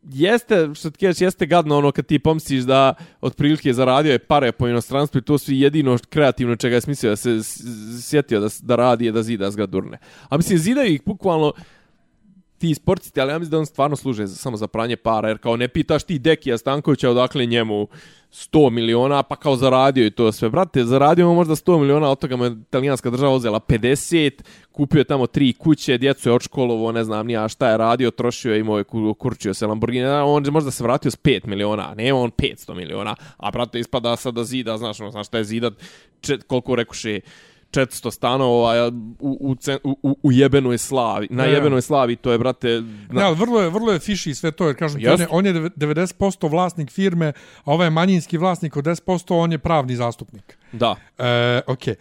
jeste, 0.03 0.69
što 0.75 0.91
ti 0.91 0.99
kažeš, 0.99 1.21
jeste 1.21 1.47
gadno 1.47 1.79
ono 1.79 1.93
kad 1.93 2.07
ti 2.07 2.19
pomisliš 2.19 2.63
da 2.63 2.95
otprilike 3.21 3.73
zaradio 3.73 4.13
je 4.13 4.19
pare 4.19 4.53
po 4.53 4.69
inostranstvu 4.69 5.19
i 5.19 5.23
to 5.23 5.39
su 5.39 5.53
jedino 5.53 5.99
kreativno 6.11 6.57
čega 6.57 6.75
je 6.75 6.81
smislio 6.81 7.11
da 7.11 7.17
se 7.17 7.39
sjetio 8.03 8.41
da, 8.41 8.49
da 8.63 8.77
radi 8.77 9.05
je 9.07 9.13
da 9.13 9.23
zida 9.23 9.51
zgradurne. 9.51 9.99
A 10.29 10.37
mislim, 10.37 10.59
zidaju 10.59 10.95
ih 10.95 11.03
bukvalno, 11.07 11.53
ti 12.61 12.75
sportisti, 12.75 13.21
ali 13.21 13.33
ja 13.33 13.39
mislim 13.39 13.51
da 13.51 13.59
on 13.59 13.67
stvarno 13.67 13.97
služe 13.97 14.27
samo 14.27 14.57
za 14.57 14.67
pranje 14.67 14.97
para, 14.97 15.29
jer 15.29 15.39
kao 15.39 15.57
ne 15.57 15.69
pitaš 15.69 16.03
ti 16.03 16.19
Dekija 16.19 16.59
Stankovića 16.59 17.11
odakle 17.11 17.47
njemu 17.47 17.89
100 18.33 18.71
miliona, 18.71 19.23
pa 19.23 19.37
kao 19.37 19.57
zaradio 19.57 20.07
i 20.07 20.11
to 20.11 20.33
sve. 20.33 20.51
Brate, 20.51 20.85
zaradio 20.85 21.29
mu 21.29 21.35
možda 21.35 21.55
100 21.55 21.79
miliona, 21.79 22.11
od 22.11 22.19
toga 22.19 22.37
mu 22.37 22.45
je 22.45 22.51
italijanska 22.51 23.11
država 23.11 23.35
uzela 23.35 23.61
50, 23.61 24.43
kupio 24.73 24.99
je 24.99 25.05
tamo 25.05 25.27
tri 25.27 25.53
kuće, 25.53 25.99
djecu 25.99 26.29
je 26.29 26.33
odškolovo, 26.33 26.93
ne 26.93 27.05
znam 27.05 27.27
nija 27.27 27.49
šta 27.49 27.71
je 27.71 27.77
radio, 27.77 28.11
trošio 28.11 28.53
je, 28.53 28.61
imao 28.61 28.79
je 28.79 28.85
kurčio 29.19 29.55
se 29.55 29.67
Lamborghini, 29.67 30.07
on 30.07 30.45
je 30.45 30.51
možda 30.51 30.71
se 30.71 30.85
vratio 30.85 31.11
s 31.11 31.17
5 31.17 31.47
miliona, 31.47 31.95
ne 31.97 32.13
on 32.13 32.31
500 32.31 32.75
miliona, 32.75 33.17
a 33.37 33.51
brate, 33.51 33.81
ispada 33.81 34.17
sad 34.17 34.35
da 34.35 34.45
zida, 34.45 34.79
znaš, 34.79 35.01
ono, 35.01 35.11
znaš 35.11 35.27
šta 35.27 35.39
je 35.39 35.45
zidat, 35.45 35.73
čet, 36.21 36.43
koliko 36.43 36.75
rekuše, 36.75 37.21
400 37.71 38.11
stanova 38.11 38.91
u, 39.21 39.55
u, 39.55 39.57
u, 40.03 40.19
u 40.23 40.33
jebenoj 40.33 40.79
slavi. 40.79 41.29
Na 41.31 41.43
ne, 41.43 41.53
jebenoj 41.53 41.83
slavi 41.83 42.17
to 42.17 42.33
je, 42.33 42.39
brate... 42.39 42.83
Na... 43.11 43.23
Ne, 43.23 43.35
vrlo 43.35 43.61
je, 43.61 43.71
vrlo 43.71 43.93
je 43.93 43.99
fiši 43.99 44.35
sve 44.35 44.51
to, 44.51 44.67
jer 44.67 44.77
kažem, 44.77 45.01
on 45.13 45.21
je, 45.21 45.27
on 45.31 45.47
je 45.47 45.55
90% 45.55 46.51
vlasnik 46.51 46.91
firme, 46.91 47.33
a 47.65 47.73
ovaj 47.73 47.87
je 47.87 47.91
manjinski 47.91 48.39
vlasnik 48.39 48.77
od 48.77 48.85
10%, 48.85 49.35
on 49.35 49.53
je 49.53 49.59
pravni 49.59 49.97
zastupnik. 49.97 50.59
Da. 50.73 50.97
E, 51.19 51.61
ok. 51.67 51.89
E, 51.89 51.97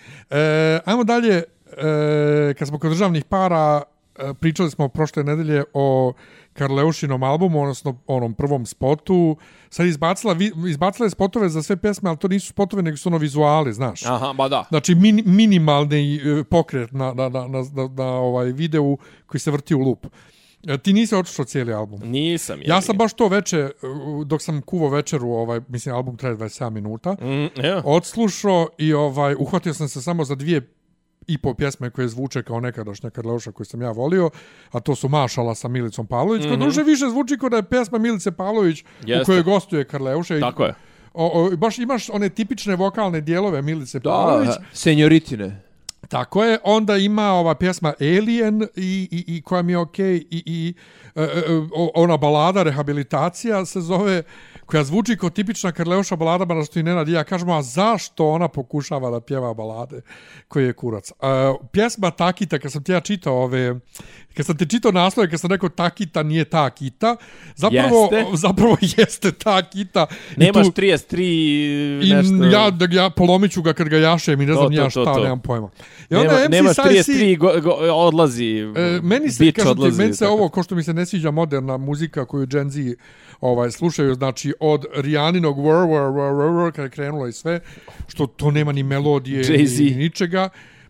ajmo 0.86 1.04
dalje, 1.04 1.44
e, 1.78 2.54
kad 2.58 2.68
smo 2.68 2.80
kod 2.80 2.92
državnih 2.92 3.26
para, 3.26 3.82
e, 4.20 4.34
pričali 4.34 4.72
smo 4.72 4.88
prošle 4.88 5.24
nedelje 5.24 5.64
o 5.74 6.14
Karleušinom 6.54 7.24
albumu, 7.24 7.62
odnosno 7.62 7.98
onom 8.08 8.34
prvom 8.34 8.66
spotu, 8.66 9.38
sad 9.70 9.88
izbacila, 9.88 10.36
izbacila 10.70 11.06
je 11.06 11.10
spotove 11.10 11.50
za 11.50 11.64
sve 11.64 11.78
pesme, 11.78 12.10
ali 12.10 12.18
to 12.18 12.28
nisu 12.28 12.48
spotove, 12.48 12.82
nego 12.84 12.98
su 12.98 13.10
ono 13.10 13.18
vizuale, 13.18 13.74
znaš. 13.74 14.06
Aha, 14.06 14.34
ba 14.34 14.48
da. 14.50 14.66
Znači, 14.70 14.96
min, 14.96 15.24
minimalni 15.26 16.16
e, 16.16 16.44
pokret 16.44 16.92
na, 16.92 17.14
na, 17.14 17.30
na, 17.30 17.48
na, 17.48 17.60
na, 17.74 17.88
na 17.96 18.06
ovaj 18.06 18.46
videu 18.46 18.98
koji 19.26 19.42
se 19.42 19.52
vrti 19.52 19.76
u 19.76 19.80
lup. 19.80 20.06
E, 20.68 20.78
Ti 20.78 20.94
nisi 20.94 21.16
očušao 21.16 21.46
cijeli 21.46 21.74
album. 21.74 22.00
Nisam. 22.04 22.60
Ja 22.66 22.82
sam 22.82 22.98
baš 22.98 23.14
to 23.14 23.28
veče, 23.28 23.70
dok 24.26 24.42
sam 24.42 24.62
kuvo 24.62 24.90
večeru, 24.90 25.30
ovaj, 25.30 25.62
mislim, 25.68 25.96
album 25.96 26.18
traje 26.18 26.36
27 26.36 26.70
minuta, 26.70 27.12
Mm, 27.12 27.62
evo. 27.62 27.82
odslušao 27.86 28.68
i 28.78 28.94
ovaj, 28.94 29.36
uhvatio 29.36 29.74
sam 29.74 29.88
se 29.88 30.02
samo 30.02 30.24
za 30.24 30.36
dvije 30.36 30.62
i 31.30 31.38
po 31.38 31.54
pjesme 31.54 31.90
koje 31.90 32.08
zvuče 32.08 32.44
kao 32.44 32.60
nekadašnja 32.60 33.10
Karleuša 33.10 33.52
koju 33.52 33.66
sam 33.66 33.82
ja 33.82 33.92
volio, 33.92 34.30
a 34.72 34.80
to 34.80 34.96
su 34.96 35.10
Mašala 35.10 35.56
sa 35.56 35.68
Milicom 35.68 36.08
Pavlović. 36.08 36.42
Mm 36.42 36.46
-hmm. 36.46 36.50
Kod 36.52 36.60
duše 36.60 36.84
više 36.84 37.06
zvuči 37.06 37.38
kao 37.38 37.50
da 37.50 37.58
je 37.58 37.64
pjesma 37.64 37.98
Milice 37.98 38.32
Pavlović 38.32 38.82
u 38.82 38.86
Jeste. 39.04 39.26
kojoj 39.26 39.44
gostuje 39.44 39.84
Karleuša. 39.84 40.38
i- 40.38 40.40
Tako 40.40 40.64
je. 40.64 40.74
O, 41.14 41.46
o, 41.46 41.58
baš 41.58 41.78
imaš 41.80 42.10
one 42.10 42.30
tipične 42.30 42.76
vokalne 42.76 43.22
dijelove 43.22 43.62
Milice 43.62 44.00
Da, 44.00 44.10
Pavlović. 44.10 44.50
senjoritine. 44.74 45.62
Tako 46.08 46.44
je, 46.44 46.58
onda 46.64 46.98
ima 46.98 47.32
ova 47.32 47.56
pjesma 47.56 47.94
Alien 48.02 48.62
i, 48.76 49.08
i, 49.12 49.24
i 49.28 49.42
koja 49.42 49.62
mi 49.62 49.72
je 49.72 49.78
okej 49.78 50.16
i, 50.16 50.44
i 50.46 50.74
e, 51.16 51.24
e, 51.24 51.28
o- 51.74 51.92
ona 51.96 52.18
balada 52.18 52.64
Rehabilitacija 52.64 53.66
se 53.66 53.82
zove 53.82 54.24
koja 54.70 54.84
zvuči 54.84 55.18
kao 55.18 55.30
tipična 55.30 55.72
Karleuša 55.72 56.16
balada, 56.16 56.46
ba 56.46 56.64
što 56.64 56.80
i 56.80 56.84
Nenad 56.84 57.10
i 57.10 57.12
ja 57.12 57.24
kažemo, 57.24 57.54
a 57.54 57.62
zašto 57.62 58.28
ona 58.28 58.48
pokušava 58.48 59.10
da 59.12 59.22
pjeva 59.22 59.54
balade 59.54 60.02
koji 60.48 60.66
je 60.66 60.74
kurac? 60.74 61.12
E, 61.12 61.14
pjesma 61.72 62.12
Takita, 62.12 62.60
kad 62.60 62.72
sam 62.72 62.84
ti 62.84 62.92
ja 62.92 63.00
čitao 63.00 63.44
ove, 63.44 63.76
kad 64.34 64.46
sam 64.46 64.58
ti 64.58 64.70
čitao 64.70 64.92
naslove, 64.92 65.30
kad 65.30 65.40
sam 65.40 65.52
rekao 65.52 65.70
Takita 65.70 66.24
nije 66.24 66.46
ta 66.46 66.70
kita, 66.70 67.16
zapravo, 67.56 68.10
Jeste. 68.12 68.26
zapravo 68.48 68.78
jeste 68.98 69.32
ta 69.32 69.62
kita. 69.64 70.08
I 70.32 70.40
Nemaš 70.40 70.66
tu- 70.66 70.72
33 70.72 71.20
I 72.04 72.14
nešto. 72.14 72.46
ja, 72.48 72.70
da 72.72 72.88
ja 72.92 73.10
polomit 73.10 73.52
ću 73.52 73.62
ga 73.62 73.74
kad 73.74 73.90
ga 73.90 73.98
jašem 73.98 74.42
i 74.42 74.46
ne 74.46 74.54
To, 74.54 74.60
znam 74.60 74.70
to, 74.70 74.78
ja 74.78 74.84
to, 74.84 74.90
šta, 74.90 75.14
to. 75.14 75.24
nemam 75.24 75.40
pojma. 75.40 75.70
I 76.10 76.16
onda 76.16 76.34
Nema, 76.34 76.44
MC 76.46 76.52
nemaš 76.52 76.76
Size 76.76 77.12
33 77.14 77.38
go, 77.38 77.54
go, 77.62 77.72
odlazi. 77.94 78.58
E, 78.76 79.00
meni 79.04 79.32
se, 79.32 79.52
kažem 79.52 79.66
ti, 79.66 79.72
odlazi, 79.72 79.98
meni 79.98 80.14
se 80.14 80.20
tako. 80.20 80.34
ovo, 80.34 80.50
ko 80.50 80.64
što 80.64 80.76
mi 80.76 80.84
se 80.84 80.94
ne 80.94 81.06
sviđa 81.06 81.32
moderna 81.32 81.78
muzika 81.78 82.26
koju 82.26 82.46
Gen 82.46 82.70
Z 82.70 82.80
ovaj, 83.42 83.72
slušaju, 83.72 84.14
znači 84.14 84.54
od 84.60 84.86
Rijaninog 84.96 85.58
Wr, 85.58 85.88
Wr, 85.88 86.12
Wr, 86.14 86.32
Wr, 86.34 86.72
kada 86.72 86.84
je 86.84 86.90
krenulo 86.90 87.28
i 87.28 87.32
sve, 87.32 87.60
što 88.08 88.28
to 88.28 88.52
nema 88.52 88.72
ni 88.72 88.84
melodije, 88.84 89.44
Jay-Z. 89.44 89.84
ni, 89.84 89.90
ni 89.92 89.96
ničega. 89.96 90.50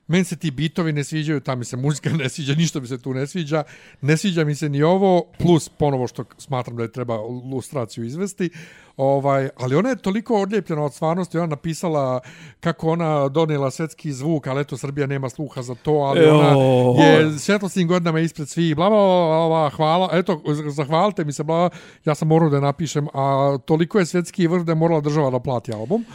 Meni 0.10 0.23
se 0.23 0.36
ti 0.36 0.52
bitovi 0.52 0.94
ne 0.94 1.03
sviđaju, 1.03 1.40
ta 1.40 1.56
mi 1.56 1.65
se 1.65 1.77
muzika 1.77 2.10
ne 2.23 2.30
sviđa, 2.30 2.56
ništa 2.56 2.80
mi 2.80 2.88
se 2.88 2.98
tu 2.98 3.14
ne 3.14 3.27
sviđa. 3.27 3.64
Ne 4.02 4.18
sviđa 4.18 4.44
mi 4.44 4.56
se 4.56 4.69
ni 4.69 4.84
ovo, 4.84 5.26
plus 5.40 5.69
ponovo 5.69 6.07
što 6.07 6.23
smatram 6.38 6.77
da 6.77 6.84
je 6.84 6.91
treba 6.91 7.18
lustraciju 7.52 8.06
izvesti. 8.06 8.49
Ovaj, 8.98 9.49
ali 9.57 9.76
ona 9.76 9.90
je 9.90 9.95
toliko 9.95 10.41
odljepljena 10.41 10.84
od 10.84 10.94
stvarnosti, 10.94 11.38
ona 11.38 11.48
napisala 11.48 12.19
kako 12.60 12.90
ona 12.90 13.27
donijela 13.27 13.72
svetski 13.72 14.14
zvuk, 14.14 14.48
ali 14.48 14.61
eto 14.61 14.77
Srbija 14.77 15.07
nema 15.07 15.30
sluha 15.30 15.61
za 15.61 15.76
to, 15.76 15.91
ali 15.91 16.19
Ejo. 16.19 16.38
ona 16.38 17.03
je 17.03 17.40
svjetlosnim 17.40 17.88
godinama 17.88 18.19
ispred 18.19 18.49
svih, 18.49 18.76
bla, 18.76 18.90
bla, 18.90 18.98
bla, 18.98 19.48
bla, 19.48 19.69
hvala, 19.69 20.10
eto, 20.11 20.41
zahvalite 20.69 21.26
mi 21.26 21.34
se, 21.34 21.44
bla, 21.44 21.69
ja 22.06 22.15
sam 22.15 22.27
morao 22.27 22.49
da 22.49 22.60
napišem, 22.60 23.07
a 23.14 23.57
toliko 23.65 23.99
je 23.99 24.06
svjetski 24.06 24.48
vrh 24.48 24.64
da 24.64 24.72
je 24.72 24.76
morala 24.76 25.02
država 25.02 25.30
da 25.30 25.40
plati 25.40 25.73
album. 25.73 26.06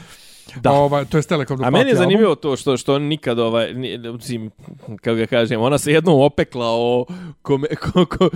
Da. 0.56 0.72
Ovaj, 0.72 1.04
to 1.04 1.16
je 1.16 1.22
Telekom 1.22 1.58
A 1.58 1.70
meni 1.70 1.84
je 1.84 1.92
album. 1.92 1.96
zanimljivo 1.98 2.34
to 2.34 2.56
što 2.56 2.76
što 2.76 2.98
nikad 2.98 3.38
ovaj 3.38 3.74
ni- 3.74 3.98
mislim 3.98 4.50
kako 4.96 5.14
ga 5.14 5.26
kažem, 5.26 5.60
ona 5.60 5.78
se 5.78 5.92
jednom 5.92 6.20
opekla 6.20 6.66
o 6.68 7.06
kome, 7.42 7.66
ko, 7.84 8.06
ko, 8.06 8.30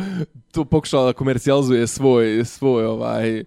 to 0.52 0.64
pokušala 0.64 1.06
da 1.06 1.12
komercijalizuje 1.12 1.86
svoj 1.86 2.44
svoj 2.44 2.86
ovaj 2.86 3.44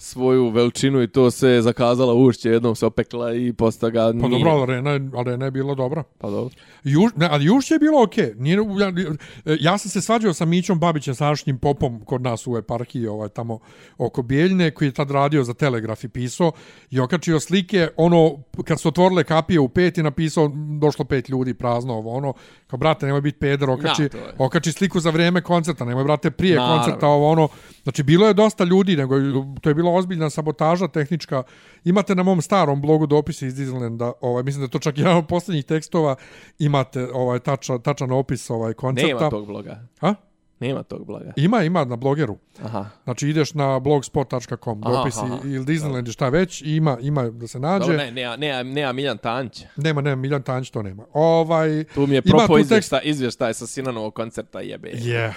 svoju 0.00 0.48
veličinu 0.48 1.02
i 1.02 1.08
to 1.08 1.30
se 1.30 1.48
je 1.48 1.62
zakazala 1.62 2.14
ušće, 2.14 2.50
jednom 2.50 2.76
se 2.76 2.86
opekla 2.86 3.34
i 3.34 3.52
posta 3.52 3.90
ga 3.90 4.12
nije. 4.12 4.22
Pa 4.22 4.28
dobro, 4.28 4.50
ali 4.50 4.62
Arena, 4.62 5.18
Arena 5.18 5.44
je 5.44 5.50
bila 5.50 5.74
dobra. 5.74 6.02
Pa 6.18 6.30
dobro. 6.30 6.54
Juž, 6.84 7.12
ne, 7.16 7.28
ali 7.30 7.44
Jušće 7.44 7.74
je 7.74 7.78
bilo 7.78 8.02
okej. 8.02 8.34
Nije, 8.36 8.58
ja, 8.58 9.56
ja 9.60 9.78
sam 9.78 9.90
se 9.90 10.00
svađao 10.00 10.32
sa 10.32 10.44
Mićom 10.44 10.78
Babićem, 10.78 11.14
sadašnjim 11.14 11.58
popom 11.58 12.00
kod 12.04 12.22
nas 12.22 12.46
u 12.46 12.56
eparhiji, 12.56 13.06
ovaj, 13.06 13.28
tamo 13.28 13.58
oko 13.98 14.22
Bijeljne, 14.22 14.70
koji 14.70 14.88
je 14.88 14.92
tad 14.92 15.10
radio 15.10 15.44
za 15.44 15.54
Telegraf 15.54 16.04
i 16.04 16.08
pisao 16.08 16.52
i 16.90 17.00
okačio 17.00 17.40
slike, 17.40 17.88
ono, 17.96 18.36
kad 18.64 18.80
su 18.80 18.88
otvorile 18.88 19.24
kapije 19.24 19.60
u 19.60 19.68
pet 19.68 19.98
i 19.98 20.02
napisao, 20.02 20.50
došlo 20.80 21.04
pet 21.04 21.28
ljudi 21.28 21.54
prazno, 21.54 21.94
ovo, 21.94 22.12
ono, 22.16 22.32
kao, 22.66 22.76
brate, 22.78 23.06
nemoj 23.06 23.20
biti 23.20 23.38
peder, 23.38 23.70
okači, 23.70 24.02
je. 24.02 24.10
okači 24.38 24.72
sliku 24.72 25.00
za 25.00 25.10
vrijeme 25.10 25.40
koncerta, 25.40 25.84
nemoj, 25.84 26.04
brate, 26.04 26.30
prije 26.30 26.56
Naravno. 26.56 26.82
koncerta, 26.82 27.06
ovo, 27.06 27.30
ono, 27.30 27.48
znači, 27.82 28.02
bilo 28.02 28.26
je 28.26 28.34
dosta 28.34 28.64
ljudi, 28.64 28.96
nego 28.96 29.14
to 29.60 29.70
je 29.70 29.74
bilo 29.74 29.87
ozbiljna 29.94 30.30
sabotaža 30.30 30.88
tehnička. 30.88 31.42
Imate 31.84 32.14
na 32.14 32.22
mom 32.22 32.42
starom 32.42 32.80
blogu 32.80 33.06
dopise 33.06 33.46
iz 33.46 33.54
Disneylanda, 33.54 34.12
ovaj, 34.20 34.42
mislim 34.42 34.64
da 34.64 34.70
to 34.70 34.78
čak 34.78 34.98
jedan 34.98 35.16
od 35.16 35.26
posljednjih 35.26 35.64
tekstova, 35.64 36.16
imate 36.58 37.08
ovaj 37.12 37.38
tačan, 37.38 37.82
tačan 37.82 38.12
opis 38.12 38.50
ovaj 38.50 38.74
koncerta. 38.74 39.08
Nema 39.08 39.30
tog 39.30 39.46
bloga. 39.46 39.86
A? 40.00 40.14
Nema 40.60 40.82
tog 40.82 41.06
bloga. 41.06 41.32
Ima, 41.36 41.62
ima 41.62 41.84
na 41.84 41.96
blogeru. 41.96 42.38
Aha. 42.62 42.86
Znači 43.04 43.28
ideš 43.28 43.54
na 43.54 43.78
blogspot.com, 43.78 44.80
Aha, 44.84 44.96
dopisi 44.96 45.20
aha. 45.22 45.38
ili 45.44 45.64
Disneyland 45.64 46.08
i 46.08 46.12
šta 46.12 46.28
već, 46.28 46.62
ima, 46.66 46.98
ima 47.00 47.30
da 47.30 47.46
se 47.46 47.58
nađe. 47.58 47.86
Dobro, 47.86 47.96
ne, 47.96 48.10
nema, 48.10 48.36
nema, 48.36 48.62
nema 48.62 48.92
Miljan 48.92 49.18
Tanć. 49.18 49.64
Nema, 49.76 50.00
nema, 50.00 50.16
Miljan 50.16 50.42
Tanjić 50.42 50.70
to 50.70 50.82
nema. 50.82 51.04
Ovaj, 51.12 51.84
Tu 51.94 52.06
mi 52.06 52.14
je 52.14 52.22
propo 52.22 52.58
izvještaj, 52.58 53.00
izvještaj 53.04 53.54
sa 53.54 53.66
Sinanovog 53.66 54.14
koncerta 54.14 54.60
jebe. 54.60 54.90
Je. 54.94 55.34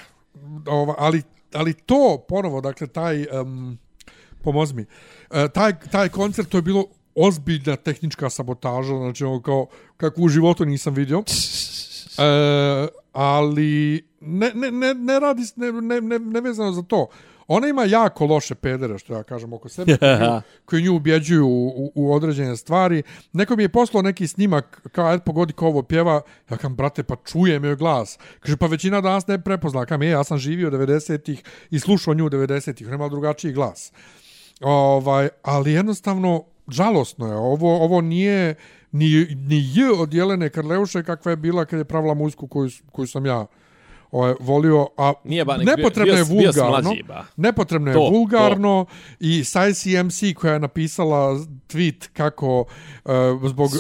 Ova, 0.68 0.96
ali, 0.98 1.22
ali 1.54 1.74
to, 1.74 2.26
ponovo, 2.28 2.62
dakle, 2.62 2.88
taj, 2.88 3.26
um, 3.42 3.78
pomozi 4.42 4.74
mi, 4.74 4.86
e, 5.32 5.48
taj, 5.48 5.80
taj 5.92 6.10
koncert, 6.10 6.50
to 6.50 6.58
je 6.58 6.62
bilo 6.62 6.86
ozbiljna 7.16 7.76
tehnička 7.76 8.30
sabotaža, 8.30 8.98
znači 8.98 9.24
ono 9.24 9.42
kao, 9.42 9.68
kako 9.98 10.22
u 10.22 10.30
životu 10.30 10.66
nisam 10.66 10.94
vidio. 10.94 11.24
E, 12.18 12.88
ali 13.14 14.02
ne, 14.22 14.52
ne, 14.56 14.72
ne, 14.72 14.94
ne 14.94 15.20
radi, 15.20 15.42
ne, 15.56 15.72
ne, 15.72 16.02
ne, 16.02 16.20
ne 16.20 16.42
vezano 16.42 16.72
za 16.72 16.82
to. 16.82 17.08
Ona 17.48 17.68
ima 17.68 17.84
jako 17.84 18.26
loše 18.26 18.56
pedere, 18.56 18.98
što 18.98 19.14
ja 19.14 19.24
kažem, 19.24 19.54
oko 19.54 19.70
sebe, 19.70 19.98
koji, 20.00 20.20
nju, 20.20 20.42
koji 20.66 20.84
nju 20.84 20.96
ubjeđuju 20.96 21.48
u, 21.48 21.68
u, 21.68 21.92
u 21.96 22.14
određene 22.14 22.58
stvari. 22.58 23.04
Neko 23.34 23.56
mi 23.56 23.64
je 23.64 23.70
poslao 23.70 24.02
neki 24.04 24.28
snimak, 24.28 24.82
kao, 24.92 25.08
ajde, 25.08 25.24
pogodi 25.24 25.54
ko 25.54 25.68
ovo 25.68 25.84
pjeva. 25.84 26.22
Ja 26.52 26.58
kam, 26.58 26.76
brate, 26.76 27.04
pa 27.04 27.16
čujem 27.16 27.66
joj 27.66 27.76
glas. 27.76 28.20
Kaže, 28.40 28.58
pa 28.58 28.68
većina 28.68 29.02
danas 29.02 29.28
ne 29.28 29.44
prepozna. 29.44 29.86
Kam 29.86 30.02
je, 30.02 30.10
ja 30.10 30.24
sam 30.24 30.38
živio 30.38 30.72
90-ih 30.72 31.44
i 31.70 31.80
slušao 31.80 32.14
nju 32.14 32.30
90-ih. 32.30 32.88
Nema 32.88 33.10
drugačiji 33.10 33.54
glas. 33.54 33.92
Ovaj, 34.62 35.30
ali 35.44 35.72
jednostavno, 35.74 36.44
žalosno 36.68 37.28
je. 37.28 37.36
Ovo, 37.36 37.76
ovo 37.78 38.02
nije 38.02 38.56
ni, 38.92 39.06
ni 39.28 39.58
J 39.70 39.92
od 39.98 40.14
Jelene 40.14 40.50
Karleuše 40.50 41.04
kakva 41.04 41.32
je 41.32 41.38
bila 41.38 41.66
kad 41.66 41.80
je 41.80 41.86
pravila 41.86 42.14
muziku 42.14 42.48
koju, 42.48 42.70
koju 42.92 43.08
sam 43.08 43.26
ja 43.26 43.46
ovaj, 44.12 44.34
volio, 44.40 44.88
a 44.98 45.14
Nije 45.24 45.46
ba, 45.46 45.54
bio- 45.56 45.66
nepotrebno 45.66 46.14
je 46.14 46.26
bio- 46.26 46.54
sam 46.54 46.66
vulgarno. 46.66 46.90
mlađi, 46.90 47.04
ba. 47.04 47.26
Nepotrebno 47.38 47.90
je 47.90 47.94
To, 47.94 48.10
vulgarno 48.10 48.86
i 49.20 49.44
Size 49.44 50.04
MC 50.04 50.34
koja 50.36 50.54
je 50.54 50.60
napisala 50.60 51.34
tweet 51.68 52.08
kako 52.14 52.60
uh, 52.60 53.12
zbog 53.44 53.68
uh, 53.68 53.80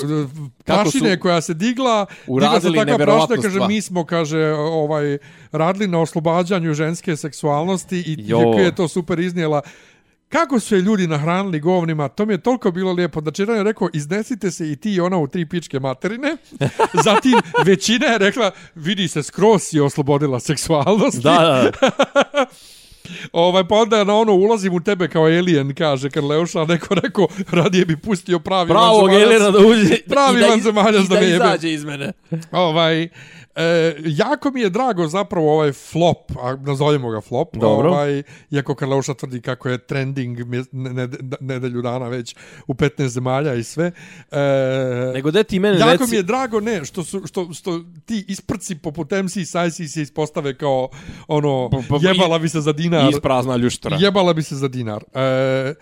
Kako 0.65 0.81
prašine 0.81 1.19
koja 1.19 1.41
se 1.41 1.53
digla, 1.53 2.05
digla 2.27 2.61
se 2.61 2.67
takva 2.67 2.83
neverovatnu 2.85 3.27
prašina, 3.27 3.43
kaže 3.53 3.67
mi 3.67 3.81
smo 3.81 4.05
kaže 4.05 4.47
ovaj 4.51 5.17
radili 5.51 5.87
na 5.87 5.99
oslobađanju 5.99 6.73
ženske 6.73 7.15
seksualnosti 7.15 7.97
i 7.97 8.15
Jo. 8.19 8.37
kako 8.39 8.59
je 8.59 8.75
to 8.75 8.87
super 8.87 9.19
iznijela 9.19 9.61
kako 10.31 10.59
su 10.59 10.75
je 10.75 10.81
ljudi 10.81 11.07
nahranili 11.07 11.59
govnima, 11.59 12.07
to 12.07 12.25
mi 12.25 12.33
je 12.33 12.37
toliko 12.41 12.71
bilo 12.71 12.91
lijepo. 12.91 13.21
Znači, 13.21 13.41
jedan 13.41 13.57
je 13.57 13.63
rekao, 13.63 13.89
iznesite 13.93 14.51
se 14.51 14.71
i 14.71 14.75
ti 14.75 14.93
i 14.93 14.99
ona 14.99 15.17
u 15.17 15.27
tri 15.27 15.45
pičke 15.45 15.79
materine. 15.79 16.37
Zatim, 17.05 17.33
većina 17.65 18.05
je 18.05 18.17
rekla, 18.17 18.51
vidi 18.75 19.07
se, 19.07 19.23
skroz 19.23 19.61
si 19.61 19.79
oslobodila 19.79 20.39
seksualnosti. 20.39 21.21
Da, 21.21 21.71
da. 21.81 22.45
Ovaj, 23.31 23.67
pa 23.67 23.75
onda 23.75 24.03
na 24.03 24.15
ono, 24.15 24.33
ulazim 24.33 24.73
u 24.73 24.79
tebe 24.79 25.07
kao 25.07 25.23
alien, 25.23 25.75
kaže 25.75 26.09
Karleuša, 26.09 26.61
a 26.61 26.65
neko 26.65 26.95
rekao, 26.95 27.27
radije 27.51 27.85
bi 27.85 27.97
pustio 27.97 28.39
pravi 28.39 28.69
Pravog 28.69 29.09
vanzemaljac. 29.09 29.31
Elena 29.31 29.51
da 29.51 29.59
uđe 29.59 29.97
Pravi 30.07 30.37
i 30.37 30.41
da, 30.41 30.55
iz, 30.55 30.65
i 30.65 30.71
da 30.71 30.81
da 31.15 31.15
me 31.15 31.25
jebe. 31.25 31.45
izađe 31.45 31.73
iz 31.73 31.83
mene. 31.83 32.11
Ovaj, 32.51 33.09
e, 33.55 33.95
jako 33.99 34.51
mi 34.51 34.61
je 34.61 34.69
drago 34.69 35.07
zapravo 35.07 35.53
ovaj 35.53 35.71
flop, 35.71 36.31
a 36.41 36.55
nazovemo 36.55 37.09
ga 37.09 37.21
flop, 37.21 37.57
Dobro. 37.57 37.89
ovaj, 37.89 38.23
iako 38.51 38.75
Karleuša 38.75 39.13
tvrdi 39.13 39.41
kako 39.41 39.69
je 39.69 39.77
trending 39.77 40.39
mje- 40.39 40.65
ne, 40.71 40.93
ne, 40.93 41.07
nedelju 41.39 41.81
dana 41.81 42.07
već 42.07 42.35
u 42.67 42.73
15 42.73 43.07
zemalja 43.07 43.53
i 43.53 43.63
sve. 43.63 43.91
E, 44.31 44.37
Nego 45.13 45.31
da 45.31 45.43
ti 45.43 45.59
mene 45.59 45.79
Jako 45.79 45.91
reci... 45.91 46.11
mi 46.11 46.15
je 46.15 46.23
drago, 46.23 46.59
ne, 46.59 46.85
što, 46.85 47.03
su, 47.03 47.21
što, 47.25 47.53
što 47.53 47.83
ti 48.05 48.25
isprci 48.27 48.75
poput 48.75 49.11
MC 49.11 49.45
Sajsi 49.45 49.87
se 49.87 50.01
ispostave 50.01 50.57
kao 50.57 50.89
ono, 51.27 51.69
jebala 52.01 52.39
bi 52.39 52.49
se 52.49 52.61
za 52.61 52.73
dinar. 52.73 53.09
Isprazna 53.09 53.55
ljuštra. 53.55 53.97
Jebala 53.99 54.33
bi 54.33 54.43
se 54.43 54.55
za 54.55 54.67
dinar. 54.67 55.03
E, 55.13 55.73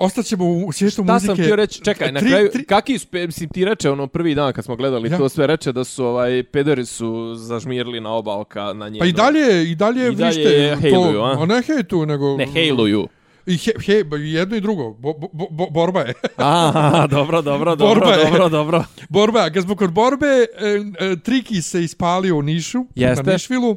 ostaćemo 0.00 0.44
u 0.46 0.72
svijetu 0.72 0.92
Šta 0.94 1.02
muzike. 1.04 1.26
sam 1.26 1.36
htio 1.36 1.56
reći, 1.56 1.80
čekaj, 1.82 2.12
na 2.12 2.20
Tri- 2.20 2.28
kraju, 2.28 2.48
tri- 2.48 2.64
kaki 2.64 2.98
su, 2.98 3.06
mislim, 3.12 3.48
ti 3.48 3.64
reče 3.64 3.90
ono 3.90 4.06
prvi 4.06 4.34
dan 4.34 4.52
kad 4.52 4.64
smo 4.64 4.76
gledali, 4.76 5.10
Ja. 5.10 5.18
to 5.18 5.28
sve 5.28 5.46
reče 5.46 5.72
da 5.72 5.84
su, 5.84 6.04
ovaj, 6.04 6.42
pederi 6.42 6.86
su 6.86 7.34
zažmirili 7.36 8.00
na 8.00 8.10
oba 8.10 8.36
oka 8.36 8.72
na 8.72 8.88
njenu. 8.88 8.98
Pa 8.98 9.06
i 9.06 9.12
dalje, 9.12 9.40
i 9.62 9.74
dalje, 9.74 10.00
I 10.02 10.14
dalje 10.14 10.14
vrište. 10.14 10.40
je 10.42 10.76
hejluju, 10.76 11.20
a? 11.20 11.32
a? 11.32 11.46
ne 11.46 11.62
hejtu, 11.62 12.06
nego... 12.06 12.36
Ne, 12.36 12.46
hejluju. 12.46 13.08
I 13.46 13.56
he, 13.56 13.72
he, 13.80 13.92
jedno 14.18 14.56
i 14.56 14.60
drugo. 14.60 14.90
Bo, 14.90 15.12
bo, 15.12 15.46
bo, 15.50 15.66
borba 15.66 16.00
je. 16.00 16.12
Aha, 16.36 17.06
dobro, 17.06 17.42
dobro, 17.42 17.76
dobro, 17.76 18.00
Borba 18.00 18.12
je. 18.12 18.24
dobro, 18.24 18.48
dobro. 18.48 18.84
borba, 19.08 19.50
kad 19.50 19.64
smo 19.64 19.76
kod 19.76 19.92
borbe, 19.92 20.26
e, 20.26 20.46
e, 21.02 21.16
Triki 21.16 21.62
se 21.62 21.84
ispalio 21.84 22.36
u 22.36 22.42
Nišu, 22.42 22.84
Jeste. 22.94 23.22
na 23.22 23.32
Nišvilu. 23.32 23.76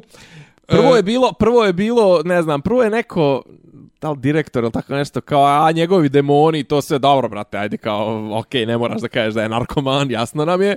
Prvo 0.66 0.94
E, 0.94 0.96
je 0.96 1.02
bilo, 1.02 1.32
prvo 1.32 1.64
je 1.64 1.72
bilo, 1.72 2.22
ne 2.22 2.42
znam, 2.42 2.60
prvo 2.60 2.82
je 2.82 2.90
neko 2.90 3.42
da 4.04 4.10
li 4.10 4.18
direktor 4.18 4.62
ili 4.62 4.72
tako 4.72 4.94
nešto, 4.94 5.20
kao, 5.20 5.44
a 5.44 5.72
njegovi 5.72 6.08
demoni, 6.08 6.64
to 6.64 6.82
sve 6.82 6.98
dobro, 6.98 7.28
brate, 7.28 7.58
ajde, 7.58 7.76
kao, 7.76 8.30
okej, 8.34 8.66
ne 8.66 8.78
moraš 8.78 9.00
da 9.00 9.08
kažeš 9.08 9.34
da 9.34 9.42
je 9.42 9.48
narkoman, 9.48 10.10
jasno 10.10 10.44
nam 10.44 10.62
je. 10.62 10.76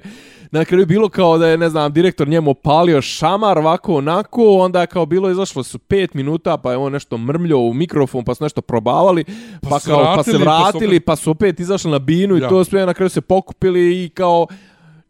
Na 0.51 0.65
kraju 0.65 0.81
je 0.81 0.85
bilo 0.85 1.09
kao 1.09 1.37
da 1.37 1.47
je, 1.47 1.57
ne 1.57 1.69
znam, 1.69 1.93
direktor 1.93 2.27
njemu 2.27 2.53
palio 2.53 3.01
šamar, 3.01 3.57
ovako, 3.57 3.95
onako, 3.95 4.43
onda 4.49 4.81
je 4.81 4.87
kao 4.87 5.05
bilo, 5.05 5.29
izašlo 5.31 5.63
su 5.63 5.79
pet 5.79 6.13
minuta, 6.13 6.57
pa 6.57 6.71
je 6.71 6.77
on 6.77 6.91
nešto 6.91 7.17
mrmljao 7.17 7.59
u 7.59 7.73
mikrofon, 7.73 8.23
pa 8.23 8.35
su 8.35 8.43
nešto 8.43 8.61
probavali, 8.61 9.23
pa, 9.61 9.69
Pa 9.69 9.79
kao, 9.81 10.15
pa 10.15 10.23
se 10.23 10.31
vratili, 10.31 10.45
pa 10.45 10.55
su 10.57 10.63
vratili, 10.63 10.95
opet- 10.95 11.05
pa 11.05 11.15
su 11.15 11.31
opet 11.31 11.59
izašli 11.59 11.91
na 11.91 11.99
binu 11.99 12.37
i 12.37 12.41
Ja. 12.41 12.49
to 12.49 12.63
sve, 12.63 12.85
na 12.85 12.93
kraju 12.93 13.09
se 13.09 13.21
pokupili 13.21 14.03
i 14.05 14.09
kao, 14.09 14.47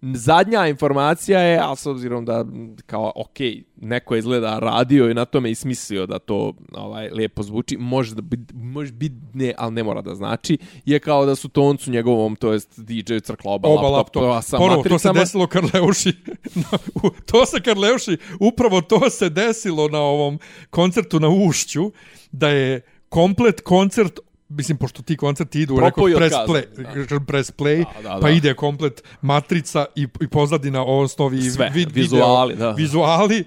zadnja 0.02 0.68
informacija 0.68 1.40
je, 1.40 1.60
a 1.64 1.76
s 1.76 1.86
obzirom 1.86 2.26
da 2.26 2.46
kao 2.86 3.12
ok, 3.16 3.38
neko 3.76 4.16
je 4.16 4.20
izgleda 4.20 4.60
radio 4.60 5.10
i 5.10 5.14
na 5.14 5.26
tome 5.26 5.52
i 5.52 5.56
smislio 5.56 6.06
da 6.06 6.20
to 6.20 6.54
ovaj 6.72 7.10
lijepo 7.10 7.44
zvuči, 7.44 7.78
može 7.78 8.16
da 8.16 8.22
bit, 8.22 8.40
može 8.54 8.92
bit 8.92 9.14
ne, 9.34 9.54
ali 9.58 9.74
ne 9.74 9.84
mora 9.84 10.02
da 10.02 10.16
znači, 10.16 10.58
je 10.86 11.00
kao 11.00 11.26
da 11.26 11.36
su 11.36 11.50
toncu 11.50 11.92
njegovom, 11.92 12.36
to 12.36 12.54
jest 12.54 12.80
DJ 12.80 13.18
crkla 13.18 13.52
oba, 13.52 13.70
Oba 13.70 13.90
laptopova 13.90 14.34
laptop. 14.34 14.50
sa 14.50 14.58
Ponovo, 14.58 14.84
to 14.84 15.00
se 15.00 15.14
desilo 15.14 15.48
Karleuši. 15.48 16.14
To 17.32 17.46
se 17.46 17.62
Karleuši, 17.62 18.18
upravo 18.40 18.82
to 18.82 19.10
se 19.10 19.30
desilo 19.30 19.88
na 19.88 20.00
ovom 20.00 20.40
koncertu 20.70 21.20
na 21.20 21.30
Ušću, 21.30 21.92
da 22.32 22.50
je 22.50 22.82
komplet 23.10 23.62
koncert 23.62 24.20
Mislim, 24.50 24.78
pošto 24.78 25.02
ti 25.02 25.18
koncerti 25.18 25.62
idu, 25.62 25.80
rekao 25.80 26.06
press 26.18 26.36
play, 26.48 26.64
da. 27.10 27.20
press 27.20 27.52
play 27.52 27.86
Da, 27.96 28.10
da, 28.10 28.20
pa 28.22 28.28
da. 28.28 28.30
ide 28.30 28.54
komplet 28.54 29.04
matrica 29.22 29.86
i, 29.96 30.08
i 30.22 30.28
pozadina 30.28 30.84
o 30.84 31.00
osnovi 31.00 31.42
Sve, 31.42 31.70
vid, 31.74 31.92
vizuali, 31.92 32.54
video, 32.54 32.68
da. 32.68 32.76
vizuali, 32.76 33.44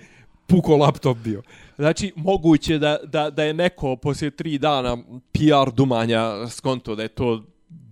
puko 0.46 0.76
laptop 0.76 1.18
bio. 1.18 1.42
Znači, 1.76 2.12
moguće 2.16 2.78
da, 2.78 2.98
da, 3.04 3.30
da 3.30 3.42
je 3.44 3.54
neko 3.54 3.96
poslije 3.96 4.30
tri 4.30 4.58
dana 4.58 4.96
PR 5.32 5.70
dumanja 5.74 6.48
skonto 6.48 6.94
da 6.94 7.02
je 7.02 7.08
to 7.08 7.44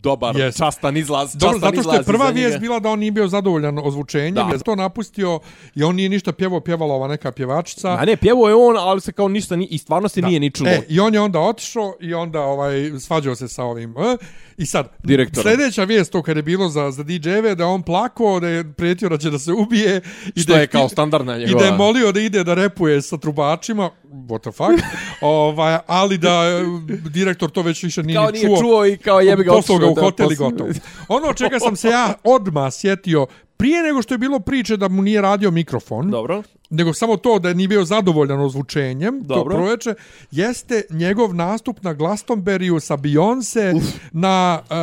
dobar, 0.03 0.37
Jest. 0.37 0.59
častan 0.59 0.97
izlaz, 0.97 1.33
častan 1.33 1.41
Dobro, 1.41 1.59
zato 1.61 1.83
što 1.83 1.93
je 1.93 2.03
prva 2.03 2.25
iza 2.25 2.27
njega. 2.27 2.39
vijest 2.39 2.59
bila 2.61 2.81
da 2.81 2.89
on 2.89 2.99
nije 2.99 3.12
bio 3.12 3.29
zadovoljan 3.29 3.79
ozvučenjem, 3.79 4.35
Da. 4.35 4.49
je 4.53 4.59
to 4.59 4.75
napustio 4.75 5.41
i 5.75 5.83
on 5.83 5.97
nije 5.97 6.09
ništa 6.09 6.33
pjevao, 6.33 6.61
pjevala 6.61 6.95
ova 6.95 7.09
neka 7.09 7.33
pjevačica. 7.33 7.89
A 7.91 8.05
ne, 8.05 8.16
pjevo 8.16 8.49
je 8.49 8.55
on, 8.55 8.77
ali 8.79 9.01
se 9.01 9.12
kao 9.12 9.29
ništa, 9.29 9.57
ni, 9.57 9.66
i 9.66 9.79
stvarno 9.79 10.09
se 10.09 10.23
nije 10.23 10.41
ni 10.41 10.51
čulo. 10.51 10.70
E, 10.70 10.81
i 10.89 11.01
on 11.01 11.15
je 11.15 11.20
onda 11.20 11.41
otišao 11.41 11.95
i 12.01 12.15
onda 12.15 12.41
ovaj 12.41 12.73
svađao 13.01 13.35
se 13.35 13.49
sa 13.49 13.65
ovim. 13.65 13.91
E? 13.93 14.16
I 14.57 14.66
sad, 14.66 14.89
Direktorom. 14.99 15.43
sljedeća 15.45 15.85
vijest 15.85 16.12
to 16.12 16.23
kad 16.23 16.37
je 16.37 16.43
bilo 16.43 16.69
za, 16.69 16.91
za 16.91 17.03
DJ-eve, 17.05 17.55
da 17.55 17.62
je 17.62 17.69
on 17.69 17.83
plakao, 17.83 18.41
da 18.41 18.49
je 18.49 18.73
prijetio 18.73 19.09
da 19.09 19.19
će 19.19 19.31
da 19.31 19.39
se 19.39 19.53
ubije. 19.55 20.01
I 20.35 20.41
Što 20.41 20.53
da 20.53 20.61
je 20.61 20.66
kao 20.66 20.89
standardna 20.89 21.37
I 21.37 21.41
njegova. 21.41 21.61
da 21.61 21.66
je 21.66 21.73
molio 21.75 22.12
da 22.12 22.20
ide 22.20 22.45
da 22.45 22.55
repuje 22.55 23.03
sa 23.03 23.16
trubačima, 23.16 23.91
what 24.12 24.40
the 24.40 24.52
fuck, 24.52 24.85
ovaj, 25.20 25.78
ali 25.86 26.18
da 26.18 26.28
e, 26.30 26.64
direktor 27.09 27.51
to 27.51 27.62
već 27.62 27.82
više 27.82 28.02
nije, 28.02 28.16
Kao 28.16 28.26
ni 28.26 28.32
nije 28.32 28.47
čuo. 28.47 28.60
čuo 28.60 28.86
i 28.86 28.97
kao 28.97 29.20
jebi 29.20 29.44
ga 29.44 29.52
Poslao 29.52 29.78
ga 29.78 29.86
u 29.86 29.94
hotel 29.94 30.32
i 30.32 30.36
gotovo. 30.36 30.70
Ono 31.09 31.32
čega 31.32 31.59
sam 31.59 31.76
se 31.76 31.89
ja 31.89 32.14
odma 32.24 32.70
sjetio, 32.70 33.26
prije 33.56 33.82
nego 33.82 34.02
što 34.02 34.14
je 34.14 34.18
bilo 34.18 34.40
priče 34.40 34.76
da 34.76 34.89
mu 34.89 35.02
nije 35.02 35.20
radio 35.20 35.51
mikrofon, 35.51 36.10
Dobro. 36.10 36.43
nego 36.70 36.94
samo 36.94 37.16
to 37.16 37.39
da 37.39 37.55
nije 37.55 37.68
bio 37.68 37.85
zadovoljan 37.85 38.40
ozvučenjem, 38.40 39.22
Dobro. 39.22 39.43
to 39.43 39.59
proveče, 39.59 39.94
jeste 40.30 40.82
njegov 40.90 41.35
nastup 41.35 41.82
na 41.82 41.94
Glastonberiju 41.94 42.80
sa 42.80 42.97
Beyoncé 42.97 43.80
na 44.12 44.60
uh, 44.62 44.76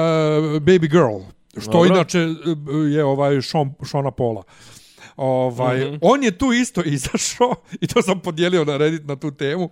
Baby 0.62 0.90
Girl, 0.90 1.32
što 1.58 1.72
Dobro. 1.72 1.96
inače 1.96 2.26
uh, 2.26 2.36
je 2.92 3.04
ovaj 3.04 3.42
Sean, 3.42 3.74
Pola. 4.18 4.44
Ovaj, 5.16 5.78
mm. 5.78 5.94
-hmm. 5.94 6.00
On 6.02 6.24
je 6.24 6.38
tu 6.38 6.54
isto 6.54 6.82
izašao, 6.96 7.56
i 7.82 7.88
to 7.88 8.02
sam 8.02 8.20
podijelio 8.20 8.66
na 8.66 8.78
Reddit 8.78 9.08
na 9.08 9.16
tu 9.16 9.32
temu, 9.32 9.70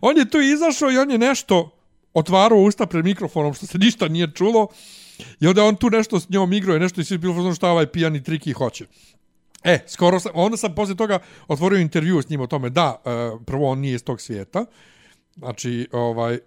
on 0.00 0.18
je 0.18 0.30
tu 0.30 0.40
izašao 0.40 0.90
i 0.90 0.98
on 0.98 1.10
je 1.10 1.18
nešto 1.18 1.70
otvarao 2.14 2.58
usta 2.58 2.86
pred 2.86 3.04
mikrofonom, 3.04 3.54
što 3.54 3.66
se 3.66 3.78
ništa 3.78 4.08
nije 4.08 4.32
čulo, 4.34 4.66
i 5.40 5.46
onda 5.46 5.64
on 5.64 5.76
tu 5.76 5.90
nešto 5.90 6.20
s 6.20 6.28
njom 6.28 6.52
igrao 6.52 6.76
i 6.76 6.80
nešto 6.80 7.00
i 7.00 7.04
svi 7.04 7.18
bilo 7.18 7.34
fazon 7.34 7.54
šta 7.54 7.70
ovaj 7.70 7.86
pijani 7.86 8.22
triki 8.22 8.52
hoće. 8.52 8.86
E, 9.64 9.78
skoro 9.86 10.20
sam, 10.20 10.32
onda 10.34 10.56
sam 10.56 10.74
poslije 10.74 10.96
toga 10.96 11.18
otvorio 11.48 11.78
intervju 11.78 12.22
s 12.22 12.28
njim 12.28 12.40
o 12.40 12.46
tome, 12.46 12.70
da, 12.70 13.02
e, 13.04 13.10
prvo 13.46 13.70
on 13.70 13.78
nije 13.78 13.94
iz 13.94 14.04
tog 14.04 14.20
svijeta, 14.20 14.64
znači, 15.36 15.88
ovaj, 15.92 16.38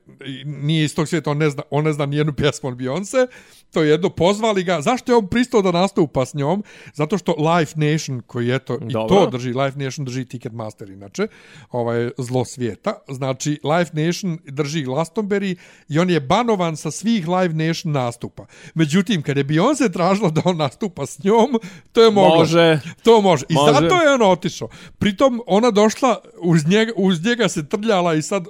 nije 0.46 0.84
iz 0.84 0.96
tog 0.96 1.08
svijeta, 1.08 1.32
on 1.32 1.38
ne 1.38 1.50
zna, 1.50 1.64
on 1.70 1.84
ne 1.84 1.94
zna 1.94 2.06
nijednu 2.06 2.34
pjesmu 2.34 2.70
od 2.70 2.76
Beyoncé, 2.78 3.28
to 3.74 3.84
je 3.84 3.90
jedno, 3.90 4.10
pozvali 4.10 4.64
ga, 4.64 4.82
zašto 4.82 5.12
je 5.12 5.16
on 5.16 5.28
pristao 5.28 5.62
da 5.62 5.72
nastupa 5.72 6.26
s 6.26 6.34
njom? 6.34 6.64
Zato 6.94 7.18
što 7.18 7.36
Life 7.38 7.74
Nation, 7.76 8.22
koji 8.28 8.56
eto, 8.56 8.78
i 8.90 8.94
Dobro. 8.94 9.16
to 9.16 9.30
drži, 9.30 9.54
Life 9.54 9.80
Nation 9.80 10.06
drži 10.06 10.26
Ticketmaster 10.26 10.90
inače, 10.90 11.28
ovaj, 11.72 12.10
zlo 12.18 12.46
svijeta, 12.46 12.94
znači 13.08 13.60
Life 13.64 13.92
Nation 13.94 14.38
drži 14.46 14.86
Glastonbury 14.86 15.56
i 15.90 16.00
on 16.00 16.10
je 16.10 16.20
banovan 16.20 16.78
sa 16.78 16.92
svih 16.92 17.28
Live 17.28 17.54
Nation 17.54 17.92
nastupa. 17.94 18.46
Međutim, 18.74 19.22
kad 19.22 19.38
je 19.38 19.46
Beyoncé 19.46 19.94
tražila 19.94 20.30
da 20.30 20.42
on 20.46 20.58
nastupa 20.58 21.06
s 21.06 21.24
njom, 21.24 21.60
to 21.92 22.04
je 22.04 22.12
moglo. 22.12 22.40
Može. 22.40 22.80
To 23.04 23.22
može. 23.22 23.46
I 23.50 23.54
Može. 23.54 23.74
zato 23.74 24.02
je 24.02 24.14
on 24.14 24.22
otišao. 24.22 24.68
Pritom 25.00 25.42
ona 25.48 25.72
došla, 25.72 26.22
uz 26.42 26.68
njega, 26.68 26.92
uz 26.96 27.26
njega 27.26 27.50
se 27.50 27.70
trljala 27.70 28.14
i 28.14 28.22
sad, 28.22 28.48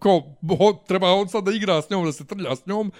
kao, 0.00 0.34
treba 0.86 1.12
on 1.12 1.28
sad 1.28 1.44
da 1.44 1.52
igra 1.52 1.82
s 1.82 1.90
njom, 1.90 2.04
da 2.04 2.12
se 2.12 2.24
trlja 2.24 2.56
s 2.56 2.66
njom, 2.66 2.92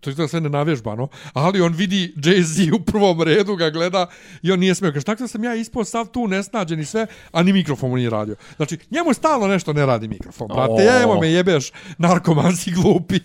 to 0.00 0.22
je 0.22 0.28
sve 0.28 0.40
nenavježbano, 0.40 1.08
ali 1.32 1.60
on 1.60 1.72
vidi 1.72 2.14
Jay-Z 2.16 2.74
u 2.74 2.80
prvom 2.80 3.22
redu, 3.22 3.56
ga 3.56 3.70
gleda 3.70 4.06
i 4.42 4.52
on 4.52 4.60
nije 4.60 4.74
smio. 4.74 4.92
Kaže, 4.92 5.04
tako 5.04 5.28
sam 5.28 5.44
ja 5.44 5.54
ispao 5.54 5.84
sav 5.84 6.06
tu 6.06 6.28
nesnađen 6.28 6.80
i 6.80 6.84
sve, 6.84 7.06
a 7.32 7.42
ni 7.42 7.52
mikrofon 7.52 7.90
mu 7.90 7.96
nije 7.96 8.10
radio. 8.10 8.36
Znači, 8.56 8.78
njemu 8.90 9.14
stalno 9.14 9.46
nešto 9.46 9.72
ne 9.72 9.86
radi 9.86 10.08
mikrofon. 10.08 10.48
Brate, 10.48 10.72
O. 10.72 10.80
ja 10.80 11.02
evo 11.02 11.20
me 11.20 11.30
jebeš, 11.30 11.72
narkoman 11.98 12.56
si 12.56 12.70
glupi. 12.70 13.20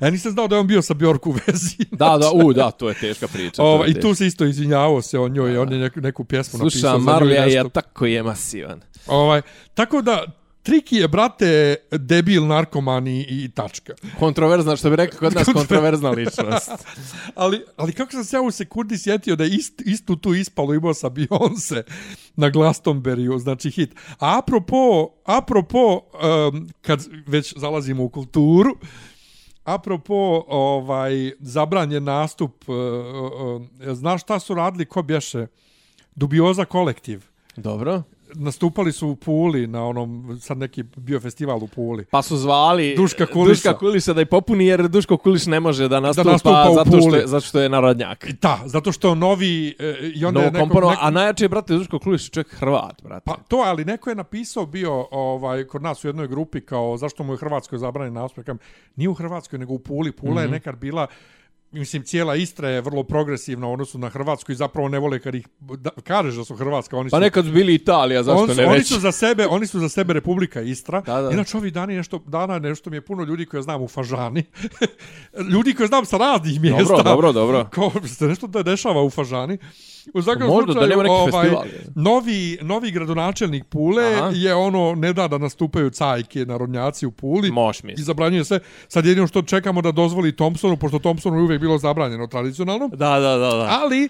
Ja 0.00 0.10
nisam 0.10 0.32
znao 0.32 0.48
da 0.48 0.56
je 0.56 0.60
on 0.60 0.66
bio 0.66 0.82
sa 0.82 0.94
Bjorku 0.94 1.30
u 1.30 1.34
vezi. 1.46 1.76
Da, 2.02 2.18
da, 2.18 2.30
u, 2.32 2.52
da, 2.52 2.70
to 2.70 2.88
je 2.88 2.94
teška 2.94 3.28
priča. 3.28 3.56
to 3.56 3.62
je 3.62 3.74
Ova, 3.74 3.86
I 3.86 3.94
tu 4.00 4.14
se 4.14 4.26
isto 4.26 4.44
izvinjavao 4.44 5.02
se 5.02 5.18
o 5.18 5.28
njoj, 5.28 5.58
on 5.58 5.72
je 5.72 5.78
neku, 5.78 6.00
neku 6.00 6.24
pjesmu 6.24 6.58
napisao 6.58 6.80
Slušam, 6.80 6.90
za 6.90 6.96
nju 6.98 7.02
i 7.02 7.04
Marlija 7.04 7.44
je 7.44 7.68
tako 7.68 8.06
je 8.06 8.22
masivan. 8.22 8.80
Ovaj, 9.06 9.42
tako 9.74 10.02
da, 10.02 10.24
Triki 10.62 10.96
je, 10.96 11.08
brate, 11.08 11.76
debil, 11.90 12.46
narkoman 12.46 13.06
i, 13.06 13.20
i 13.20 13.48
tačka. 13.54 13.92
Kontroverzna, 14.18 14.76
što 14.76 14.90
bi 14.90 14.96
rekao 14.96 15.18
kod 15.18 15.34
nas, 15.34 15.48
kontroverzna 15.54 16.10
ličnost. 16.10 16.70
ali, 17.34 17.64
ali 17.76 17.92
kako 17.92 18.12
sam 18.12 18.24
se 18.24 18.36
ja 18.36 18.42
u 18.42 18.50
sekundi 18.50 18.98
sjetio 18.98 19.36
da 19.36 19.44
je 19.44 19.50
ist, 19.50 19.82
istu 19.84 20.16
tu 20.16 20.34
ispalu 20.34 20.74
imao 20.74 20.94
sa 20.94 21.10
Beyoncé 21.10 21.82
na 22.36 22.50
Glastonbury, 22.50 23.38
znači 23.38 23.70
hit. 23.70 23.94
A 24.18 24.38
apropo, 24.38 25.08
apropo 25.24 26.00
um, 26.52 26.68
kad 26.80 27.06
već 27.26 27.54
zalazimo 27.56 28.04
u 28.04 28.08
kulturu, 28.08 28.76
apropo 29.64 30.44
ovaj 30.48 31.32
zabranjen 31.40 32.04
nastup, 32.04 32.68
uh, 32.68 32.76
uh, 32.76 33.92
znaš 33.94 34.22
šta 34.22 34.38
su 34.38 34.54
radili, 34.54 34.84
ko 34.84 35.02
bješe? 35.02 35.46
Dubioza 36.14 36.64
kolektiv. 36.64 37.24
Dobro. 37.56 38.02
Nastupali 38.34 38.92
su 38.92 39.08
u 39.08 39.16
Puli 39.16 39.66
na 39.66 39.84
onom, 39.84 40.38
sad 40.40 40.58
neki 40.58 40.82
bio 40.82 41.20
festival 41.20 41.64
u 41.64 41.66
Puli. 41.66 42.04
Pa 42.04 42.22
su 42.22 42.36
zvali 42.36 42.94
Duška 42.96 43.26
Kuliša. 43.26 43.50
Duška 43.50 43.78
Kuliša 43.78 44.12
da 44.12 44.20
i 44.20 44.24
popuni, 44.24 44.66
jer 44.66 44.88
Duško 44.88 45.16
Kuliš 45.16 45.46
ne 45.46 45.60
može 45.60 45.88
da 45.88 46.00
nastupa, 46.00 46.32
nastupa 46.32 46.68
u 46.70 46.74
zato, 46.74 47.00
što 47.00 47.16
je, 47.16 47.26
zato 47.26 47.46
što 47.46 47.60
je 47.60 47.68
narodnjak. 47.68 48.26
Da, 48.42 48.60
zato 48.66 48.92
što 48.92 49.14
novi 49.14 49.74
e, 49.78 50.12
i 50.14 50.24
onda 50.24 50.40
No, 50.40 50.46
je 50.46 50.50
neko, 50.50 50.62
kompono, 50.64 50.90
neko, 50.90 51.02
a 51.04 51.10
najjače 51.10 51.44
je, 51.44 51.48
brate, 51.48 51.74
Duško 51.74 51.98
Kuliš 51.98 52.30
čovjek 52.30 52.54
Hrvat, 52.54 53.02
brate. 53.02 53.24
Pa 53.24 53.36
to, 53.48 53.56
ali 53.56 53.84
neko 53.84 54.10
je 54.10 54.16
napisao 54.16 54.66
bio 54.66 55.06
ovaj 55.10 55.64
kod 55.64 55.82
nas 55.82 56.04
u 56.04 56.08
jednoj 56.08 56.28
grupi 56.28 56.60
kao 56.60 56.96
zašto 56.96 57.24
mu 57.24 57.32
je 57.32 57.36
Hrvatskoj 57.36 57.78
zabranjen 57.78 58.14
nastup. 58.14 58.44
Kažem, 58.44 58.58
Nije 58.96 59.08
u 59.08 59.14
Hrvatskoj, 59.14 59.58
nego 59.58 59.74
u 59.74 59.78
Puli. 59.78 60.12
Pula 60.12 60.32
mm 60.32 60.36
-hmm. 60.36 60.42
je 60.42 60.48
nekad 60.48 60.76
bila 60.76 61.06
mislim, 61.72 62.02
cijela 62.02 62.36
Istra 62.36 62.68
je 62.68 62.80
vrlo 62.80 63.02
progresivna 63.02 63.66
u 63.66 63.72
odnosu 63.72 63.98
na 63.98 64.08
Hrvatsku 64.08 64.52
i 64.52 64.54
zapravo 64.54 64.88
ne 64.88 64.98
vole 64.98 65.18
kad 65.18 65.34
ih 65.34 65.48
da, 65.60 65.90
kažeš 65.90 66.34
da 66.34 66.44
su 66.44 66.56
Hrvatska. 66.56 66.96
Oni 66.96 67.10
su, 67.10 67.16
Pa 67.16 67.20
nekad 67.20 67.44
su 67.44 67.52
bili 67.52 67.74
Italija, 67.74 68.22
zašto 68.22 68.42
on, 68.42 68.56
ne 68.56 68.66
oni 68.66 68.78
reći? 68.78 68.94
su 68.94 69.00
za 69.00 69.12
sebe, 69.12 69.46
oni 69.46 69.66
su 69.66 69.80
za 69.80 69.88
sebe 69.88 70.12
Republika 70.12 70.60
Istra. 70.60 71.00
Da, 71.00 71.22
da. 71.22 71.30
Inače 71.30 71.56
ovih 71.56 71.72
dana 71.72 71.92
nešto 71.92 72.18
dana 72.26 72.58
nešto 72.58 72.90
mi 72.90 72.96
je 72.96 73.00
puno 73.00 73.24
ljudi 73.24 73.46
koje 73.46 73.62
znam 73.62 73.82
u 73.82 73.88
Fažani. 73.88 74.44
ljudi 75.52 75.74
koje 75.74 75.86
znam 75.86 76.04
sa 76.04 76.16
raznih 76.16 76.60
mjesta. 76.60 77.02
Dobro, 77.02 77.32
dobro, 77.32 77.68
dobro. 77.76 78.08
Se 78.08 78.26
nešto 78.26 78.46
da 78.46 78.62
dešava 78.62 79.02
u 79.02 79.10
Fažani. 79.10 79.58
U 80.14 80.22
svakom 80.22 80.46
Možda, 80.46 80.66
da 80.66 80.72
slučaju, 80.72 80.88
nema 80.88 81.02
neki 81.02 81.12
ovaj, 81.12 81.32
festival, 81.32 81.64
novi, 81.94 82.58
novi 82.62 82.90
gradonačelnik 82.90 83.64
Pule 83.64 84.14
Aha. 84.14 84.30
je 84.34 84.54
ono, 84.54 84.94
ne 84.94 85.12
da 85.12 85.28
da 85.28 85.38
nastupaju 85.38 85.90
cajke, 85.90 86.46
narodnjaci 86.46 87.06
u 87.06 87.10
Puli. 87.10 87.50
Moš 87.50 87.80
I 87.80 87.86
misliti. 87.86 88.02
zabranjuje 88.02 88.44
se. 88.44 88.60
Sad 88.88 89.06
jedino 89.06 89.26
što 89.26 89.42
čekamo 89.42 89.82
da 89.82 89.92
dozvoli 89.92 90.36
Thompsonu, 90.36 90.76
pošto 90.76 90.98
Thompsonu 90.98 91.36
je 91.36 91.42
uvijek 91.42 91.60
bilo 91.60 91.78
zabranjeno 91.78 92.26
tradicionalno. 92.26 92.88
Da, 92.88 93.20
da, 93.20 93.36
da, 93.36 93.56
da. 93.56 93.78
Ali, 93.82 94.08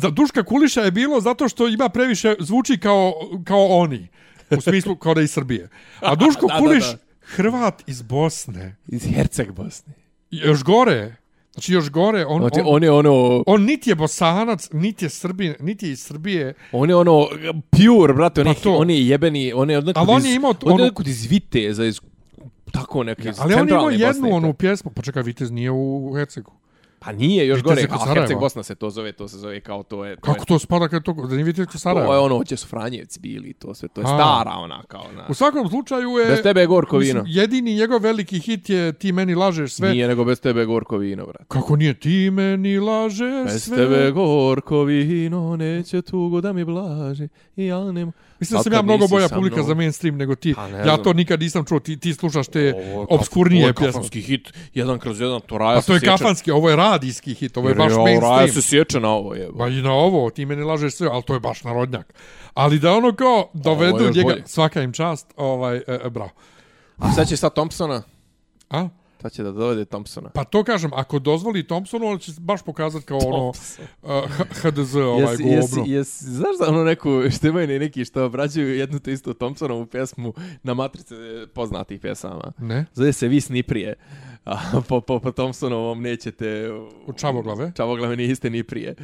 za 0.00 0.10
Duška 0.10 0.42
Kuliša 0.42 0.80
je 0.80 0.90
bilo 0.90 1.20
zato 1.20 1.48
što 1.48 1.68
ima 1.68 1.88
previše, 1.88 2.34
zvuči 2.38 2.78
kao, 2.78 3.12
kao 3.44 3.66
oni. 3.66 4.08
U 4.50 4.60
smislu 4.60 4.96
kao 4.96 5.14
da 5.14 5.20
je 5.20 5.24
iz 5.24 5.30
Srbije. 5.32 5.68
A 6.00 6.14
Duško 6.24 6.46
Da, 6.46 6.54
da, 6.54 6.58
Kuliš, 6.58 6.84
da. 6.84 6.96
Hrvat 7.20 7.82
iz 7.86 8.02
Bosne. 8.02 8.76
Iz 8.88 9.06
Herceg 9.14 9.52
Bosne. 9.52 9.92
Još 10.30 10.62
gore, 10.64 11.16
Znači 11.54 11.72
još 11.72 11.90
gore, 11.90 12.26
on, 12.26 12.40
Znači, 12.40 12.60
on, 12.60 12.66
on 12.66 12.82
je 12.82 12.90
ono, 12.90 13.44
on 13.46 13.62
niti 13.62 13.90
je 13.90 13.94
bosanac, 13.94 14.68
niti 14.72 15.04
je 15.04 15.08
Srbin, 15.08 15.54
niti 15.60 15.86
je 15.86 15.92
iz 15.92 16.00
Srbije. 16.00 16.54
on 16.72 16.88
je 16.90 16.96
ono 16.96 17.28
pure, 17.70 18.14
brate, 18.14 18.40
on, 18.40 18.44
Pa 18.44 18.50
je, 18.50 18.56
to. 18.56 18.74
on 18.74 18.90
je 18.90 19.08
jebeni, 19.08 19.52
on 19.52 19.70
je 19.70 19.78
odnekud 19.78 20.08
on 20.08 20.24
je 20.24 20.34
imao 20.34 20.50
on 20.50 20.56
je 20.62 20.64
ono- 20.64 20.74
odnekud 20.74 21.06
iz 21.06 21.26
Viteza, 21.26 21.84
iz 21.84 22.00
tako 22.72 23.02
neke, 23.04 23.28
iz 23.28 23.40
Ali 23.40 23.54
on 23.54 23.68
je 23.68 23.72
imao 23.72 23.90
jednu 23.90 24.34
onu 24.34 24.54
pjesmu, 24.54 24.90
pa 24.90 25.02
čekaj, 25.02 25.22
Vitez 25.22 25.50
nije 25.50 25.70
u 25.70 26.12
Hercegu. 26.16 26.52
Pa 27.04 27.12
nije, 27.12 27.46
još 27.46 27.58
Vitez 27.58 27.70
gore, 27.70 27.80
je 27.80 27.88
a. 27.90 28.14
Herceg 28.14 28.38
Bosna 28.38 28.62
se 28.62 28.74
to 28.74 28.90
zove, 28.90 29.12
to 29.12 29.28
se 29.28 29.38
zove 29.38 29.60
kao 29.60 29.82
to 29.82 30.04
je... 30.04 30.16
To 30.16 30.22
Kako 30.22 30.40
je, 30.40 30.46
to 30.46 30.58
spada 30.58 30.88
kad 30.88 31.02
to, 31.02 31.12
da 31.12 31.34
nije 31.34 31.44
Vitez 31.44 31.66
kod 31.66 31.82
To 31.82 32.12
je 32.12 32.18
ono, 32.18 32.36
hoće 32.36 32.56
su 32.56 32.66
Franjevci 32.66 33.20
bili, 33.20 33.52
to 33.52 33.74
sve, 33.74 33.88
to 33.88 34.00
je 34.00 34.04
A. 34.04 34.08
stara 34.08 34.50
ona 34.56 34.82
kao, 34.88 35.04
na. 35.16 35.26
U 35.28 35.34
svakom 35.34 35.68
slučaju 35.68 36.10
je... 36.10 36.26
Bez 36.26 36.42
tebe 36.42 36.60
je 36.60 36.66
gorko 36.66 36.98
mislim, 36.98 37.16
vino. 37.16 37.24
jedini 37.28 37.74
njegov 37.74 38.02
veliki 38.02 38.38
hit 38.38 38.70
je 38.70 38.92
Ti 38.92 39.12
meni 39.12 39.34
lažeš 39.34 39.72
sve. 39.72 39.90
Nije 39.90 40.08
nego 40.08 40.24
bez 40.24 40.40
tebe 40.40 40.60
je 40.60 40.66
gorko 40.66 40.96
vino, 40.96 41.26
brate. 41.26 41.44
Kako 41.48 41.76
nije 41.76 41.94
Ti 41.94 42.30
meni 42.30 42.78
lažeš 42.78 43.44
Bez 43.52 43.64
sve. 43.64 43.76
tebe 43.76 44.10
gorko 44.10 44.82
vino, 44.82 45.56
neće 45.56 46.02
tugo 46.02 46.40
da 46.40 46.52
mi 46.52 46.64
blaži. 46.64 47.28
I 47.56 47.66
ja 47.66 47.92
ne... 47.92 48.12
Mislim 48.44 48.58
da 48.58 48.62
sam 48.62 48.72
ja 48.72 48.82
mnogo 48.82 49.06
bolja 49.08 49.28
publika 49.28 49.56
mnom. 49.56 49.66
za 49.66 49.74
mainstream 49.74 50.16
nego 50.16 50.34
ti. 50.34 50.54
Pa 50.54 50.68
ne 50.68 50.78
ja 50.78 50.96
to 50.96 51.12
nikad 51.12 51.40
nisam 51.40 51.64
čuo. 51.64 51.80
Ti, 51.80 51.96
ti 52.00 52.14
slušaš 52.14 52.48
te 52.48 52.74
Ovo 52.76 53.06
obskurnije 53.10 53.62
ovo 53.62 53.68
je 53.68 53.74
pjesme. 53.74 53.92
kafanski 53.92 54.20
hit, 54.20 54.52
jedan 54.74 54.98
kroz 54.98 55.20
jedan, 55.20 55.40
to 55.40 55.58
Raja 55.58 55.74
Pa 55.74 55.80
se 55.80 55.86
to 55.86 55.92
je 55.94 56.00
sjeća. 56.00 56.10
kafanski, 56.16 56.50
ovo 56.50 56.70
je 56.70 56.76
radijski 56.76 57.34
hit, 57.34 57.56
ovo 57.56 57.68
je 57.68 57.70
Jer 57.70 57.78
baš 57.78 57.92
ovo 57.92 58.06
Raja 58.06 58.20
mainstream. 58.20 58.62
se 58.62 58.68
sjeća 58.68 59.00
na 59.00 59.08
ovo, 59.10 59.34
je. 59.34 59.48
Pa 59.58 59.68
i 59.68 59.82
na 59.82 59.92
ovo, 59.92 60.30
ti 60.30 60.46
meni 60.46 60.62
lažeš 60.62 60.94
sve, 60.94 61.08
ali 61.12 61.22
to 61.22 61.34
je 61.34 61.40
baš 61.40 61.64
narodnjak. 61.64 62.14
Ali 62.54 62.78
da 62.78 62.92
ono 62.92 63.14
kao 63.14 63.50
dovedu 63.54 64.10
njega, 64.14 64.36
svaka 64.46 64.82
im 64.82 64.92
čast, 64.92 65.26
ovaj, 65.36 65.76
e, 65.76 65.82
e, 66.04 66.10
bravo. 66.10 66.30
A 66.98 67.12
sad 67.12 67.28
će 67.28 67.36
sad 67.36 67.54
Thompsona? 67.54 68.02
A? 68.70 68.88
Sad 69.24 69.32
će 69.32 69.42
da 69.42 69.52
dovede 69.52 69.84
Thompsona. 69.84 70.28
Pa 70.28 70.44
to 70.44 70.64
kažem, 70.64 70.90
ako 70.94 71.18
dozvoli 71.18 71.66
Thompsonu, 71.66 72.06
on 72.06 72.18
će 72.18 72.32
baš 72.38 72.62
pokazati 72.62 73.06
kao 73.06 73.18
ono 73.18 73.48
uh, 73.48 73.54
H- 74.28 74.44
HDZ 74.62 74.96
ovaj 74.96 75.20
Jesi, 75.20 75.42
jesi, 75.42 75.74
govno. 75.76 75.92
jesi, 75.92 76.24
znaš 76.24 76.58
da 76.60 76.68
ono 76.68 76.84
neku, 76.84 77.22
što 77.36 77.48
imaju 77.48 77.66
ni 77.66 77.78
neki 77.78 78.04
što 78.04 78.24
obrađuju 78.24 78.76
jednu 78.78 78.98
te 78.98 79.12
istu 79.12 79.34
Thompsonovu 79.34 79.86
pjesmu 79.86 80.34
na 80.62 80.74
matrice 80.74 81.14
poznatih 81.54 82.00
pjesama. 82.00 82.52
Ne? 82.58 82.86
Zove 82.94 83.12
se 83.12 83.28
Vi 83.28 83.62
prije. 83.62 83.94
A 84.44 84.80
po, 84.88 85.00
po, 85.00 85.20
po 85.20 85.32
Thompsonovom 85.32 86.02
nećete... 86.02 86.70
U 87.06 87.12
Čavoglave? 87.12 87.72
Čavoglave 87.76 88.16
niste 88.16 88.50
ni 88.50 88.62
prije. 88.62 88.94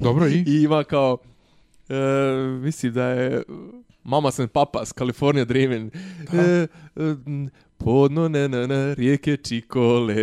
Dobro 0.00 0.26
i? 0.26 0.44
I 0.46 0.62
ima 0.62 0.84
kao... 0.84 1.18
E, 1.88 1.94
mislim 2.60 2.92
da 2.92 3.04
je... 3.04 3.42
Mamas 4.04 4.38
and 4.38 4.50
Papas, 4.50 4.92
California 4.98 5.44
Dreamin. 5.44 5.90
E, 6.32 6.38
e, 6.38 6.66
m, 7.26 7.50
podno 7.84 8.28
ne 8.28 8.48
na 8.48 8.66
na 8.66 8.94
rijeke 8.94 9.36
Čikole. 9.36 10.14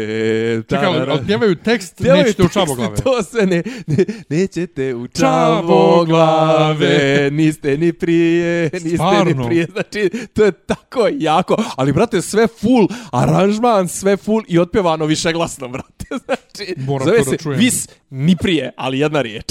Čekaj, 0.69 0.85
ali, 0.85 1.25
pjevaju 1.25 1.55
tekst, 1.55 1.97
Pjevaju 1.97 2.23
nećete 2.23 2.41
u 2.43 2.45
tekst, 2.45 2.53
Čavoglave. 2.53 2.95
To 2.95 3.23
se 3.23 3.45
ne, 3.45 3.63
ne 3.87 4.05
nećete 4.29 4.95
u 4.95 5.07
Čavoglave. 5.07 6.07
Čavoglave, 6.07 7.29
niste 7.31 7.77
ni 7.77 7.93
prije, 7.93 8.69
niste 8.73 8.89
Stvarno? 8.89 9.41
ni 9.43 9.47
prije, 9.47 9.67
znači 9.71 10.09
to 10.33 10.45
je 10.45 10.51
tako 10.51 11.09
jako, 11.19 11.55
ali 11.75 11.93
brate 11.93 12.21
sve 12.21 12.47
full, 12.47 12.87
aranžman 13.11 13.87
sve 13.87 14.17
full 14.17 14.41
i 14.47 14.59
otpjevano 14.59 15.05
više 15.05 15.33
glasno, 15.33 15.67
brate, 15.67 16.05
znači 16.25 16.73
Moram 16.77 17.05
zove 17.07 17.23
se 17.23 17.37
čujem. 17.37 17.59
vis 17.59 17.87
ni 18.09 18.35
prije, 18.35 18.71
ali 18.77 18.99
jedna 18.99 19.21
riječ. 19.21 19.45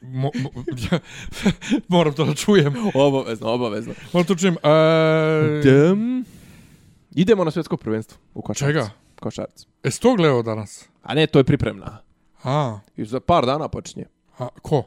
Mo, 0.00 0.30
mo, 0.34 0.50
ja, 0.92 0.98
moram 1.88 2.14
to 2.14 2.24
da 2.24 2.34
čujem. 2.34 2.74
Obavezno, 2.94 3.48
obavezno. 3.48 3.94
Moram 4.12 4.26
to 4.26 4.34
da 4.34 4.40
čujem. 4.40 4.56
E, 4.62 5.60
Dem. 5.62 6.24
Idemo 7.18 7.44
na 7.44 7.50
svjetsko 7.50 7.76
prvenstvo 7.76 8.18
u 8.34 8.42
košarci. 8.42 8.68
Čega? 8.68 8.90
Košarci. 9.20 9.66
Jesi 9.84 10.00
to 10.00 10.14
gledao 10.14 10.42
danas? 10.42 10.88
A 11.02 11.14
ne, 11.14 11.26
to 11.26 11.38
je 11.38 11.44
pripremna. 11.44 11.98
A, 12.42 12.78
I 12.96 13.04
za 13.04 13.20
par 13.20 13.46
dana 13.46 13.68
počinje. 13.68 14.04
a 14.38 14.48
ko? 14.62 14.84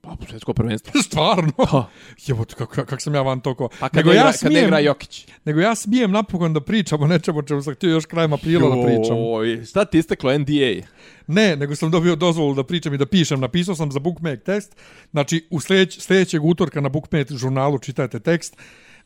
Pa, 0.00 0.16
svjetsko 0.28 0.52
prvenstvo. 0.54 1.02
Stvarno? 1.06 1.86
Jebote, 2.26 2.54
kako, 2.54 2.74
kako 2.74 3.00
sam 3.00 3.14
ja 3.14 3.22
van 3.22 3.40
toko. 3.40 3.68
pa 3.80 3.88
kad, 3.88 3.96
nego, 3.96 4.08
ne 4.08 4.14
igra, 4.14 4.26
ja 4.26 4.32
kad 4.32 4.42
ne 4.42 4.48
smijem, 4.48 4.64
igra 4.64 4.78
Jokić. 4.78 5.26
nego 5.44 5.60
ja 5.60 5.74
smijem 5.74 6.10
napokon 6.10 6.52
da 6.52 6.60
pričam 6.60 7.02
o 7.02 7.06
nečemu 7.06 7.42
čemu 7.42 7.62
sam 7.62 7.74
htio 7.74 7.90
još 7.90 8.06
krajem 8.06 8.32
aprila 8.32 8.76
da 8.76 8.82
pričam. 8.82 9.16
Joj, 9.16 9.64
šta 9.64 9.84
ti 9.84 9.98
isteklo 9.98 10.38
NDA? 10.38 10.86
Ne, 11.26 11.56
nego 11.56 11.76
sam 11.76 11.90
dobio 11.90 12.16
dozvolu 12.16 12.54
da 12.54 12.64
pričam 12.64 12.94
i 12.94 12.98
da 12.98 13.06
pišem. 13.06 13.40
Napisao 13.40 13.74
sam 13.74 13.92
za 13.92 13.98
Bookmate 14.00 14.36
tekst. 14.36 14.76
Znači, 15.10 15.46
u 15.50 15.60
sljedeć, 15.60 16.00
sljedećeg 16.00 16.44
utorka 16.44 16.80
na 16.80 16.88
Bookmate 16.88 17.34
žurnalu 17.34 17.78
čitajte 17.78 18.20
tekst. 18.20 18.56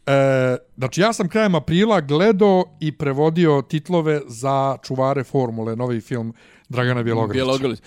E, 0.07 0.57
znači, 0.77 1.01
ja 1.01 1.13
sam 1.13 1.29
krajem 1.29 1.55
aprila 1.55 2.01
gledao 2.01 2.65
i 2.81 2.93
prevodio 2.93 3.63
titlove 3.63 4.21
za 4.27 4.77
čuvare 4.83 5.25
formule, 5.25 5.77
novi 5.77 6.01
film 6.01 6.35
Dragana 6.69 7.03
Bjelogrlića. 7.03 7.45
Bjelogrlić. 7.45 7.81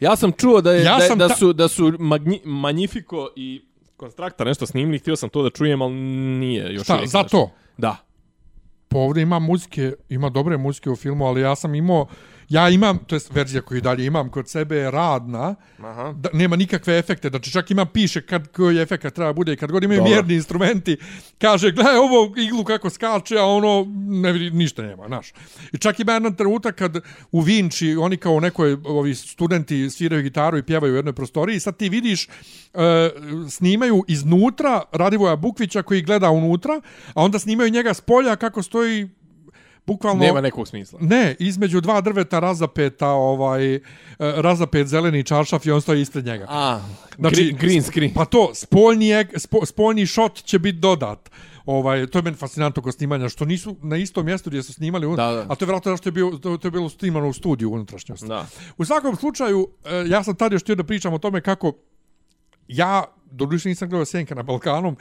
Ja 0.00 0.16
sam 0.16 0.32
čuo 0.32 0.60
da, 0.60 0.72
je, 0.72 0.84
Ja 0.84 0.98
da, 0.98 1.06
sam 1.06 1.18
da 1.18 1.28
su, 1.28 1.52
da 1.52 1.68
su 1.68 1.92
Magni, 1.98 2.40
Magnifico 2.44 3.28
i 3.36 3.62
Konstrakta 3.96 4.44
nešto 4.44 4.66
snimili, 4.66 4.98
htio 4.98 5.16
sam 5.16 5.28
to 5.28 5.42
da 5.42 5.50
čujem, 5.50 5.82
ali 5.82 5.94
nije 5.94 6.74
još 6.74 6.82
Šta, 6.84 6.94
uvijek 6.94 7.10
za 7.10 7.22
to? 7.22 7.50
Da. 7.76 7.96
Pa 8.88 8.98
ovdje 8.98 9.22
ima 9.22 9.38
muzike, 9.38 9.92
ima 10.08 10.28
dobre 10.28 10.56
muzike 10.56 10.90
u 10.90 10.96
filmu, 10.96 11.26
ali 11.26 11.40
ja 11.40 11.56
sam 11.56 11.74
imao, 11.74 12.06
ja 12.48 12.68
imam, 12.68 12.98
to 12.98 13.16
jest 13.16 13.32
verzija 13.34 13.62
koju 13.62 13.80
dalje 13.80 14.06
imam 14.06 14.30
kod 14.30 14.48
sebe 14.48 14.76
je 14.76 14.90
radna, 14.90 15.54
Aha. 15.78 16.14
da, 16.16 16.28
nema 16.32 16.56
nikakve 16.56 16.98
efekte, 16.98 17.28
znači 17.28 17.52
čak 17.52 17.70
ima 17.70 17.84
piše 17.86 18.20
kad 18.20 18.52
koji 18.52 18.78
efekt 18.78 19.14
treba 19.14 19.32
bude 19.32 19.52
i 19.52 19.56
kad 19.56 19.72
god 19.72 19.84
imaju 19.84 20.02
mjerni 20.02 20.34
instrumenti, 20.34 20.96
kaže 21.38 21.70
gledaj 21.70 21.96
ovo 21.96 22.34
iglu 22.36 22.64
kako 22.64 22.90
skače, 22.90 23.38
a 23.38 23.44
ono 23.44 23.86
ne 24.06 24.32
vidi, 24.32 24.56
ništa 24.56 24.82
nema, 24.82 25.06
znaš. 25.06 25.32
I 25.72 25.78
čak 25.78 26.00
ima 26.00 26.12
jedan 26.12 26.34
trenutak 26.34 26.74
kad 26.74 26.96
u 27.32 27.40
Vinči 27.40 27.96
oni 27.96 28.16
kao 28.16 28.40
nekoj 28.40 28.76
ovi 28.84 29.14
studenti 29.14 29.90
sviraju 29.90 30.22
gitaru 30.22 30.58
i 30.58 30.62
pjevaju 30.62 30.92
u 30.92 30.96
jednoj 30.96 31.12
prostoriji, 31.12 31.60
sad 31.60 31.76
ti 31.76 31.88
vidiš 31.88 32.28
e, 32.28 32.28
snimaju 33.50 34.04
iznutra 34.08 34.82
Radivoja 34.92 35.36
Bukvića 35.36 35.82
koji 35.82 36.02
gleda 36.02 36.30
unutra, 36.30 36.80
a 37.14 37.22
onda 37.22 37.38
snimaju 37.38 37.70
njega 37.70 37.94
s 37.94 38.00
polja 38.00 38.36
kako 38.36 38.62
stoji 38.62 39.08
bukvalno 39.86 40.24
Nema 40.24 40.40
nekog 40.40 40.68
smisla. 40.68 40.98
Ne, 41.02 41.36
između 41.38 41.80
dva 41.80 42.00
drveta 42.00 42.38
razapeta, 42.38 43.08
ovaj, 43.08 43.74
e, 43.74 43.80
razapet 44.18 44.86
zeleni 44.86 45.24
čaršaf 45.24 45.66
i 45.66 45.70
on 45.70 45.80
stoji 45.80 46.00
ispred 46.02 46.24
njega. 46.24 46.46
A, 46.48 46.80
Znači, 47.18 47.36
green, 47.36 47.56
green 47.56 47.82
screen. 47.82 48.14
Pa 48.14 48.24
to, 48.24 48.50
spoljni, 48.54 49.10
spo, 49.36 49.66
spoljni 49.66 50.06
shot 50.06 50.44
će 50.44 50.58
biti 50.58 50.78
dodat. 50.78 51.30
Ovaj, 51.66 52.06
to 52.06 52.18
je 52.18 52.22
meni 52.22 52.36
fascinantno 52.36 52.82
kod 52.82 52.94
snimanja, 52.94 53.28
što 53.28 53.44
nisu 53.44 53.76
na 53.82 53.96
istom 53.96 54.24
mjestu 54.26 54.50
gdje 54.50 54.62
su 54.62 54.72
snimali. 54.72 55.06
Da, 55.06 55.32
da. 55.32 55.46
a 55.48 55.54
to 55.54 55.64
je 55.64 55.66
vjerojatno 55.66 55.90
zato 55.90 55.96
što 55.96 56.08
je, 56.08 56.12
bio, 56.12 56.30
to, 56.30 56.56
to 56.56 56.66
je 56.66 56.72
bilo 56.72 56.88
snimano 56.88 57.28
u 57.28 57.32
studiju 57.32 57.70
u 57.70 57.74
unutrašnjosti. 57.74 58.26
Da. 58.26 58.46
U 58.76 58.84
svakom 58.84 59.16
slučaju, 59.16 59.68
e, 59.84 60.04
ja 60.06 60.24
sam 60.24 60.34
tad 60.34 60.52
još 60.52 60.62
htio 60.62 60.74
da 60.74 60.84
pričam 60.84 61.14
o 61.14 61.18
tome 61.18 61.40
kako 61.40 61.72
ja, 62.68 63.04
doduše 63.30 63.68
nisam 63.68 63.88
gledao 63.88 64.04
Sjenka 64.04 64.34
na 64.34 64.42
Balkanom, 64.42 64.96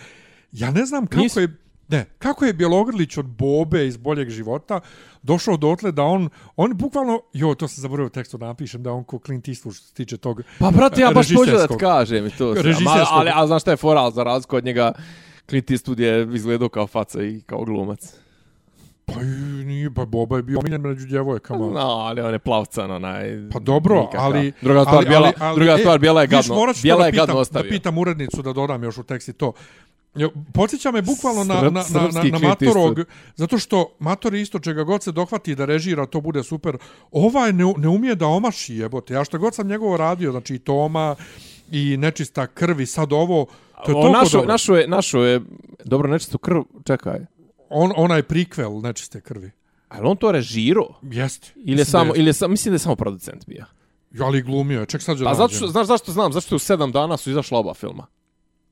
ja 0.52 0.72
ne 0.72 0.86
znam 0.86 1.08
kako 1.08 1.24
Nisi? 1.24 1.40
je 1.40 1.63
Ne, 1.88 2.06
kako 2.20 2.46
je 2.46 2.54
Bjelogrlić 2.54 3.18
od 3.18 3.26
Bobe 3.26 3.88
iz 3.88 3.98
boljeg 3.98 4.30
života 4.30 4.80
došao 5.24 5.58
dotle 5.58 5.92
da 5.92 6.04
on, 6.04 6.30
on 6.56 6.78
bukvalno, 6.78 7.20
jo, 7.34 7.56
to 7.56 7.68
sam 7.68 7.82
zaboravio 7.82 8.08
u 8.08 8.10
tekstu 8.10 8.38
da 8.38 8.46
napišem, 8.46 8.84
da 8.84 8.92
on 8.92 9.04
ko 9.04 9.20
Clint 9.26 9.48
Eastwood 9.48 9.76
što 9.76 9.88
se 9.88 9.94
tiče 9.94 10.18
tog 10.18 10.42
Pa, 10.60 10.72
brate, 10.72 11.02
ja 11.02 11.12
baš 11.12 11.34
pođu 11.36 11.52
da 11.52 11.68
ti 11.68 11.78
kažem 11.80 12.28
i 12.28 12.30
to. 12.30 12.54
Režiserskog. 12.54 12.86
Ma, 12.86 13.06
ali, 13.10 13.32
a 13.34 13.48
znaš 13.48 13.62
šta 13.62 13.72
je 13.72 13.78
fora, 13.78 14.00
ali 14.00 14.14
za 14.14 14.24
razliku 14.24 14.56
od 14.56 14.66
njega, 14.66 14.92
Clint 15.50 15.70
Eastwood 15.70 16.00
je 16.00 16.28
izgledao 16.34 16.70
kao 16.70 16.88
faca 16.88 17.24
i 17.24 17.42
kao 17.42 17.66
glumac. 17.66 18.14
Pa 19.06 19.14
nije, 19.66 19.94
pa 19.94 20.06
Boba 20.06 20.38
je 20.38 20.44
bio 20.44 20.60
omiljen 20.60 20.82
među 20.82 21.08
djevojkama. 21.08 21.66
No, 21.66 21.80
ali 21.80 22.22
on 22.22 22.34
je 22.34 22.40
plavcan, 22.40 22.92
onaj... 22.92 23.50
Pa 23.52 23.60
dobro, 23.60 23.96
nikakav. 23.96 24.26
ali... 24.26 24.54
Druga 24.62 24.82
stvar, 24.82 24.96
ali, 24.96 25.06
bijela, 25.06 25.26
ali, 25.26 25.36
ali, 25.40 25.56
druga 25.56 25.78
stvar, 25.78 26.00
bijela 26.00 26.22
je 26.22 26.28
viš, 26.28 26.38
gadno, 26.38 26.56
morat 26.56 26.76
ću 26.76 26.82
bijela 26.82 27.00
da 27.00 27.06
je 27.06 27.12
gadno 27.12 27.26
pitam, 27.26 27.42
ostavio. 27.42 27.70
Da 27.70 27.76
pitam 27.76 27.98
urednicu 27.98 28.42
da 28.42 28.54
dodam 28.54 28.84
još 28.84 28.98
u 28.98 29.04
teksti 29.04 29.34
to. 29.34 29.54
Jo, 30.16 30.32
Podsjeća 30.54 30.92
me 30.92 31.02
bukvalno 31.02 31.44
na, 31.44 31.62
na, 31.62 31.70
na, 31.70 31.84
na, 32.14 32.24
na 32.24 32.40
Matorog, 32.40 33.00
zato 33.36 33.58
što 33.58 33.96
Mator 34.00 34.34
je 34.34 34.42
isto 34.42 34.60
čega 34.60 34.84
god 34.84 35.04
se 35.04 35.12
dohvati 35.12 35.56
da 35.56 35.66
režira, 35.66 36.06
to 36.06 36.22
bude 36.22 36.44
super. 36.44 36.78
Ovaj 37.12 37.54
ne, 37.54 37.74
ne 37.78 37.88
umije 37.88 38.16
da 38.16 38.28
omaši, 38.28 38.76
jebote. 38.76 39.14
Ja 39.14 39.26
što 39.26 39.38
god 39.38 39.56
sam 39.56 39.68
njegovo 39.68 39.98
radio, 39.98 40.32
znači 40.32 40.56
i 40.56 40.60
Toma, 40.60 41.16
i 41.72 41.98
nečista 41.98 42.48
krv 42.48 42.82
i 42.82 42.86
sad 42.86 43.14
ovo, 43.14 43.46
to 43.86 43.92
je 43.92 43.96
O, 43.98 44.02
toliko 44.02 44.20
našo, 44.20 44.38
dobro. 44.38 44.52
našo 44.52 44.76
je, 44.76 44.88
našo 44.88 45.20
je, 45.20 45.42
dobro, 45.86 46.10
nečistu 46.10 46.38
krv, 46.38 46.62
čekaj. 46.84 47.20
On, 47.70 47.92
onaj 47.96 48.24
prikvel 48.24 48.82
nečiste 48.82 49.22
krvi. 49.22 49.52
Ali 49.90 50.08
on 50.08 50.18
to 50.18 50.32
režiro? 50.32 50.86
Jeste. 51.02 51.52
Ili 51.56 51.82
je 51.82 51.86
samo, 51.86 52.14
ili 52.16 52.30
je, 52.30 52.34
sam, 52.34 52.52
mislim 52.52 52.72
da 52.72 52.76
je 52.76 52.80
samo 52.80 52.96
producent 52.96 53.48
bio. 53.48 53.66
Ali 54.20 54.42
glumio 54.42 54.80
je, 54.80 54.86
ček 54.86 55.02
sad 55.02 55.18
ću 55.18 55.24
Pa 55.24 55.30
da 55.30 55.36
zato 55.36 55.54
što, 55.54 55.68
znaš 55.68 55.88
zašto 55.88 56.12
znam? 56.12 56.34
Zašto 56.34 56.56
u 56.56 56.60
sedam 56.60 56.92
dana 56.92 57.18
su 57.18 57.30
izašla 57.30 57.60
oba 57.60 57.74
filma. 57.74 58.06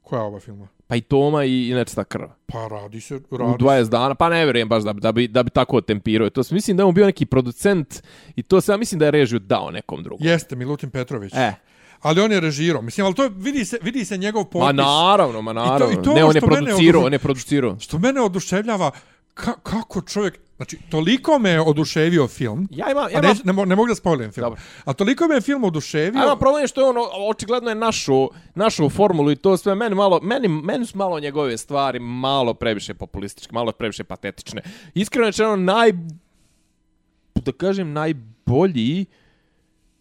Koja 0.01 0.19
je 0.19 0.25
ova 0.25 0.39
filma? 0.39 0.67
Pa 0.91 0.95
i 0.95 1.01
Toma 1.01 1.43
i, 1.43 1.69
i 1.69 1.73
nečista 1.73 2.03
krv. 2.03 2.27
Pa 2.45 2.67
radi 2.67 3.01
se, 3.01 3.15
U 3.29 3.37
radi 3.37 3.53
20 3.55 3.89
dana, 3.89 4.15
pa 4.15 4.29
ne 4.29 4.43
vjerujem 4.45 4.69
baš 4.69 4.83
da, 4.83 4.93
da, 4.93 5.11
bi, 5.11 5.27
da 5.27 5.43
bi 5.43 5.49
tako 5.49 5.81
tempirao. 5.81 6.29
To 6.29 6.43
s- 6.43 6.51
mislim 6.51 6.77
da 6.77 6.83
je 6.83 6.87
on 6.87 6.93
bio 6.93 7.05
neki 7.05 7.25
producent 7.25 8.03
i 8.35 8.43
to 8.43 8.61
se 8.61 8.71
ja 8.71 8.77
mislim 8.77 8.99
da 8.99 9.05
je 9.05 9.11
režiju 9.11 9.39
dao 9.39 9.71
nekom 9.71 10.03
drugom. 10.03 10.27
Jeste, 10.27 10.55
Milutin 10.55 10.89
Petrović. 10.89 11.33
E, 11.33 11.53
Ali 12.01 12.21
on 12.21 12.31
je 12.31 12.39
režirao. 12.39 12.81
Mislim, 12.81 13.05
ali 13.05 13.15
to 13.15 13.23
je, 13.23 13.29
vidi 13.31 13.65
se, 13.65 13.77
vidi 13.81 14.05
se 14.05 14.17
njegov 14.17 14.43
popis. 14.43 14.61
ma 14.61 14.71
naravno, 14.73 15.41
ma 15.41 15.53
naravno. 15.53 15.91
i 15.91 16.03
to 16.03 16.13
ne, 16.13 16.23
on 16.23 16.35
je 16.35 16.39
što 16.39 16.47
mene 16.47 16.59
producirao, 16.59 17.03
on 17.03 17.13
je 17.13 17.19
producirao. 17.19 17.79
Što 17.79 17.99
mene 17.99 18.21
oduševljava, 18.21 18.91
ka, 19.33 19.53
kako 19.55 20.01
čovjek, 20.03 20.39
znači, 20.55 20.77
toliko 20.89 21.39
me 21.39 21.49
je 21.49 21.61
oduševio 21.61 22.27
film, 22.27 22.67
Ja 22.71 22.91
imam, 22.91 23.03
ja 23.03 23.17
a 23.17 23.19
imam, 23.19 23.37
ne, 23.45 23.53
ne, 23.53 23.65
ne 23.65 23.75
mogu 23.75 23.87
da 23.87 23.95
spojlujem 23.95 24.31
film, 24.31 24.43
Dobro. 24.43 24.61
a 24.85 24.93
toliko 24.93 25.27
me 25.27 25.35
je 25.35 25.41
film 25.41 25.63
oduševio, 25.63 26.21
A 26.21 26.25
ima 26.25 26.35
problem 26.35 26.61
je 26.61 26.67
što 26.67 26.81
je 26.81 26.87
on 26.87 26.97
o- 26.97 27.29
očigledno 27.29 27.69
je 27.69 27.75
našo, 27.75 28.27
našo 28.55 28.89
formulu 28.89 29.31
i 29.31 29.35
to 29.35 29.57
sve 29.57 29.75
meni 29.75 29.95
malo, 29.95 30.19
meni, 30.23 30.47
meni 30.47 30.85
su 30.85 30.97
malo 30.97 31.19
njegove 31.19 31.57
stvari 31.57 31.99
malo 31.99 32.53
previše 32.53 32.93
populističke, 32.93 33.53
malo 33.53 33.71
previše 33.71 34.03
patetične. 34.03 34.61
Iskreno 34.93 35.25
rečeno 35.25 35.55
naj, 35.55 35.91
da 37.35 37.51
kažem 37.51 37.93
najbolji, 37.93 39.05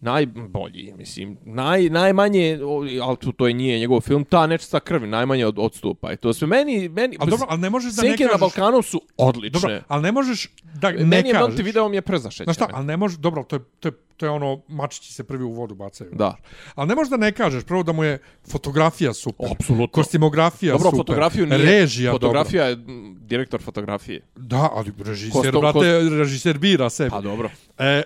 najbolji, 0.00 0.94
mislim, 0.98 1.36
naj, 1.44 1.88
najmanje, 1.88 2.58
ali 3.02 3.16
to, 3.20 3.32
to 3.32 3.48
je 3.48 3.54
nije 3.54 3.78
njegov 3.78 4.00
film, 4.00 4.24
ta 4.24 4.46
nečista 4.46 4.80
krvi 4.80 5.06
najmanje 5.06 5.46
od, 5.46 5.58
odstupa. 5.58 6.12
I 6.12 6.16
to 6.16 6.32
sve 6.32 6.46
meni, 6.46 6.88
meni, 6.88 7.16
ali 7.20 7.30
dobro, 7.30 7.46
ali 7.50 7.60
ne 7.60 7.70
možeš 7.70 7.92
da 7.92 8.02
ne 8.02 8.08
Senke 8.08 8.24
na 8.24 8.30
kažeš, 8.30 8.40
Balkanu 8.40 8.82
su 8.82 9.02
odlične. 9.16 9.60
dobro, 9.60 9.80
ali 9.88 10.02
ne 10.02 10.12
možeš 10.12 10.48
da 10.74 10.90
ne 10.90 11.04
meni 11.04 11.28
je 11.28 11.32
kažeš, 11.32 11.48
Montevideo 11.48 11.88
mi 11.88 11.96
je 11.96 12.02
prezašećen. 12.02 12.44
Znaš 12.44 12.56
šta, 12.56 12.68
ali 12.72 12.86
ne 12.86 12.96
možeš, 12.96 13.18
dobro, 13.18 13.44
to 13.44 13.56
je, 13.56 13.60
to 13.80 13.88
je, 13.88 13.92
to 14.16 14.26
je 14.26 14.30
ono, 14.30 14.60
mačići 14.68 15.12
se 15.12 15.24
prvi 15.24 15.44
u 15.44 15.50
vodu 15.52 15.74
bacaju. 15.74 16.10
Da. 16.12 16.36
Ali 16.74 16.88
ne 16.88 16.94
možeš 16.94 17.10
da 17.10 17.16
ne 17.16 17.32
kažeš, 17.32 17.64
prvo 17.64 17.82
da 17.82 17.92
mu 17.92 18.04
je 18.04 18.18
fotografija 18.50 19.12
super, 19.14 19.46
Apsolutno. 19.52 19.88
kostimografija 19.92 20.72
Dobro, 20.72 20.84
super, 20.90 20.98
fotografiju 20.98 21.46
nije, 21.46 21.58
režija 21.58 22.12
fotografija 22.12 22.64
je 22.64 22.76
mm, 22.76 23.16
direktor 23.20 23.62
fotografije. 23.62 24.20
Da, 24.36 24.70
ali 24.74 24.92
režiser, 24.98 25.52
Kosto- 25.52 25.60
brate, 25.60 26.00
režiser 26.18 26.58
bira 26.58 26.90
sebi. 26.90 27.10
Pa 27.10 27.20
dobro. 27.20 27.50
E, 27.78 28.02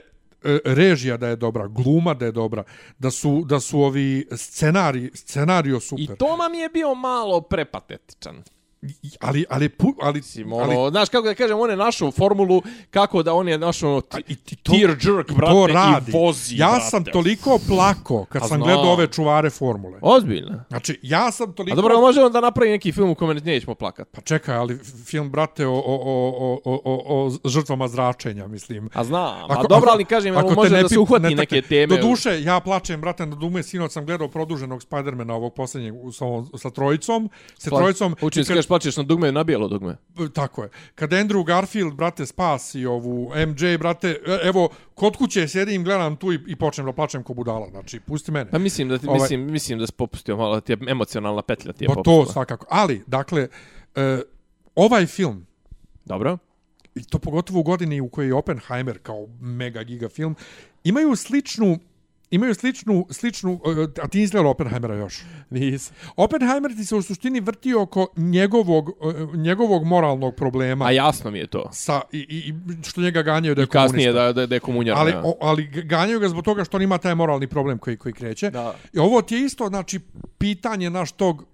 režija 0.65 1.17
da 1.17 1.29
je 1.29 1.37
dobra, 1.37 1.67
gluma 1.67 2.15
da 2.15 2.27
je 2.27 2.33
dobra, 2.33 2.65
da 2.99 3.11
su, 3.11 3.45
da 3.47 3.61
su 3.61 3.81
ovi 3.81 4.27
scenari, 4.33 5.11
scenario 5.15 5.77
I 5.77 5.81
super. 5.81 6.17
Toma 6.17 6.49
mi 6.49 6.59
je 6.59 6.69
bio 6.69 6.95
malo 6.95 7.41
prepatetičan. 7.41 8.43
Ali, 9.21 9.45
ali, 9.51 9.69
pu, 9.69 9.95
ali, 10.03 10.23
Mislim, 10.25 10.53
ali, 10.53 10.77
ono, 10.77 10.91
znaš 10.91 11.09
kako 11.09 11.27
da 11.27 11.35
kažem, 11.35 11.59
on 11.59 11.71
je 11.71 11.77
našao 11.77 12.11
formulu 12.11 12.63
kako 12.91 13.23
da 13.23 13.35
on 13.35 13.49
je 13.49 13.59
našao 13.59 14.03
i 14.29 14.37
ti 14.37 14.57
to, 14.57 14.73
tear 14.73 14.91
jerk, 14.91 15.33
brate, 15.33 15.53
to 15.53 15.67
radi. 15.67 16.11
i 16.11 16.15
vozi, 16.15 16.57
ja 16.57 16.69
brate. 16.69 16.85
sam 16.91 17.05
toliko 17.05 17.59
plako 17.69 18.25
kad 18.25 18.43
A 18.43 18.47
sam 18.49 18.57
znam. 18.57 18.69
gledao 18.69 18.93
ove 18.93 19.07
čuvare 19.07 19.51
formule. 19.51 19.99
Ozbiljno. 20.03 20.65
Znači, 20.69 20.99
ja 21.03 21.31
sam 21.33 21.53
toliko... 21.53 21.75
A 21.75 21.77
dobro, 21.77 22.01
možemo 22.01 22.29
da 22.29 22.41
napravimo 22.41 22.73
neki 22.73 22.93
film 22.93 23.11
u 23.11 23.15
kome 23.15 23.35
nećemo 23.35 23.75
plakat. 23.75 24.09
Pa 24.13 24.21
čekaj, 24.21 24.57
ali 24.57 24.79
film, 25.07 25.31
brate, 25.31 25.67
o, 25.67 25.73
o, 25.73 25.81
o, 25.85 26.61
o, 26.65 26.81
o, 26.85 27.27
o 27.27 27.49
žrtvama 27.49 27.89
zračenja, 27.89 28.47
mislim. 28.47 28.91
A 28.95 29.05
znam, 29.05 29.51
a 29.51 29.63
dobro, 29.69 29.91
ali 29.93 30.05
kažem, 30.05 30.37
ako 30.37 30.55
može 30.55 30.83
da 30.83 30.89
se 30.89 30.99
uhvati 30.99 31.35
neke 31.35 31.63
teme. 31.63 31.97
Do 31.97 32.03
duše, 32.03 32.43
ja 32.43 32.61
plačem, 32.61 33.01
brate, 33.01 33.27
na 33.27 33.37
dume, 33.37 33.63
sinoć 33.63 33.93
sam 33.93 34.07
gledao 34.07 34.29
produženog 34.29 34.83
Spidermana 34.83 35.35
ovog 35.35 35.55
posljednjeg 35.55 35.95
sa, 36.13 36.25
sa 36.59 36.71
trojicom. 36.71 37.31
Sa 37.59 37.71
trojicom. 37.71 38.17
Kažeš 38.47 38.67
plačeš 38.75 38.97
na 38.97 39.03
dugme 39.03 39.33
na 39.33 39.45
bijelo 39.45 39.69
dugme. 39.69 39.97
Tako 40.33 40.63
je. 40.63 40.69
Kad 40.95 41.11
Andrew 41.11 41.45
Garfield, 41.45 41.95
brate, 41.95 42.27
spasi 42.27 42.87
ovu 42.87 43.31
MJ, 43.47 43.79
brate, 43.79 44.09
e, 44.09 44.39
evo, 44.43 44.69
kod 44.95 45.17
kuće 45.17 45.49
sjedim, 45.49 45.85
gledam 45.85 46.17
tu 46.17 46.33
i, 46.33 46.39
i 46.47 46.57
počnem 46.57 46.87
da 46.87 46.93
plačem 46.93 47.23
ko 47.23 47.35
budala. 47.35 47.71
Znači, 47.71 48.01
pusti 48.01 48.33
mene. 48.33 48.51
Pa 48.51 48.59
mislim 48.59 48.89
da 48.89 48.99
ti, 48.99 49.07
Ovaj- 49.07 49.21
mislim, 49.21 49.53
mislim 49.53 49.79
da 49.79 49.87
se 49.87 49.93
popustio 49.93 50.37
malo, 50.37 50.61
ti 50.61 50.73
je 50.73 50.79
emocionalna 50.89 51.43
petlja 51.43 51.73
ti 51.73 51.85
je 51.85 51.89
Pa 51.89 51.95
to 51.95 52.03
popustila. 52.03 52.33
svakako. 52.33 52.67
Ali, 52.71 53.03
dakle, 53.07 53.49
e, 53.95 54.21
ovaj 54.75 55.07
film, 55.07 55.47
Dobro. 56.05 56.39
i 56.95 57.05
to 57.05 57.19
pogotovo 57.19 57.61
u 57.61 57.63
godini 57.63 58.01
u 58.01 58.09
kojoj 58.09 58.29
je 58.29 58.35
Oppenheimer 58.35 58.99
kao 59.03 59.27
mega 59.41 59.83
giga 59.83 60.09
film, 60.09 60.37
imaju 60.85 61.17
sličnu 61.17 61.79
imaju 62.31 62.55
sličnu, 62.55 63.07
sličnu, 63.11 63.61
a 64.03 64.09
ti 64.09 64.19
nisi 64.19 64.33
gledao 64.33 64.51
Oppenheimera 64.51 64.95
još. 64.95 65.23
Nisam. 65.51 65.97
Oppenheimer 66.17 66.77
ti 66.77 66.85
se 66.85 66.97
u 66.97 67.03
suštini 67.03 67.41
vrti 67.41 67.75
oko 67.75 68.07
njegovog, 68.17 68.91
njegovog 69.35 69.85
moralnog 69.85 70.35
problema 70.35 70.85
A 70.85 70.91
jasno 70.91 71.31
mi 71.31 71.39
je 71.39 71.47
to. 71.47 71.71
sa, 71.73 72.01
i, 72.13 72.19
i, 72.19 72.55
što 72.83 73.01
njega 73.01 73.23
ganjaju 73.23 73.55
da 73.55 73.61
je 73.63 73.65
I 73.65 73.69
kasnije 73.69 74.13
da, 74.13 74.33
da, 74.33 74.47
da 74.47 74.55
je 74.55 74.61
komunjar. 74.61 74.97
Ali, 74.99 75.13
o, 75.25 75.39
ali 75.41 75.67
ganjaju 75.67 76.21
ga 76.21 76.29
zbog 76.29 76.45
toga 76.45 76.65
što 76.65 76.77
on 76.77 76.83
ima 76.83 76.99
taj 76.99 77.15
moralni 77.15 77.47
problem 77.47 77.79
koji 77.79 77.97
koji 77.97 78.13
kreće. 78.13 78.51
Da. 78.51 78.75
I 78.93 78.99
ovo 78.99 79.23
ti 79.23 79.35
je 79.35 79.45
isto, 79.45 79.69
znači, 79.69 80.01
pitanje 80.39 80.91
naš 80.91 81.13
tog 81.13 81.45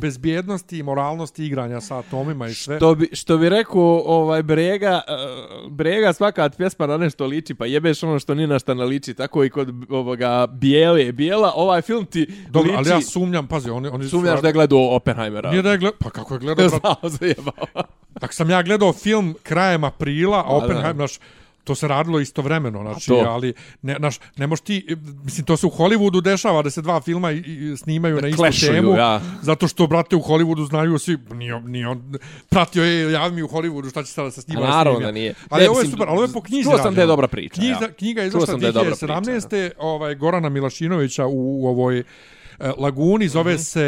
bezbjednosti 0.00 0.78
i 0.78 0.82
moralnosti 0.82 1.46
igranja 1.46 1.80
sa 1.80 1.98
atomima 1.98 2.46
i 2.46 2.54
sve. 2.54 2.76
Što 2.76 2.94
bi, 2.94 3.08
što 3.12 3.38
bi 3.38 3.48
rekao 3.48 4.02
ovaj 4.06 4.42
Brega, 4.42 5.00
uh, 5.08 5.72
Brega 5.72 6.12
svaka 6.12 6.44
od 6.44 6.56
pjesma 6.56 6.86
na 6.86 6.96
nešto 6.96 7.26
liči, 7.26 7.54
pa 7.54 7.66
jebeš 7.66 8.02
ono 8.02 8.18
što 8.18 8.34
ni 8.34 8.46
na 8.46 8.58
šta 8.58 8.74
ne 8.74 8.84
liči, 8.84 9.14
tako 9.14 9.44
i 9.44 9.50
kod 9.50 9.68
ovoga 9.88 10.46
Bijele, 10.46 11.12
Bijela, 11.12 11.52
ovaj 11.56 11.82
film 11.82 12.06
ti 12.06 12.26
Dobro, 12.50 12.70
liči, 12.70 12.76
ali 12.78 12.88
ja 12.88 13.00
sumnjam, 13.00 13.46
pazi, 13.46 13.70
oni, 13.70 13.88
oni 13.88 14.08
sumnjaš 14.08 14.40
da 14.40 14.48
je 14.48 14.52
gledao 14.52 14.96
Oppenheimera. 14.96 15.50
Nije 15.50 15.62
da 15.62 15.70
je 15.70 15.78
gledao, 15.78 15.98
pa 15.98 16.10
kako 16.10 16.34
je 16.34 16.40
gledao, 16.40 16.68
Znao, 16.78 16.96
zajebao. 17.02 17.84
Tako 18.20 18.34
sam 18.34 18.50
ja 18.50 18.62
gledao 18.62 18.92
film 18.92 19.34
krajem 19.42 19.84
aprila, 19.84 20.38
a 20.38 20.48
da. 20.48 20.56
Oppenheim, 20.56 20.96
naš, 20.96 21.18
to 21.68 21.74
se 21.74 21.88
radilo 21.88 22.20
istovremeno, 22.20 22.82
znači, 22.82 23.06
to. 23.06 23.24
ali 23.28 23.52
ne, 23.82 23.96
naš, 23.98 24.16
ne 24.36 24.46
možeš 24.46 24.60
ti, 24.62 24.96
mislim, 25.24 25.46
to 25.46 25.56
se 25.56 25.66
u 25.66 25.70
Hollywoodu 25.70 26.20
dešava 26.22 26.62
da 26.62 26.70
se 26.70 26.82
dva 26.82 27.00
filma 27.00 27.32
i, 27.32 27.38
i 27.38 27.76
snimaju 27.76 28.14
Da 28.14 28.22
na 28.22 28.28
istu 28.28 28.38
clashuju, 28.38 28.72
temu, 28.72 28.92
ja. 28.92 29.20
zato 29.42 29.68
što, 29.68 29.86
brate, 29.86 30.16
u 30.16 30.20
Hollywoodu 30.20 30.66
znaju 30.66 30.98
svi, 30.98 31.18
nije, 31.32 31.60
nije 31.60 31.88
on, 31.88 32.14
pratio 32.48 32.84
je, 32.84 33.12
javi 33.12 33.34
mi 33.34 33.42
u 33.42 33.48
Hollywoodu 33.48 33.90
šta 33.90 34.02
će 34.02 34.12
sada 34.12 34.30
se 34.30 34.42
snima. 34.42 34.62
A 34.62 34.68
naravno 34.68 35.00
da 35.00 35.12
nije. 35.12 35.34
Ali 35.50 35.62
Ne, 35.62 35.70
ovo 35.70 35.78
je 35.78 35.82
mislim, 35.82 35.90
super, 35.92 36.08
ali 36.08 36.16
ovo 36.16 36.26
je 36.26 36.32
po 36.32 36.40
knjizi 36.40 36.62
čuo 36.62 36.78
sam 36.78 36.94
da 36.94 37.00
je 37.00 37.06
dobra 37.06 37.28
priča, 37.28 37.54
Knjiga, 37.54 37.78
ja. 37.82 37.92
knjiga 37.92 38.22
je 38.22 38.28
izašla 38.28 38.46
sam 38.46 38.60
da 38.60 38.66
je 38.66 38.72
priča, 38.72 39.06
2017. 39.06 39.70
ovaj, 39.78 40.14
Gorana 40.14 40.48
Milašinovića 40.48 41.26
u, 41.26 41.62
u 41.62 41.66
ovoj 41.66 41.98
e, 41.98 42.04
Laguni, 42.78 43.28
zove 43.28 43.52
Mhm. 43.54 43.62
se 43.62 43.84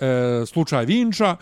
e, 0.00 0.46
Slučaj 0.46 0.84
Vinča. 0.84 1.36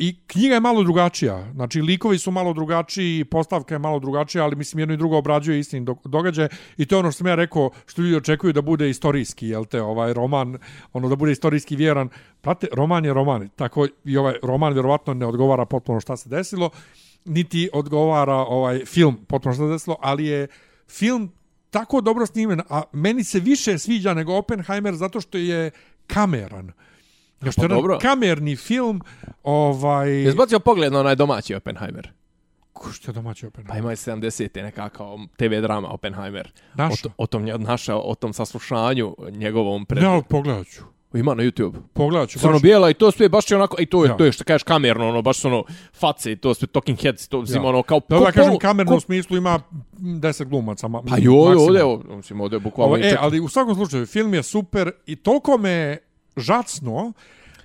I 0.00 0.16
knjiga 0.26 0.54
je 0.54 0.60
malo 0.60 0.82
drugačija. 0.82 1.52
Znači, 1.52 1.82
likovi 1.82 2.18
su 2.18 2.30
malo 2.30 2.52
drugačiji, 2.52 3.24
postavka 3.24 3.74
je 3.74 3.78
malo 3.78 3.98
drugačija, 3.98 4.44
ali 4.44 4.56
mislim 4.56 4.78
jedno 4.78 4.94
i 4.94 4.96
drugo 4.96 5.18
obrađuje 5.18 5.58
istini 5.58 5.86
događaj. 6.04 6.48
I 6.76 6.86
to 6.86 6.94
je 6.94 6.98
ono 6.98 7.10
što 7.10 7.18
sam 7.18 7.26
ja 7.26 7.34
rekao, 7.34 7.70
što 7.86 8.02
ljudi 8.02 8.16
očekuju 8.16 8.52
da 8.52 8.62
bude 8.62 8.90
istorijski, 8.90 9.48
jel 9.48 9.64
te, 9.64 9.82
ovaj 9.82 10.12
roman, 10.12 10.58
ono 10.92 11.08
da 11.08 11.16
bude 11.16 11.32
istorijski 11.32 11.76
vjeran. 11.76 12.08
Prate, 12.40 12.66
roman 12.72 13.04
je 13.04 13.14
roman. 13.14 13.48
Tako 13.56 13.86
i 14.04 14.16
ovaj 14.16 14.34
roman 14.42 14.72
vjerovatno 14.72 15.14
ne 15.14 15.26
odgovara 15.26 15.64
potpuno 15.66 16.00
šta 16.00 16.16
se 16.16 16.28
desilo, 16.28 16.70
niti 17.24 17.68
odgovara 17.72 18.36
ovaj 18.36 18.84
film 18.84 19.18
potpuno 19.28 19.54
šta 19.54 19.64
se 19.64 19.72
desilo, 19.72 19.96
ali 20.00 20.26
je 20.26 20.46
film 20.88 21.32
tako 21.70 22.00
dobro 22.00 22.26
snimen, 22.26 22.60
a 22.68 22.82
meni 22.92 23.24
se 23.24 23.40
više 23.40 23.78
sviđa 23.78 24.14
nego 24.14 24.36
Oppenheimer 24.36 24.94
zato 24.94 25.20
što 25.20 25.38
je 25.38 25.70
kameran. 26.06 26.66
Uh, 26.66 26.89
Pa 27.40 27.62
jedan 27.62 27.76
dobro. 27.76 27.98
kamerni 27.98 28.56
film, 28.56 29.00
ovaj... 29.42 30.10
Je 30.12 30.30
zbacio 30.32 30.60
pogled 30.60 30.92
na 30.92 31.00
onaj 31.00 31.16
domaći 31.16 31.54
Oppenheimer. 31.54 32.10
Ko 32.72 32.92
što 32.92 33.10
je 33.10 33.14
domaći 33.14 33.42
Pa 33.42 33.48
Oppenheimer? 33.48 33.80
ima 33.80 33.90
je 33.90 33.96
70. 33.96 34.62
neka 34.62 34.88
kao 34.88 35.18
TV 35.36 35.54
drama 35.62 35.88
Oppenheimer. 35.88 36.52
Naša? 36.74 37.08
O, 37.08 37.12
o 37.18 37.26
tom 37.26 37.44
naša, 37.58 37.96
o 37.96 38.14
tom 38.14 38.32
saslušanju 38.32 39.16
njegovom 39.30 39.84
pred... 39.86 40.02
Ne, 40.02 40.08
ali 40.08 40.22
pogledat 40.22 40.66
ću. 40.66 40.82
Ima 41.14 41.34
na 41.34 41.42
YouTube. 41.42 41.72
Pogledat 41.92 42.28
ću. 42.28 42.38
Crno 42.38 42.52
baš- 42.52 42.62
bijela 42.62 42.90
i 42.90 42.94
to 42.94 43.10
sve 43.10 43.28
baš 43.28 43.50
je 43.50 43.56
onako 43.56 43.76
i 43.80 43.86
to 43.86 44.04
je 44.04 44.08
Ja. 44.08 44.16
to 44.16 44.24
je 44.24 44.32
što 44.32 44.44
kažeš 44.44 44.62
kamerno 44.62 45.08
ono 45.08 45.22
baš 45.22 45.38
su 45.38 45.48
ono 45.48 45.64
face 45.92 46.32
i 46.32 46.36
to 46.36 46.54
sve 46.54 46.68
talking 46.68 46.98
heads 46.98 47.28
to 47.28 47.44
zima 47.44 47.64
Ja. 47.64 47.68
ono 47.68 47.82
kao 47.82 48.00
da 48.08 48.18
ko 48.18 48.24
kažem, 48.24 48.58
kamerno 48.58 48.92
u 48.92 48.96
ko- 48.96 49.00
smislu 49.00 49.36
ima 49.36 49.60
10 49.92 50.44
glumaca. 50.44 50.88
Ma, 50.88 51.02
Pa 51.02 51.16
jo, 51.16 51.32
maksimum. 51.34 51.58
ovdje, 51.58 51.84
ovdje, 51.84 52.16
mislim, 52.16 52.40
ovdje 52.40 52.56
je 52.56 52.60
bukvalno... 52.60 52.94
Ovo, 52.94 53.04
e, 53.04 53.16
ali 53.20 53.40
u 53.40 53.48
svakom 53.48 53.74
slučaju, 53.74 54.06
film 54.06 54.34
je 54.34 54.42
super 54.42 54.90
i 55.06 55.16
toliko 55.16 55.58
me 55.58 55.98
žacno 56.36 57.12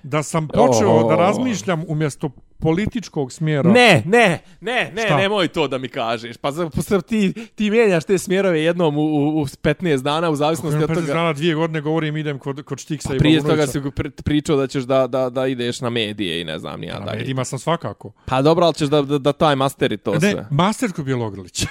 da 0.02 0.22
sam 0.22 0.48
počeo 0.48 0.90
Oh. 0.90 1.08
da 1.08 1.16
razmišljam 1.16 1.84
umjesto 1.88 2.30
političkog 2.58 3.32
smjera. 3.32 3.70
Ne, 3.70 4.02
ne, 4.06 4.38
ne, 4.60 4.92
ne, 4.92 5.02
Šta? 5.02 5.16
nemoj 5.16 5.48
to 5.48 5.68
da 5.68 5.78
mi 5.78 5.88
kažeš. 5.88 6.36
Pa 6.36 6.52
pa 6.90 7.00
ti, 7.00 7.32
ti 7.46 7.70
mijenjaš 7.70 8.04
te 8.04 8.18
smjerove 8.18 8.62
jednom 8.62 8.96
u, 8.96 9.02
u, 9.02 9.40
u 9.40 9.44
15 9.44 9.96
dana 9.98 10.30
u 10.30 10.36
zavisnosti 10.36 10.76
od 10.78 10.88
toga. 10.88 11.00
dana 11.02 11.32
dvije 11.32 11.54
godine 11.54 11.80
govorim 11.80 12.16
idem 12.16 12.38
kod, 12.38 12.62
kod 12.62 12.78
Štiksa 12.78 13.14
i 13.14 13.18
Prije 13.18 13.40
toga 13.42 13.66
si 13.66 13.80
pri- 13.80 14.10
pričao 14.10 14.56
da 14.56 14.66
ćeš 14.66 14.84
da, 14.84 15.06
da, 15.06 15.30
da 15.30 15.46
ideš 15.46 15.80
na 15.80 15.90
medije 15.90 16.40
i 16.40 16.44
ne 16.44 16.58
znam 16.58 16.80
ni 16.80 16.86
ja 16.86 16.94
Na 16.94 17.04
dalje. 17.04 17.18
medijima 17.18 17.44
sam 17.44 17.58
svakako. 17.58 18.12
Pa 18.24 18.42
dobro, 18.42 18.64
ali 18.64 18.74
ćeš 18.74 18.88
da, 18.88 19.02
da, 19.02 19.18
da 19.18 19.32
taj 19.32 19.56
masteri 19.56 19.96
to 19.96 20.12
Ne, 20.12 20.20
sve. 20.22 20.46
Masterko 20.50 21.02
Bjelogrlić. 21.02 21.66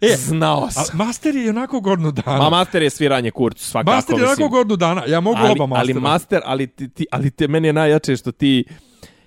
E, 0.00 0.16
Znao 0.16 0.64
a 0.64 0.70
sam. 0.70 0.98
master 0.98 1.36
je 1.36 1.50
onako 1.50 1.80
godinu 1.80 2.10
dana. 2.12 2.38
Ma 2.38 2.50
master 2.50 2.82
je 2.82 2.90
sviranje 2.90 3.30
kurcu, 3.30 3.64
svakako. 3.64 3.96
master 3.96 4.18
je 4.18 4.24
onako 4.24 4.48
godinu 4.48 4.76
dana. 4.76 5.02
Ja 5.06 5.20
mogu 5.20 5.38
ali, 5.40 5.50
oba 5.50 5.66
mastera. 5.66 5.80
ali 5.80 6.00
master, 6.00 6.40
ali, 6.44 6.66
ti, 6.66 6.88
ti, 6.88 7.06
ali 7.10 7.30
te, 7.30 7.48
meni 7.48 7.68
je 7.68 7.72
najjače 7.72 8.16
što 8.16 8.32
ti 8.32 8.64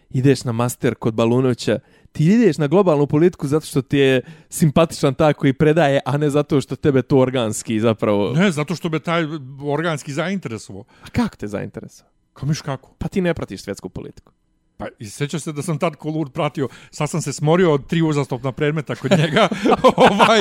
ideš 0.10 0.44
na 0.44 0.52
master 0.52 0.95
kod 0.95 1.14
Balunovića, 1.14 1.80
ti 2.12 2.26
ideš 2.26 2.58
na 2.58 2.68
globalnu 2.68 3.08
politiku 3.08 3.48
zato 3.48 3.66
što 3.66 3.82
ti 3.82 3.98
je 3.98 4.22
simpatičan 4.49 5.14
taj 5.14 5.34
koji 5.34 5.54
predaje, 5.54 5.99
a 6.06 6.18
ne 6.18 6.30
zato 6.30 6.62
što 6.62 6.76
tebe 6.76 7.02
to 7.02 7.18
organski 7.18 7.80
zapravo... 7.80 8.34
Ne, 8.34 8.52
zato 8.52 8.76
što 8.76 8.90
me 8.90 8.99
taj 8.99 9.24
organski 9.66 10.14
zainteresovao. 10.14 10.84
A 11.04 11.10
kako 11.12 11.36
te 11.36 11.48
zainteresuje? 11.48 12.08
Kamiš 12.34 12.62
kako? 12.62 12.94
Pa 12.98 13.08
ti 13.08 13.22
ne 13.22 13.34
pratiš 13.34 13.62
svjetsku 13.62 13.90
politiku. 13.90 14.32
Pa 14.78 14.88
i 14.99 15.10
sjećam 15.10 15.40
se 15.40 15.52
da 15.52 15.62
sam 15.62 15.80
tad 15.80 15.95
ko 15.95 16.10
lud 16.10 16.34
pratio, 16.34 16.68
sad 16.91 17.10
sam 17.10 17.22
se 17.22 17.34
smorio 17.34 17.74
od 17.74 17.88
tri 17.88 18.02
uzastopna 18.02 18.52
predmeta 18.52 18.95
kod 18.95 19.12
njega. 19.12 19.48
ovaj, 19.95 20.40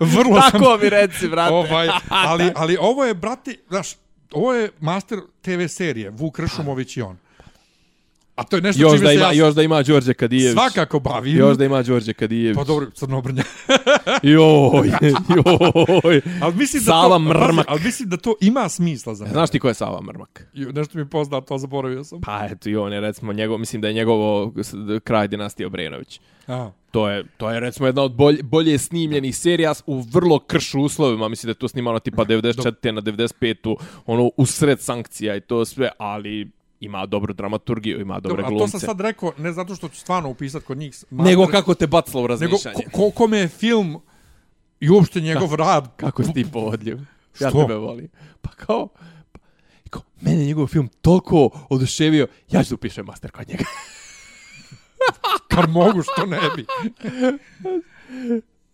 vrlo 0.00 0.40
sam... 0.40 0.50
Tako 0.50 0.78
mi 0.82 0.88
reci, 0.88 1.28
brate. 1.28 1.54
Ovaj, 1.54 1.88
ali, 2.28 2.52
ali 2.56 2.76
ovo 2.80 3.04
je, 3.04 3.14
brati, 3.14 3.58
znaš, 3.68 3.94
ovo 4.32 4.54
je 4.54 4.70
master 4.80 5.18
TV 5.42 5.66
serije, 5.68 6.10
Vuk 6.10 6.36
Kršumović 6.36 6.96
i 6.96 7.02
on. 7.02 7.16
A 8.38 8.44
to 8.44 8.56
je 8.56 8.62
nešto 8.62 8.82
Još 8.82 8.92
čime 8.92 9.02
da 9.02 9.08
se 9.08 9.14
ima, 9.14 9.24
ja 9.24 9.32
još 9.32 9.54
da 9.54 9.62
ima 9.62 9.82
Đorđe 9.82 10.14
Kadijević. 10.14 10.52
svakako 10.52 11.00
bavim. 11.00 11.36
Još 11.36 11.56
da 11.56 11.64
ima 11.64 11.82
Đorđe 11.82 12.12
Kadijević. 12.12 12.56
Pa 12.56 12.64
dobro, 12.64 12.90
crnobrnja. 12.90 13.42
Joj, 14.22 14.90
joj. 16.02 16.20
ali 16.42 16.54
mislim 16.54 16.82
da 16.82 16.86
Sava 16.86 17.08
to, 17.08 17.18
Mrmak. 17.18 17.66
ali 17.68 17.80
mislim 17.80 18.08
da 18.08 18.16
to 18.16 18.34
ima 18.40 18.68
smisla 18.68 19.14
za 19.14 19.24
mene. 19.24 19.32
Znaš 19.32 19.50
ti 19.50 19.58
ko 19.58 19.68
je 19.68 19.74
Sava 19.74 20.00
Mrmak? 20.02 20.48
Ju, 20.54 20.72
Nešto 20.72 20.98
mi 20.98 21.02
je 21.02 21.08
poznato, 21.08 21.46
to 21.46 21.58
zaboravio 21.58 22.04
sam. 22.04 22.20
Pa 22.20 22.46
eto 22.50 22.68
i 22.68 22.76
on 22.76 22.92
je 22.92 23.00
recimo 23.00 23.32
njegov, 23.32 23.58
mislim 23.58 23.82
da 23.82 23.88
je 23.88 23.94
njegovo 23.94 24.52
kraj 25.04 25.28
dinastije 25.28 25.66
Obrenović. 25.66 26.20
A, 26.46 26.70
To 26.90 27.08
je, 27.08 27.24
to 27.36 27.50
je 27.50 27.60
recimo 27.60 27.86
jedna 27.86 28.02
od 28.02 28.12
bolje, 28.12 28.42
bolje 28.42 28.78
snimljenih 28.78 29.36
serija 29.36 29.74
u 29.86 30.00
vrlo 30.02 30.38
kršu 30.38 30.80
uslovima. 30.80 31.28
Mislim 31.28 31.48
da 31.48 31.50
je 31.50 31.54
to 31.54 31.68
snimano 31.68 31.98
tipa 31.98 32.24
94. 32.24 32.90
na 32.90 33.00
95. 33.02 33.76
ono 34.06 34.30
usred 34.36 34.80
sankcija 34.80 35.36
i 35.36 35.40
to 35.40 35.64
sve, 35.64 35.90
ali 35.98 36.50
ima 36.80 37.06
dobru 37.06 37.32
dramaturgiju, 37.32 38.00
ima 38.00 38.20
dobre 38.20 38.28
dobro, 38.42 38.46
a 38.46 38.48
to 38.48 38.54
glumce. 38.54 38.70
sam 38.70 38.80
sad 38.80 39.00
rekao, 39.00 39.32
ne 39.38 39.52
zato 39.52 39.74
što 39.74 39.88
ću 39.88 39.96
stvarno 40.00 40.28
upisat 40.28 40.62
kod 40.62 40.78
njih. 40.78 41.04
Nego 41.10 41.42
master, 41.42 41.60
kako 41.60 41.74
te 41.74 41.86
bacilo 41.86 42.22
u 42.22 42.26
Nego 42.26 42.32
razmišljanje. 42.32 42.84
ko, 42.84 42.90
ko, 42.90 43.10
kome 43.10 43.38
je 43.38 43.48
film 43.48 44.00
i 44.80 44.90
uopšte 44.90 45.20
njegov 45.20 45.54
rad. 45.54 45.96
Kako 45.96 46.24
si 46.24 46.32
ti 46.32 46.46
povodljiv? 46.52 46.98
Ja 47.40 47.48
Što? 47.50 47.62
tebe 47.62 47.74
volim. 47.74 48.08
Pa 48.40 48.50
kao, 48.50 48.88
pa, 49.32 49.38
kao, 49.90 50.02
mene 50.20 50.40
je 50.40 50.46
njegov 50.46 50.66
film 50.66 50.88
toliko 51.02 51.50
oduševio, 51.70 52.26
ja 52.50 52.64
ću 52.64 52.74
upišem 52.74 53.06
master 53.06 53.30
kod 53.30 53.48
njega. 53.48 53.64
Kar 55.48 55.68
mogu, 55.68 56.02
što 56.02 56.26
ne 56.26 56.38
bi. 56.56 56.66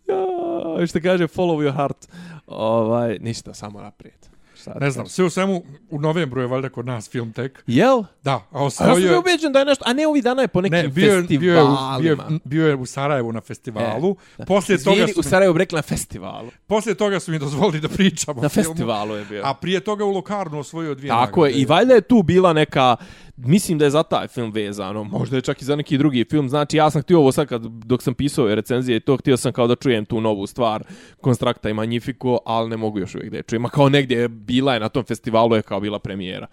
ja, 0.79 0.87
što 0.87 0.99
kaže, 1.01 1.27
follow 1.27 1.67
your 1.67 1.75
heart. 1.75 2.07
Ovaj, 2.47 3.17
ništa, 3.21 3.53
samo 3.53 3.81
naprijed. 3.81 4.34
Šta 4.65 4.79
Ne 4.79 4.91
znam, 4.91 5.07
sve 5.07 5.25
u 5.25 5.29
svemu, 5.29 5.63
u 5.89 5.99
novembru 5.99 6.41
je 6.41 6.47
valjda 6.47 6.69
kod 6.69 6.85
nas 6.85 7.09
film 7.09 7.33
tek. 7.33 7.63
Jel? 7.67 8.03
Da, 8.23 8.31
a 8.31 8.45
A 8.51 8.63
ja 8.63 8.69
sam 8.69 8.89
je... 8.91 8.95
bio 8.99 9.19
ubeđen 9.19 9.51
da 9.51 9.59
je 9.59 9.65
nešto, 9.65 9.83
a 9.87 9.93
ne 9.93 10.07
ovih 10.07 10.23
dana 10.23 10.41
je 10.41 10.47
po 10.47 10.61
nekim 10.61 10.77
Ne, 10.77 10.87
bio 10.87 11.05
je, 11.05 11.21
bio, 11.23 11.53
je, 11.53 11.61
festivalima. 11.61 11.97
bio, 11.99 12.11
je, 12.29 12.39
bio 12.43 12.67
je 12.67 12.75
u 12.75 12.85
Sarajevu 12.85 13.31
na 13.31 13.41
festivalu. 13.41 14.11
E, 14.11 14.37
da. 14.37 14.45
poslije, 14.45 14.77
toga 14.79 14.95
Izvini, 14.95 15.13
su, 15.13 15.19
u 15.19 15.23
Sarajevu 15.23 15.57
rekli 15.57 15.75
na 15.75 15.81
festivalu. 15.81 16.49
poslije 16.67 16.95
toga 16.95 17.19
su 17.19 17.31
mi 17.31 17.39
dozvolili 17.39 17.79
da 17.79 17.87
pričam 17.89 18.35
Na 18.35 18.45
o 18.45 18.49
filmu. 18.49 18.69
festivalu 18.69 19.15
je 19.15 19.25
bio. 19.25 19.41
A 19.45 19.53
prije 19.53 19.79
toga 19.79 20.05
u 20.05 20.11
Lokarnu 20.11 20.59
osvojio 20.59 20.95
dvije 20.95 21.09
Tako 21.09 21.45
je, 21.45 21.49
nagrade. 21.49 21.61
i 21.61 21.65
valjda 21.65 21.93
je 21.93 22.01
tu 22.01 22.23
bila 22.23 22.53
neka, 22.53 22.95
mislim 23.37 23.77
da 23.77 23.85
je 23.85 23.91
za 23.91 24.03
taj 24.03 24.27
film 24.27 24.51
vezano, 24.51 25.03
možda 25.03 25.35
je 25.35 25.41
čak 25.41 25.61
i 25.61 25.65
za 25.65 25.75
neki 25.75 25.97
drugi 25.97 26.25
film, 26.29 26.49
znači 26.49 26.77
ja 26.77 26.89
sam 26.89 27.01
htio 27.01 27.19
ovo 27.19 27.31
sad 27.31 27.47
kad, 27.47 27.61
dok 27.61 28.03
sam 28.03 28.13
pisao 28.13 28.55
recenzije 28.55 28.99
to, 28.99 29.17
htio 29.17 29.37
sam 29.37 29.51
kao 29.51 29.67
da 29.67 29.75
čujem 29.75 30.05
tu 30.05 30.21
novu 30.21 30.47
stvar, 30.47 30.83
Konstrakta 31.21 31.69
i 31.69 31.73
Magnifico, 31.73 32.39
ali 32.45 32.69
ne 32.69 32.77
mogu 32.77 32.99
još 32.99 33.15
uvijek 33.15 33.31
da 33.31 33.37
je 33.37 33.43
čujem, 33.43 33.65
a 33.65 33.69
kao 33.69 33.89
negdje 33.89 34.17
je 34.17 34.27
bila 34.27 34.73
je 34.73 34.79
na 34.79 34.89
tom 34.89 35.03
festivalu 35.03 35.55
je 35.55 35.61
kao 35.61 35.79
bila 35.79 35.99
premijera. 35.99 36.47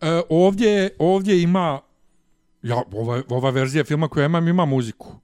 E, 0.00 0.20
ovdje, 0.28 0.90
ovdje 0.98 1.42
ima... 1.42 1.80
Ja, 2.62 2.82
ova, 2.92 3.22
ova 3.28 3.50
verzija 3.50 3.84
filma 3.84 4.08
koju 4.08 4.24
imam, 4.24 4.48
ima 4.48 4.64
muziku. 4.64 5.14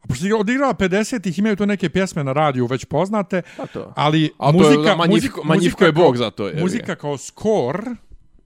A 0.00 0.06
pošto 0.08 0.26
je 0.26 0.34
odigrala 0.34 0.74
50-ih, 0.74 1.38
imaju 1.38 1.56
to 1.56 1.66
neke 1.66 1.88
pjesme 1.88 2.24
na 2.24 2.32
radiju 2.32 2.66
već 2.66 2.84
poznate, 2.84 3.42
Pa 3.56 3.66
to. 3.66 3.92
ali 3.96 4.30
A 4.38 4.52
to 4.52 4.58
je 4.58 4.76
muzika, 4.76 4.94
Magnifico- 4.94 5.06
muzika, 5.06 5.40
muzika 5.44 5.84
je 5.86 5.92
bog 5.92 6.16
za 6.16 6.30
to, 6.30 6.48
je, 6.48 6.60
Muzika 6.60 6.94
kao 6.94 7.18
skor, 7.18 7.84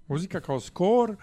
muzika 0.09 0.41
kao 0.41 0.61
skor, 0.61 1.17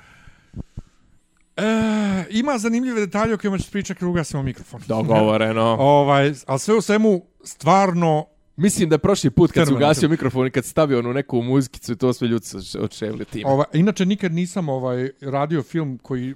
e, 1.57 2.25
ima 2.29 2.57
zanimljive 2.57 2.99
detalje 2.99 3.33
o 3.33 3.37
kojima 3.37 3.57
ću 3.57 3.71
pričati 3.71 3.99
kad 3.99 4.09
ugasimo 4.09 4.43
mikrofon. 4.43 4.81
Dogovoreno. 4.87 5.77
Ovaj, 5.79 6.33
ali 6.45 6.59
sve 6.59 6.75
u 6.75 6.81
svemu, 6.81 7.21
stvarno, 7.43 8.25
Mislim 8.57 8.89
da 8.89 8.93
je 8.95 8.99
prošli 8.99 9.29
put 9.29 9.51
kad 9.51 9.65
si 9.65 9.65
Fenomenalno. 9.65 9.87
ugasio 9.87 10.09
mikrofon 10.09 10.47
i 10.47 10.51
kad 10.51 10.65
si 10.65 10.69
stavio 10.69 10.99
onu 10.99 11.13
neku 11.13 11.41
muzikicu 11.41 11.91
i 11.91 11.95
to 11.95 12.13
sve 12.13 12.27
ljudi 12.27 12.45
su 12.45 12.83
odševili 12.83 13.25
time. 13.25 13.49
Ova, 13.51 13.63
inače 13.73 14.05
nikad 14.05 14.33
nisam 14.33 14.69
ovaj 14.69 15.09
radio 15.21 15.63
film 15.63 15.97
koji 15.97 16.35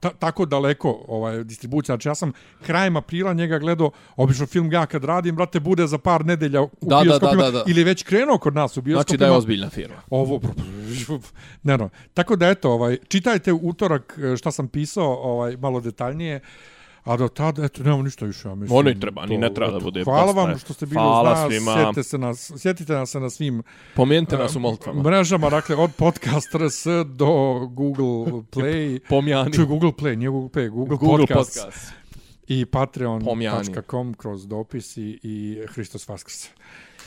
ta, 0.00 0.10
tako 0.10 0.46
daleko 0.46 1.04
ovaj 1.08 1.44
distribucija. 1.44 1.94
Znači 1.94 2.08
ja 2.08 2.14
sam 2.14 2.32
krajem 2.62 2.96
aprila 2.96 3.32
njega 3.32 3.58
gledao, 3.58 3.90
obično 4.16 4.46
film 4.46 4.72
ja 4.72 4.86
kad 4.86 5.04
radim, 5.04 5.36
brate, 5.36 5.60
bude 5.60 5.86
za 5.86 5.98
par 5.98 6.24
nedelja 6.26 6.62
u 6.62 6.70
Da, 6.80 6.96
da, 6.96 7.02
bioskopima 7.02 7.42
da, 7.42 7.50
da, 7.50 7.58
da. 7.58 7.64
ili 7.66 7.80
je 7.80 7.84
već 7.84 8.02
krenuo 8.02 8.38
kod 8.38 8.54
nas 8.54 8.76
u 8.76 8.82
bioskopima. 8.82 9.02
Znači 9.02 9.16
da 9.16 9.26
je 9.26 9.32
ozbiljna 9.32 9.70
firma. 9.70 10.02
Ovo, 10.10 10.40
ne, 11.62 11.78
no. 11.78 11.88
Tako 12.14 12.36
da 12.36 12.48
eto, 12.48 12.70
ovaj, 12.70 12.98
čitajte 13.08 13.52
utorak 13.52 14.18
eh, 14.22 14.36
šta 14.36 14.50
sam 14.50 14.68
pisao, 14.68 15.14
ovaj, 15.14 15.56
malo 15.56 15.80
detaljnije. 15.80 16.40
A 17.06 17.16
do 17.16 17.28
tada, 17.28 17.64
eto, 17.64 17.82
nemamo 17.82 18.02
ništa 18.02 18.24
više, 18.24 18.48
ja 18.48 18.54
mislim. 18.54 18.78
Ono 18.78 18.90
i 18.90 19.00
treba, 19.00 19.26
ni 19.26 19.38
ne 19.38 19.54
treba 19.54 19.72
da 19.72 19.80
bude 19.80 20.04
Hvala 20.04 20.32
vam 20.34 20.58
što 20.58 20.72
ste 20.72 20.86
bili 20.86 20.94
Hvala 20.96 21.32
uz 21.32 21.38
nas, 21.38 21.48
svima. 21.50 21.74
sjetite, 21.74 22.02
se 22.02 22.18
nas, 22.18 22.52
sjetite 22.56 22.92
nas 22.92 23.10
se 23.10 23.20
na 23.20 23.30
svim 23.30 23.62
Pomijenite 23.94 24.36
nas 24.36 24.56
u 24.56 24.60
molitvama. 24.60 25.02
mrežama, 25.02 25.50
dakle, 25.50 25.76
od 25.76 25.90
podcast 25.92 26.54
RS 26.56 26.84
do 27.06 27.26
Google 27.66 28.06
Play. 28.42 28.98
Pomjani. 29.08 29.52
Čuj, 29.52 29.64
Google 29.64 29.90
Play, 29.90 30.16
nije 30.16 30.28
Google 30.30 30.50
Play, 30.50 30.68
Google, 30.68 30.96
Google 30.98 31.18
podcast, 31.18 31.60
podcast. 31.60 31.92
i 32.48 32.66
patreon.com 32.66 34.14
kroz 34.14 34.46
dopis 34.46 34.96
i, 34.96 35.18
Hristos 35.68 36.08
Vaskrs. 36.08 36.48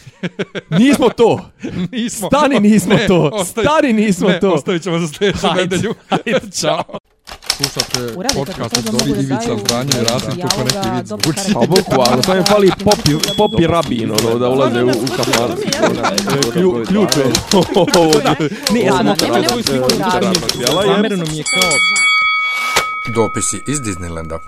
Nismo 0.79 1.09
to. 1.09 1.49
nismo. 1.91 2.27
Stani, 2.27 2.59
nismo 2.61 2.93
Ne, 2.93 3.07
to. 3.07 3.29
ostavi- 3.33 3.65
Stani, 3.65 3.93
nismo 3.95 4.27
ne, 4.29 4.39
to. 4.39 4.51
ostavit 4.51 4.83
ćemo 4.83 4.99
za 4.99 5.07
sljedeću 5.07 5.47
nedelju. 5.55 5.93
Hajde, 6.09 6.51
čao. 6.61 6.83
Slušate 7.59 8.15
kako 8.15 8.35
podcast 8.35 8.77
od 8.77 8.83
Dobri 8.85 9.11
da 9.13 9.19
Ivica 9.19 9.35
daju 9.37 9.59
Zdanje 9.59 9.89
i 9.91 10.03
Rasim, 10.03 10.29
dijaloga, 10.29 10.47
kako 10.49 10.63
neki 10.63 10.89
vid. 10.89 11.53
Pa 11.53 11.59
bukvalno, 11.59 12.23
samo 12.23 12.37
im 12.37 12.43
fali 12.45 12.71
popi, 12.79 13.11
popi 13.37 13.67
rabin, 13.67 14.11
ono, 14.13 14.39
da 14.39 14.49
ulaze 14.49 14.83
u, 14.83 14.89
u 14.89 15.07
kafan. 15.17 15.51
Klju- 16.53 16.85
Ključ 16.87 17.09
je. 17.17 17.23
Ne, 18.73 18.91
Ovo 18.91 18.99
a 18.99 19.03
na 19.03 19.15
smo 19.15 19.27
nema 19.27 19.39
tražili, 19.39 19.63
nekog 19.71 19.91
radnog. 19.91 20.33
materijala 20.41 20.83
je- 20.83 20.87
Zamereno 20.87 21.25
mi 21.25 21.37
je 21.37 21.43
kao 21.45 21.69
Dopisi 23.15 23.61
iz 23.67 23.79
Disneylanda. 23.79 24.39